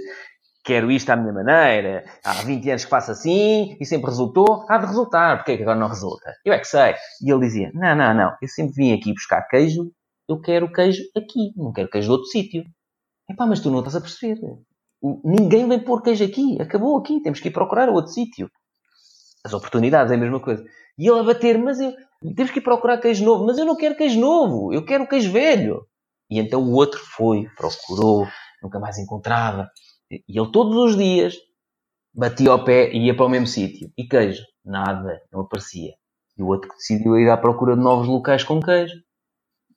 quero 0.63 0.91
isto 0.91 1.09
à 1.09 1.15
minha 1.15 1.33
maneira, 1.33 2.05
há 2.23 2.33
20 2.43 2.69
anos 2.69 2.83
que 2.85 2.89
faço 2.89 3.11
assim 3.11 3.75
e 3.79 3.85
sempre 3.85 4.09
resultou, 4.09 4.65
há 4.69 4.77
de 4.77 4.85
resultar, 4.85 5.37
porque 5.37 5.53
é 5.53 5.57
que 5.57 5.63
agora 5.63 5.79
não 5.79 5.87
resulta? 5.87 6.33
Eu 6.45 6.53
é 6.53 6.59
que 6.59 6.67
sei. 6.67 6.95
E 7.21 7.31
ele 7.31 7.41
dizia: 7.41 7.71
Não, 7.73 7.95
não, 7.95 8.13
não, 8.13 8.37
eu 8.41 8.47
sempre 8.47 8.73
vim 8.75 8.93
aqui 8.93 9.13
buscar 9.13 9.41
queijo, 9.47 9.91
eu 10.29 10.39
quero 10.39 10.71
queijo 10.71 11.03
aqui, 11.17 11.53
não 11.57 11.73
quero 11.73 11.89
queijo 11.89 12.07
de 12.07 12.11
outro 12.11 12.27
sítio. 12.27 12.63
Epá, 13.29 13.45
mas 13.47 13.59
tu 13.61 13.71
não 13.71 13.79
estás 13.79 13.95
a 13.95 14.01
perceber. 14.01 14.37
Ninguém 15.23 15.67
vem 15.67 15.79
pôr 15.79 16.01
queijo 16.01 16.23
aqui. 16.23 16.61
Acabou 16.61 16.97
aqui. 16.97 17.21
Temos 17.21 17.39
que 17.39 17.49
ir 17.49 17.51
procurar 17.51 17.89
outro 17.89 18.11
sítio. 18.11 18.49
As 19.43 19.53
oportunidades 19.53 20.11
é 20.11 20.15
a 20.15 20.17
mesma 20.17 20.39
coisa. 20.39 20.63
E 20.97 21.07
ele 21.07 21.19
a 21.19 21.23
bater, 21.23 21.57
mas 21.57 21.79
eu, 21.79 21.93
temos 22.35 22.51
que 22.51 22.59
ir 22.59 22.61
procurar 22.61 22.99
queijo 22.99 23.25
novo. 23.25 23.45
Mas 23.45 23.57
eu 23.57 23.65
não 23.65 23.75
quero 23.75 23.95
queijo 23.95 24.19
novo. 24.19 24.73
Eu 24.73 24.85
quero 24.85 25.07
queijo 25.07 25.31
velho. 25.31 25.85
E 26.29 26.39
então 26.39 26.61
o 26.63 26.73
outro 26.73 26.99
foi, 26.99 27.47
procurou, 27.57 28.25
nunca 28.61 28.79
mais 28.79 28.97
encontrava. 28.97 29.69
E 30.09 30.39
ele 30.39 30.51
todos 30.51 30.75
os 30.75 30.97
dias 30.97 31.35
batia 32.13 32.51
ao 32.51 32.63
pé 32.63 32.91
e 32.91 33.07
ia 33.07 33.15
para 33.15 33.25
o 33.25 33.29
mesmo 33.29 33.47
sítio. 33.47 33.91
E 33.97 34.07
queijo? 34.07 34.43
Nada. 34.63 35.21
Não 35.31 35.41
aparecia. 35.41 35.91
E 36.37 36.41
o 36.41 36.47
outro 36.47 36.69
decidiu 36.69 37.19
ir 37.19 37.29
à 37.29 37.37
procura 37.37 37.75
de 37.75 37.81
novos 37.81 38.07
locais 38.07 38.43
com 38.43 38.61
queijo 38.61 38.95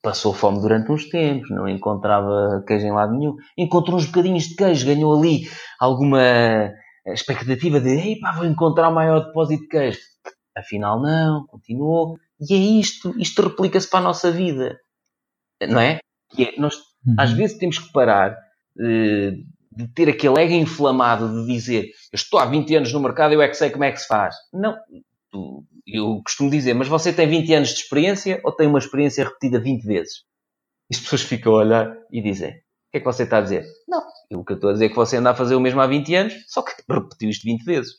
passou 0.07 0.33
fome 0.33 0.61
durante 0.61 0.89
uns 0.89 1.09
tempos, 1.09 1.49
não 1.49 1.67
encontrava 1.67 2.63
queijo 2.65 2.85
em 2.85 2.93
lado 2.93 3.13
nenhum. 3.13 3.35
Encontrou 3.57 3.97
uns 3.97 4.05
bocadinhos 4.05 4.45
de 4.45 4.55
queijo, 4.55 4.85
ganhou 4.85 5.13
ali 5.13 5.49
alguma 5.77 6.71
expectativa 7.07 7.81
de 7.81 7.89
ei 7.89 8.19
pá, 8.19 8.31
vou 8.31 8.45
encontrar 8.45 8.87
o 8.87 8.95
maior 8.95 9.25
depósito 9.25 9.63
de 9.63 9.67
queijo. 9.67 9.99
Afinal, 10.55 11.01
não, 11.01 11.45
continuou. 11.47 12.17
E 12.39 12.53
é 12.53 12.57
isto, 12.57 13.13
isto 13.19 13.41
replica-se 13.41 13.89
para 13.89 13.99
a 13.99 14.03
nossa 14.03 14.31
vida, 14.31 14.79
não 15.67 15.81
é? 15.81 15.99
Que 16.29 16.45
é 16.45 16.53
nós, 16.57 16.75
uhum. 17.05 17.15
às 17.17 17.33
vezes, 17.33 17.57
temos 17.57 17.77
que 17.77 17.91
parar 17.91 18.31
uh, 18.31 19.31
de 19.75 19.87
ter 19.93 20.07
aquele 20.07 20.39
ego 20.39 20.53
inflamado 20.53 21.27
de 21.41 21.53
dizer 21.53 21.83
eu 21.83 22.15
estou 22.15 22.39
há 22.39 22.45
20 22.45 22.75
anos 22.77 22.93
no 22.93 23.01
mercado, 23.01 23.33
eu 23.33 23.41
é 23.41 23.49
que 23.49 23.55
sei 23.55 23.71
como 23.71 23.83
é 23.83 23.91
que 23.91 23.99
se 23.99 24.07
faz. 24.07 24.35
Não, 24.53 24.73
eu 25.85 26.21
costumo 26.23 26.49
dizer, 26.49 26.73
mas 26.73 26.87
você 26.87 27.13
tem 27.13 27.27
20 27.27 27.53
anos 27.53 27.69
de 27.69 27.75
experiência 27.75 28.41
ou 28.43 28.51
tem 28.51 28.67
uma 28.67 28.79
experiência 28.79 29.23
repetida 29.23 29.59
20 29.59 29.83
vezes? 29.83 30.23
E 30.89 30.95
as 30.95 31.01
pessoas 31.01 31.21
ficam 31.21 31.53
a 31.53 31.57
olhar 31.57 31.97
e 32.11 32.21
dizem, 32.21 32.51
o 32.51 32.91
que 32.91 32.97
é 32.97 32.99
que 32.99 33.05
você 33.05 33.23
está 33.23 33.39
a 33.39 33.41
dizer? 33.41 33.65
Não, 33.87 34.01
o 34.33 34.45
que 34.45 34.53
eu 34.53 34.55
estou 34.55 34.69
a 34.69 34.73
dizer 34.73 34.85
é 34.85 34.89
que 34.89 34.95
você 34.95 35.17
anda 35.17 35.31
a 35.31 35.35
fazer 35.35 35.55
o 35.55 35.59
mesmo 35.59 35.81
há 35.81 35.87
20 35.87 36.15
anos, 36.15 36.33
só 36.47 36.61
que 36.61 36.71
repetiu 36.89 37.29
isto 37.29 37.43
20 37.43 37.63
vezes. 37.63 37.91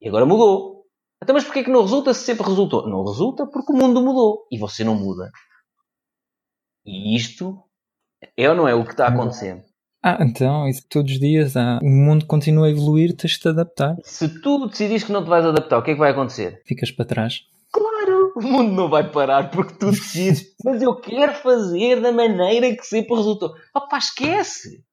E 0.00 0.08
agora 0.08 0.26
mudou. 0.26 0.84
Então, 1.22 1.34
mas 1.34 1.44
porquê 1.44 1.64
que 1.64 1.70
não 1.70 1.82
resulta 1.82 2.12
se 2.12 2.24
sempre 2.24 2.44
resultou? 2.44 2.88
Não 2.88 3.04
resulta 3.04 3.46
porque 3.46 3.72
o 3.72 3.76
mundo 3.76 4.02
mudou 4.02 4.46
e 4.50 4.58
você 4.58 4.84
não 4.84 4.94
muda. 4.94 5.30
E 6.84 7.16
isto 7.16 7.62
é 8.36 8.48
ou 8.48 8.54
não 8.54 8.68
é 8.68 8.74
o 8.74 8.84
que 8.84 8.90
está 8.90 9.08
acontecendo? 9.08 9.62
Ah, 10.06 10.18
então, 10.20 10.68
isso 10.68 10.84
todos 10.86 11.12
os 11.12 11.18
dias 11.18 11.56
há. 11.56 11.78
O 11.82 11.88
mundo 11.88 12.26
continua 12.26 12.66
a 12.66 12.70
evoluir, 12.70 13.16
tens 13.16 13.32
de 13.32 13.38
te 13.38 13.48
adaptar. 13.48 13.96
Se 14.02 14.28
tu 14.42 14.66
decidires 14.66 15.02
que 15.02 15.10
não 15.10 15.24
te 15.24 15.30
vais 15.30 15.46
adaptar, 15.46 15.78
o 15.78 15.82
que 15.82 15.92
é 15.92 15.94
que 15.94 15.98
vai 15.98 16.10
acontecer? 16.10 16.60
Ficas 16.66 16.90
para 16.90 17.06
trás. 17.06 17.40
Claro! 17.72 18.34
O 18.36 18.42
mundo 18.42 18.70
não 18.72 18.90
vai 18.90 19.10
parar 19.10 19.50
porque 19.50 19.72
tu 19.78 19.90
decides, 19.90 20.44
mas 20.62 20.82
eu 20.82 20.94
quero 20.96 21.32
fazer 21.32 22.02
da 22.02 22.12
maneira 22.12 22.76
que 22.76 22.84
sempre 22.84 23.16
resultou. 23.16 23.54
Opá, 23.74 23.96
esquece! 23.96 24.84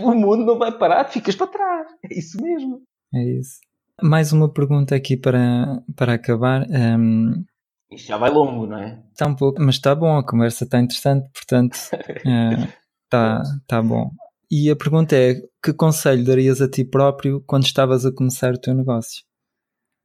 O 0.00 0.14
mundo 0.14 0.46
não 0.46 0.58
vai 0.58 0.72
parar, 0.72 1.04
ficas 1.10 1.36
para 1.36 1.48
trás. 1.48 1.86
É 2.02 2.18
isso 2.18 2.40
mesmo. 2.42 2.80
É 3.14 3.22
isso. 3.22 3.60
Mais 4.02 4.32
uma 4.32 4.50
pergunta 4.50 4.94
aqui 4.94 5.14
para, 5.14 5.82
para 5.94 6.14
acabar. 6.14 6.66
Um, 6.70 7.44
Isto 7.92 8.08
já 8.08 8.16
vai 8.16 8.30
longo, 8.30 8.66
não 8.66 8.78
é? 8.78 8.98
Está 9.12 9.26
um 9.26 9.36
pouco, 9.36 9.60
mas 9.60 9.74
está 9.74 9.94
bom, 9.94 10.16
a 10.16 10.26
conversa 10.26 10.64
está 10.64 10.80
interessante, 10.80 11.28
portanto 11.34 11.74
está, 13.04 13.42
está 13.60 13.82
bom. 13.82 14.10
E 14.56 14.70
a 14.70 14.76
pergunta 14.76 15.16
é: 15.16 15.42
que 15.60 15.72
conselho 15.72 16.24
darias 16.24 16.62
a 16.62 16.70
ti 16.70 16.84
próprio 16.84 17.42
quando 17.44 17.64
estavas 17.64 18.06
a 18.06 18.14
começar 18.14 18.54
o 18.54 18.60
teu 18.60 18.72
negócio? 18.72 19.24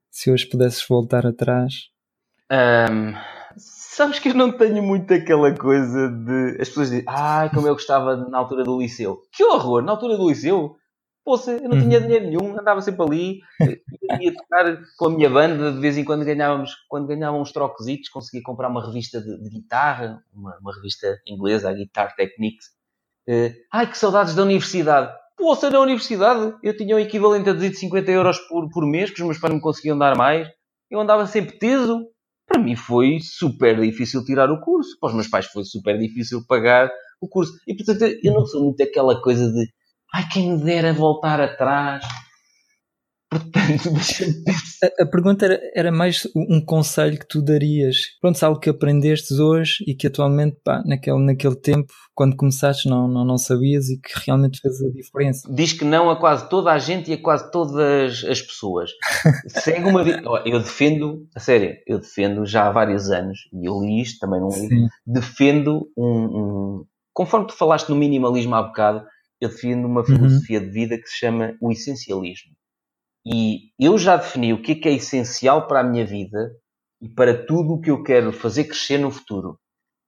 Se 0.10 0.32
hoje 0.32 0.48
pudesses 0.48 0.84
voltar 0.90 1.24
atrás. 1.24 1.92
Um, 2.52 3.14
sabes 3.56 4.18
que 4.18 4.30
eu 4.30 4.34
não 4.34 4.52
tenho 4.52 4.82
muito 4.82 5.14
aquela 5.14 5.56
coisa 5.56 6.10
de. 6.10 6.58
As 6.60 6.68
pessoas 6.68 6.90
dizem, 6.90 7.06
ah, 7.08 7.48
como 7.54 7.68
eu 7.68 7.76
gostava 7.76 8.18
na 8.18 8.40
altura 8.40 8.64
do 8.64 8.80
liceu. 8.80 9.22
Que 9.32 9.44
horror! 9.44 9.84
Na 9.84 9.92
altura 9.92 10.18
do 10.18 10.28
liceu? 10.28 10.76
Poxa, 11.24 11.52
eu 11.52 11.70
não 11.70 11.80
tinha 11.80 12.00
uhum. 12.00 12.06
dinheiro 12.08 12.26
nenhum, 12.26 12.60
andava 12.60 12.82
sempre 12.82 13.04
ali, 13.04 13.40
ia 14.20 14.34
tocar 14.34 14.82
com 14.98 15.06
a 15.06 15.10
minha 15.12 15.30
banda, 15.30 15.72
de 15.72 15.80
vez 15.80 15.96
em 15.96 16.04
quando 16.04 16.26
ganhávamos, 16.26 16.72
quando 16.88 17.06
ganhávamos 17.06 17.50
uns 17.50 17.54
troquesitos, 17.54 18.10
conseguia 18.10 18.42
comprar 18.42 18.68
uma 18.68 18.84
revista 18.84 19.22
de, 19.22 19.40
de 19.44 19.50
guitarra, 19.52 20.24
uma, 20.34 20.58
uma, 20.60 20.74
revista 20.74 21.20
inglesa, 21.28 21.70
a 21.70 21.74
Guitar 21.74 22.16
Techniques. 22.16 22.79
Uh, 23.30 23.54
ai, 23.72 23.88
que 23.88 23.96
saudades 23.96 24.34
da 24.34 24.42
universidade! 24.42 25.14
Poxa, 25.38 25.70
na 25.70 25.80
universidade 25.80 26.56
eu 26.64 26.76
tinha 26.76 26.96
o 26.96 27.00
equivalente 27.00 27.48
a 27.48 27.54
250 27.54 28.10
euros 28.10 28.40
por, 28.48 28.68
por 28.70 28.86
mês, 28.88 29.12
que 29.12 29.22
os 29.22 29.26
meus 29.28 29.38
pais 29.38 29.54
não 29.54 29.62
conseguiam 29.62 29.98
dar 29.98 30.18
mais. 30.18 30.48
Eu 30.90 31.00
andava 31.00 31.28
sempre 31.28 31.60
teso. 31.60 32.08
Para 32.48 32.60
mim 32.60 32.76
foi 32.76 33.20
super 33.22 33.80
difícil 33.80 34.26
tirar 34.26 34.50
o 34.50 34.60
curso. 34.60 34.98
Para 35.00 35.10
os 35.10 35.14
meus 35.14 35.28
pais 35.28 35.46
foi 35.46 35.64
super 35.64 35.98
difícil 36.00 36.44
pagar 36.48 36.90
o 37.22 37.28
curso. 37.28 37.54
E 37.68 37.76
portanto 37.76 38.04
eu 38.24 38.34
não 38.34 38.48
sou 38.48 38.64
muito 38.64 38.82
aquela 38.82 39.22
coisa 39.22 39.52
de 39.52 39.70
Ai, 40.14 40.28
quem 40.28 40.54
me 40.54 40.64
dera 40.64 40.92
voltar 40.92 41.40
atrás. 41.40 42.04
Portanto, 43.30 43.92
deixa-me. 43.94 44.44
A, 44.82 45.04
a, 45.04 45.06
pergunta 45.06 45.46
era, 45.46 45.60
era, 45.76 45.92
mais 45.92 46.28
um 46.36 46.64
conselho 46.64 47.20
que 47.20 47.28
tu 47.28 47.42
darias. 47.42 47.98
Pronto, 48.22 48.42
algo 48.44 48.60
que 48.60 48.70
aprendeste 48.70 49.34
hoje 49.34 49.84
e 49.86 49.94
que 49.94 50.08
atualmente, 50.08 50.58
pá, 50.64 50.82
naquele, 50.86 51.20
naquele 51.20 51.56
tempo, 51.56 51.92
quando 52.16 52.36
começaste, 52.36 52.88
não, 52.90 53.08
não, 53.08 53.26
não 53.26 53.38
sabias 53.38 53.90
e 53.90 54.00
que 54.00 54.12
realmente 54.26 54.60
fez 54.62 54.82
a 54.82 54.90
diferença. 54.90 55.54
Diz 55.54 55.74
que 55.74 55.86
não 55.86 56.10
a 56.10 56.16
quase 56.16 56.50
toda 56.50 56.72
a 56.72 56.78
gente 56.78 57.12
e 57.12 57.14
a 57.14 57.22
quase 57.22 57.52
todas 57.52 58.24
as 58.24 58.42
pessoas. 58.42 58.92
Segue 59.48 59.86
uma. 59.86 60.04
Eu 60.46 60.60
defendo, 60.60 61.28
a 61.36 61.40
sério, 61.40 61.76
eu 61.86 62.00
defendo 62.00 62.46
já 62.46 62.68
há 62.68 62.72
vários 62.72 63.10
anos, 63.10 63.40
e 63.54 63.68
eu 63.68 63.80
li 63.82 64.02
isto, 64.02 64.20
também 64.20 64.40
não 64.40 64.50
li, 64.50 64.88
defendo 65.06 65.90
um, 65.98 66.24
um. 66.24 66.86
Conforme 67.14 67.48
tu 67.48 67.54
falaste 67.54 67.90
no 67.90 67.96
minimalismo 67.96 68.56
há 68.56 68.64
bocado, 68.64 69.06
eu 69.42 69.50
defendo 69.50 69.86
uma 69.86 70.02
uhum. 70.02 70.06
filosofia 70.06 70.60
uhum. 70.60 70.66
de 70.66 70.72
vida 70.72 70.98
que 70.98 71.08
se 71.08 71.20
chama 71.20 71.56
o 71.62 71.72
essencialismo. 71.72 72.52
E 73.26 73.72
eu 73.80 73.98
já 73.98 74.16
defini 74.16 74.54
o 74.54 74.62
que 74.62 74.74
é 74.74 74.76
que 74.76 74.90
é 74.90 74.94
essencial 74.94 75.68
para 75.68 75.82
a 75.82 75.84
minha 75.84 76.06
vida 76.06 76.52
e 77.02 77.10
para 77.10 77.46
tudo 77.46 77.74
o 77.74 77.82
que 77.82 77.92
eu 77.92 78.04
quero 78.04 78.32
fazer 78.32 78.66
crescer 78.66 78.98
no 78.98 79.12
futuro. 79.12 79.60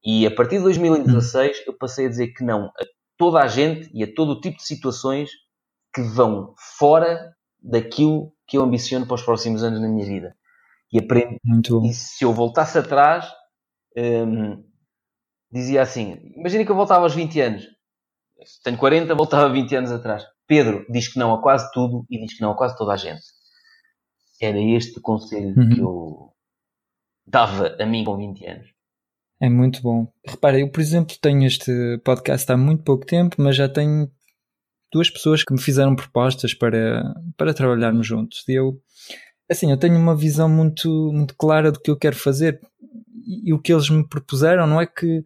E 0.04 0.26
a 0.26 0.34
partir 0.34 0.58
de 0.58 0.64
2016 0.64 1.58
uhum. 1.58 1.64
eu 1.68 1.78
passei 1.78 2.06
a 2.06 2.10
dizer 2.10 2.30
que 2.30 2.44
não 2.44 2.66
a 2.68 2.86
toda 3.18 3.40
a 3.40 3.48
gente 3.48 3.90
e 3.94 4.04
a 4.04 4.14
todo 4.14 4.32
o 4.32 4.42
tipo 4.42 4.58
de 4.58 4.66
situações 4.66 5.30
que 5.94 6.02
vão 6.02 6.56
fora 6.78 7.36
daquilo 7.62 8.34
que 8.48 8.58
eu 8.58 8.64
ambiciono 8.64 9.06
para 9.06 9.16
os 9.16 9.22
próximos 9.22 9.64
anos 9.64 9.80
na 9.80 9.88
minha 9.88 10.06
vida. 10.06 10.36
E 10.92 11.00
aprendi. 11.00 11.38
E 11.84 11.94
se 11.94 12.24
eu 12.26 12.34
voltasse 12.34 12.78
atrás, 12.78 13.32
hum, 13.96 14.64
dizia 15.52 15.82
assim: 15.82 16.18
imagina 16.36 16.66
que 16.66 16.72
eu 16.72 16.76
voltava 16.76 17.04
aos 17.04 17.14
20 17.14 17.40
anos 17.40 17.68
tenho 18.64 18.78
40, 18.78 19.16
voltava 19.16 19.50
20 19.50 19.76
anos 19.76 19.92
atrás. 19.92 20.26
Pedro 20.52 20.86
diz 20.90 21.08
que 21.08 21.18
não 21.18 21.34
a 21.34 21.42
quase 21.42 21.72
tudo 21.72 22.06
e 22.10 22.20
diz 22.20 22.36
que 22.36 22.42
não 22.42 22.52
a 22.52 22.58
quase 22.58 22.78
toda 22.78 22.92
a 22.92 22.98
gente. 22.98 23.24
Era 24.42 24.60
este 24.60 25.00
o 25.00 25.02
conselho 25.02 25.58
uhum. 25.58 25.70
que 25.70 25.80
eu 25.80 26.34
dava 27.26 27.74
a 27.80 27.86
mim 27.86 28.04
com 28.04 28.18
20 28.18 28.46
anos. 28.48 28.68
É 29.40 29.48
muito 29.48 29.82
bom. 29.82 30.12
Repara, 30.28 30.60
eu, 30.60 30.70
por 30.70 30.82
exemplo, 30.82 31.16
tenho 31.22 31.48
este 31.48 31.72
podcast 32.04 32.52
há 32.52 32.58
muito 32.58 32.84
pouco 32.84 33.06
tempo, 33.06 33.38
mas 33.40 33.56
já 33.56 33.70
tenho 33.70 34.12
duas 34.92 35.10
pessoas 35.10 35.42
que 35.42 35.54
me 35.54 35.62
fizeram 35.62 35.96
propostas 35.96 36.54
para, 36.54 37.02
para 37.38 37.54
trabalharmos 37.54 38.06
juntos. 38.06 38.44
E 38.50 38.52
eu, 38.52 38.78
assim, 39.50 39.72
eu 39.72 39.78
tenho 39.78 39.98
uma 39.98 40.18
visão 40.18 40.50
muito, 40.50 41.14
muito 41.14 41.34
clara 41.38 41.72
do 41.72 41.80
que 41.80 41.90
eu 41.90 41.96
quero 41.96 42.18
fazer. 42.18 42.60
E, 43.46 43.54
o 43.54 43.62
que 43.62 43.72
eles 43.72 43.90
me 43.90 44.06
propuseram 44.06 44.68
não 44.68 44.82
é 44.82 44.86
que 44.86 45.24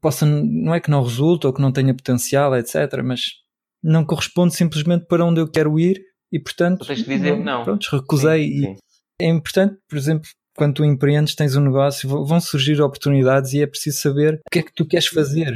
possa, 0.00 0.24
não 0.24 0.74
é 0.74 0.80
que 0.80 0.90
não 0.90 1.02
resulte 1.02 1.46
ou 1.46 1.52
que 1.52 1.60
não 1.60 1.70
tenha 1.70 1.92
potencial, 1.92 2.56
etc., 2.56 3.02
mas 3.04 3.46
não 3.82 4.04
corresponde 4.04 4.54
simplesmente 4.54 5.06
para 5.06 5.24
onde 5.24 5.40
eu 5.40 5.50
quero 5.50 5.78
ir 5.78 6.02
e, 6.32 6.38
portanto, 6.38 6.86
tens 6.86 7.02
que 7.02 7.08
dizer 7.08 7.38
não. 7.38 7.64
Pronto, 7.64 7.88
recusei. 7.90 8.48
Sim, 8.48 8.60
sim. 8.60 8.76
E 9.20 9.24
é 9.24 9.28
importante, 9.28 9.76
por 9.88 9.96
exemplo, 9.96 10.28
quando 10.56 10.74
tu 10.74 10.84
empreendes, 10.84 11.34
tens 11.34 11.56
um 11.56 11.60
negócio, 11.60 12.08
vão 12.24 12.40
surgir 12.40 12.80
oportunidades 12.80 13.52
e 13.52 13.62
é 13.62 13.66
preciso 13.66 14.00
saber 14.00 14.34
o 14.34 14.50
que 14.50 14.58
é 14.58 14.62
que 14.62 14.72
tu 14.74 14.86
queres 14.86 15.06
fazer. 15.06 15.54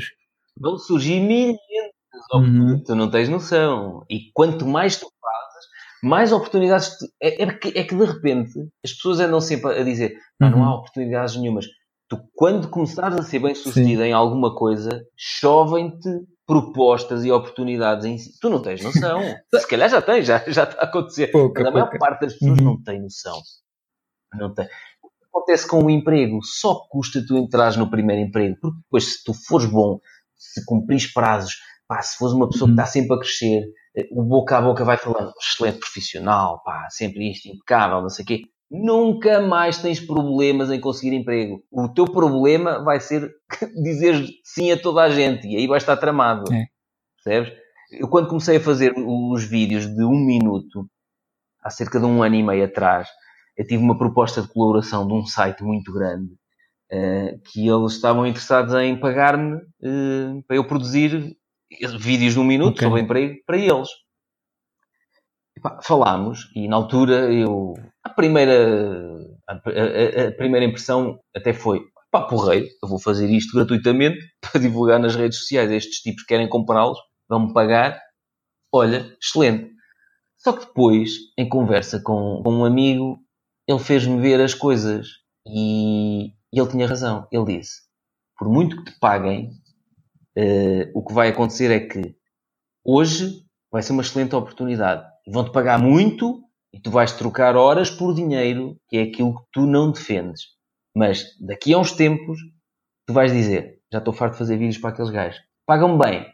Vão 0.59 0.79
surgir 0.79 1.21
milhares 1.21 1.59
de 1.59 2.37
oportunidades, 2.37 2.73
uhum. 2.73 2.85
tu 2.85 2.95
não 2.95 3.11
tens 3.11 3.29
noção. 3.29 4.05
E 4.09 4.31
quanto 4.33 4.67
mais 4.67 4.97
tu 4.97 5.07
fazes, 5.21 5.67
mais 6.03 6.33
oportunidades. 6.33 6.97
Tu... 6.99 7.07
É, 7.23 7.43
é, 7.43 7.53
que, 7.53 7.69
é 7.79 7.85
que 7.85 7.95
de 7.95 8.05
repente 8.05 8.53
as 8.85 8.93
pessoas 8.93 9.21
andam 9.21 9.41
sempre 9.41 9.79
a 9.79 9.83
dizer: 9.83 10.15
não, 10.39 10.49
uhum. 10.49 10.59
não 10.59 10.65
há 10.65 10.75
oportunidades 10.77 11.37
nenhumas 11.37 11.67
tu, 12.13 12.19
quando 12.35 12.69
começares 12.69 13.17
a 13.17 13.23
ser 13.23 13.39
bem 13.39 13.55
sucedido 13.55 14.03
Sim. 14.03 14.09
em 14.09 14.13
alguma 14.13 14.55
coisa, 14.55 15.03
chovem-te 15.17 16.11
propostas 16.47 17.25
e 17.25 17.31
oportunidades 17.31 18.05
em 18.05 18.19
si. 18.19 18.39
Tu 18.41 18.51
não 18.51 18.61
tens 18.61 18.83
noção. 18.83 19.21
Se 19.55 19.67
calhar 19.67 19.89
já 19.89 20.03
tens, 20.03 20.27
já, 20.27 20.39
já 20.47 20.65
está 20.65 20.81
a 20.81 20.85
acontecer. 20.85 21.29
Pouca, 21.29 21.63
Mas 21.63 21.71
a 21.71 21.73
maior 21.73 21.99
parte 21.99 22.21
das 22.23 22.33
pessoas 22.35 22.59
uhum. 22.59 22.65
não 22.65 22.83
tem 22.83 23.01
noção. 23.01 23.41
Não 24.35 24.53
tem. 24.53 24.67
O 25.03 25.09
que 25.09 25.25
acontece 25.33 25.67
com 25.67 25.85
o 25.85 25.91
emprego? 25.91 26.41
Só 26.43 26.87
custa 26.89 27.25
tu 27.27 27.37
entrares 27.37 27.77
no 27.77 27.91
primeiro 27.91 28.23
emprego. 28.23 28.57
Porque 28.61 28.79
depois, 28.79 29.05
se 29.05 29.25
tu 29.25 29.33
fores 29.35 29.67
bom, 29.67 30.01
se 30.37 30.65
cumprires 30.65 31.13
prazos, 31.13 31.55
pá, 31.87 32.03
se 32.03 32.17
fores 32.17 32.35
uma 32.35 32.49
pessoa 32.49 32.69
uhum. 32.69 32.77
que 32.77 32.83
está 32.83 32.93
sempre 32.93 33.15
a 33.15 33.19
crescer, 33.19 33.63
eh, 33.97 34.09
o 34.11 34.23
boca 34.23 34.59
a 34.59 34.63
boca 34.63 34.85
vai 34.85 34.97
falando, 34.97 35.33
excelente 35.41 35.79
profissional, 35.79 36.63
pá, 36.65 36.89
sempre 36.91 37.31
isto, 37.31 37.49
impecável, 37.49 38.03
não 38.03 38.09
sei 38.09 38.25
o 38.25 38.27
quê 38.27 38.43
nunca 38.73 39.39
mais 39.43 39.77
tens 39.77 40.01
problemas 40.01 40.71
em 40.71 40.81
conseguir 40.81 41.15
emprego. 41.15 41.63
O 41.71 41.91
teu 41.91 42.07
problema 42.07 42.83
vai 42.83 42.99
ser 42.99 43.31
dizer 43.83 44.27
sim 44.43 44.73
a 44.73 44.81
toda 44.81 45.03
a 45.03 45.11
gente 45.11 45.47
e 45.47 45.57
aí 45.57 45.67
vai 45.67 45.77
estar 45.77 45.97
tramado. 45.99 46.51
É. 46.53 46.65
Percebes? 47.23 47.53
Eu 47.93 48.09
quando 48.09 48.29
comecei 48.29 48.57
a 48.57 48.61
fazer 48.61 48.95
os 48.97 49.45
vídeos 49.45 49.87
de 49.87 50.03
um 50.03 50.19
minuto, 50.19 50.89
há 51.63 51.69
cerca 51.69 52.01
de 52.01 52.07
um 52.07 52.23
ano 52.23 52.35
e 52.35 52.43
meio 52.43 52.65
atrás, 52.65 53.07
eu 53.59 53.67
tive 53.67 53.83
uma 53.83 53.99
proposta 53.99 54.41
de 54.41 54.49
colaboração 54.49 55.07
de 55.07 55.13
um 55.13 55.27
site 55.27 55.63
muito 55.63 55.93
grande 55.93 56.33
uh, 56.91 57.39
que 57.45 57.69
eles 57.69 57.93
estavam 57.93 58.27
interessados 58.27 58.73
em 58.75 58.99
pagar-me 58.99 59.57
uh, 59.57 60.43
para 60.47 60.57
eu 60.57 60.67
produzir 60.67 61.37
vídeos 61.99 62.33
de 62.33 62.41
um 62.41 62.45
minuto 62.45 62.77
okay. 62.77 62.89
sobre 62.89 63.03
emprego 63.03 63.35
para 63.47 63.59
eles 63.59 63.89
falámos 65.83 66.51
e 66.57 66.67
na 66.67 66.77
altura 66.77 67.33
eu 67.33 67.75
a 68.03 68.11
primeira 68.11 69.13
a, 69.49 69.53
a, 69.53 70.29
a, 70.29 70.33
primeira 70.33 70.67
impressão 70.67 71.19
até 71.35 71.53
foi 71.53 71.81
pá, 72.13 72.23
porreiro, 72.23 72.69
eu 72.83 72.89
vou 72.89 72.99
fazer 72.99 73.29
isto 73.31 73.57
gratuitamente 73.57 74.19
para 74.41 74.61
divulgar 74.61 75.01
nas 75.01 75.17
redes 75.17 75.39
sociais. 75.39 75.71
Estes 75.71 76.01
tipos 76.01 76.23
querem 76.25 76.49
comprá-los, 76.49 76.99
vão-me 77.29 77.53
pagar. 77.53 77.99
Olha, 78.71 79.17
excelente. 79.21 79.73
Só 80.39 80.53
que 80.53 80.67
depois, 80.67 81.13
em 81.39 81.49
conversa 81.49 82.01
com, 82.01 82.43
com 82.45 82.53
um 82.53 82.65
amigo, 82.65 83.19
ele 83.67 83.79
fez-me 83.79 84.21
ver 84.21 84.41
as 84.41 84.55
coisas 84.55 85.07
e, 85.47 86.27
e, 86.53 86.61
ele 86.61 86.69
tinha 86.69 86.87
razão. 86.87 87.27
Ele 87.33 87.59
disse: 87.59 87.81
por 88.37 88.49
muito 88.49 88.77
que 88.77 88.93
te 88.93 88.99
paguem, 88.99 89.51
uh, 90.37 90.91
o 90.95 91.05
que 91.05 91.15
vai 91.15 91.29
acontecer 91.29 91.71
é 91.71 91.81
que 91.81 92.17
hoje 92.85 93.45
vai 93.71 93.83
ser 93.83 93.93
uma 93.93 94.03
excelente 94.03 94.35
oportunidade 94.35 95.12
vão-te 95.27 95.53
pagar 95.53 95.79
muito 95.79 96.43
e 96.73 96.81
tu 96.81 96.91
vais 96.91 97.13
trocar 97.13 97.57
horas 97.57 97.91
por 97.91 98.15
dinheiro, 98.15 98.77
que 98.89 98.97
é 98.97 99.03
aquilo 99.03 99.37
que 99.37 99.45
tu 99.53 99.67
não 99.67 99.93
defendes. 99.93 100.43
Mas 100.95 101.25
daqui 101.41 101.73
a 101.73 101.79
uns 101.79 101.93
tempos, 101.93 102.39
tu 103.07 103.13
vais 103.13 103.33
dizer: 103.33 103.81
Já 103.93 103.99
estou 103.99 104.13
farto 104.13 104.33
de 104.33 104.39
fazer 104.39 104.57
vídeos 104.57 104.79
para 104.79 104.91
aqueles 104.91 105.11
gajos. 105.11 105.41
Pagam 105.67 105.99
bem, 105.99 106.27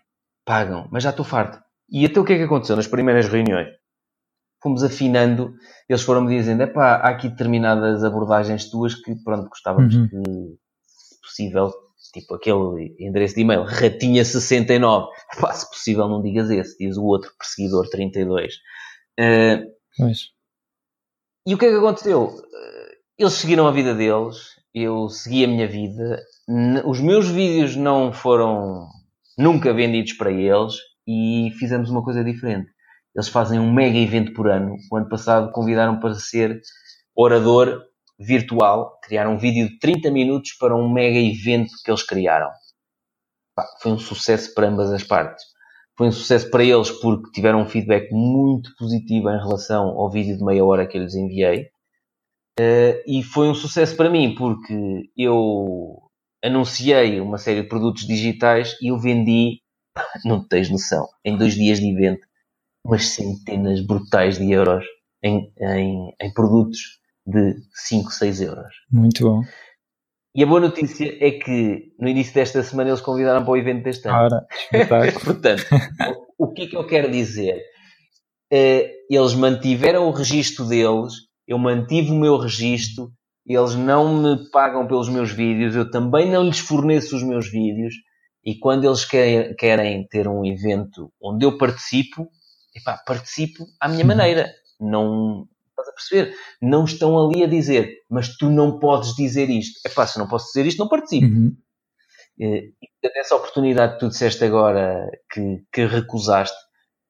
pagam, 0.44 0.88
mas 0.90 1.02
já 1.02 1.10
estou 1.10 1.24
farto. 1.24 1.58
E 1.90 2.04
até 2.04 2.20
o 2.20 2.24
que 2.24 2.32
é 2.32 2.36
que 2.36 2.44
aconteceu 2.44 2.76
nas 2.76 2.86
primeiras 2.86 3.28
reuniões? 3.28 3.68
fomos 4.62 4.82
afinando, 4.82 5.54
eles 5.88 6.02
foram-me 6.02 6.36
dizendo, 6.36 6.62
epá, 6.62 6.96
há 6.96 7.10
aqui 7.10 7.28
determinadas 7.28 8.04
abordagens 8.04 8.70
tuas 8.70 8.94
que, 8.94 9.14
pronto, 9.22 9.48
gostávamos 9.48 9.94
uhum. 9.94 10.08
que, 10.08 10.16
se 10.86 11.20
possível, 11.20 11.72
tipo 12.12 12.34
aquele 12.34 12.96
endereço 12.98 13.34
de 13.34 13.42
e-mail, 13.42 13.64
ratinha69, 13.64 15.08
epá, 15.36 15.52
se 15.52 15.68
possível 15.70 16.08
não 16.08 16.22
digas 16.22 16.50
esse, 16.50 16.76
diz 16.78 16.96
o 16.96 17.04
outro, 17.04 17.30
perseguidor 17.38 17.88
32. 17.88 18.54
Uh, 19.18 19.66
pois. 19.96 20.30
E 21.46 21.54
o 21.54 21.58
que 21.58 21.66
é 21.66 21.70
que 21.70 21.76
aconteceu? 21.76 22.30
Eles 23.18 23.32
seguiram 23.32 23.66
a 23.66 23.72
vida 23.72 23.94
deles, 23.94 24.36
eu 24.72 25.08
segui 25.08 25.44
a 25.44 25.48
minha 25.48 25.66
vida, 25.66 26.22
os 26.84 27.00
meus 27.00 27.28
vídeos 27.28 27.74
não 27.74 28.12
foram 28.12 28.86
nunca 29.36 29.72
vendidos 29.72 30.12
para 30.12 30.30
eles 30.30 30.74
e 31.06 31.50
fizemos 31.58 31.90
uma 31.90 32.04
coisa 32.04 32.22
diferente. 32.22 32.70
Eles 33.14 33.28
fazem 33.28 33.58
um 33.58 33.72
mega 33.72 33.98
evento 33.98 34.32
por 34.32 34.48
ano. 34.48 34.76
O 34.92 34.96
ano 34.96 35.08
passado 35.08 35.50
convidaram 35.50 35.98
para 35.98 36.14
ser 36.14 36.60
orador 37.16 37.82
virtual. 38.18 38.98
Criaram 39.02 39.34
um 39.34 39.38
vídeo 39.38 39.68
de 39.68 39.78
30 39.78 40.10
minutos 40.10 40.52
para 40.52 40.76
um 40.76 40.92
mega 40.92 41.18
evento 41.18 41.70
que 41.84 41.90
eles 41.90 42.02
criaram. 42.02 42.50
foi 43.80 43.92
um 43.92 43.98
sucesso 43.98 44.54
para 44.54 44.68
ambas 44.68 44.92
as 44.92 45.02
partes. 45.02 45.44
Foi 45.98 46.06
um 46.06 46.12
sucesso 46.12 46.48
para 46.48 46.62
eles 46.62 46.92
porque 46.92 47.32
tiveram 47.32 47.60
um 47.60 47.68
feedback 47.68 48.12
muito 48.12 48.70
positivo 48.76 49.28
em 49.30 49.36
relação 49.36 49.88
ao 49.88 50.08
vídeo 50.08 50.38
de 50.38 50.44
meia 50.44 50.64
hora 50.64 50.86
que 50.86 50.96
eu 50.96 51.02
lhes 51.02 51.16
enviei. 51.16 51.64
Uh, 52.58 53.02
e 53.04 53.22
foi 53.24 53.48
um 53.48 53.54
sucesso 53.54 53.96
para 53.96 54.08
mim 54.08 54.32
porque 54.36 55.10
eu 55.16 56.00
anunciei 56.42 57.20
uma 57.20 57.36
série 57.36 57.62
de 57.62 57.68
produtos 57.68 58.06
digitais 58.06 58.76
e 58.80 58.92
eu 58.92 58.98
vendi, 58.98 59.60
não 60.24 60.46
tens 60.46 60.70
noção, 60.70 61.08
em 61.24 61.36
dois 61.36 61.54
dias 61.54 61.80
de 61.80 61.90
evento, 61.90 62.24
umas 62.84 63.08
centenas 63.08 63.84
brutais 63.84 64.38
de 64.38 64.52
euros 64.52 64.84
em, 65.20 65.52
em, 65.60 66.14
em 66.20 66.32
produtos 66.32 67.00
de 67.26 67.56
5, 67.74 68.12
6 68.12 68.40
euros. 68.40 68.74
Muito 68.90 69.24
bom. 69.24 69.42
E 70.38 70.44
a 70.44 70.46
boa 70.46 70.60
notícia 70.60 71.16
é 71.18 71.32
que 71.32 71.92
no 71.98 72.08
início 72.08 72.32
desta 72.32 72.62
semana 72.62 72.90
eles 72.90 73.00
convidaram 73.00 73.42
para 73.42 73.50
o 73.50 73.56
evento 73.56 73.82
deste 73.82 74.06
ano. 74.06 74.18
Ora, 74.18 74.46
Portanto, 75.24 75.64
o 76.38 76.52
que 76.52 76.62
é 76.62 76.66
que 76.68 76.76
eu 76.76 76.86
quero 76.86 77.10
dizer? 77.10 77.56
Uh, 78.52 78.86
eles 79.10 79.34
mantiveram 79.34 80.06
o 80.06 80.12
registro 80.12 80.64
deles, 80.64 81.12
eu 81.44 81.58
mantive 81.58 82.12
o 82.12 82.14
meu 82.14 82.36
registro, 82.36 83.10
eles 83.44 83.74
não 83.74 84.22
me 84.22 84.48
pagam 84.52 84.86
pelos 84.86 85.08
meus 85.08 85.32
vídeos, 85.32 85.74
eu 85.74 85.90
também 85.90 86.30
não 86.30 86.44
lhes 86.44 86.60
forneço 86.60 87.16
os 87.16 87.24
meus 87.24 87.50
vídeos, 87.50 87.96
e 88.44 88.54
quando 88.54 88.84
eles 88.84 89.04
querem, 89.04 89.56
querem 89.56 90.06
ter 90.06 90.28
um 90.28 90.44
evento 90.44 91.10
onde 91.20 91.44
eu 91.44 91.58
participo, 91.58 92.28
epá, 92.76 92.96
participo 93.04 93.66
à 93.80 93.88
minha 93.88 94.02
uhum. 94.02 94.06
maneira. 94.06 94.52
Não, 94.80 95.48
perceber? 95.98 96.34
Não 96.60 96.84
estão 96.84 97.18
ali 97.18 97.42
a 97.44 97.46
dizer, 97.46 97.92
mas 98.10 98.36
tu 98.36 98.50
não 98.50 98.78
podes 98.78 99.14
dizer 99.14 99.50
isto. 99.50 99.80
Epá, 99.86 100.06
se 100.06 100.18
não 100.18 100.26
posso 100.26 100.46
dizer 100.46 100.66
isto, 100.66 100.78
não 100.78 100.88
participo. 100.88 101.26
Uhum. 101.26 101.56
Eh, 102.40 102.68
e 102.82 103.20
essa 103.20 103.36
oportunidade 103.36 103.94
que 103.94 104.00
tu 104.00 104.08
disseste 104.08 104.44
agora 104.44 105.10
que, 105.32 105.62
que 105.72 105.86
recusaste 105.86 106.56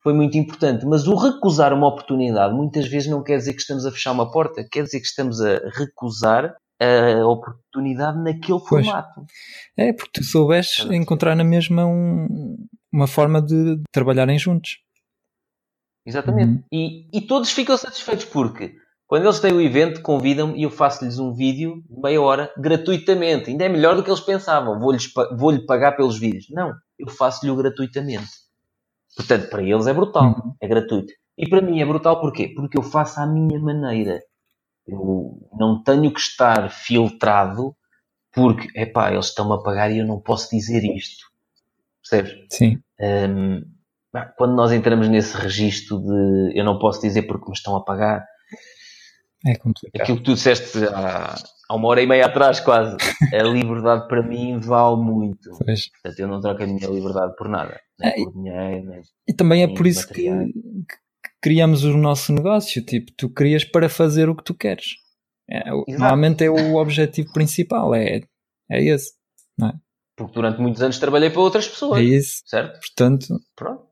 foi 0.02 0.14
muito 0.14 0.36
importante. 0.38 0.86
Mas 0.86 1.06
o 1.06 1.14
recusar 1.14 1.72
uma 1.72 1.88
oportunidade 1.88 2.54
muitas 2.54 2.88
vezes 2.88 3.08
não 3.08 3.22
quer 3.22 3.38
dizer 3.38 3.52
que 3.52 3.60
estamos 3.60 3.84
a 3.84 3.90
fechar 3.90 4.12
uma 4.12 4.30
porta, 4.30 4.66
quer 4.70 4.84
dizer 4.84 5.00
que 5.00 5.06
estamos 5.06 5.40
a 5.40 5.58
recusar 5.74 6.56
a 6.80 7.26
oportunidade 7.26 8.18
naquele 8.22 8.60
pois. 8.60 8.86
formato. 8.86 9.26
É, 9.76 9.92
porque 9.92 10.20
tu 10.20 10.24
soubeste 10.24 10.86
encontrar 10.94 11.34
na 11.34 11.44
mesma 11.44 11.84
um, 11.84 12.56
uma 12.92 13.06
forma 13.06 13.42
de 13.42 13.80
trabalharem 13.92 14.38
juntos. 14.38 14.78
Exatamente. 16.08 16.52
Uhum. 16.52 16.64
E, 16.72 17.06
e 17.12 17.20
todos 17.20 17.50
ficam 17.50 17.76
satisfeitos 17.76 18.24
porque 18.24 18.74
quando 19.06 19.24
eles 19.24 19.40
têm 19.40 19.52
o 19.52 19.60
evento, 19.60 20.00
convidam-me 20.00 20.58
e 20.58 20.62
eu 20.62 20.70
faço-lhes 20.70 21.18
um 21.18 21.34
vídeo 21.34 21.82
de 21.88 22.00
meia 22.00 22.20
hora 22.20 22.52
gratuitamente. 22.56 23.50
Ainda 23.50 23.64
é 23.64 23.68
melhor 23.68 23.94
do 23.94 24.02
que 24.02 24.10
eles 24.10 24.20
pensavam. 24.20 24.80
Vou-lhe 24.80 24.98
vou 25.36 25.66
pagar 25.66 25.92
pelos 25.92 26.18
vídeos. 26.18 26.46
Não, 26.50 26.72
eu 26.98 27.08
faço-lhe 27.08 27.50
o 27.50 27.56
gratuitamente. 27.56 28.28
Portanto, 29.14 29.50
para 29.50 29.62
eles 29.62 29.86
é 29.86 29.92
brutal, 29.92 30.24
uhum. 30.24 30.54
é 30.60 30.66
gratuito. 30.66 31.12
E 31.36 31.48
para 31.48 31.60
mim 31.60 31.80
é 31.80 31.84
brutal 31.84 32.20
porquê? 32.20 32.52
Porque 32.54 32.78
eu 32.78 32.82
faço 32.82 33.20
à 33.20 33.26
minha 33.26 33.58
maneira. 33.60 34.20
Eu 34.86 35.38
não 35.52 35.82
tenho 35.82 36.10
que 36.12 36.20
estar 36.20 36.70
filtrado 36.70 37.76
porque, 38.32 38.68
epá, 38.74 39.12
eles 39.12 39.26
estão-me 39.26 39.54
a 39.54 39.58
pagar 39.58 39.90
e 39.90 39.98
eu 39.98 40.06
não 40.06 40.20
posso 40.20 40.50
dizer 40.50 40.84
isto. 40.84 41.26
Percebes? 42.02 42.46
Sim. 42.50 42.80
Um, 43.00 43.62
quando 44.36 44.54
nós 44.54 44.72
entramos 44.72 45.08
nesse 45.08 45.36
registro 45.36 45.98
de 46.00 46.58
eu 46.58 46.64
não 46.64 46.78
posso 46.78 47.00
dizer 47.00 47.22
porque 47.22 47.50
me 47.50 47.56
estão 47.56 47.76
a 47.76 47.84
pagar, 47.84 48.24
é 49.46 49.54
complicado. 49.56 50.02
Aquilo 50.02 50.18
que 50.18 50.24
tu 50.24 50.34
disseste 50.34 50.78
há, 50.84 51.36
há 51.68 51.74
uma 51.74 51.88
hora 51.88 52.02
e 52.02 52.06
meia 52.06 52.26
atrás, 52.26 52.58
quase, 52.58 52.96
a 53.32 53.42
liberdade 53.44 54.08
para 54.08 54.22
mim 54.22 54.58
vale 54.58 54.96
muito. 54.96 55.50
Pois. 55.64 55.88
Portanto, 55.90 56.18
eu 56.18 56.28
não 56.28 56.40
troco 56.40 56.62
a 56.62 56.66
minha 56.66 56.88
liberdade 56.88 57.36
por 57.36 57.48
nada. 57.48 57.80
Nem 57.98 58.10
é, 58.10 58.14
por 58.14 58.32
dinheiro, 58.32 58.90
nem 58.90 59.02
E 59.28 59.32
também 59.32 59.62
é 59.62 59.68
por 59.68 59.86
isso 59.86 60.08
que, 60.08 60.24
que, 60.24 60.96
criamos 61.40 61.84
o 61.84 61.96
nosso 61.96 62.32
negócio. 62.32 62.84
Tipo, 62.84 63.12
tu 63.16 63.30
crias 63.30 63.64
para 63.64 63.88
fazer 63.88 64.28
o 64.28 64.34
que 64.34 64.44
tu 64.44 64.54
queres. 64.54 64.96
É, 65.48 65.70
normalmente 65.70 66.44
é 66.44 66.50
o 66.50 66.74
objetivo 66.74 67.32
principal, 67.32 67.94
é, 67.94 68.20
é 68.70 68.84
esse. 68.84 69.12
Não 69.56 69.68
é? 69.68 69.72
Porque 70.16 70.34
durante 70.34 70.60
muitos 70.60 70.82
anos 70.82 70.98
trabalhei 70.98 71.30
para 71.30 71.40
outras 71.40 71.68
pessoas. 71.68 72.00
É 72.00 72.02
isso. 72.02 72.42
Certo? 72.44 72.80
Portanto, 72.80 73.40
Pronto. 73.54 73.87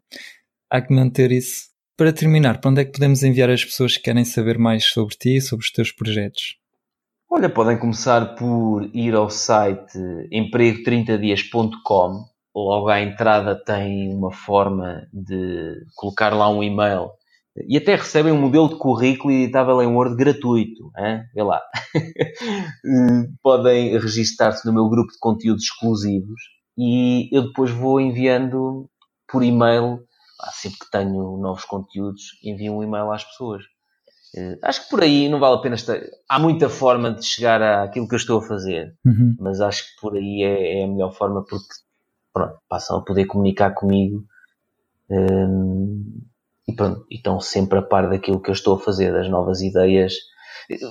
Há 0.70 0.80
que 0.80 0.94
manter 0.94 1.32
isso. 1.32 1.66
Para 1.96 2.12
terminar, 2.12 2.60
para 2.60 2.70
onde 2.70 2.82
é 2.82 2.84
que 2.84 2.92
podemos 2.92 3.22
enviar 3.22 3.48
as 3.48 3.64
pessoas 3.64 3.96
que 3.96 4.02
querem 4.02 4.24
saber 4.24 4.58
mais 4.58 4.84
sobre 4.84 5.14
ti 5.14 5.36
e 5.36 5.40
sobre 5.40 5.64
os 5.64 5.70
teus 5.70 5.90
projetos? 5.90 6.56
Olha, 7.30 7.48
podem 7.48 7.78
começar 7.78 8.34
por 8.34 8.88
ir 8.94 9.14
ao 9.14 9.30
site 9.30 9.98
emprego30dias.com. 10.32 12.24
Logo 12.54 12.88
à 12.88 13.00
entrada 13.00 13.54
tem 13.54 14.14
uma 14.14 14.32
forma 14.32 15.06
de 15.12 15.74
colocar 15.94 16.34
lá 16.34 16.48
um 16.48 16.62
e-mail 16.62 17.10
e 17.68 17.76
até 17.76 17.94
recebem 17.94 18.32
um 18.32 18.40
modelo 18.40 18.68
de 18.68 18.78
currículo 18.78 19.32
editável 19.32 19.82
em 19.82 19.86
Word 19.86 20.16
gratuito. 20.16 20.90
Hein? 20.98 21.22
Vê 21.34 21.42
lá. 21.42 21.60
podem 23.42 23.98
registar-se 23.98 24.66
no 24.66 24.72
meu 24.72 24.88
grupo 24.88 25.10
de 25.12 25.18
conteúdos 25.18 25.64
exclusivos 25.64 26.40
e 26.76 27.34
eu 27.34 27.46
depois 27.46 27.70
vou 27.70 28.00
enviando 28.00 28.88
por 29.28 29.42
e-mail 29.42 29.98
sempre 30.52 30.78
que 30.78 30.90
tenho 30.90 31.36
novos 31.38 31.64
conteúdos, 31.64 32.22
envio 32.42 32.74
um 32.74 32.82
e-mail 32.82 33.10
às 33.10 33.24
pessoas. 33.24 33.62
Uh, 34.36 34.58
acho 34.62 34.84
que 34.84 34.90
por 34.90 35.02
aí 35.02 35.28
não 35.28 35.38
vale 35.38 35.56
a 35.56 35.60
pena 35.60 35.74
estar. 35.76 35.98
Há 36.28 36.38
muita 36.38 36.68
forma 36.68 37.14
de 37.14 37.24
chegar 37.24 37.62
àquilo 37.62 38.08
que 38.08 38.14
eu 38.14 38.18
estou 38.18 38.38
a 38.38 38.46
fazer, 38.46 38.94
uhum. 39.04 39.36
mas 39.38 39.60
acho 39.60 39.82
que 39.82 40.00
por 40.00 40.14
aí 40.14 40.42
é, 40.42 40.80
é, 40.80 40.84
a 40.84 40.88
melhor 40.88 41.12
forma 41.12 41.44
porque 41.44 41.68
pronto, 42.32 42.58
passam 42.68 42.98
a 42.98 43.04
poder 43.04 43.26
comunicar 43.26 43.72
comigo 43.72 44.24
um, 45.10 45.14
ehm, 45.14 46.26
e 46.68 46.74
pronto, 46.74 47.06
e 47.10 47.16
estão 47.16 47.40
sempre 47.40 47.78
a 47.78 47.82
par 47.82 48.10
daquilo 48.10 48.42
que 48.42 48.50
eu 48.50 48.54
estou 48.54 48.74
a 48.74 48.78
fazer, 48.80 49.12
das 49.12 49.28
novas 49.28 49.60
ideias. 49.60 50.14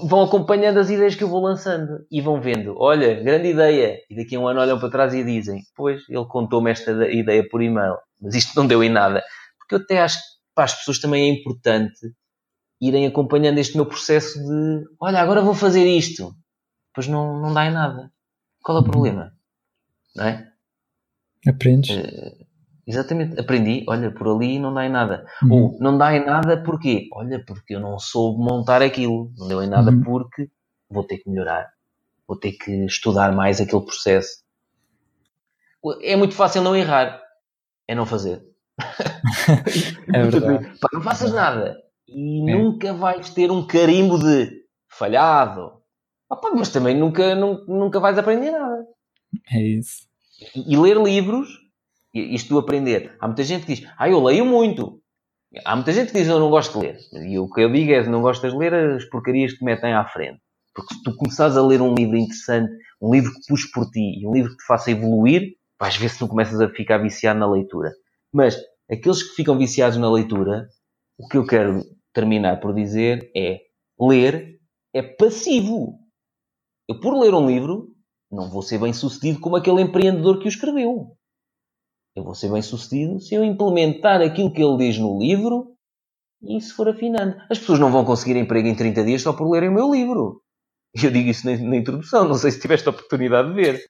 Vão 0.07 0.23
acompanhando 0.23 0.79
as 0.79 0.89
ideias 0.89 1.15
que 1.15 1.23
eu 1.23 1.27
vou 1.27 1.41
lançando 1.41 2.05
e 2.09 2.21
vão 2.21 2.39
vendo, 2.39 2.75
olha, 2.77 3.21
grande 3.21 3.49
ideia. 3.49 3.97
E 4.09 4.15
daqui 4.15 4.35
a 4.35 4.39
um 4.39 4.47
ano 4.47 4.61
olham 4.61 4.79
para 4.79 4.89
trás 4.89 5.13
e 5.13 5.23
dizem, 5.23 5.61
pois, 5.75 6.01
ele 6.09 6.25
contou-me 6.25 6.71
esta 6.71 6.91
ideia 7.11 7.45
por 7.47 7.61
e-mail, 7.61 7.97
mas 8.25 8.35
isto 8.35 8.55
não 8.55 8.67
deu 8.67 8.83
em 8.83 8.89
nada 8.89 9.23
porque 9.65 9.75
eu 9.75 9.79
até 9.79 10.01
acho 10.01 10.19
que 10.19 10.35
para 10.53 10.65
as 10.65 10.75
pessoas 10.75 10.99
também 10.99 11.23
é 11.23 11.33
importante 11.33 12.13
irem 12.79 13.07
acompanhando 13.07 13.57
este 13.57 13.75
meu 13.75 13.85
processo 13.85 14.37
de 14.39 14.85
olha, 14.99 15.19
agora 15.19 15.41
vou 15.41 15.55
fazer 15.55 15.85
isto. 15.85 16.35
Depois 16.89 17.07
não, 17.07 17.41
não 17.41 17.53
dá 17.53 17.65
em 17.65 17.71
nada. 17.71 18.11
Qual 18.61 18.77
é 18.77 18.81
o 18.81 18.83
uhum. 18.83 18.91
problema? 18.91 19.33
Não 20.15 20.25
é? 20.25 20.47
Aprendes. 21.47 21.97
Uh, 21.97 22.45
exatamente, 22.87 23.39
aprendi, 23.39 23.83
olha, 23.87 24.11
por 24.11 24.27
ali 24.27 24.59
não 24.59 24.73
dá 24.73 24.85
em 24.85 24.89
nada. 24.89 25.25
Uhum. 25.43 25.51
Ou 25.51 25.77
não 25.79 25.97
dá 25.97 26.15
em 26.15 26.23
nada 26.23 26.61
porquê? 26.63 27.09
Olha, 27.11 27.43
porque 27.43 27.75
eu 27.75 27.79
não 27.79 27.97
soube 27.97 28.39
montar 28.39 28.81
aquilo. 28.81 29.33
Não 29.37 29.47
deu 29.47 29.63
em 29.63 29.67
nada 29.67 29.91
uhum. 29.91 30.03
porque 30.03 30.49
vou 30.89 31.03
ter 31.03 31.17
que 31.17 31.29
melhorar. 31.29 31.73
Vou 32.27 32.37
ter 32.37 32.53
que 32.53 32.71
estudar 32.85 33.31
mais 33.33 33.59
aquele 33.59 33.83
processo. 33.83 34.43
É 36.01 36.15
muito 36.15 36.33
fácil 36.33 36.61
não 36.61 36.75
errar. 36.75 37.24
É 37.87 37.95
não 37.95 38.05
fazer. 38.05 38.41
é 40.13 40.23
verdade. 40.23 40.79
Pá, 40.79 40.89
não 40.93 41.01
faças 41.01 41.31
nada 41.31 41.85
e 42.07 42.49
é. 42.49 42.55
nunca 42.55 42.93
vais 42.93 43.29
ter 43.29 43.51
um 43.51 43.65
carimbo 43.65 44.19
de 44.19 44.65
falhado. 44.89 45.81
Opa, 46.29 46.51
mas 46.55 46.69
também 46.69 46.97
nunca, 46.97 47.35
nunca, 47.35 47.63
nunca 47.67 47.99
vais 47.99 48.17
aprender 48.17 48.51
nada. 48.51 48.85
É 49.51 49.61
isso. 49.61 50.07
E, 50.55 50.73
e 50.73 50.77
ler 50.77 50.97
livros, 50.97 51.49
isto 52.13 52.49
do 52.49 52.59
aprender. 52.59 53.15
Há 53.19 53.27
muita 53.27 53.43
gente 53.43 53.65
que 53.65 53.75
diz, 53.75 53.87
ah, 53.97 54.09
eu 54.09 54.23
leio 54.23 54.45
muito. 54.45 55.01
Há 55.63 55.75
muita 55.75 55.93
gente 55.93 56.11
que 56.11 56.17
diz, 56.17 56.27
eu 56.27 56.39
não 56.39 56.49
gosto 56.49 56.79
de 56.79 56.85
ler. 56.85 56.97
E 57.13 57.39
o 57.39 57.49
que 57.49 57.61
eu 57.61 57.71
digo 57.71 57.91
é, 57.91 58.07
não 58.07 58.21
gostas 58.21 58.51
de 58.51 58.57
ler 58.57 58.73
as 58.73 59.05
porcarias 59.05 59.53
que 59.53 59.59
te 59.59 59.65
metem 59.65 59.93
à 59.93 60.05
frente. 60.05 60.39
Porque 60.73 60.93
se 60.93 61.03
tu 61.03 61.15
começares 61.15 61.55
a 61.55 61.65
ler 61.65 61.81
um 61.81 61.93
livro 61.93 62.17
interessante, 62.17 62.71
um 63.01 63.13
livro 63.13 63.31
que 63.31 63.47
puxe 63.47 63.71
por 63.71 63.89
ti 63.89 64.19
e 64.19 64.27
um 64.27 64.33
livro 64.33 64.51
que 64.51 64.57
te 64.57 64.65
faça 64.65 64.91
evoluir, 64.91 65.53
vais 65.79 65.95
ver 65.97 66.09
se 66.09 66.21
não 66.21 66.27
começas 66.27 66.59
a 66.59 66.69
ficar 66.69 66.97
viciado 66.97 67.39
na 67.39 67.49
leitura. 67.49 67.91
Mas 68.33 68.57
aqueles 68.89 69.23
que 69.23 69.35
ficam 69.35 69.57
viciados 69.57 69.97
na 69.97 70.11
leitura, 70.11 70.67
o 71.17 71.27
que 71.27 71.37
eu 71.37 71.45
quero 71.45 71.83
terminar 72.13 72.59
por 72.59 72.73
dizer 72.73 73.31
é 73.35 73.61
ler 73.99 74.59
é 74.93 75.01
passivo. 75.01 75.99
Eu, 76.87 76.99
por 76.99 77.19
ler 77.19 77.33
um 77.33 77.47
livro, 77.47 77.93
não 78.31 78.49
vou 78.49 78.61
ser 78.61 78.79
bem 78.79 78.93
sucedido 78.93 79.39
como 79.39 79.55
aquele 79.55 79.81
empreendedor 79.81 80.39
que 80.39 80.45
o 80.45 80.49
escreveu. 80.49 81.17
Eu 82.15 82.23
vou 82.23 82.33
ser 82.33 82.49
bem 82.49 82.61
sucedido 82.61 83.19
se 83.19 83.35
eu 83.35 83.43
implementar 83.43 84.21
aquilo 84.21 84.51
que 84.51 84.63
ele 84.63 84.77
diz 84.77 84.97
no 84.97 85.19
livro 85.19 85.75
e 86.41 86.61
se 86.61 86.71
for 86.71 86.87
afinando. 86.87 87.35
As 87.49 87.59
pessoas 87.59 87.79
não 87.79 87.91
vão 87.91 88.05
conseguir 88.05 88.37
emprego 88.37 88.67
em 88.67 88.75
30 88.75 89.03
dias 89.03 89.21
só 89.21 89.33
por 89.33 89.49
lerem 89.49 89.69
o 89.69 89.73
meu 89.73 89.91
livro. 89.91 90.41
Eu 90.93 91.11
digo 91.11 91.29
isso 91.29 91.45
na, 91.45 91.57
na 91.57 91.75
introdução, 91.75 92.25
não 92.25 92.35
sei 92.35 92.51
se 92.51 92.61
tiveste 92.61 92.87
a 92.87 92.91
oportunidade 92.91 93.49
de 93.49 93.55
ver. 93.55 93.81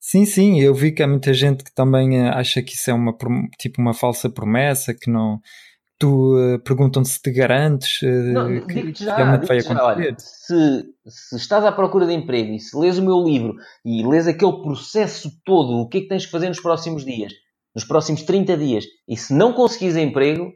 Sim, 0.00 0.24
sim, 0.24 0.60
eu 0.60 0.74
vi 0.74 0.92
que 0.92 1.02
há 1.02 1.08
muita 1.08 1.34
gente 1.34 1.64
que 1.64 1.74
também 1.74 2.18
eh, 2.18 2.28
acha 2.28 2.62
que 2.62 2.74
isso 2.74 2.90
é 2.90 2.94
uma, 2.94 3.16
tipo 3.58 3.80
uma 3.80 3.92
falsa 3.92 4.30
promessa, 4.30 4.94
que 4.94 5.10
não. 5.10 5.40
Tu 6.00 6.06
uh, 6.06 6.60
perguntam-te 6.60 7.08
se 7.08 7.20
te 7.20 7.32
garantes 7.32 8.02
uh, 8.02 8.32
não, 8.32 8.64
que 8.64 8.94
já, 8.94 9.16
realmente 9.16 9.46
vai 9.46 9.58
acontecer. 9.58 9.74
Já, 9.74 9.84
olha, 9.84 10.14
se, 10.16 10.84
se 11.08 11.36
estás 11.36 11.64
à 11.64 11.72
procura 11.72 12.06
de 12.06 12.14
emprego 12.14 12.52
e 12.52 12.60
se 12.60 12.78
lês 12.78 12.98
o 12.98 13.02
meu 13.04 13.20
livro 13.24 13.56
e 13.84 14.06
lês 14.06 14.28
aquele 14.28 14.62
processo 14.62 15.28
todo, 15.44 15.72
o 15.72 15.88
que 15.88 15.98
é 15.98 16.00
que 16.02 16.06
tens 16.06 16.24
que 16.24 16.30
fazer 16.30 16.46
nos 16.46 16.60
próximos 16.60 17.04
dias, 17.04 17.32
nos 17.74 17.84
próximos 17.84 18.22
30 18.22 18.56
dias, 18.56 18.84
e 19.08 19.16
se 19.16 19.34
não 19.34 19.52
conseguires 19.52 19.96
emprego, 19.96 20.52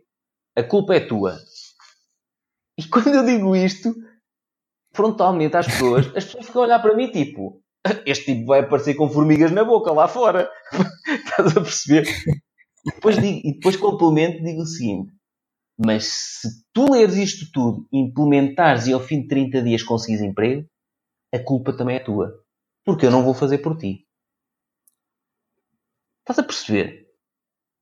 a 0.57 0.63
culpa 0.63 0.95
é 0.95 1.01
tua. 1.01 1.37
E 2.79 2.85
quando 2.85 3.09
eu 3.09 3.27
digo 3.27 3.57
isto, 3.57 3.93
frontalmente 4.95 5.57
às 5.57 5.67
pessoas, 5.67 6.07
as 6.15 6.25
pessoas 6.25 6.47
ficam 6.47 6.63
a 6.63 6.67
olhar 6.67 6.79
para 6.79 6.95
mim 6.95 7.11
tipo, 7.11 7.62
este 8.07 8.35
tipo 8.35 8.47
vai 8.47 8.61
aparecer 8.61 8.95
com 8.95 9.09
formigas 9.09 9.51
na 9.51 9.65
boca 9.65 9.93
lá 9.93 10.09
fora. 10.09 10.51
Estás 11.09 11.57
a 11.57 11.61
perceber? 11.61 12.07
E 12.85 12.95
depois, 12.95 13.17
digo, 13.17 13.41
e 13.45 13.55
depois 13.55 13.77
complemento 13.77 14.43
digo 14.43 14.63
o 14.63 14.67
seguinte: 14.67 15.13
mas 15.79 16.05
se 16.05 16.49
tu 16.73 16.93
leres 16.93 17.17
isto 17.17 17.51
tudo, 17.53 17.87
implementares 17.93 18.87
e 18.87 18.93
ao 18.93 19.01
fim 19.01 19.23
de 19.23 19.29
30 19.29 19.63
dias 19.63 19.83
conseguires 19.83 20.25
emprego, 20.25 20.67
a 21.35 21.39
culpa 21.39 21.77
também 21.77 21.97
é 21.97 22.01
tua. 22.01 22.33
Porque 22.85 23.07
eu 23.07 23.11
não 23.11 23.23
vou 23.23 23.35
fazer 23.35 23.59
por 23.59 23.77
ti. 23.77 24.07
Estás 26.21 26.39
a 26.39 26.43
perceber? 26.43 27.07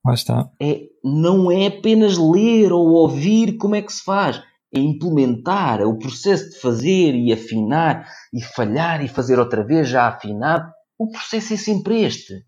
Lá 0.05 0.15
está. 0.15 0.51
É, 0.61 0.89
não 1.05 1.51
é 1.51 1.67
apenas 1.67 2.17
ler 2.17 2.73
ou 2.73 2.89
ouvir 2.89 3.57
como 3.59 3.75
é 3.75 3.83
que 3.83 3.93
se 3.93 4.03
faz 4.03 4.43
a 4.75 4.79
implementar, 4.79 5.83
o 5.83 5.99
processo 5.99 6.51
de 6.51 6.61
fazer 6.61 7.15
e 7.15 7.33
afinar 7.33 8.09
e 8.33 8.43
falhar 8.43 9.05
e 9.05 9.09
fazer 9.09 9.39
outra 9.39 9.65
vez 9.65 9.89
já 9.89 10.07
afinado, 10.07 10.71
o 10.99 11.11
processo 11.11 11.55
é 11.55 11.57
sempre 11.57 12.03
este. 12.03 12.45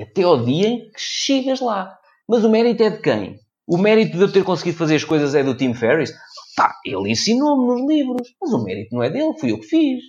Até 0.00 0.22
ao 0.22 0.44
dia 0.44 0.68
em 0.68 0.78
que 0.90 0.98
chegas 1.00 1.60
lá. 1.60 1.96
Mas 2.28 2.44
o 2.44 2.50
mérito 2.50 2.82
é 2.82 2.90
de 2.90 3.00
quem? 3.00 3.38
O 3.66 3.78
mérito 3.78 4.16
de 4.16 4.22
eu 4.22 4.32
ter 4.32 4.44
conseguido 4.44 4.76
fazer 4.76 4.96
as 4.96 5.04
coisas 5.04 5.34
é 5.34 5.42
do 5.42 5.56
Tim 5.56 5.74
Ferriss? 5.74 6.12
Pá, 6.56 6.74
ele 6.84 7.10
ensinou-me 7.10 7.66
nos 7.66 7.88
livros, 7.88 8.28
mas 8.40 8.52
o 8.52 8.62
mérito 8.62 8.94
não 8.94 9.02
é 9.02 9.10
dele, 9.10 9.38
fui 9.38 9.52
eu 9.52 9.58
que 9.58 9.66
fiz. 9.66 10.02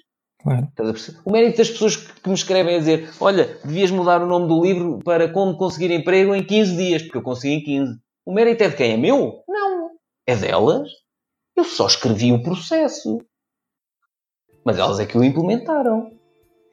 Claro. 0.43 0.67
O 1.25 1.31
mérito 1.31 1.57
das 1.57 1.71
pessoas 1.71 1.95
que 1.95 2.29
me 2.29 2.35
escrevem 2.35 2.75
a 2.75 2.79
dizer: 2.79 3.09
Olha, 3.19 3.57
devias 3.63 3.89
mudar 3.89 4.21
o 4.21 4.27
nome 4.27 4.47
do 4.47 4.61
livro 4.61 4.99
para 5.03 5.27
como 5.27 5.57
conseguir 5.57 5.89
emprego 5.91 6.35
em 6.35 6.43
15 6.43 6.77
dias, 6.77 7.01
porque 7.01 7.17
eu 7.17 7.23
consegui 7.23 7.55
em 7.55 7.63
15. 7.63 7.97
O 8.25 8.33
mérito 8.33 8.63
é 8.63 8.69
de 8.69 8.75
quem? 8.75 8.91
É 8.91 8.97
meu? 8.97 9.43
Não. 9.47 9.89
É 10.27 10.35
delas. 10.35 10.87
Eu 11.55 11.63
só 11.63 11.87
escrevi 11.87 12.33
o 12.33 12.43
processo. 12.43 13.19
Mas 14.65 14.77
elas 14.77 14.99
é 14.99 15.05
que 15.05 15.17
o 15.17 15.23
implementaram. 15.23 16.11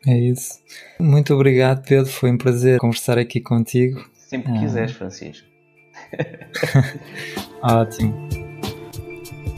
É 0.06 0.18
isso. 0.18 0.58
Muito 0.98 1.32
obrigado, 1.34 1.86
Pedro. 1.86 2.10
Foi 2.10 2.32
um 2.32 2.38
prazer 2.38 2.80
conversar 2.80 3.18
aqui 3.18 3.40
contigo. 3.40 4.04
Sempre 4.14 4.52
que 4.52 4.58
ah. 4.58 4.60
quiseres, 4.60 4.92
Francisco. 4.92 5.46
Ótimo. 7.62 8.28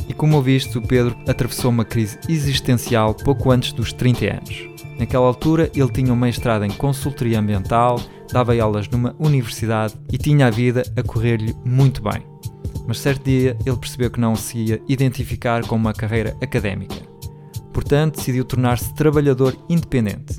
E 0.06 0.12
como 0.12 0.36
ouviste, 0.36 0.76
o 0.76 0.82
Pedro 0.82 1.16
atravessou 1.26 1.70
uma 1.70 1.84
crise 1.84 2.18
existencial 2.28 3.14
pouco 3.14 3.50
antes 3.50 3.72
dos 3.72 3.92
30 3.92 4.26
anos. 4.26 4.68
Naquela 4.98 5.26
altura, 5.26 5.70
ele 5.74 5.90
tinha 5.90 6.12
um 6.12 6.16
mestrado 6.16 6.64
em 6.64 6.70
consultoria 6.70 7.40
ambiental, 7.40 7.98
dava 8.30 8.54
aulas 8.60 8.86
numa 8.88 9.16
universidade 9.18 9.94
e 10.12 10.18
tinha 10.18 10.46
a 10.46 10.50
vida 10.50 10.82
a 10.96 11.02
correr-lhe 11.02 11.54
muito 11.64 12.02
bem 12.02 12.33
mas 12.86 12.98
certo 12.98 13.24
dia 13.24 13.56
ele 13.64 13.76
percebeu 13.76 14.10
que 14.10 14.20
não 14.20 14.36
se 14.36 14.58
ia 14.58 14.82
identificar 14.88 15.66
com 15.66 15.76
uma 15.76 15.92
carreira 15.92 16.36
académica. 16.42 16.96
Portanto, 17.72 18.16
decidiu 18.16 18.44
tornar-se 18.44 18.94
trabalhador 18.94 19.56
independente. 19.68 20.38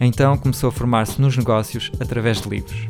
Então 0.00 0.36
começou 0.36 0.68
a 0.68 0.72
formar-se 0.72 1.20
nos 1.20 1.36
negócios 1.36 1.92
através 2.00 2.40
de 2.40 2.48
livros. 2.48 2.86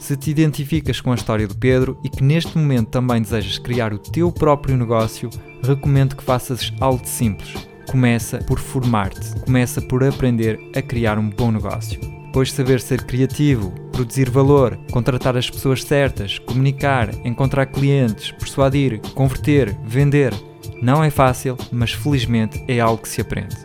Se 0.00 0.16
te 0.16 0.30
identificas 0.30 1.00
com 1.00 1.12
a 1.12 1.14
história 1.14 1.46
do 1.46 1.56
Pedro 1.56 1.98
e 2.04 2.08
que 2.08 2.22
neste 2.22 2.56
momento 2.56 2.88
também 2.88 3.20
desejas 3.20 3.58
criar 3.58 3.92
o 3.92 3.98
teu 3.98 4.30
próprio 4.32 4.76
negócio, 4.76 5.28
recomendo 5.62 6.16
que 6.16 6.24
faças 6.24 6.72
algo 6.80 7.06
simples. 7.06 7.54
Começa 7.90 8.38
por 8.38 8.58
formar-te, 8.58 9.40
começa 9.40 9.80
por 9.80 10.04
aprender 10.04 10.58
a 10.76 10.82
criar 10.82 11.18
um 11.18 11.30
bom 11.30 11.50
negócio. 11.50 12.17
Depois 12.28 12.52
saber 12.52 12.78
ser 12.78 13.04
criativo, 13.04 13.70
produzir 13.90 14.28
valor, 14.28 14.78
contratar 14.92 15.34
as 15.34 15.48
pessoas 15.48 15.82
certas, 15.82 16.38
comunicar, 16.38 17.08
encontrar 17.24 17.64
clientes, 17.64 18.32
persuadir, 18.32 19.00
converter, 19.14 19.74
vender. 19.82 20.34
Não 20.82 21.02
é 21.02 21.08
fácil, 21.08 21.56
mas 21.72 21.92
felizmente 21.92 22.62
é 22.68 22.80
algo 22.80 23.02
que 23.02 23.08
se 23.08 23.22
aprende. 23.22 23.56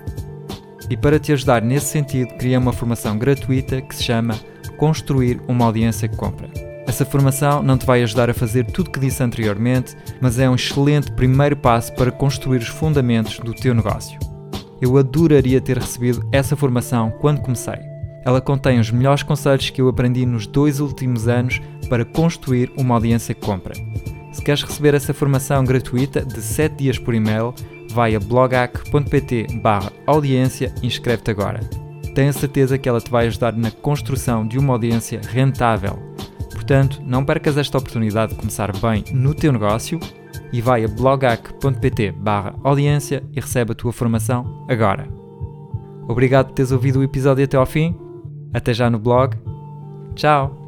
E 0.90 0.96
para 0.96 1.20
te 1.20 1.34
ajudar 1.34 1.62
nesse 1.62 1.88
sentido, 1.88 2.36
criei 2.36 2.56
uma 2.56 2.72
formação 2.72 3.18
gratuita 3.18 3.82
que 3.82 3.94
se 3.94 4.04
chama 4.04 4.40
Construir 4.78 5.42
uma 5.46 5.66
Audiência 5.66 6.08
que 6.08 6.16
Compra. 6.16 6.50
Essa 6.88 7.06
formação 7.06 7.62
não 7.62 7.78
te 7.78 7.86
vai 7.86 8.02
ajudar 8.02 8.30
a 8.30 8.34
fazer 8.34 8.66
tudo 8.66 8.88
o 8.88 8.92
que 8.92 9.00
disse 9.00 9.22
anteriormente, 9.22 9.96
mas 10.22 10.40
é 10.40 10.50
um 10.50 10.56
excelente 10.56 11.12
primeiro 11.12 11.58
passo 11.58 11.94
para 11.94 12.12
construir 12.12 12.60
os 12.60 12.70
fundamentos 12.70 13.40
do 13.40 13.54
teu 13.54 13.76
negócio. 13.76 14.18
Eu 14.82 14.98
adoraria 14.98 15.60
ter 15.60 15.78
recebido 15.78 16.26
essa 16.32 16.56
formação 16.56 17.12
quando 17.20 17.42
comecei 17.42 17.93
ela 18.26 18.42
contém 18.42 18.80
os 18.80 18.92
melhores 18.92 19.24
conselhos 19.24 19.70
que 19.70 19.82
eu 19.82 19.88
aprendi 19.88 20.26
nos 20.26 20.48
dois 20.48 20.80
últimos 20.80 21.28
anos 21.28 21.62
para 21.90 22.06
construir 22.06 22.72
uma 22.78 22.96
audiência 22.96 23.36
que 23.36 23.42
compra. 23.42 23.74
Se 24.32 24.42
queres 24.42 24.64
receber 24.64 24.94
essa 24.94 25.14
formação 25.14 25.64
gratuita 25.64 26.26
de 26.26 26.42
7 26.42 26.76
dias 26.76 26.98
por 26.98 27.14
e-mail, 27.14 27.54
vai 27.90 28.16
a 28.16 28.20
blogac.pt 28.20 29.48
audiência 30.08 30.74
e 30.82 30.88
inscreve-te 30.88 31.32
agora. 31.32 31.60
Tenho 32.16 32.30
a 32.30 32.34
certeza 32.34 32.78
que 32.78 32.90
ela 32.90 33.02
te 33.02 33.12
vai 33.12 33.28
ajudar 33.28 33.54
na 33.54 33.70
construção 33.70 34.48
de 34.48 34.58
uma 34.58 34.74
audiência 34.74 35.22
rentável. 35.30 36.00
Portanto, 36.52 37.02
não 37.06 37.26
percas 37.26 37.58
esta 37.58 37.78
oportunidade 37.78 38.34
de 38.34 38.40
começar 38.40 38.72
bem 38.78 39.04
no 39.12 39.34
teu 39.34 39.52
negócio 39.52 40.00
e 40.52 40.62
vai 40.62 40.86
a 40.86 40.88
blogac.pt 40.88 42.16
audiência 42.64 43.24
e 43.34 43.40
recebe 43.40 43.74
a 43.74 43.76
tua 43.76 43.92
formação 43.92 44.66
agora. 44.70 45.08
Obrigado 46.08 46.48
por 46.48 46.54
teres 46.54 46.72
ouvido 46.72 47.00
o 47.00 47.04
episódio 47.04 47.44
até 47.44 47.58
ao 47.58 47.66
fim 47.66 47.96
até 48.54 48.74
já 48.74 48.90
no 48.90 49.00
blog. 49.00 49.38
Tchau! 50.16 50.63